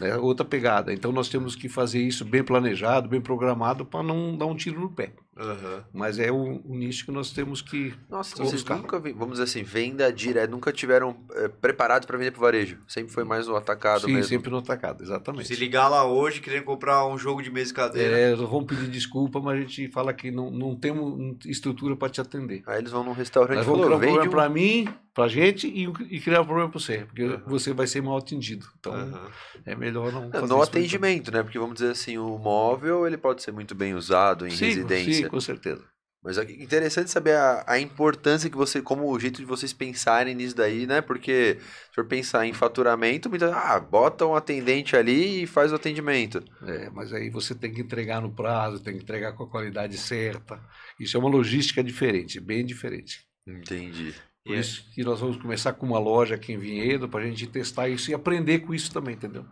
é 0.00 0.16
outra 0.16 0.44
pegada. 0.44 0.92
Então 0.92 1.12
nós 1.12 1.28
temos 1.28 1.54
que 1.54 1.68
fazer 1.68 2.00
isso 2.02 2.24
bem 2.24 2.42
planejado, 2.42 3.08
bem 3.08 3.20
programado, 3.20 3.86
para 3.86 4.02
não 4.02 4.36
dar 4.36 4.46
um 4.46 4.56
tiro 4.56 4.80
no 4.80 4.90
pé. 4.90 5.12
Aham. 5.40 5.84
Mas 5.92 6.18
é 6.18 6.30
o, 6.30 6.60
o 6.64 6.76
nicho 6.76 7.06
que 7.06 7.10
nós 7.10 7.30
temos 7.30 7.62
que. 7.62 7.94
Nossa, 8.10 8.34
então 8.34 8.44
vocês 8.44 8.62
nunca, 8.62 8.98
vamos 8.98 9.32
dizer 9.32 9.44
assim, 9.44 9.62
venda 9.62 10.12
direta, 10.12 10.46
nunca 10.46 10.70
tiveram 10.70 11.16
eh, 11.34 11.48
preparados 11.48 12.04
para 12.06 12.18
vender 12.18 12.30
pro 12.32 12.42
varejo. 12.42 12.78
Sempre 12.86 13.12
foi 13.12 13.24
mais 13.24 13.48
o 13.48 13.56
atacado 13.56 14.02
Sim, 14.02 14.12
mesmo. 14.12 14.28
sempre 14.28 14.50
no 14.50 14.58
atacado, 14.58 15.02
exatamente. 15.02 15.48
Se 15.48 15.54
ligar 15.54 15.88
lá 15.88 16.04
hoje 16.04 16.40
querendo 16.40 16.64
comprar 16.64 17.06
um 17.06 17.16
jogo 17.16 17.42
de 17.42 17.50
mesa 17.50 17.70
e 17.70 17.74
cadeira. 17.74 18.18
É, 18.18 18.34
vamos 18.34 18.66
pedir 18.66 18.88
desculpa, 18.88 19.40
mas 19.40 19.56
a 19.56 19.60
gente 19.60 19.88
fala 19.88 20.12
que 20.12 20.30
não, 20.30 20.50
não 20.50 20.76
temos 20.76 21.38
estrutura 21.46 21.96
para 21.96 22.10
te 22.10 22.20
atender. 22.20 22.62
Aí 22.66 22.78
eles 22.78 22.92
vão 22.92 23.02
num 23.02 23.12
restaurante 23.12 23.56
Nós 23.56 23.66
vamos 23.66 23.86
criar 23.86 23.96
um 23.96 24.00
problema 24.00 24.24
um... 24.24 24.30
para 24.30 24.48
mim, 24.48 24.88
para 25.14 25.28
gente 25.28 25.66
e, 25.66 25.84
e 26.14 26.20
criar 26.20 26.42
um 26.42 26.44
problema 26.44 26.68
para 26.70 26.80
você, 26.80 26.98
porque 26.98 27.22
Aham. 27.22 27.42
você 27.46 27.72
vai 27.72 27.86
ser 27.86 28.00
mal 28.02 28.16
atendido. 28.16 28.66
Então 28.78 28.92
Aham. 28.92 29.28
é 29.66 29.74
melhor 29.74 30.12
não. 30.12 30.24
Não, 30.24 30.30
fazer 30.32 30.46
no 30.46 30.56
por 30.56 30.62
atendimento, 30.62 31.32
né? 31.32 31.42
Porque 31.42 31.58
vamos 31.58 31.74
dizer 31.74 31.90
assim, 31.90 32.16
o 32.18 32.38
móvel 32.38 33.06
ele 33.06 33.16
pode 33.16 33.42
ser 33.42 33.52
muito 33.52 33.74
bem 33.74 33.94
usado 33.94 34.46
em. 34.46 34.50
Sim, 34.50 34.66
residência. 34.66 35.12
sim, 35.12 35.28
com 35.30 35.40
certeza. 35.40 35.84
Mas 36.22 36.36
é 36.36 36.42
interessante 36.42 37.10
saber 37.10 37.34
a, 37.34 37.64
a 37.66 37.80
importância 37.80 38.50
que 38.50 38.56
você, 38.56 38.82
como 38.82 39.10
o 39.10 39.18
jeito 39.18 39.38
de 39.38 39.46
vocês 39.46 39.72
pensarem 39.72 40.34
nisso 40.34 40.54
daí, 40.54 40.86
né? 40.86 41.00
Porque 41.00 41.56
se 41.88 41.94
for 41.94 42.04
pensar 42.04 42.46
em 42.46 42.52
faturamento, 42.52 43.30
muita, 43.30 43.54
ah, 43.54 43.80
bota 43.80 44.26
um 44.26 44.34
atendente 44.34 44.94
ali 44.94 45.44
e 45.44 45.46
faz 45.46 45.72
o 45.72 45.76
atendimento. 45.76 46.44
É, 46.66 46.90
mas 46.90 47.10
aí 47.14 47.30
você 47.30 47.54
tem 47.54 47.72
que 47.72 47.80
entregar 47.80 48.20
no 48.20 48.34
prazo, 48.34 48.82
tem 48.82 48.96
que 48.98 49.02
entregar 49.02 49.32
com 49.32 49.44
a 49.44 49.50
qualidade 49.50 49.96
certa. 49.96 50.60
Isso 50.98 51.16
é 51.16 51.20
uma 51.20 51.30
logística 51.30 51.82
diferente, 51.82 52.38
bem 52.38 52.66
diferente. 52.66 53.20
Entendi. 53.46 54.14
Por 54.44 54.54
é- 54.54 54.60
isso 54.60 54.90
que 54.92 55.02
nós 55.02 55.20
vamos 55.20 55.38
começar 55.38 55.72
com 55.72 55.86
uma 55.86 55.98
loja 55.98 56.34
aqui 56.34 56.52
em 56.52 56.58
Vinhedo 56.58 57.08
para 57.08 57.24
a 57.24 57.26
gente 57.26 57.46
testar 57.46 57.88
isso 57.88 58.10
e 58.10 58.14
aprender 58.14 58.58
com 58.58 58.74
isso 58.74 58.92
também, 58.92 59.14
entendeu? 59.14 59.46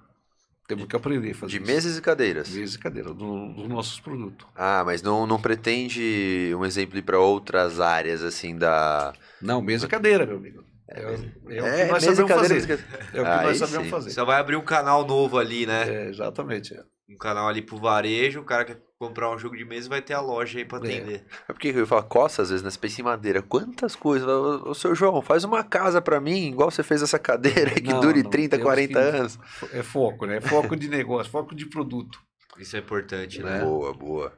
Temos 0.68 0.84
que 0.86 0.94
aprender 0.94 1.30
a 1.30 1.34
fazer 1.34 1.50
De 1.52 1.56
isso. 1.64 1.66
mesas 1.66 1.96
e 1.98 2.02
cadeiras. 2.02 2.50
Mesa 2.50 2.76
e 2.76 2.78
cadeira, 2.78 3.08
do- 3.14 3.52
dos 3.54 3.66
nossos 3.68 3.98
produtos. 4.00 4.46
Ah, 4.54 4.82
mas 4.84 5.00
não, 5.02 5.26
não 5.26 5.40
pretende 5.40 6.52
um 6.54 6.64
exemplo 6.64 6.98
ir 6.98 7.02
para 7.02 7.18
outras 7.18 7.80
áreas, 7.80 8.22
assim, 8.22 8.54
da... 8.56 9.14
Não, 9.40 9.62
mesa 9.62 9.86
e 9.86 9.88
cadeira, 9.88 10.26
meu 10.26 10.36
amigo. 10.36 10.62
É, 10.90 11.00
o- 11.06 11.10
é 11.10 11.14
o 11.14 11.18
que 11.46 11.54
É, 11.54 11.86
nós 11.86 12.04
mesa 12.04 12.12
e 12.12 12.16
sabemos 12.16 12.28
cadeira, 12.32 12.60
fazer. 12.60 12.84
É 13.14 13.20
o 13.20 13.24
que 13.24 13.30
Aí 13.30 13.46
nós 13.46 13.56
sabemos 13.58 13.84
sim. 13.86 13.90
fazer. 13.90 14.10
Você 14.10 14.24
vai 14.24 14.38
abrir 14.40 14.56
um 14.56 14.64
canal 14.64 15.06
novo 15.06 15.38
ali, 15.38 15.64
né? 15.66 15.88
É, 15.88 16.08
exatamente. 16.10 16.74
é. 16.74 16.82
Um 17.10 17.16
canal 17.16 17.48
ali 17.48 17.62
pro 17.62 17.78
varejo, 17.78 18.40
o 18.40 18.44
cara 18.44 18.66
quer 18.66 18.78
comprar 18.98 19.30
um 19.30 19.38
jogo 19.38 19.56
de 19.56 19.64
mesa 19.64 19.88
vai 19.88 20.02
ter 20.02 20.12
a 20.14 20.20
loja 20.20 20.58
aí 20.58 20.64
pra 20.64 20.78
É. 20.78 20.80
atender. 20.80 21.24
É 21.48 21.52
porque 21.52 21.68
eu 21.68 21.86
falo, 21.86 22.02
costa 22.02 22.42
às 22.42 22.50
vezes, 22.50 22.64
né? 22.64 22.70
Você 22.70 22.78
pensa 22.78 23.00
em 23.00 23.04
madeira. 23.04 23.40
Quantas 23.40 23.94
coisas. 23.94 24.28
Ô, 24.28 24.74
seu 24.74 24.94
João, 24.94 25.22
faz 25.22 25.44
uma 25.44 25.62
casa 25.62 26.02
pra 26.02 26.20
mim, 26.20 26.48
igual 26.48 26.70
você 26.70 26.82
fez 26.82 27.00
essa 27.00 27.18
cadeira 27.18 27.70
aí 27.70 27.80
que 27.80 27.92
Não, 27.92 28.00
dure 28.00 28.22
não, 28.24 28.30
30, 28.30 28.56
temos 28.56 28.64
40 28.64 28.92
que- 28.92 28.98
anos. 29.16 29.38
É 29.72 29.82
foco, 29.82 30.26
né? 30.26 30.38
É 30.38 30.40
foco 30.40 30.74
de 30.76 30.88
negócio, 30.88 31.30
foco 31.30 31.54
de 31.54 31.66
produto. 31.66 32.20
Isso 32.58 32.74
é 32.74 32.80
importante, 32.80 33.40
né? 33.40 33.60
Boa, 33.60 33.94
boa. 33.94 34.32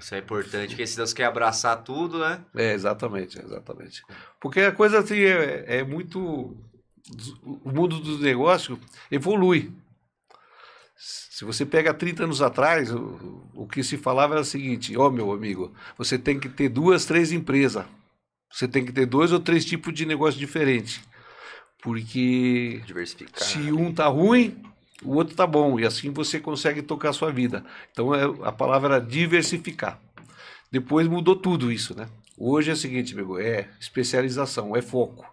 Isso 0.00 0.14
é 0.14 0.18
importante, 0.18 0.68
porque 0.68 0.86
se 0.86 0.96
Deus 0.96 1.12
quer 1.12 1.24
abraçar 1.26 1.76
tudo, 1.84 2.18
né? 2.18 2.40
É, 2.54 2.72
exatamente, 2.72 3.38
exatamente. 3.38 4.02
Porque 4.40 4.60
a 4.60 4.72
coisa 4.72 5.00
assim 5.00 5.18
é, 5.20 5.64
é 5.80 5.84
muito. 5.84 6.56
O 7.44 7.70
mundo 7.70 8.00
dos 8.00 8.18
negócios 8.20 8.78
evolui. 9.10 9.72
Se 10.98 11.44
você 11.44 11.66
pega 11.66 11.92
30 11.92 12.24
anos 12.24 12.40
atrás, 12.40 12.90
o, 12.90 13.50
o 13.54 13.66
que 13.66 13.82
se 13.82 13.98
falava 13.98 14.34
era 14.34 14.42
o 14.42 14.44
seguinte: 14.44 14.96
ó, 14.96 15.10
meu 15.10 15.32
amigo, 15.32 15.74
você 15.98 16.18
tem 16.18 16.40
que 16.40 16.48
ter 16.48 16.68
duas, 16.68 17.04
três 17.04 17.32
empresas. 17.32 17.84
Você 18.50 18.66
tem 18.66 18.84
que 18.84 18.92
ter 18.92 19.04
dois 19.04 19.32
ou 19.32 19.40
três 19.40 19.64
tipos 19.64 19.92
de 19.92 20.06
negócio 20.06 20.38
diferentes. 20.38 21.02
Porque 21.82 22.82
se 23.34 23.70
um 23.70 23.92
tá 23.92 24.06
ruim, 24.06 24.62
o 25.02 25.14
outro 25.14 25.36
tá 25.36 25.46
bom. 25.46 25.78
E 25.78 25.84
assim 25.84 26.10
você 26.10 26.40
consegue 26.40 26.80
tocar 26.82 27.10
a 27.10 27.12
sua 27.12 27.30
vida. 27.30 27.64
Então 27.92 28.14
é, 28.14 28.24
a 28.46 28.52
palavra 28.52 28.94
era 28.94 29.04
diversificar. 29.04 30.00
Depois 30.72 31.06
mudou 31.06 31.36
tudo 31.36 31.70
isso, 31.70 31.94
né? 31.96 32.08
Hoje 32.36 32.70
é 32.70 32.74
o 32.74 32.76
seguinte, 32.76 33.14
amigo, 33.14 33.38
é 33.38 33.68
especialização, 33.78 34.74
é 34.74 34.82
foco. 34.82 35.26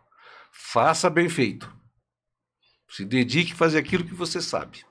Faça 0.51 1.09
bem 1.09 1.27
feito. 1.27 1.73
Se 2.89 3.03
dedique 3.03 3.53
a 3.53 3.55
fazer 3.55 3.79
aquilo 3.79 4.03
que 4.03 4.13
você 4.13 4.41
sabe. 4.41 4.85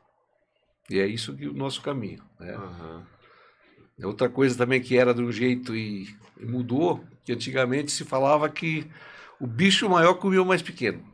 E 0.90 0.98
é 0.98 1.06
isso 1.06 1.34
que 1.36 1.46
o 1.48 1.54
nosso 1.54 1.80
caminho. 1.80 2.22
Né? 2.38 2.54
É 3.98 4.06
Outra 4.06 4.28
coisa 4.28 4.56
também 4.56 4.80
que 4.80 4.96
era 4.96 5.14
de 5.14 5.22
um 5.22 5.30
jeito 5.30 5.76
e, 5.76 6.09
e 6.40 6.44
mudou, 6.44 7.04
que 7.24 7.32
antigamente 7.32 7.92
se 7.92 8.04
falava 8.04 8.48
que 8.48 8.90
o 9.40 9.46
bicho 9.46 9.88
maior 9.88 10.14
comia 10.14 10.42
o 10.42 10.46
mais 10.46 10.62
pequeno. 10.62 11.04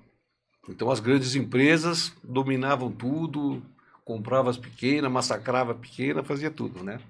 Então 0.68 0.90
as 0.90 1.00
grandes 1.00 1.34
empresas 1.34 2.12
dominavam 2.22 2.90
tudo, 2.90 3.62
compravam 4.04 4.50
as 4.50 4.56
pequenas, 4.56 5.10
massacrava 5.10 5.72
a 5.72 5.74
pequena, 5.74 6.22
fazia 6.22 6.50
tudo, 6.50 6.82
né? 6.82 7.00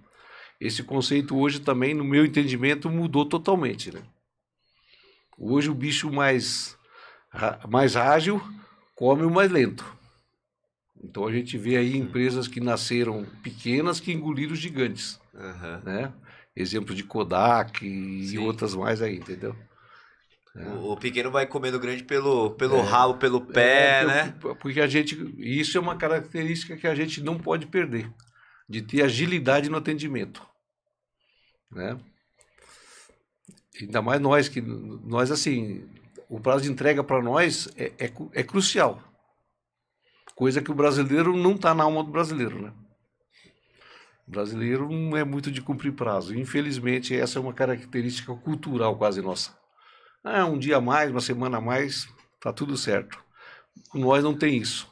Esse 0.60 0.82
conceito 0.82 1.36
hoje 1.36 1.60
também, 1.60 1.94
no 1.94 2.04
meu 2.04 2.24
entendimento, 2.24 2.90
mudou 2.90 3.24
totalmente, 3.24 3.92
né? 3.92 4.02
Hoje 5.38 5.70
o 5.70 5.74
bicho 5.74 6.10
mais, 6.10 6.76
mais 7.68 7.94
ágil 7.94 8.42
come 8.96 9.22
o 9.22 9.30
mais 9.30 9.50
lento. 9.50 9.97
Então 11.02 11.26
a 11.26 11.32
gente 11.32 11.56
vê 11.56 11.76
aí 11.76 11.96
empresas 11.96 12.48
que 12.48 12.60
nasceram 12.60 13.24
pequenas 13.42 14.00
que 14.00 14.12
engoliram 14.12 14.52
os 14.52 14.58
gigantes 14.58 15.20
Aham. 15.34 15.82
né? 15.84 16.12
Exemplo 16.56 16.94
de 16.94 17.04
Kodak 17.04 17.86
e 17.86 18.28
Sim. 18.28 18.38
outras 18.38 18.74
mais 18.74 19.00
aí, 19.00 19.16
entendeu? 19.16 19.54
O, 20.56 20.92
o 20.92 20.96
pequeno 20.96 21.30
vai 21.30 21.46
comendo 21.46 21.78
grande 21.78 22.02
pelo, 22.02 22.50
pelo 22.50 22.80
rabo, 22.80 23.14
pelo 23.14 23.40
pé, 23.40 24.00
É, 24.00 24.04
né? 24.04 24.34
porque- 24.40 24.80
a 24.80 24.88
gente, 24.88 25.14
isso 25.38 25.78
é 25.78 25.80
uma 25.80 25.96
característica 25.96 26.76
que 26.76 26.86
a 26.86 26.94
gente 26.96 27.22
não 27.22 27.38
pode 27.38 27.66
perder, 27.66 28.10
de 28.68 28.82
ter 28.82 29.02
agilidade 29.02 29.68
no 29.68 29.76
atendimento, 29.76 30.44
né? 31.70 31.96
Ainda 33.80 34.02
mais 34.02 34.20
nós 34.20 34.48
que 34.48 34.60
nós 34.60 35.30
assim, 35.30 35.88
o 36.28 36.40
prazo 36.40 36.64
de 36.64 36.70
entrega 36.72 37.04
para 37.04 37.22
nós 37.22 37.68
é, 37.76 37.92
é, 37.98 38.12
é 38.32 38.42
crucial, 38.42 39.00
coisa 40.34 40.62
que 40.62 40.70
o 40.70 40.74
brasileiro 40.74 41.36
não 41.36 41.52
está 41.52 41.74
na 41.74 41.84
alma 41.84 42.02
do 42.04 42.10
brasileiro, 42.10 42.62
né? 42.62 42.72
O 44.26 44.30
brasileiro 44.30 44.90
não 44.90 45.16
é 45.16 45.24
muito 45.24 45.50
de 45.50 45.62
cumprir 45.62 45.92
prazo. 45.92 46.36
Infelizmente, 46.36 47.18
essa 47.18 47.38
é 47.38 47.42
uma 47.42 47.54
característica 47.54 48.34
cultural 48.34 48.96
quase 48.96 49.22
nossa. 49.22 49.56
Ah, 50.22 50.44
um 50.44 50.58
dia 50.58 50.76
a 50.76 50.80
mais, 50.80 51.10
uma 51.10 51.20
semana 51.20 51.56
a 51.56 51.60
mais, 51.60 52.06
tá 52.40 52.52
tudo 52.52 52.76
certo. 52.76 53.18
Nós 53.94 54.22
não 54.22 54.36
tem 54.36 54.58
isso. 54.58 54.86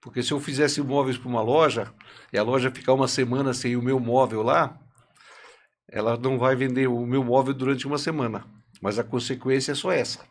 Porque 0.00 0.22
se 0.22 0.32
eu 0.32 0.40
fizesse 0.40 0.80
móveis 0.82 1.16
para 1.16 1.28
uma 1.28 1.42
loja 1.42 1.92
e 2.32 2.38
a 2.38 2.42
loja 2.42 2.70
ficar 2.70 2.92
uma 2.92 3.08
semana 3.08 3.54
sem 3.54 3.76
o 3.76 3.82
meu 3.82 4.00
móvel 4.00 4.42
lá, 4.42 4.78
ela 5.88 6.16
não 6.16 6.38
vai 6.38 6.56
vender 6.56 6.86
o 6.88 7.06
meu 7.06 7.22
móvel 7.22 7.54
durante 7.54 7.86
uma 7.86 7.98
semana. 7.98 8.44
Mas 8.80 8.98
a 8.98 9.04
consequência 9.04 9.72
é 9.72 9.74
só 9.74 9.92
essa. 9.92 10.27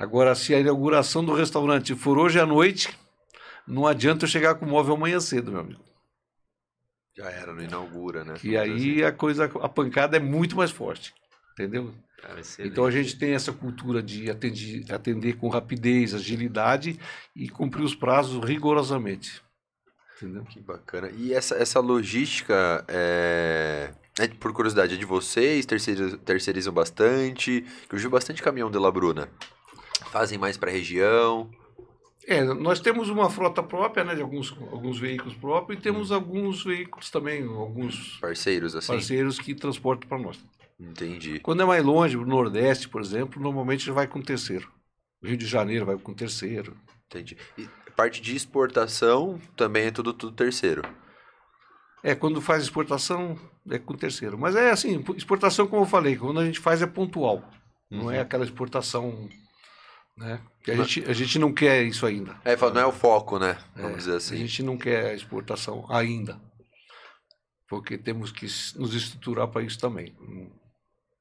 Agora, 0.00 0.34
se 0.34 0.54
a 0.54 0.58
inauguração 0.58 1.22
do 1.22 1.34
restaurante 1.34 1.94
for 1.94 2.16
hoje 2.16 2.40
à 2.40 2.46
noite, 2.46 2.88
não 3.66 3.86
adianta 3.86 4.24
eu 4.24 4.28
chegar 4.28 4.54
com 4.54 4.64
o 4.64 4.68
móvel 4.68 4.94
amanhã 4.94 5.20
cedo, 5.20 5.52
meu 5.52 5.60
amigo. 5.60 5.84
Já 7.14 7.30
era, 7.30 7.52
não 7.52 7.62
inaugura, 7.62 8.24
né? 8.24 8.32
Que 8.32 8.56
aí 8.56 9.04
a 9.04 9.12
coisa, 9.12 9.44
a 9.44 9.68
pancada 9.68 10.16
é 10.16 10.20
muito 10.20 10.56
mais 10.56 10.70
forte. 10.70 11.12
Entendeu? 11.52 11.92
Cara. 12.16 12.40
Então 12.60 12.86
a 12.86 12.90
gente 12.90 13.18
tem 13.18 13.34
essa 13.34 13.52
cultura 13.52 14.02
de 14.02 14.30
atender, 14.30 14.90
atender 14.90 15.36
com 15.36 15.50
rapidez, 15.50 16.14
agilidade 16.14 16.98
e 17.36 17.50
cumprir 17.50 17.82
os 17.82 17.94
prazos 17.94 18.42
rigorosamente. 18.42 19.42
Entendeu? 20.16 20.44
Que 20.44 20.60
bacana. 20.60 21.10
E 21.10 21.34
essa, 21.34 21.56
essa 21.56 21.78
logística, 21.78 22.82
é... 22.88 23.90
é, 24.18 24.28
por 24.28 24.50
curiosidade, 24.54 24.94
é 24.94 24.96
de 24.96 25.04
vocês? 25.04 25.66
Terceirizam, 25.66 26.18
terceirizam 26.20 26.72
bastante? 26.72 27.66
Eu 27.92 27.98
vi 27.98 28.08
bastante 28.08 28.42
caminhão 28.42 28.70
de 28.70 28.78
Labruna. 28.78 29.28
Fazem 30.06 30.38
mais 30.38 30.56
para 30.56 30.70
região? 30.70 31.50
É, 32.26 32.44
nós 32.44 32.80
temos 32.80 33.08
uma 33.08 33.30
frota 33.30 33.62
própria, 33.62 34.04
né, 34.04 34.14
de 34.14 34.22
alguns, 34.22 34.54
alguns 34.70 34.98
veículos 34.98 35.34
próprios 35.34 35.78
e 35.78 35.82
temos 35.82 36.12
alguns 36.12 36.62
veículos 36.62 37.10
também, 37.10 37.42
alguns 37.44 38.18
Parceiros, 38.20 38.76
assim? 38.76 38.92
parceiros 38.92 39.38
que 39.38 39.54
transportam 39.54 40.08
para 40.08 40.18
nós. 40.18 40.38
Entendi. 40.78 41.40
Quando 41.40 41.62
é 41.62 41.64
mais 41.64 41.84
longe, 41.84 42.16
o 42.16 42.24
Nordeste, 42.24 42.88
por 42.88 43.00
exemplo, 43.00 43.42
normalmente 43.42 43.90
vai 43.90 44.06
com 44.06 44.20
terceiro. 44.20 44.70
Rio 45.22 45.36
de 45.36 45.46
Janeiro 45.46 45.84
vai 45.84 45.98
com 45.98 46.14
terceiro. 46.14 46.76
Entendi. 47.06 47.36
E 47.58 47.68
parte 47.96 48.22
de 48.22 48.34
exportação 48.34 49.38
também 49.56 49.86
é 49.86 49.90
tudo, 49.90 50.12
tudo 50.12 50.34
terceiro. 50.34 50.82
É, 52.02 52.14
quando 52.14 52.40
faz 52.40 52.62
exportação, 52.62 53.38
é 53.68 53.78
com 53.78 53.94
terceiro. 53.94 54.38
Mas 54.38 54.56
é 54.56 54.70
assim, 54.70 55.04
exportação, 55.16 55.66
como 55.66 55.82
eu 55.82 55.86
falei, 55.86 56.16
quando 56.16 56.40
a 56.40 56.46
gente 56.46 56.58
faz 56.58 56.80
é 56.80 56.86
pontual. 56.86 57.44
Não 57.90 58.10
é 58.10 58.20
aquela 58.20 58.44
exportação, 58.44 59.28
né? 60.16 60.40
Que 60.62 60.70
a, 60.72 60.76
gente, 60.76 61.04
a 61.10 61.12
gente 61.12 61.38
não 61.38 61.52
quer 61.52 61.82
isso 61.82 62.04
ainda. 62.06 62.36
É, 62.44 62.54
não 62.56 62.80
é 62.80 62.86
o 62.86 62.92
foco, 62.92 63.38
né? 63.38 63.56
É, 63.76 63.82
Vamos 63.82 63.98
dizer 63.98 64.12
A 64.12 64.16
assim. 64.16 64.36
gente 64.36 64.62
não 64.62 64.76
quer 64.76 65.14
exportação 65.14 65.86
ainda. 65.90 66.40
Porque 67.68 67.96
temos 67.96 68.32
que 68.32 68.46
nos 68.76 68.94
estruturar 68.94 69.48
para 69.48 69.62
isso 69.62 69.78
também. 69.78 70.14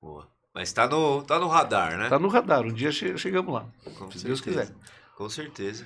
Boa. 0.02 0.28
Mas 0.53 0.74
tá 0.74 0.88
no, 0.88 1.22
tá 1.24 1.40
no 1.40 1.48
radar, 1.48 1.98
né? 1.98 2.06
Está 2.06 2.18
no 2.20 2.28
radar, 2.28 2.66
um 2.66 2.74
dia 2.74 2.91
che- 2.91 3.18
chegamos 3.18 3.53
lá. 3.53 3.66
Com 3.98 4.10
se 4.11 4.26
Deus 4.26 4.40
certeza. 4.40 4.66
quiser. 4.74 4.76
Com 5.16 5.30
certeza. 5.30 5.86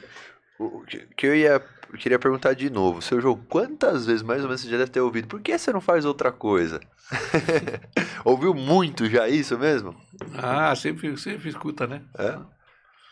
O 0.58 0.82
que 0.86 1.00
que 1.18 1.28
eu 1.28 1.36
ia 1.36 1.62
eu 1.92 2.00
queria 2.00 2.18
perguntar 2.18 2.54
de 2.54 2.70
novo, 2.72 3.02
seu 3.02 3.20
João, 3.22 3.36
quantas 3.38 4.06
vezes 4.08 4.22
mais 4.24 4.42
ou 4.42 4.48
menos 4.48 4.62
você 4.62 4.70
já 4.70 4.78
deve 4.78 4.90
ter 4.90 5.02
ouvido? 5.02 5.28
Por 5.28 5.42
que 5.42 5.56
você 5.58 5.72
não 5.72 5.82
faz 5.82 6.06
outra 6.06 6.32
coisa? 6.32 6.80
Ouviu 8.26 8.54
muito 8.54 9.08
já 9.10 9.28
isso 9.28 9.58
mesmo? 9.60 9.96
Ah, 10.36 10.76
sempre, 10.76 11.16
sempre 11.18 11.50
escuta, 11.50 11.86
né? 11.86 12.02
É? 12.18 12.40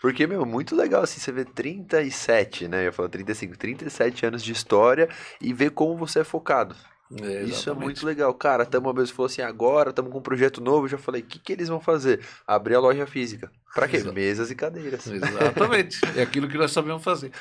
Porque, 0.01 0.25
meu, 0.25 0.45
muito 0.45 0.75
legal 0.75 1.03
assim, 1.03 1.19
você 1.19 1.31
vê 1.31 1.45
37, 1.45 2.67
né? 2.67 2.79
Eu 2.79 2.85
ia 2.85 2.91
falar 2.91 3.09
35, 3.09 3.55
37 3.55 4.25
anos 4.25 4.43
de 4.43 4.51
história 4.51 5.07
e 5.39 5.53
ver 5.53 5.69
como 5.71 5.95
você 5.95 6.21
é 6.21 6.23
focado. 6.23 6.75
É, 7.21 7.43
Isso 7.43 7.69
é 7.69 7.73
muito 7.73 8.05
legal. 8.05 8.33
Cara, 8.33 8.65
tamo 8.65 8.87
uma 8.87 8.93
vez 8.93 9.09
falou 9.09 9.25
assim, 9.27 9.41
agora 9.41 9.89
estamos 9.89 10.11
com 10.11 10.19
um 10.19 10.23
projeto 10.23 10.61
novo. 10.61 10.85
Eu 10.85 10.89
já 10.89 10.97
falei, 10.97 11.21
o 11.21 11.25
que, 11.25 11.37
que 11.37 11.53
eles 11.53 11.67
vão 11.67 11.79
fazer? 11.79 12.25
Abrir 12.47 12.75
a 12.75 12.79
loja 12.79 13.05
física. 13.05 13.51
Pra 13.75 13.87
quê? 13.87 13.97
Exato. 13.97 14.15
Mesas 14.15 14.49
e 14.49 14.55
cadeiras. 14.55 15.05
Exatamente. 15.05 15.99
É 16.15 16.23
aquilo 16.23 16.47
que 16.47 16.57
nós 16.57 16.71
sabemos 16.71 17.03
fazer. 17.03 17.31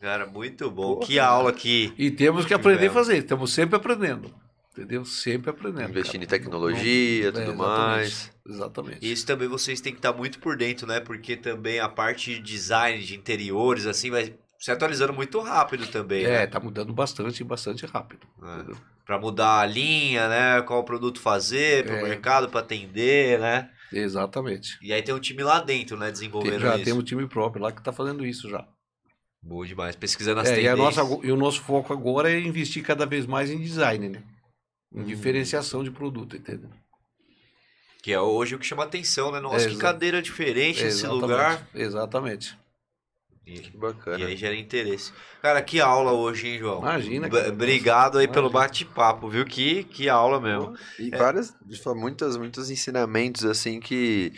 Cara, 0.00 0.26
muito 0.26 0.70
bom. 0.70 0.94
Porra, 0.94 1.06
que 1.06 1.18
aula 1.18 1.50
aqui. 1.50 1.92
E 1.98 2.10
temos 2.10 2.44
que 2.46 2.54
aprender 2.54 2.88
a 2.88 2.92
fazer. 2.92 3.18
Estamos 3.18 3.52
sempre 3.52 3.76
aprendendo. 3.76 4.32
Entendeu? 4.72 5.04
Sempre 5.04 5.50
aprendendo. 5.50 5.90
Investindo 5.90 6.12
cara. 6.12 6.24
em 6.24 6.26
tecnologia, 6.40 7.24
Não- 7.26 7.32
tudo 7.32 7.40
é, 7.40 7.44
exatamente. 7.44 7.68
mais. 7.68 8.32
Exatamente. 8.48 8.98
E 9.02 9.12
isso 9.12 9.26
também 9.26 9.46
vocês 9.48 9.80
têm 9.80 9.92
que 9.92 9.98
estar 9.98 10.12
muito 10.14 10.38
por 10.38 10.56
dentro, 10.56 10.86
né? 10.86 10.98
Porque 10.98 11.36
também 11.36 11.78
a 11.78 11.88
parte 11.88 12.34
de 12.34 12.40
design, 12.40 13.02
de 13.04 13.14
interiores, 13.14 13.86
assim, 13.86 14.10
vai 14.10 14.34
se 14.58 14.70
atualizando 14.70 15.12
muito 15.12 15.38
rápido 15.40 15.86
também, 15.88 16.24
É, 16.24 16.28
né? 16.40 16.46
tá 16.46 16.58
mudando 16.58 16.92
bastante, 16.92 17.44
bastante 17.44 17.84
rápido. 17.84 18.26
É. 18.42 18.74
Pra 19.04 19.18
mudar 19.18 19.60
a 19.60 19.66
linha, 19.66 20.28
né? 20.28 20.62
Qual 20.62 20.82
produto 20.84 21.20
fazer 21.20 21.84
pro 21.84 21.96
É. 21.96 22.02
mercado, 22.02 22.48
pra 22.48 22.60
atender, 22.60 23.38
né? 23.40 23.68
Exatamente. 23.92 24.78
E 24.80 24.90
aí 24.92 25.02
tem 25.02 25.14
um 25.14 25.18
time 25.20 25.42
lá 25.42 25.60
dentro, 25.60 25.96
né? 25.98 26.06
Tem- 26.06 26.12
Desenvolvendo 26.12 26.60
já 26.60 26.76
isso. 26.76 26.84
tem 26.84 26.94
um 26.94 27.02
time 27.02 27.26
próprio 27.28 27.62
lá 27.62 27.70
que 27.72 27.82
tá 27.82 27.92
fazendo 27.92 28.24
isso 28.24 28.48
já. 28.48 28.66
Boa 29.42 29.66
demais. 29.66 29.96
Pesquisando 29.96 30.40
as 30.40 30.48
É, 30.48 30.60
e, 30.62 30.68
a 30.68 30.74
tendências. 30.76 30.96
nossa, 31.08 31.26
e 31.26 31.30
o 31.32 31.36
nosso 31.36 31.60
foco 31.60 31.92
agora 31.92 32.30
é 32.32 32.38
investir 32.40 32.82
cada 32.82 33.04
vez 33.04 33.26
mais 33.26 33.50
em 33.50 33.58
design, 33.60 34.08
né? 34.08 34.22
Em 34.94 35.00
Hum. 35.00 35.04
diferenciação 35.04 35.82
de 35.82 35.90
produto, 35.90 36.36
entendeu? 36.36 36.70
Que 38.02 38.12
é 38.12 38.20
hoje 38.20 38.54
o 38.54 38.58
que 38.58 38.66
chama 38.66 38.84
atenção, 38.84 39.30
né? 39.30 39.40
Nossa, 39.40 39.66
É, 39.66 39.68
que 39.70 39.76
cadeira 39.76 40.20
diferente 40.20 40.80
esse 40.80 40.86
Exatamente, 41.06 41.20
lugar. 41.22 41.68
Exatamente. 41.74 42.58
E, 43.46 43.58
Que 43.60 43.76
bacana. 43.76 44.18
e 44.18 44.26
aí 44.26 44.36
gera 44.36 44.54
interesse. 44.54 45.12
Cara, 45.40 45.60
que 45.62 45.80
aula 45.80 46.12
hoje, 46.12 46.46
hein, 46.48 46.58
João? 46.58 46.80
Imagina. 46.80 47.28
Obrigado 47.48 48.18
aí 48.18 48.28
pelo 48.28 48.50
bate-papo, 48.50 49.28
viu? 49.28 49.44
Que, 49.44 49.82
que 49.84 50.08
aula 50.08 50.40
mesmo. 50.40 50.76
E 50.98 51.10
várias, 51.10 51.54
muitas, 51.96 52.36
muitos 52.36 52.70
ensinamentos 52.70 53.44
assim 53.44 53.80
que 53.80 54.32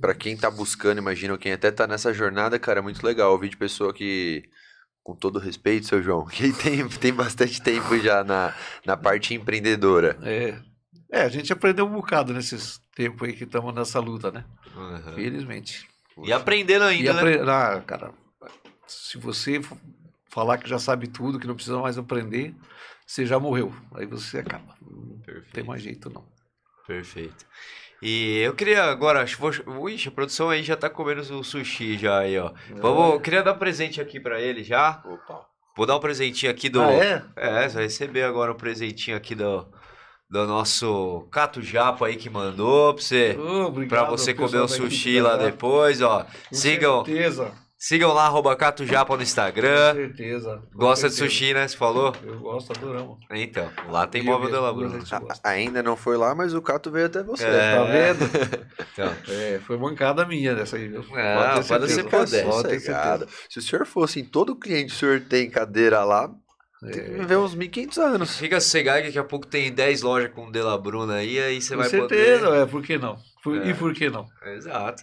pra 0.00 0.14
quem 0.14 0.36
tá 0.36 0.50
buscando, 0.50 0.98
imagino 0.98 1.38
quem 1.38 1.52
até 1.52 1.70
tá 1.70 1.86
nessa 1.86 2.12
jornada, 2.12 2.58
cara, 2.58 2.80
é 2.80 2.82
muito 2.82 3.04
legal 3.04 3.32
ouvir 3.32 3.48
de 3.48 3.56
pessoa 3.56 3.92
que 3.92 4.44
com 5.06 5.14
todo 5.14 5.38
respeito, 5.38 5.86
seu 5.86 6.02
João, 6.02 6.26
que 6.26 6.52
tem, 6.52 6.86
tem 6.88 7.12
bastante 7.12 7.62
tempo 7.62 7.96
já 8.00 8.24
na, 8.24 8.52
na 8.84 8.96
parte 8.96 9.34
empreendedora. 9.34 10.18
É. 10.20 10.58
É, 11.08 11.22
a 11.22 11.28
gente 11.28 11.52
aprendeu 11.52 11.86
um 11.86 11.92
bocado 11.92 12.34
nesses 12.34 12.80
tempos 12.96 13.28
aí 13.28 13.32
que 13.32 13.44
estamos 13.44 13.72
nessa 13.72 14.00
luta, 14.00 14.32
né? 14.32 14.44
Uhum. 14.74 15.14
Felizmente. 15.14 15.88
E 16.24 16.32
aprendendo 16.32 16.84
E 16.86 16.88
ainda, 16.88 17.12
né? 17.12 17.20
apre... 17.20 17.48
ah, 17.48 17.80
cara, 17.86 18.12
se 18.88 19.16
você 19.16 19.60
falar 20.28 20.58
que 20.58 20.68
já 20.68 20.80
sabe 20.80 21.06
tudo, 21.06 21.38
que 21.38 21.46
não 21.46 21.54
precisa 21.54 21.78
mais 21.78 21.96
aprender, 21.96 22.52
você 23.06 23.24
já 23.24 23.38
morreu. 23.38 23.72
Aí 23.94 24.04
você 24.04 24.38
acaba. 24.38 24.74
Não 24.82 25.18
tem 25.18 25.34
Perfeito. 25.34 25.66
mais 25.66 25.82
jeito, 25.82 26.10
não. 26.10 26.24
Perfeito. 26.84 27.46
E 28.02 28.38
eu 28.40 28.54
queria 28.54 28.84
agora, 28.84 29.24
ixi, 29.24 30.08
a 30.08 30.10
produção 30.10 30.50
aí 30.50 30.62
já 30.62 30.76
tá 30.76 30.90
comendo 30.90 31.20
o 31.38 31.42
sushi 31.42 31.96
já 31.96 32.18
aí, 32.18 32.38
ó. 32.38 32.52
Vamos, 32.76 33.14
eu 33.14 33.20
queria 33.20 33.42
dar 33.42 33.54
um 33.54 33.58
presente 33.58 34.00
aqui 34.00 34.20
pra 34.20 34.40
ele 34.40 34.62
já. 34.62 35.02
Opa. 35.04 35.46
Vou 35.76 35.86
dar 35.86 35.96
um 35.96 36.00
presentinho 36.00 36.50
aqui 36.50 36.68
do 36.68 36.80
Ah, 36.80 36.92
é? 36.92 37.22
É, 37.36 37.68
você 37.68 37.74
vai 37.74 37.84
receber 37.84 38.22
agora 38.22 38.52
um 38.52 38.56
presentinho 38.56 39.16
aqui 39.16 39.34
do 39.34 39.66
do 40.28 40.44
nosso 40.44 41.28
Cato 41.30 41.62
Japa 41.62 42.06
aí 42.06 42.16
que 42.16 42.28
mandou 42.28 42.94
pra 42.94 43.02
você. 43.02 43.36
Ô, 43.38 43.66
obrigado, 43.66 44.00
Pra 44.06 44.10
você 44.10 44.34
comer 44.34 44.56
o 44.56 44.62
da 44.62 44.68
sushi 44.68 45.20
lá 45.20 45.36
depois, 45.36 46.02
ó. 46.02 46.24
Com 46.48 46.54
Sigam, 46.54 47.04
certeza. 47.04 47.52
Sigam 47.78 48.12
lá, 48.12 48.26
arroba 48.26 48.54
Cato 48.56 48.84
Japa 48.86 49.12
no 49.12 49.18
Com 49.18 49.22
Instagram. 49.22 49.94
certeza. 49.94 50.62
com 50.72 50.78
Gosta 50.78 51.08
de 51.08 51.14
certeza. 51.14 51.34
sushi, 51.38 51.54
né? 51.54 51.68
Você 51.68 51.76
falou? 51.76 52.14
Eu 52.24 52.38
gosto, 52.40 52.72
adoramos. 52.76 53.18
Então, 53.30 53.70
lá 53.90 54.06
tem 54.06 54.22
móvel 54.22 54.50
da. 54.50 54.58
A- 54.62 55.50
Ainda 55.50 55.82
não 55.82 55.96
foi 55.96 56.16
lá, 56.16 56.34
mas 56.34 56.54
o 56.54 56.62
Cato 56.62 56.90
veio 56.90 57.06
até 57.06 57.22
você. 57.22 57.44
É. 57.46 57.74
Tá 57.76 57.84
vendo? 57.84 58.66
Então, 58.96 59.12
É, 59.28 59.58
foi 59.66 59.76
mancada 59.76 60.24
minha 60.24 60.54
dessa 60.54 60.76
aí. 60.76 60.90
Ah, 61.14 61.60
pode 61.68 61.90
ser 61.90 62.04
puder. 62.04 62.46
Pode. 62.46 63.26
Se 63.50 63.58
o 63.58 63.62
senhor 63.62 63.84
fosse 63.84 64.20
em 64.20 64.24
todo 64.24 64.56
cliente, 64.56 64.94
o 64.94 64.96
senhor 64.96 65.20
tem 65.20 65.50
cadeira 65.50 66.02
lá, 66.02 66.30
tem 66.80 66.90
que 66.92 66.98
É, 67.00 67.02
viver 67.20 67.36
uns 67.38 67.54
1.500 67.56 67.98
anos. 67.98 68.36
fica 68.38 68.60
sossegado 68.60 69.00
que 69.00 69.06
daqui 69.06 69.18
a 69.18 69.24
pouco 69.24 69.46
tem 69.46 69.72
10 69.72 70.02
lojas 70.02 70.30
com 70.32 70.50
De 70.50 70.60
La 70.60 70.76
Bruna 70.78 71.14
aí, 71.16 71.38
aí 71.38 71.60
você 71.60 71.74
com 71.74 71.80
vai 71.80 71.88
certeza, 71.90 72.46
poder... 72.46 72.62
é, 72.62 72.66
por 72.66 72.82
que 72.82 72.98
não? 72.98 73.18
Por- 73.42 73.62
É. 73.62 73.68
E 73.68 73.74
por 73.74 73.94
que 73.94 74.10
não? 74.10 74.26
Exato. 74.44 75.02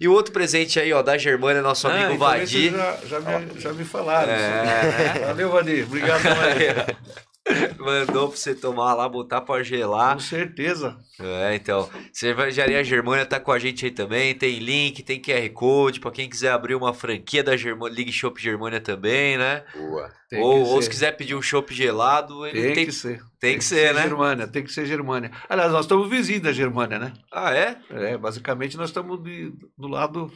E 0.00 0.08
o 0.08 0.12
outro 0.12 0.32
presente 0.32 0.80
aí, 0.80 0.92
ó, 0.92 1.02
da 1.02 1.18
Germânia, 1.18 1.60
nosso 1.60 1.86
Ah, 1.86 1.92
amigo 1.92 2.14
então 2.14 2.18
Vadir. 2.18 2.72
Já, 2.72 2.96
já, 3.06 3.20
me, 3.20 3.60
já 3.60 3.72
me 3.72 3.84
falaram. 3.84 4.32
É. 4.32 5.26
Valeu, 5.26 5.50
Vadir. 5.50 5.84
Obrigado. 5.86 6.22
Mandou 7.78 8.28
pra 8.28 8.36
você 8.36 8.54
tomar 8.54 8.94
lá, 8.94 9.08
botar 9.08 9.40
pra 9.40 9.62
gelar. 9.64 10.14
Com 10.14 10.20
certeza. 10.20 10.96
É, 11.20 11.54
então, 11.56 11.88
Cervejaria 12.12 12.82
Germânia 12.84 13.26
tá 13.26 13.40
com 13.40 13.50
a 13.50 13.58
gente 13.58 13.84
aí 13.84 13.90
também, 13.90 14.32
tem 14.34 14.58
link, 14.60 15.02
tem 15.02 15.20
QR 15.20 15.48
Code, 15.50 15.98
pra 15.98 16.10
quem 16.12 16.28
quiser 16.28 16.52
abrir 16.52 16.74
uma 16.76 16.94
franquia 16.94 17.42
da 17.42 17.56
Germânia, 17.56 17.96
Ligue 17.96 18.12
Shop 18.12 18.40
Germânia 18.40 18.80
também, 18.80 19.36
né? 19.36 19.64
Boa. 19.74 20.10
Tem 20.30 20.40
ou, 20.40 20.52
que 20.64 20.70
ou 20.70 20.76
ser. 20.76 20.82
se 20.84 20.90
quiser 20.90 21.16
pedir 21.16 21.34
um 21.34 21.42
chopp 21.42 21.74
gelado, 21.74 22.46
ele 22.46 22.62
Tem, 22.62 22.74
tem, 22.74 22.86
que 22.86 22.92
ser. 22.92 23.20
tem 23.40 23.58
que 23.58 23.64
ser, 23.64 23.92
né? 23.92 24.02
Germânia, 24.02 24.46
tem 24.48 24.62
que 24.62 24.72
ser 24.72 24.86
Germânia. 24.86 25.30
Aliás, 25.48 25.72
nós 25.72 25.84
estamos 25.84 26.08
vizinhos 26.08 26.42
da 26.42 26.52
Germânia, 26.52 26.98
né? 26.98 27.12
Ah, 27.32 27.52
é? 27.54 27.76
É, 27.90 28.16
basicamente 28.16 28.76
nós 28.76 28.88
estamos 28.90 29.22
de- 29.22 29.52
do 29.76 29.88
lado, 29.88 30.32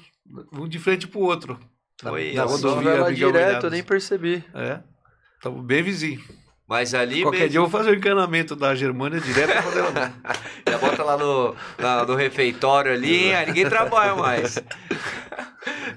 um 0.53 0.69
de 0.69 0.79
frente 0.79 1.07
pro 1.07 1.21
outro. 1.21 1.59
Na, 2.03 2.11
Oi, 2.13 2.33
na 2.35 2.43
eu 2.43 2.49
Só 2.49 2.69
rodovia 2.75 2.91
Miguel 3.09 3.33
direto, 3.33 3.65
eu 3.67 3.71
nem 3.71 3.83
percebi. 3.83 4.45
É, 4.53 4.81
estamos 5.37 5.65
bem 5.65 5.83
vizinhos. 5.83 6.23
Mas 6.69 6.95
ali 6.95 7.23
Qualquer 7.23 7.39
mesmo, 7.39 7.51
dia 7.51 7.59
eu 7.59 7.69
vou 7.69 7.71
fazer 7.71 7.91
o 7.91 7.95
encanamento 7.95 8.57
da 8.57 8.75
Germânia 8.75 9.21
direto 9.21 9.53
pra 9.53 9.63
Poderosa. 9.63 10.13
já 10.69 10.79
bota 10.79 11.03
lá 11.05 11.17
no, 11.17 11.55
na- 11.79 12.05
no 12.05 12.15
refeitório 12.17 12.93
ali, 12.93 13.33
aí 13.33 13.47
ninguém 13.47 13.69
trabalha 13.69 14.15
mais. 14.15 14.59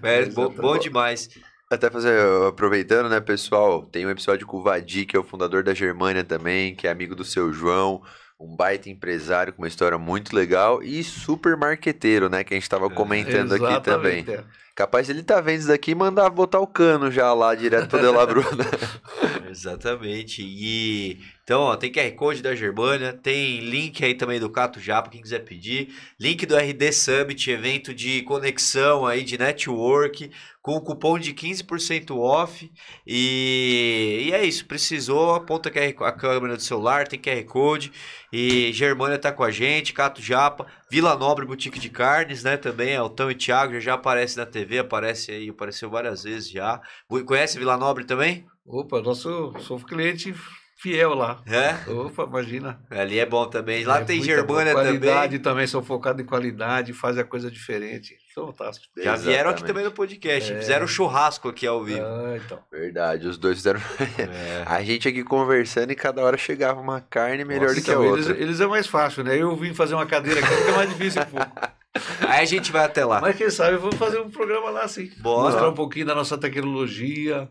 É, 0.01 0.25
bom, 0.25 0.49
bom 0.49 0.77
demais. 0.77 1.29
Até 1.69 1.89
fazer, 1.91 2.17
aproveitando, 2.47 3.07
né, 3.09 3.19
pessoal, 3.19 3.83
tem 3.83 4.05
um 4.05 4.09
episódio 4.09 4.47
com 4.47 4.57
o 4.57 4.63
Vadi, 4.63 5.05
que 5.05 5.15
é 5.15 5.19
o 5.19 5.23
fundador 5.23 5.61
da 5.61 5.73
Germânia 5.73 6.23
também, 6.23 6.73
que 6.73 6.87
é 6.87 6.91
amigo 6.91 7.15
do 7.15 7.23
seu 7.23 7.53
João, 7.53 8.01
um 8.39 8.55
baita 8.55 8.89
empresário 8.89 9.53
com 9.53 9.61
uma 9.61 9.67
história 9.67 9.97
muito 9.97 10.35
legal 10.35 10.81
e 10.81 11.03
super 11.03 11.55
marqueteiro, 11.55 12.29
né, 12.29 12.43
que 12.43 12.53
a 12.53 12.57
gente 12.57 12.69
tava 12.69 12.89
comentando 12.89 13.53
aqui 13.53 13.83
também. 13.83 14.25
É. 14.27 14.43
Capaz 14.75 15.09
ele 15.09 15.21
tá 15.21 15.41
vendo 15.41 15.59
isso 15.59 15.67
daqui 15.67 15.91
e 15.91 15.95
mandar 15.95 16.29
botar 16.29 16.59
o 16.59 16.65
cano 16.65 17.11
já 17.11 17.31
lá 17.33 17.53
direto 17.53 17.89
pro 17.89 17.99
De 17.99 18.07
La 18.07 18.25
Bruna. 18.25 18.47
Exatamente. 19.59 20.41
E 20.41 21.19
então, 21.43 21.61
ó, 21.61 21.75
tem 21.75 21.91
QR 21.91 22.11
Code 22.15 22.41
da 22.41 22.55
Germânia, 22.55 23.11
tem 23.11 23.59
link 23.59 24.05
aí 24.05 24.13
também 24.13 24.39
do 24.39 24.49
Cato 24.49 24.79
Japa, 24.79 25.09
quem 25.09 25.21
quiser 25.21 25.39
pedir. 25.39 25.93
Link 26.17 26.45
do 26.45 26.55
RD 26.55 26.93
Summit, 26.93 27.51
evento 27.51 27.93
de 27.93 28.21
conexão 28.21 29.05
aí, 29.05 29.23
de 29.23 29.37
network, 29.37 30.31
com 30.69 30.75
o 30.75 30.81
cupom 30.81 31.17
de 31.17 31.33
15% 31.33 32.15
off. 32.15 32.71
E, 33.07 34.25
e 34.27 34.31
é 34.31 34.45
isso, 34.45 34.65
precisou, 34.65 35.33
aponta 35.33 35.69
a 35.69 36.11
câmera 36.11 36.55
do 36.55 36.61
celular, 36.61 37.07
tem 37.07 37.19
QR 37.19 37.43
Code. 37.45 37.91
E 38.31 38.71
Germânia 38.71 39.17
tá 39.17 39.31
com 39.31 39.43
a 39.43 39.49
gente, 39.49 39.93
Cato 39.93 40.21
Japa, 40.21 40.67
Vila 40.91 41.15
Nobre 41.15 41.45
Boutique 41.45 41.79
de 41.79 41.89
Carnes, 41.89 42.43
né? 42.43 42.55
Também, 42.57 42.95
Altão 42.95 43.31
e 43.31 43.35
Thiago 43.35 43.73
já, 43.73 43.79
já 43.79 43.93
aparece 43.95 44.37
na 44.37 44.45
TV, 44.45 44.77
aparece 44.79 45.31
aí, 45.31 45.49
apareceu 45.49 45.89
várias 45.89 46.23
vezes 46.23 46.51
já. 46.51 46.79
Conhece 47.25 47.57
Vila 47.57 47.75
Nobre 47.75 48.03
também? 48.03 48.45
Opa, 48.63 49.01
nosso, 49.01 49.51
sou 49.61 49.79
cliente 49.79 50.35
fiel 50.77 51.15
lá. 51.15 51.41
É? 51.47 51.91
Opa, 51.91 52.23
imagina. 52.23 52.79
Ali 52.91 53.17
é 53.17 53.25
bom 53.25 53.47
também. 53.47 53.83
Lá 53.83 53.99
É 53.99 54.05
tem 54.05 54.21
Germânia 54.21 54.73
qualidade 54.73 55.39
também. 55.39 55.39
também. 55.39 55.67
sou 55.67 55.81
focado 55.81 56.21
em 56.21 56.25
qualidade, 56.25 56.93
faz 56.93 57.17
a 57.17 57.23
coisa 57.23 57.49
diferente. 57.49 58.15
Fantástico. 58.33 58.87
Já 58.97 59.15
vieram 59.15 59.49
aqui 59.49 59.59
Exatamente. 59.59 59.67
também 59.67 59.83
no 59.85 59.91
podcast. 59.91 60.53
É. 60.53 60.59
Fizeram 60.59 60.87
churrasco 60.87 61.49
aqui 61.49 61.65
ao 61.65 61.83
vivo. 61.83 62.01
Ah, 62.05 62.37
então. 62.37 62.59
Verdade, 62.71 63.27
os 63.27 63.37
dois 63.37 63.57
fizeram. 63.57 63.79
É. 64.19 64.63
A 64.65 64.81
gente 64.83 65.07
aqui 65.07 65.23
conversando 65.23 65.91
e 65.91 65.95
cada 65.95 66.21
hora 66.23 66.37
chegava 66.37 66.79
uma 66.79 67.01
carne 67.01 67.43
melhor 67.43 67.73
do 67.73 67.81
que 67.81 67.89
a 67.89 67.93
Então, 67.93 68.05
outra. 68.05 68.31
eles, 68.31 68.41
eles 68.41 68.59
é 68.61 68.67
mais 68.67 68.85
fácil, 68.87 69.23
né? 69.23 69.35
Eu 69.37 69.55
vim 69.55 69.73
fazer 69.73 69.95
uma 69.95 70.05
cadeira 70.05 70.39
aqui, 70.39 70.53
fica 70.53 70.71
mais 70.73 70.89
difícil 70.89 71.21
um 71.21 71.25
pouco. 71.25 71.51
Aí 72.27 72.41
a 72.41 72.45
gente 72.45 72.71
vai 72.71 72.85
até 72.85 73.03
lá. 73.03 73.19
Mas 73.19 73.35
quem 73.35 73.49
sabe, 73.49 73.77
vamos 73.77 73.95
fazer 73.95 74.19
um 74.19 74.29
programa 74.29 74.69
lá 74.69 74.83
assim. 74.83 75.09
Bora. 75.17 75.49
Mostrar 75.49 75.69
um 75.69 75.73
pouquinho 75.73 76.05
da 76.05 76.13
nossa 76.15 76.37
tecnologia. 76.37 77.49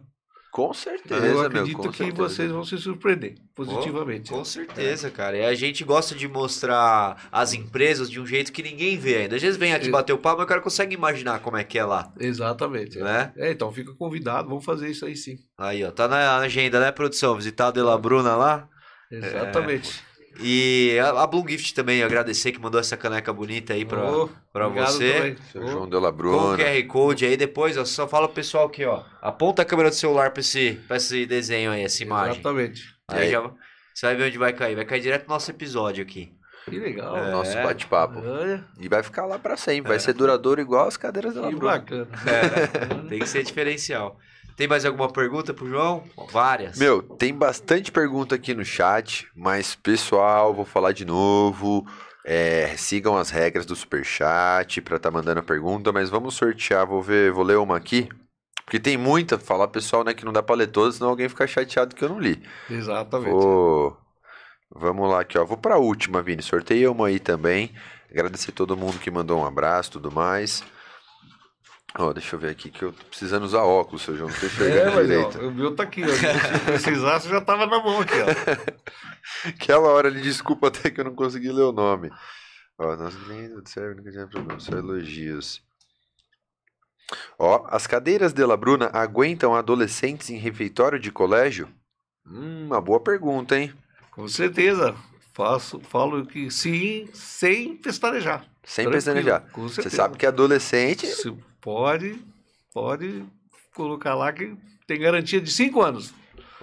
Com 0.59 0.71
Eu 0.71 0.75
certeza, 0.75 1.21
meu. 1.21 1.41
acredito 1.43 1.77
Com 1.77 1.89
que 1.91 1.97
certeza. 1.99 2.17
vocês 2.29 2.51
vão 2.51 2.65
se 2.65 2.77
surpreender 2.79 3.37
positivamente. 3.55 4.31
Com 4.31 4.45
certeza, 4.45 5.09
cara. 5.09 5.37
E 5.37 5.45
a 5.45 5.55
gente 5.55 5.85
gosta 5.85 6.17
de 6.17 6.27
mostrar 6.27 7.29
as 7.31 7.53
empresas 7.53 8.11
de 8.11 8.21
um 8.21 8.27
jeito 8.27 8.53
que 8.53 8.61
ninguém 8.61 8.99
vê 8.99 9.19
ainda. 9.19 9.37
Às 9.37 9.43
vezes 9.43 9.57
vem 9.57 9.73
aqui 9.73 9.89
bater 9.89 10.13
o 10.13 10.19
papo, 10.19 10.39
mas 10.39 10.47
o 10.47 10.49
cara 10.49 10.61
consegue 10.61 10.95
imaginar 10.95 11.39
como 11.39 11.57
é 11.57 11.63
que 11.63 11.79
é 11.79 11.85
lá, 11.85 12.13
Exatamente. 12.19 12.99
é. 12.99 13.05
né? 13.05 13.33
É, 13.37 13.53
então 13.53 13.71
fica 13.73 13.95
convidado, 13.95 14.49
vamos 14.49 14.65
fazer 14.65 14.91
isso 14.91 15.07
aí 15.07 15.15
sim. 15.17 15.37
Aí, 15.57 15.85
ó, 15.85 15.93
tá 15.93 16.09
na 16.09 16.39
agenda, 16.39 16.81
né, 16.81 16.91
produção? 16.91 17.37
Visitar 17.37 17.69
a 17.69 17.71
De 17.71 17.81
La 17.81 17.97
Bruna 17.97 18.35
lá. 18.35 18.69
Exatamente. 19.13 20.03
E 20.41 20.99
a, 21.01 21.23
a 21.23 21.27
Blue 21.27 21.45
Gift 21.49 21.75
também, 21.75 22.03
agradecer 22.03 22.53
que 22.53 22.61
mandou 22.61 22.81
essa 22.81 22.97
caneca 22.97 23.33
bonita 23.33 23.73
aí 23.75 23.85
pra, 23.85 24.05
Ô, 24.11 24.29
pra 24.53 24.69
você. 24.69 25.37
Seu 25.53 25.67
João 25.67 25.89
Della 25.89 26.11
Com 26.13 26.15
o 26.15 26.19
Bruna. 26.19 26.57
QR 26.59 26.87
Code 26.87 27.27
aí 27.27 27.37
depois, 27.37 27.77
ó, 27.77 27.85
só 27.85 28.07
fala 28.07 28.29
pro 28.29 28.37
pessoal 28.37 28.67
aqui, 28.67 28.85
ó. 28.85 29.03
Aponta 29.21 29.63
a 29.63 29.65
câmera 29.65 29.89
do 29.91 29.95
celular 29.97 30.31
pra 30.31 30.41
esse, 30.41 30.81
pra 30.87 30.97
esse 30.97 31.27
desenho 31.27 31.71
aí, 31.73 31.83
essa 31.83 32.03
imagem. 32.03 32.35
Exatamente. 32.35 32.83
Aí 33.09 33.23
Aí. 33.25 33.31
já, 33.31 33.41
você 33.95 34.07
vai 34.07 34.15
ver 34.17 34.25
onde 34.29 34.39
vai 34.39 34.53
cair. 34.53 34.77
Vai 34.77 34.85
cair 34.85 35.01
direto 35.01 35.27
no 35.27 35.35
nosso 35.35 35.51
episódio 35.51 36.03
aqui. 36.05 36.33
Que 36.67 36.79
legal. 36.79 37.17
É. 37.17 37.31
Nosso 37.33 37.55
bate-papo. 37.55 38.21
Olha, 38.21 38.65
E 38.79 38.89
vai 38.89 39.03
ficar 39.03 39.25
lá 39.25 39.39
pra 39.39 39.57
sempre. 39.57 39.89
Vai 39.89 39.99
ser 39.99 40.13
duradouro 40.13 40.61
igual 40.61 40.87
as 40.87 40.97
cadeiras 40.99 41.35
da 41.35 41.49
que 41.49 41.55
Bruna. 41.57 41.73
bacana. 41.79 42.07
Tem 43.09 43.19
que 43.19 43.27
ser 43.29 43.43
diferencial. 43.43 44.19
Tem 44.59 44.67
mais 44.67 44.85
alguma 44.85 45.09
pergunta 45.09 45.55
pro 45.55 45.69
João? 45.69 46.03
Várias. 46.33 46.77
Meu, 46.77 47.01
tem 47.01 47.33
bastante 47.33 47.93
pergunta 47.93 48.35
aqui 48.35 48.53
no 48.55 48.65
chat, 48.65 49.29
mas 49.33 49.77
pessoal, 49.77 50.53
vou 50.53 50.65
falar 50.65 50.91
de 50.91 51.05
novo. 51.05 51.87
é, 52.27 52.77
sigam 52.77 53.17
as 53.17 53.31
regras 53.31 53.65
do 53.65 53.77
superchat 53.77 54.81
pra 54.83 54.99
tá 54.99 55.13
mandando 55.13 55.39
a 55.39 55.45
pergunta, 55.45 55.93
mas 55.93 56.11
vamos 56.11 56.35
sortear, 56.35 56.85
vou 56.85 57.01
ver, 57.01 57.31
vou 57.31 57.45
ler 57.45 57.57
uma 57.57 57.77
aqui. 57.77 58.09
Porque 58.65 58.81
tem 58.81 58.97
muita, 58.97 59.39
falar 59.39 59.69
pessoal, 59.69 60.03
né, 60.03 60.13
que 60.13 60.25
não 60.25 60.33
dá 60.33 60.43
pra 60.43 60.57
ler 60.57 60.67
todas, 60.67 60.97
senão 60.97 61.11
alguém 61.11 61.29
fica 61.29 61.47
chateado 61.47 61.95
que 61.95 62.05
eu 62.05 62.09
não 62.09 62.19
li. 62.19 62.43
Exatamente. 62.69 63.31
Vou... 63.31 63.97
Vamos 64.75 65.09
lá 65.09 65.21
aqui, 65.21 65.39
ó. 65.39 65.45
Vou 65.45 65.57
pra 65.57 65.79
última, 65.79 66.21
Vini. 66.21 66.43
Sorteia 66.43 66.91
uma 66.91 67.07
aí 67.07 67.21
também. 67.21 67.73
Agradecer 68.11 68.51
todo 68.53 68.77
mundo 68.77 68.99
que 68.99 69.11
mandou 69.11 69.39
um 69.39 69.47
abraço 69.47 69.91
e 69.91 69.93
tudo 69.93 70.11
mais. 70.11 70.65
Ó, 71.97 72.13
deixa 72.13 72.37
eu 72.37 72.41
ver 72.41 72.51
aqui 72.51 72.71
que 72.71 72.85
eu 72.85 72.93
tô 72.93 73.05
precisando 73.07 73.45
usar 73.45 73.63
óculos, 73.63 74.03
seu 74.03 74.17
João. 74.17 74.29
Não 74.31 74.37
tô 74.39 74.47
É, 74.47 74.49
enxergando 74.49 74.97
mas 74.97 75.09
direito. 75.09 75.39
ó, 75.39 75.49
o 75.49 75.51
meu 75.51 75.75
tá 75.75 75.83
aqui, 75.85 76.03
ó. 76.05 76.09
Se 76.09 76.59
precisasse, 76.65 77.29
já 77.29 77.41
tava 77.41 77.67
na 77.67 77.83
mão 77.83 78.01
aqui, 78.01 78.13
ó. 78.15 79.49
Aquela 79.49 79.89
hora 79.89 80.09
ali, 80.09 80.21
desculpa 80.21 80.69
até 80.69 80.91
que 80.91 81.01
eu 81.01 81.05
não 81.05 81.15
consegui 81.15 81.51
ler 81.51 81.63
o 81.63 81.73
nome. 81.73 82.11
Ó, 82.79 82.95
nossa 82.97 83.19
cliente 83.19 83.69
serve 83.71 83.97
nunca 83.97 84.11
tinha 84.11 84.27
problema, 84.29 84.61
só 84.61 84.73
elogios. 84.73 85.63
Ó, 87.39 87.67
as 87.71 87.87
cadeiras 87.87 88.33
de 88.33 88.45
La 88.45 88.57
Bruna 88.57 88.91
aguentam 88.93 89.55
adolescentes 89.55 90.29
em 90.31 90.37
refeitório 90.37 90.99
de 91.01 91.11
colégio? 91.11 91.69
Hum, 92.27 92.67
uma 92.67 92.81
boa 92.81 93.01
pergunta, 93.01 93.59
hein? 93.59 93.73
Com 94.11 94.29
certeza. 94.29 94.95
Faço, 95.33 95.81
falo 95.81 96.27
que 96.27 96.51
sim, 96.51 97.09
sem 97.15 97.77
pestanejar. 97.77 98.45
Sem 98.65 98.91
pestanejar. 98.91 99.47
Você 99.55 99.89
sabe 99.89 100.19
que 100.19 100.27
adolescente 100.27 101.07
Se 101.07 101.33
pode, 101.61 102.23
pode 102.73 103.25
colocar 103.75 104.15
lá 104.15 104.33
que 104.33 104.57
tem 104.87 104.99
garantia 104.99 105.41
de 105.41 105.51
cinco 105.51 105.83
anos. 105.83 106.13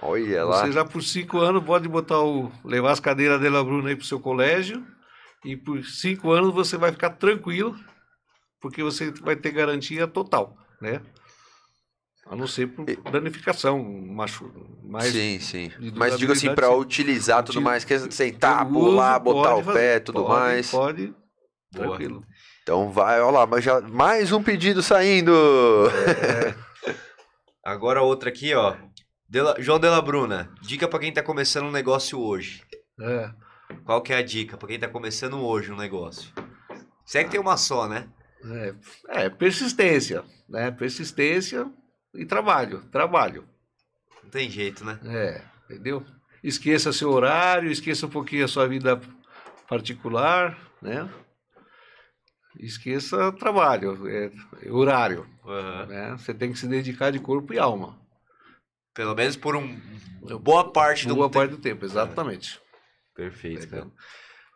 Olha 0.00 0.44
lá. 0.44 0.60
Você 0.60 0.72
já 0.72 0.84
por 0.84 1.02
cinco 1.02 1.38
anos 1.38 1.64
pode 1.64 1.88
botar 1.88 2.20
o 2.20 2.50
levar 2.64 2.92
as 2.92 3.00
cadeiras 3.00 3.40
dela 3.40 3.64
Bruna 3.64 3.88
aí 3.88 3.96
pro 3.96 4.04
seu 4.04 4.20
colégio 4.20 4.86
e 5.44 5.56
por 5.56 5.82
cinco 5.84 6.32
anos 6.32 6.52
você 6.52 6.76
vai 6.76 6.92
ficar 6.92 7.10
tranquilo 7.10 7.76
porque 8.60 8.82
você 8.82 9.10
vai 9.10 9.36
ter 9.36 9.52
garantia 9.52 10.06
total, 10.06 10.56
né? 10.80 11.00
A 12.26 12.34
não 12.34 12.48
ser 12.48 12.66
por 12.66 12.84
danificação, 13.12 13.80
machu, 13.82 14.52
mas 14.82 15.12
sim, 15.12 15.38
sim. 15.38 15.70
Mas 15.94 16.18
digo 16.18 16.32
assim, 16.32 16.48
sim. 16.48 16.74
utilizar 16.80 17.44
tudo 17.44 17.62
mais, 17.62 17.84
que 17.84 17.96
sentar, 18.10 18.66
pular, 18.68 19.20
botar 19.20 19.54
o 19.54 19.62
fazer. 19.62 19.78
pé, 19.78 20.00
tudo 20.00 20.24
Pode, 20.24 20.28
mais. 20.28 20.70
Pode, 20.70 21.06
Boa. 21.06 21.86
tranquilo. 21.86 22.24
Então 22.66 22.90
vai, 22.90 23.20
ó 23.20 23.30
lá, 23.30 23.46
mas 23.46 23.62
já 23.62 23.80
mais 23.80 24.32
um 24.32 24.42
pedido 24.42 24.82
saindo. 24.82 25.32
Agora 27.64 28.02
outra 28.02 28.28
aqui, 28.28 28.52
ó. 28.54 28.74
Dela- 29.28 29.54
João 29.60 29.78
Della 29.78 30.02
Bruna, 30.02 30.52
dica 30.60 30.88
pra 30.88 30.98
quem 30.98 31.12
tá 31.12 31.22
começando 31.22 31.66
um 31.66 31.70
negócio 31.70 32.18
hoje. 32.18 32.64
É. 33.00 33.30
Qual 33.84 34.02
que 34.02 34.12
é 34.12 34.16
a 34.16 34.22
dica 34.22 34.56
pra 34.56 34.66
quem 34.66 34.80
tá 34.80 34.88
começando 34.88 35.38
hoje 35.44 35.70
um 35.70 35.76
negócio? 35.76 36.32
Se 37.04 37.18
é 37.18 37.22
que 37.22 37.30
tem 37.30 37.38
uma 37.38 37.56
só, 37.56 37.86
né? 37.86 38.08
É, 38.44 39.26
é, 39.26 39.30
persistência, 39.30 40.24
né? 40.48 40.72
Persistência 40.72 41.70
e 42.16 42.26
trabalho, 42.26 42.82
trabalho. 42.90 43.48
Não 44.24 44.30
tem 44.30 44.50
jeito, 44.50 44.84
né? 44.84 44.98
É, 45.04 45.40
entendeu? 45.70 46.04
Esqueça 46.42 46.92
seu 46.92 47.12
horário, 47.12 47.70
esqueça 47.70 48.06
um 48.06 48.10
pouquinho 48.10 48.44
a 48.44 48.48
sua 48.48 48.66
vida 48.66 49.00
particular, 49.68 50.58
né? 50.82 51.08
Esqueça 52.58 53.32
trabalho, 53.32 54.08
é, 54.08 54.30
horário, 54.70 55.26
Aham. 55.44 55.86
né? 55.86 56.16
Você 56.18 56.32
tem 56.32 56.52
que 56.52 56.58
se 56.58 56.66
dedicar 56.66 57.10
de 57.10 57.18
corpo 57.18 57.52
e 57.52 57.58
alma. 57.58 57.98
Pelo 58.94 59.14
menos 59.14 59.36
por 59.36 59.54
um 59.54 59.78
boa 60.40 60.72
parte 60.72 61.06
do 61.06 61.14
Boa 61.14 61.28
tempo. 61.28 61.38
parte 61.38 61.50
do 61.50 61.58
tempo, 61.58 61.84
exatamente. 61.84 62.58
Perfeito, 63.14 63.68
cara. 63.68 63.90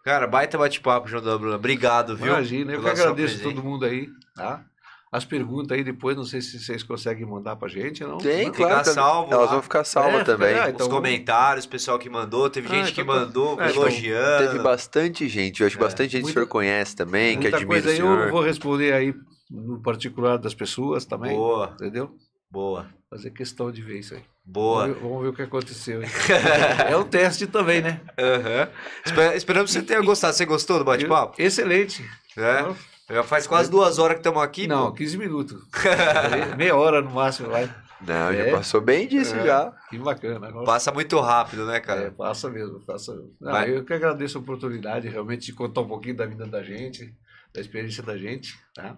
Cara, 0.03 0.27
baita 0.27 0.57
bate-papo, 0.57 1.09
João 1.09 1.39
Bruna. 1.39 1.57
Obrigado, 1.57 2.17
viu? 2.17 2.29
Imagina, 2.29 2.73
eu 2.73 2.83
que 2.83 2.89
agradeço 2.89 3.43
todo 3.43 3.63
mundo 3.63 3.85
aí, 3.85 4.09
tá? 4.35 4.65
As 5.13 5.25
perguntas 5.25 5.77
aí 5.77 5.83
depois, 5.83 6.17
não 6.17 6.25
sei 6.25 6.41
se 6.41 6.57
vocês 6.61 6.85
conseguem 6.85 7.27
mandar 7.27 7.57
pra 7.57 7.69
gente, 7.69 8.05
não? 8.05 8.19
Tem, 8.19 8.47
Não? 8.47 8.53
claro. 8.53 8.79
Fica 8.79 8.93
salvo 8.95 9.33
Elas 9.35 9.47
lá. 9.47 9.53
vão 9.55 9.63
ficar 9.63 9.83
salvas 9.85 10.21
É, 10.21 10.25
também. 10.25 10.55
é, 10.55 10.63
Os 10.63 10.69
então- 10.69 10.89
comentários, 10.89 11.67
pessoal 11.67 11.99
que 11.99 12.09
mandou. 12.09 12.49
Teve 12.49 12.69
Ah, 12.69 12.77
gente 12.77 12.93
que 12.93 13.01
então 13.01 13.15
tá. 13.15 13.21
mandou, 13.21 13.51
É, 13.61 13.69
então, 13.71 13.83
elogiando. 13.83 14.47
Teve 14.53 14.63
bastante 14.63 15.29
gente, 15.29 15.61
eu 15.63 15.67
acho 15.67 15.77
que 15.77 15.83
bastante 15.83 16.13
gente 16.13 16.23
que 16.23 16.31
o 16.31 16.33
senhor 16.33 16.43
muita- 16.43 16.53
conhece 16.53 16.95
também, 16.95 17.37
que 17.39 17.43
Muita 17.43 17.57
admira 17.57 17.83
coisa 17.83 17.89
o 17.89 17.91
aí 17.91 17.99
eu 17.99 18.17
senhor. 18.17 18.31
vou 18.31 18.41
responder 18.43 18.93
aí 18.93 19.13
no 19.51 19.83
particular 19.83 20.39
das 20.39 20.55
pessoas 20.55 21.05
também, 21.05 21.35
Boa, 21.35 21.73
entendeu? 21.75 22.13
boa, 22.49 22.87
Fazer 23.11 23.31
questão 23.33 23.73
de 23.73 23.83
ver 23.83 23.99
isso 23.99 24.15
aí. 24.15 24.23
boa. 24.45 24.83
Vamos 24.83 24.95
ver, 24.97 25.03
vamos 25.03 25.23
ver 25.23 25.29
o 25.31 25.33
que 25.33 25.43
aconteceu. 25.43 26.01
aí. 26.03 26.93
é 26.93 26.97
um 26.97 27.03
teste 27.03 27.49
também, 27.49 27.81
né? 27.83 28.01
Aham. 28.17 28.69
Espe- 29.05 29.37
Esperamos 29.37 29.73
que 29.73 29.81
você 29.81 29.85
tenha 29.85 30.01
gostado. 30.03 30.33
Você 30.35 30.47
gostou 30.47 30.79
do 30.79 30.85
bate-papo? 30.85 31.35
Excelente. 31.43 32.09
É? 32.37 32.73
Já 33.11 33.23
faz 33.25 33.47
quase 33.47 33.71
duas 33.71 33.99
horas 33.99 34.15
que 34.15 34.21
estamos 34.21 34.43
aqui. 34.43 34.67
Não, 34.67 34.87
pô. 34.91 34.93
15 34.93 35.19
minutos. 35.19 35.61
Me- 35.61 36.55
Meia 36.57 36.77
hora 36.77 37.03
no 37.03 37.11
máximo 37.11 37.49
vai. 37.51 37.73
Não, 38.07 38.31
É. 38.31 38.47
já 38.51 38.57
passou 38.57 38.81
bem 38.81 39.07
disso 39.07 39.35
É. 39.35 39.45
já. 39.47 39.73
Que 39.91 39.99
bacana. 39.99 40.47
Agora- 40.49 40.65
Passa 40.65 40.91
muito 40.93 41.19
rápido, 41.21 41.67
né, 41.67 41.77
É, 41.77 41.81
cara? 41.81 42.11
passa 42.17 42.49
mesmo, 42.49 42.81
passa 42.81 43.13
mesmo. 43.15 43.35
Não, 43.41 43.53
Vai. 43.53 43.77
eu 43.77 43.85
que 43.85 43.93
agradeço 43.93 44.39
a 44.39 44.41
oportunidade 44.41 45.09
realmente 45.09 45.47
de 45.47 45.53
contar 45.53 45.83
um 45.83 45.89
pouquinho 45.89 46.17
da 46.17 46.25
vida 46.25 46.47
da 46.47 46.63
gente, 46.63 47.15
da 47.53 47.61
experiência 47.61 48.03
da 48.03 48.17
gente, 48.17 48.59
tá? 48.75 48.97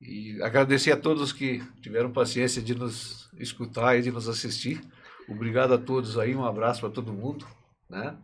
E 0.00 0.40
agradecer 0.42 0.92
a 0.92 0.96
todos 0.96 1.32
que 1.32 1.62
tiveram 1.80 2.12
paciência 2.12 2.60
de 2.62 2.74
nos 2.74 3.28
escutar 3.38 3.96
e 3.98 4.02
de 4.02 4.10
nos 4.12 4.28
assistir. 4.28 4.80
Obrigado 5.28 5.72
a 5.72 5.78
todos 5.78 6.18
aí, 6.18 6.34
um 6.36 6.44
abraço 6.44 6.80
para 6.80 6.90
todo 6.90 7.12
mundo, 7.12 7.46
né? 7.88 8.14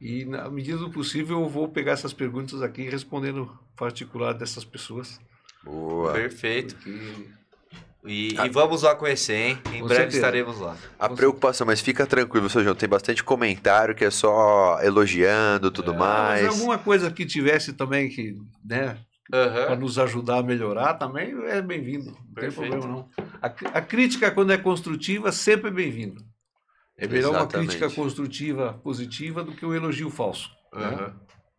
E 0.00 0.24
na 0.24 0.48
medida 0.50 0.78
do 0.78 0.90
possível 0.90 1.40
eu 1.42 1.48
vou 1.48 1.68
pegar 1.68 1.92
essas 1.92 2.12
perguntas 2.12 2.62
aqui 2.62 2.88
responder 2.88 3.32
no 3.32 3.46
particular 3.76 4.32
dessas 4.34 4.64
pessoas. 4.64 5.20
Boa. 5.62 6.12
Perfeito. 6.12 6.74
Porque 6.74 7.26
E, 8.06 8.34
e 8.34 8.48
vamos 8.50 8.82
lá 8.82 8.94
conhecer, 8.94 9.34
hein? 9.34 9.58
Em 9.72 9.80
Com 9.80 9.86
breve 9.86 9.94
certeza. 10.02 10.16
estaremos 10.18 10.60
lá. 10.60 10.76
A 10.98 11.08
preocupação, 11.08 11.66
mas 11.66 11.80
fica 11.80 12.06
tranquilo, 12.06 12.50
seu 12.50 12.62
João. 12.62 12.74
Tem 12.74 12.88
bastante 12.88 13.24
comentário 13.24 13.94
que 13.94 14.04
é 14.04 14.10
só 14.10 14.78
elogiando 14.82 15.70
tudo 15.70 15.92
É, 15.92 15.96
mais. 15.96 16.42
Mas 16.44 16.54
alguma 16.54 16.76
coisa 16.76 17.10
que 17.10 17.24
tivesse 17.24 17.72
também 17.72 18.10
que, 18.10 18.36
né, 18.62 18.98
para 19.30 19.72
Aham. 19.72 19.76
nos 19.76 19.98
ajudar 19.98 20.40
a 20.40 20.42
melhorar 20.42 20.94
também 20.94 21.32
é 21.46 21.62
bem-vindo. 21.62 22.10
Não 22.10 22.12
tem 22.12 22.34
Perfeito. 22.34 22.70
problema 22.70 22.86
não. 22.86 23.08
A, 23.40 23.46
a 23.78 23.80
crítica, 23.80 24.30
quando 24.30 24.52
é 24.52 24.58
construtiva, 24.58 25.32
sempre 25.32 25.68
é 25.68 25.72
bem-vindo. 25.72 26.22
É 26.96 27.06
melhor 27.08 27.30
uma 27.30 27.38
Exatamente. 27.40 27.68
crítica 27.76 27.90
construtiva 27.94 28.80
positiva 28.82 29.42
do 29.42 29.52
que 29.52 29.66
um 29.66 29.74
elogio 29.74 30.10
falso. 30.10 30.50
né? 30.72 30.86
Aham. 30.86 31.14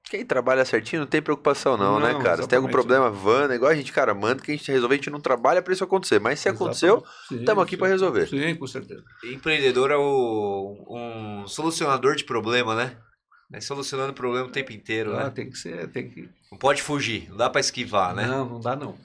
Quem 0.07 0.24
trabalha 0.24 0.64
certinho 0.64 0.99
não 1.02 1.07
tem 1.07 1.20
preocupação, 1.20 1.76
não, 1.76 1.99
né, 1.99 2.14
Não, 2.14 2.22
cara? 2.22 2.44
Se 2.44 2.48
tem 2.48 2.57
algum 2.57 2.70
problema, 2.70 3.10
vanda, 3.10 3.56
igual 3.56 3.72
a 3.72 3.76
gente, 3.76 3.91
cara, 3.91 4.14
manda 4.14 4.40
que 4.44 4.52
a 4.52 4.56
gente 4.56 4.72
resolve, 4.72 4.94
a 4.94 4.98
gente 4.98 5.10
não 5.10 5.20
trabalha 5.20 5.64
pra 5.64 5.74
isso 5.74 5.84
acontecer. 5.84 6.20
Mas 6.20 6.40
se 6.40 6.48
aconteceu, 6.48 7.03
estamos 7.32 7.64
aqui 7.64 7.76
pra 7.76 7.88
resolver. 7.88 8.28
Sim, 8.28 8.53
com 8.56 8.68
certeza. 8.68 9.03
Empreendedor 9.24 9.90
é 9.90 9.98
o, 9.98 10.86
um 10.88 11.48
solucionador 11.48 12.16
de 12.16 12.24
problema, 12.24 12.76
né? 12.76 12.95
É 13.52 13.60
solucionando 13.60 14.14
problema 14.14 14.48
o 14.48 14.52
tempo 14.52 14.72
inteiro, 14.72 15.16
Ah, 15.16 15.24
né? 15.26 15.30
tem 15.32 15.49
que 15.49 15.57
ser, 15.57 15.88
tem 15.90 16.07
que. 16.07 16.30
Não 16.52 16.57
pode 16.60 16.84
fugir, 16.84 17.28
não 17.30 17.38
dá 17.38 17.49
pra 17.49 17.60
esquivar, 17.60 18.14
né? 18.14 18.28
Não, 18.28 18.45
não 18.48 18.60
dá 18.60 18.76
não. 18.76 18.95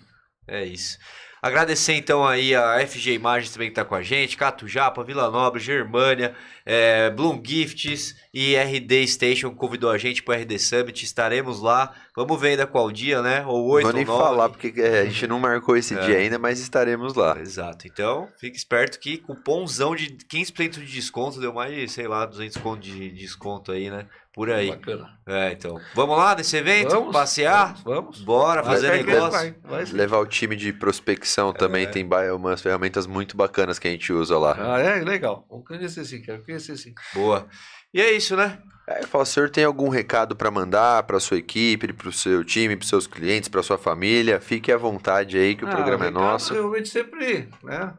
É 0.51 0.65
isso. 0.65 0.99
Agradecer 1.43 1.95
então 1.95 2.23
aí 2.27 2.55
a 2.55 2.87
FG 2.87 3.15
Imagens 3.15 3.51
também 3.51 3.71
que 3.71 3.75
tá 3.75 3.83
com 3.83 3.95
a 3.95 4.03
gente, 4.03 4.37
Cato 4.37 4.69
Japa, 4.69 5.03
Vila 5.03 5.31
Nobre, 5.31 5.59
Germânia, 5.59 6.35
é, 6.67 7.09
Bloom 7.09 7.41
Gifts 7.43 8.15
e 8.35 8.55
RD 8.57 9.09
Station 9.09 9.51
convidou 9.55 9.89
a 9.91 9.97
gente 9.97 10.23
pro 10.23 10.35
RD 10.35 10.59
Summit, 10.59 11.03
estaremos 11.03 11.63
lá. 11.63 11.95
Vamos 12.15 12.39
ver 12.39 12.49
ainda 12.51 12.67
qual 12.67 12.93
dia, 12.93 13.23
né? 13.23 13.43
Ou 13.47 13.65
8 13.71 13.85
Vou 13.85 13.93
nem 13.95 14.03
ou 14.07 14.19
9. 14.19 14.23
falar, 14.23 14.49
porque 14.51 14.75
é, 14.79 15.01
a 15.01 15.05
gente 15.07 15.27
não 15.27 15.41
marcou 15.41 15.79
esse 15.79 15.95
É. 15.95 16.05
dia 16.05 16.19
ainda, 16.19 16.39
mas 16.39 16.61
estaremos 16.61 17.15
lá. 17.15 17.35
Exato. 17.41 17.87
Então, 17.87 18.29
fique 18.39 18.59
esperto 18.59 19.01
que 19.01 19.17
cupomzão 19.17 19.97
de 19.97 20.09
15% 20.31 20.73
de 20.81 20.85
desconto 20.93 21.41
deu 21.41 21.55
mais 21.55 21.75
de, 21.75 21.89
sei 21.89 22.07
lá, 22.07 22.27
200 22.27 22.59
conto 22.59 22.81
de 22.83 23.11
desconto 23.13 23.73
aí, 23.73 23.89
né? 23.89 24.05
Por 24.33 24.49
aí. 24.51 24.69
Bacana. 24.71 25.09
É, 25.27 25.51
então. 25.53 25.81
Vamos 25.95 26.17
lá 26.17 26.37
nesse 26.37 26.57
evento? 26.57 26.91
Vamos, 26.91 27.13
Passear? 27.13 27.75
Vamos. 27.83 27.85
vamos. 27.85 28.21
Bora 28.21 28.63
Vai, 28.63 28.75
fazer 28.75 28.89
vai, 28.89 29.03
negócio? 29.03 29.31
Vai, 29.31 29.55
vai. 29.65 29.85
Levar 29.87 30.19
o 30.19 30.27
time 30.27 30.55
de 30.55 30.73
prospecção 30.73 31.53
também, 31.53 31.91
tem 31.91 32.07
ba- 32.07 32.33
umas 32.33 32.63
ferramentas 32.63 33.07
muito 33.07 33.37
bacanas 33.37 33.79
que 33.79 33.89
a 33.89 33.91
gente 33.91 34.13
usa 34.13 34.39
lá. 34.39 34.57
Ah, 34.77 34.79
é? 34.79 35.03
Legal. 35.03 35.45
Vamos 35.51 35.67
conhecer 35.67 36.05
sim, 36.05 36.23
quero 36.23 36.45
conhecer 36.45 36.77
sim. 36.77 36.95
Boa. 37.13 37.49
E 37.93 38.01
é 38.01 38.13
isso, 38.13 38.37
né? 38.37 38.61
É, 38.89 39.03
fala, 39.05 39.23
o 39.23 39.27
senhor 39.27 39.51
tem 39.51 39.65
algum 39.65 39.89
recado 39.89 40.35
para 40.37 40.51
mandar 40.51 41.03
para 41.05 41.19
sua 41.21 41.37
equipe, 41.37 41.93
para 41.93 42.09
o 42.09 42.13
seu 42.13 42.45
time, 42.45 42.77
para 42.77 42.87
seus 42.87 43.07
clientes, 43.09 43.49
para 43.49 43.63
sua 43.65 43.79
família? 43.79 44.41
Fique 44.41 44.71
à 44.71 44.77
vontade 44.77 45.37
aí 45.39 45.55
que 45.57 45.65
o 45.65 45.69
Ah, 45.69 45.73
programa 45.73 46.05
é 46.05 46.09
recado, 46.09 46.23
nosso. 46.23 46.55
Realmente 46.55 46.89
sempre, 46.89 47.49
né? 47.65 47.95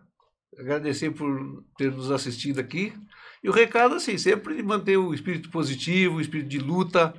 Agradecer 0.59 1.11
por 1.11 1.29
ter 1.77 1.91
nos 1.91 2.11
assistido 2.11 2.59
aqui. 2.59 2.93
E 3.43 3.49
o 3.49 3.51
recado, 3.51 3.95
assim, 3.95 4.17
sempre 4.17 4.55
de 4.55 4.63
manter 4.63 4.97
o 4.97 5.13
espírito 5.13 5.49
positivo, 5.49 6.17
o 6.17 6.21
espírito 6.21 6.49
de 6.49 6.59
luta, 6.59 7.13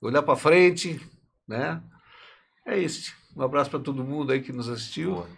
olhar 0.00 0.22
para 0.22 0.36
frente, 0.36 1.00
né? 1.46 1.82
É 2.66 2.78
isso. 2.78 3.12
Um 3.36 3.42
abraço 3.42 3.70
para 3.70 3.80
todo 3.80 4.04
mundo 4.04 4.32
aí 4.32 4.40
que 4.40 4.52
nos 4.52 4.68
assistiu. 4.68 5.14
Boa. 5.14 5.28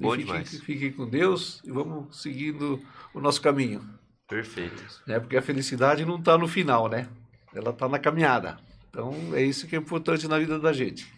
Bom 0.00 0.10
fiquem, 0.12 0.26
demais. 0.26 0.60
fiquem 0.60 0.92
com 0.92 1.08
Deus 1.08 1.60
e 1.64 1.70
vamos 1.70 2.20
seguindo 2.20 2.80
o 3.12 3.20
nosso 3.20 3.40
caminho. 3.40 3.82
Perfeito. 4.28 4.84
Né? 5.06 5.18
Porque 5.18 5.36
a 5.36 5.42
felicidade 5.42 6.04
não 6.04 6.18
está 6.18 6.36
no 6.36 6.46
final, 6.46 6.88
né? 6.88 7.08
Ela 7.54 7.70
está 7.70 7.88
na 7.88 7.98
caminhada. 7.98 8.58
Então 8.90 9.12
é 9.34 9.42
isso 9.42 9.66
que 9.66 9.74
é 9.74 9.78
importante 9.78 10.28
na 10.28 10.38
vida 10.38 10.58
da 10.58 10.72
gente. 10.72 11.12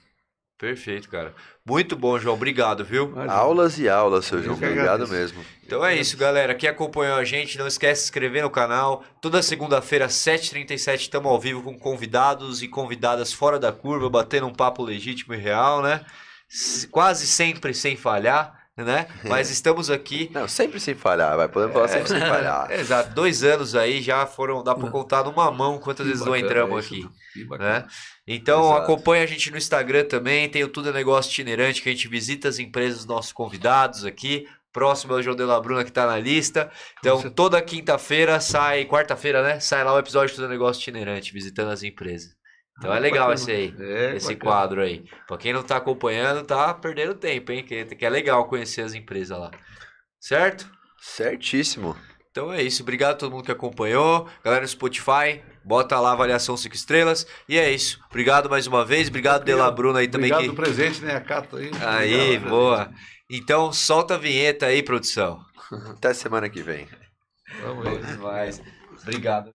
Perfeito, 0.60 1.08
cara. 1.08 1.34
Muito 1.64 1.96
bom, 1.96 2.18
João. 2.18 2.36
Obrigado, 2.36 2.84
viu? 2.84 3.06
Imagina. 3.06 3.32
Aulas 3.32 3.78
e 3.78 3.88
aulas, 3.88 4.26
seu 4.26 4.38
Eu 4.38 4.44
João. 4.44 4.56
Obrigado 4.56 5.08
mesmo. 5.08 5.42
Então 5.64 5.82
é 5.82 5.96
isso, 5.96 6.18
galera. 6.18 6.54
Quem 6.54 6.68
acompanhou 6.68 7.16
a 7.16 7.24
gente, 7.24 7.56
não 7.56 7.66
esquece 7.66 7.94
de 7.94 7.98
se 8.00 8.04
inscrever 8.10 8.42
no 8.42 8.50
canal. 8.50 9.02
Toda 9.22 9.42
segunda-feira, 9.42 10.06
7h37, 10.06 10.96
estamos 10.96 11.32
ao 11.32 11.40
vivo 11.40 11.62
com 11.62 11.78
convidados 11.78 12.62
e 12.62 12.68
convidadas 12.68 13.32
fora 13.32 13.58
da 13.58 13.72
curva, 13.72 14.10
batendo 14.10 14.48
um 14.48 14.52
papo 14.52 14.82
legítimo 14.82 15.32
e 15.32 15.38
real, 15.38 15.80
né? 15.80 16.04
Quase 16.90 17.26
sempre 17.26 17.72
sem 17.72 17.96
falhar, 17.96 18.59
né? 18.76 19.06
Mas 19.24 19.50
estamos 19.52 19.90
aqui. 19.90 20.30
Não, 20.32 20.48
sempre 20.48 20.80
sem 20.80 20.94
falhar, 20.94 21.36
vai. 21.36 21.48
Podemos 21.48 21.74
falar 21.74 21.88
sempre 21.88 22.08
sem 22.08 22.20
falhar. 22.20 22.70
É, 22.70 22.80
exato, 22.80 23.14
dois 23.14 23.42
anos 23.42 23.74
aí 23.74 24.00
já 24.00 24.26
foram, 24.26 24.62
dá 24.62 24.74
pra 24.74 24.90
contar 24.90 25.24
numa 25.24 25.50
mão 25.50 25.78
quantas 25.78 26.06
vezes 26.06 26.20
não 26.20 26.32
Bacana, 26.32 26.46
entramos 26.46 26.76
é 26.76 26.96
isso. 26.96 27.06
aqui. 27.06 27.20
Que 27.32 27.58
né? 27.58 27.86
Então 28.26 28.64
Exato. 28.64 28.82
acompanha 28.82 29.24
a 29.24 29.26
gente 29.26 29.50
no 29.50 29.58
Instagram 29.58 30.04
também, 30.04 30.48
tem 30.48 30.64
o 30.64 30.68
Tudo 30.68 30.90
é 30.90 30.92
Negócio 30.92 31.30
Itinerante, 31.30 31.82
que 31.82 31.88
a 31.88 31.92
gente 31.92 32.08
visita 32.08 32.48
as 32.48 32.58
empresas 32.58 32.98
dos 32.98 33.06
nossos 33.06 33.32
convidados 33.32 34.04
aqui. 34.04 34.46
Próximo 34.72 35.14
é 35.14 35.16
o 35.16 35.22
João 35.22 35.34
de 35.34 35.42
La 35.42 35.60
Bruna 35.60 35.84
que 35.84 35.90
tá 35.90 36.06
na 36.06 36.16
lista. 36.16 36.70
Então, 37.00 37.28
toda 37.30 37.60
quinta-feira 37.60 38.38
sai, 38.38 38.84
quarta-feira, 38.84 39.42
né? 39.42 39.58
Sai 39.58 39.82
lá 39.82 39.92
o 39.92 39.98
episódio 39.98 40.32
Tudo 40.32 40.46
é 40.46 40.48
Negócio 40.48 40.80
Itinerante, 40.80 41.32
visitando 41.32 41.72
as 41.72 41.82
empresas. 41.82 42.39
Então 42.78 42.92
é 42.92 42.96
Ah, 42.96 43.00
legal 43.00 43.28
bacana. 43.28 43.34
esse 43.34 43.50
aí. 43.50 43.74
É, 43.78 44.16
esse 44.16 44.34
bacana. 44.34 44.50
quadro 44.50 44.80
aí. 44.82 45.04
Pra 45.26 45.36
quem 45.36 45.52
não 45.52 45.62
tá 45.62 45.76
acompanhando, 45.76 46.44
tá 46.46 46.72
perdendo 46.74 47.14
tempo, 47.14 47.52
hein? 47.52 47.62
Que, 47.64 47.84
que 47.84 48.04
é 48.06 48.08
legal 48.10 48.46
conhecer 48.48 48.80
as 48.82 48.94
empresas 48.94 49.38
lá. 49.38 49.50
Certo? 50.18 50.70
Certíssimo. 50.98 51.96
Então 52.30 52.52
é 52.52 52.62
isso. 52.62 52.82
Obrigado 52.82 53.12
a 53.12 53.18
todo 53.18 53.32
mundo 53.32 53.44
que 53.44 53.50
acompanhou. 53.52 54.28
Galera 54.44 54.64
do 54.64 54.68
Spotify, 54.70 55.42
bota 55.64 55.98
lá 55.98 56.10
a 56.10 56.12
avaliação 56.12 56.56
5 56.56 56.74
estrelas. 56.74 57.26
E 57.48 57.58
é 57.58 57.70
isso. 57.70 58.00
Obrigado 58.08 58.48
mais 58.48 58.66
uma 58.66 58.84
vez. 58.84 59.08
Obrigado, 59.08 59.44
De 59.44 59.52
La 59.54 59.70
Bruna 59.70 59.98
aí 59.98 60.08
também. 60.08 60.30
Obrigado 60.32 60.42
Que... 60.50 60.56
do 60.56 60.62
presente, 60.62 61.02
né? 61.02 61.16
A 61.16 61.20
Cato 61.20 61.56
aí. 61.56 61.70
Aí, 61.84 62.14
Obrigado. 62.36 62.48
boa. 62.48 62.90
Então 63.28 63.72
solta 63.72 64.14
a 64.14 64.18
vinheta 64.18 64.66
aí, 64.66 64.82
produção. 64.82 65.40
Até 65.90 66.14
semana 66.14 66.48
que 66.48 66.62
vem. 66.62 66.86
Vamos 67.62 67.84
ver. 67.84 68.04
demais. 68.06 68.62
Obrigado. 69.02 69.50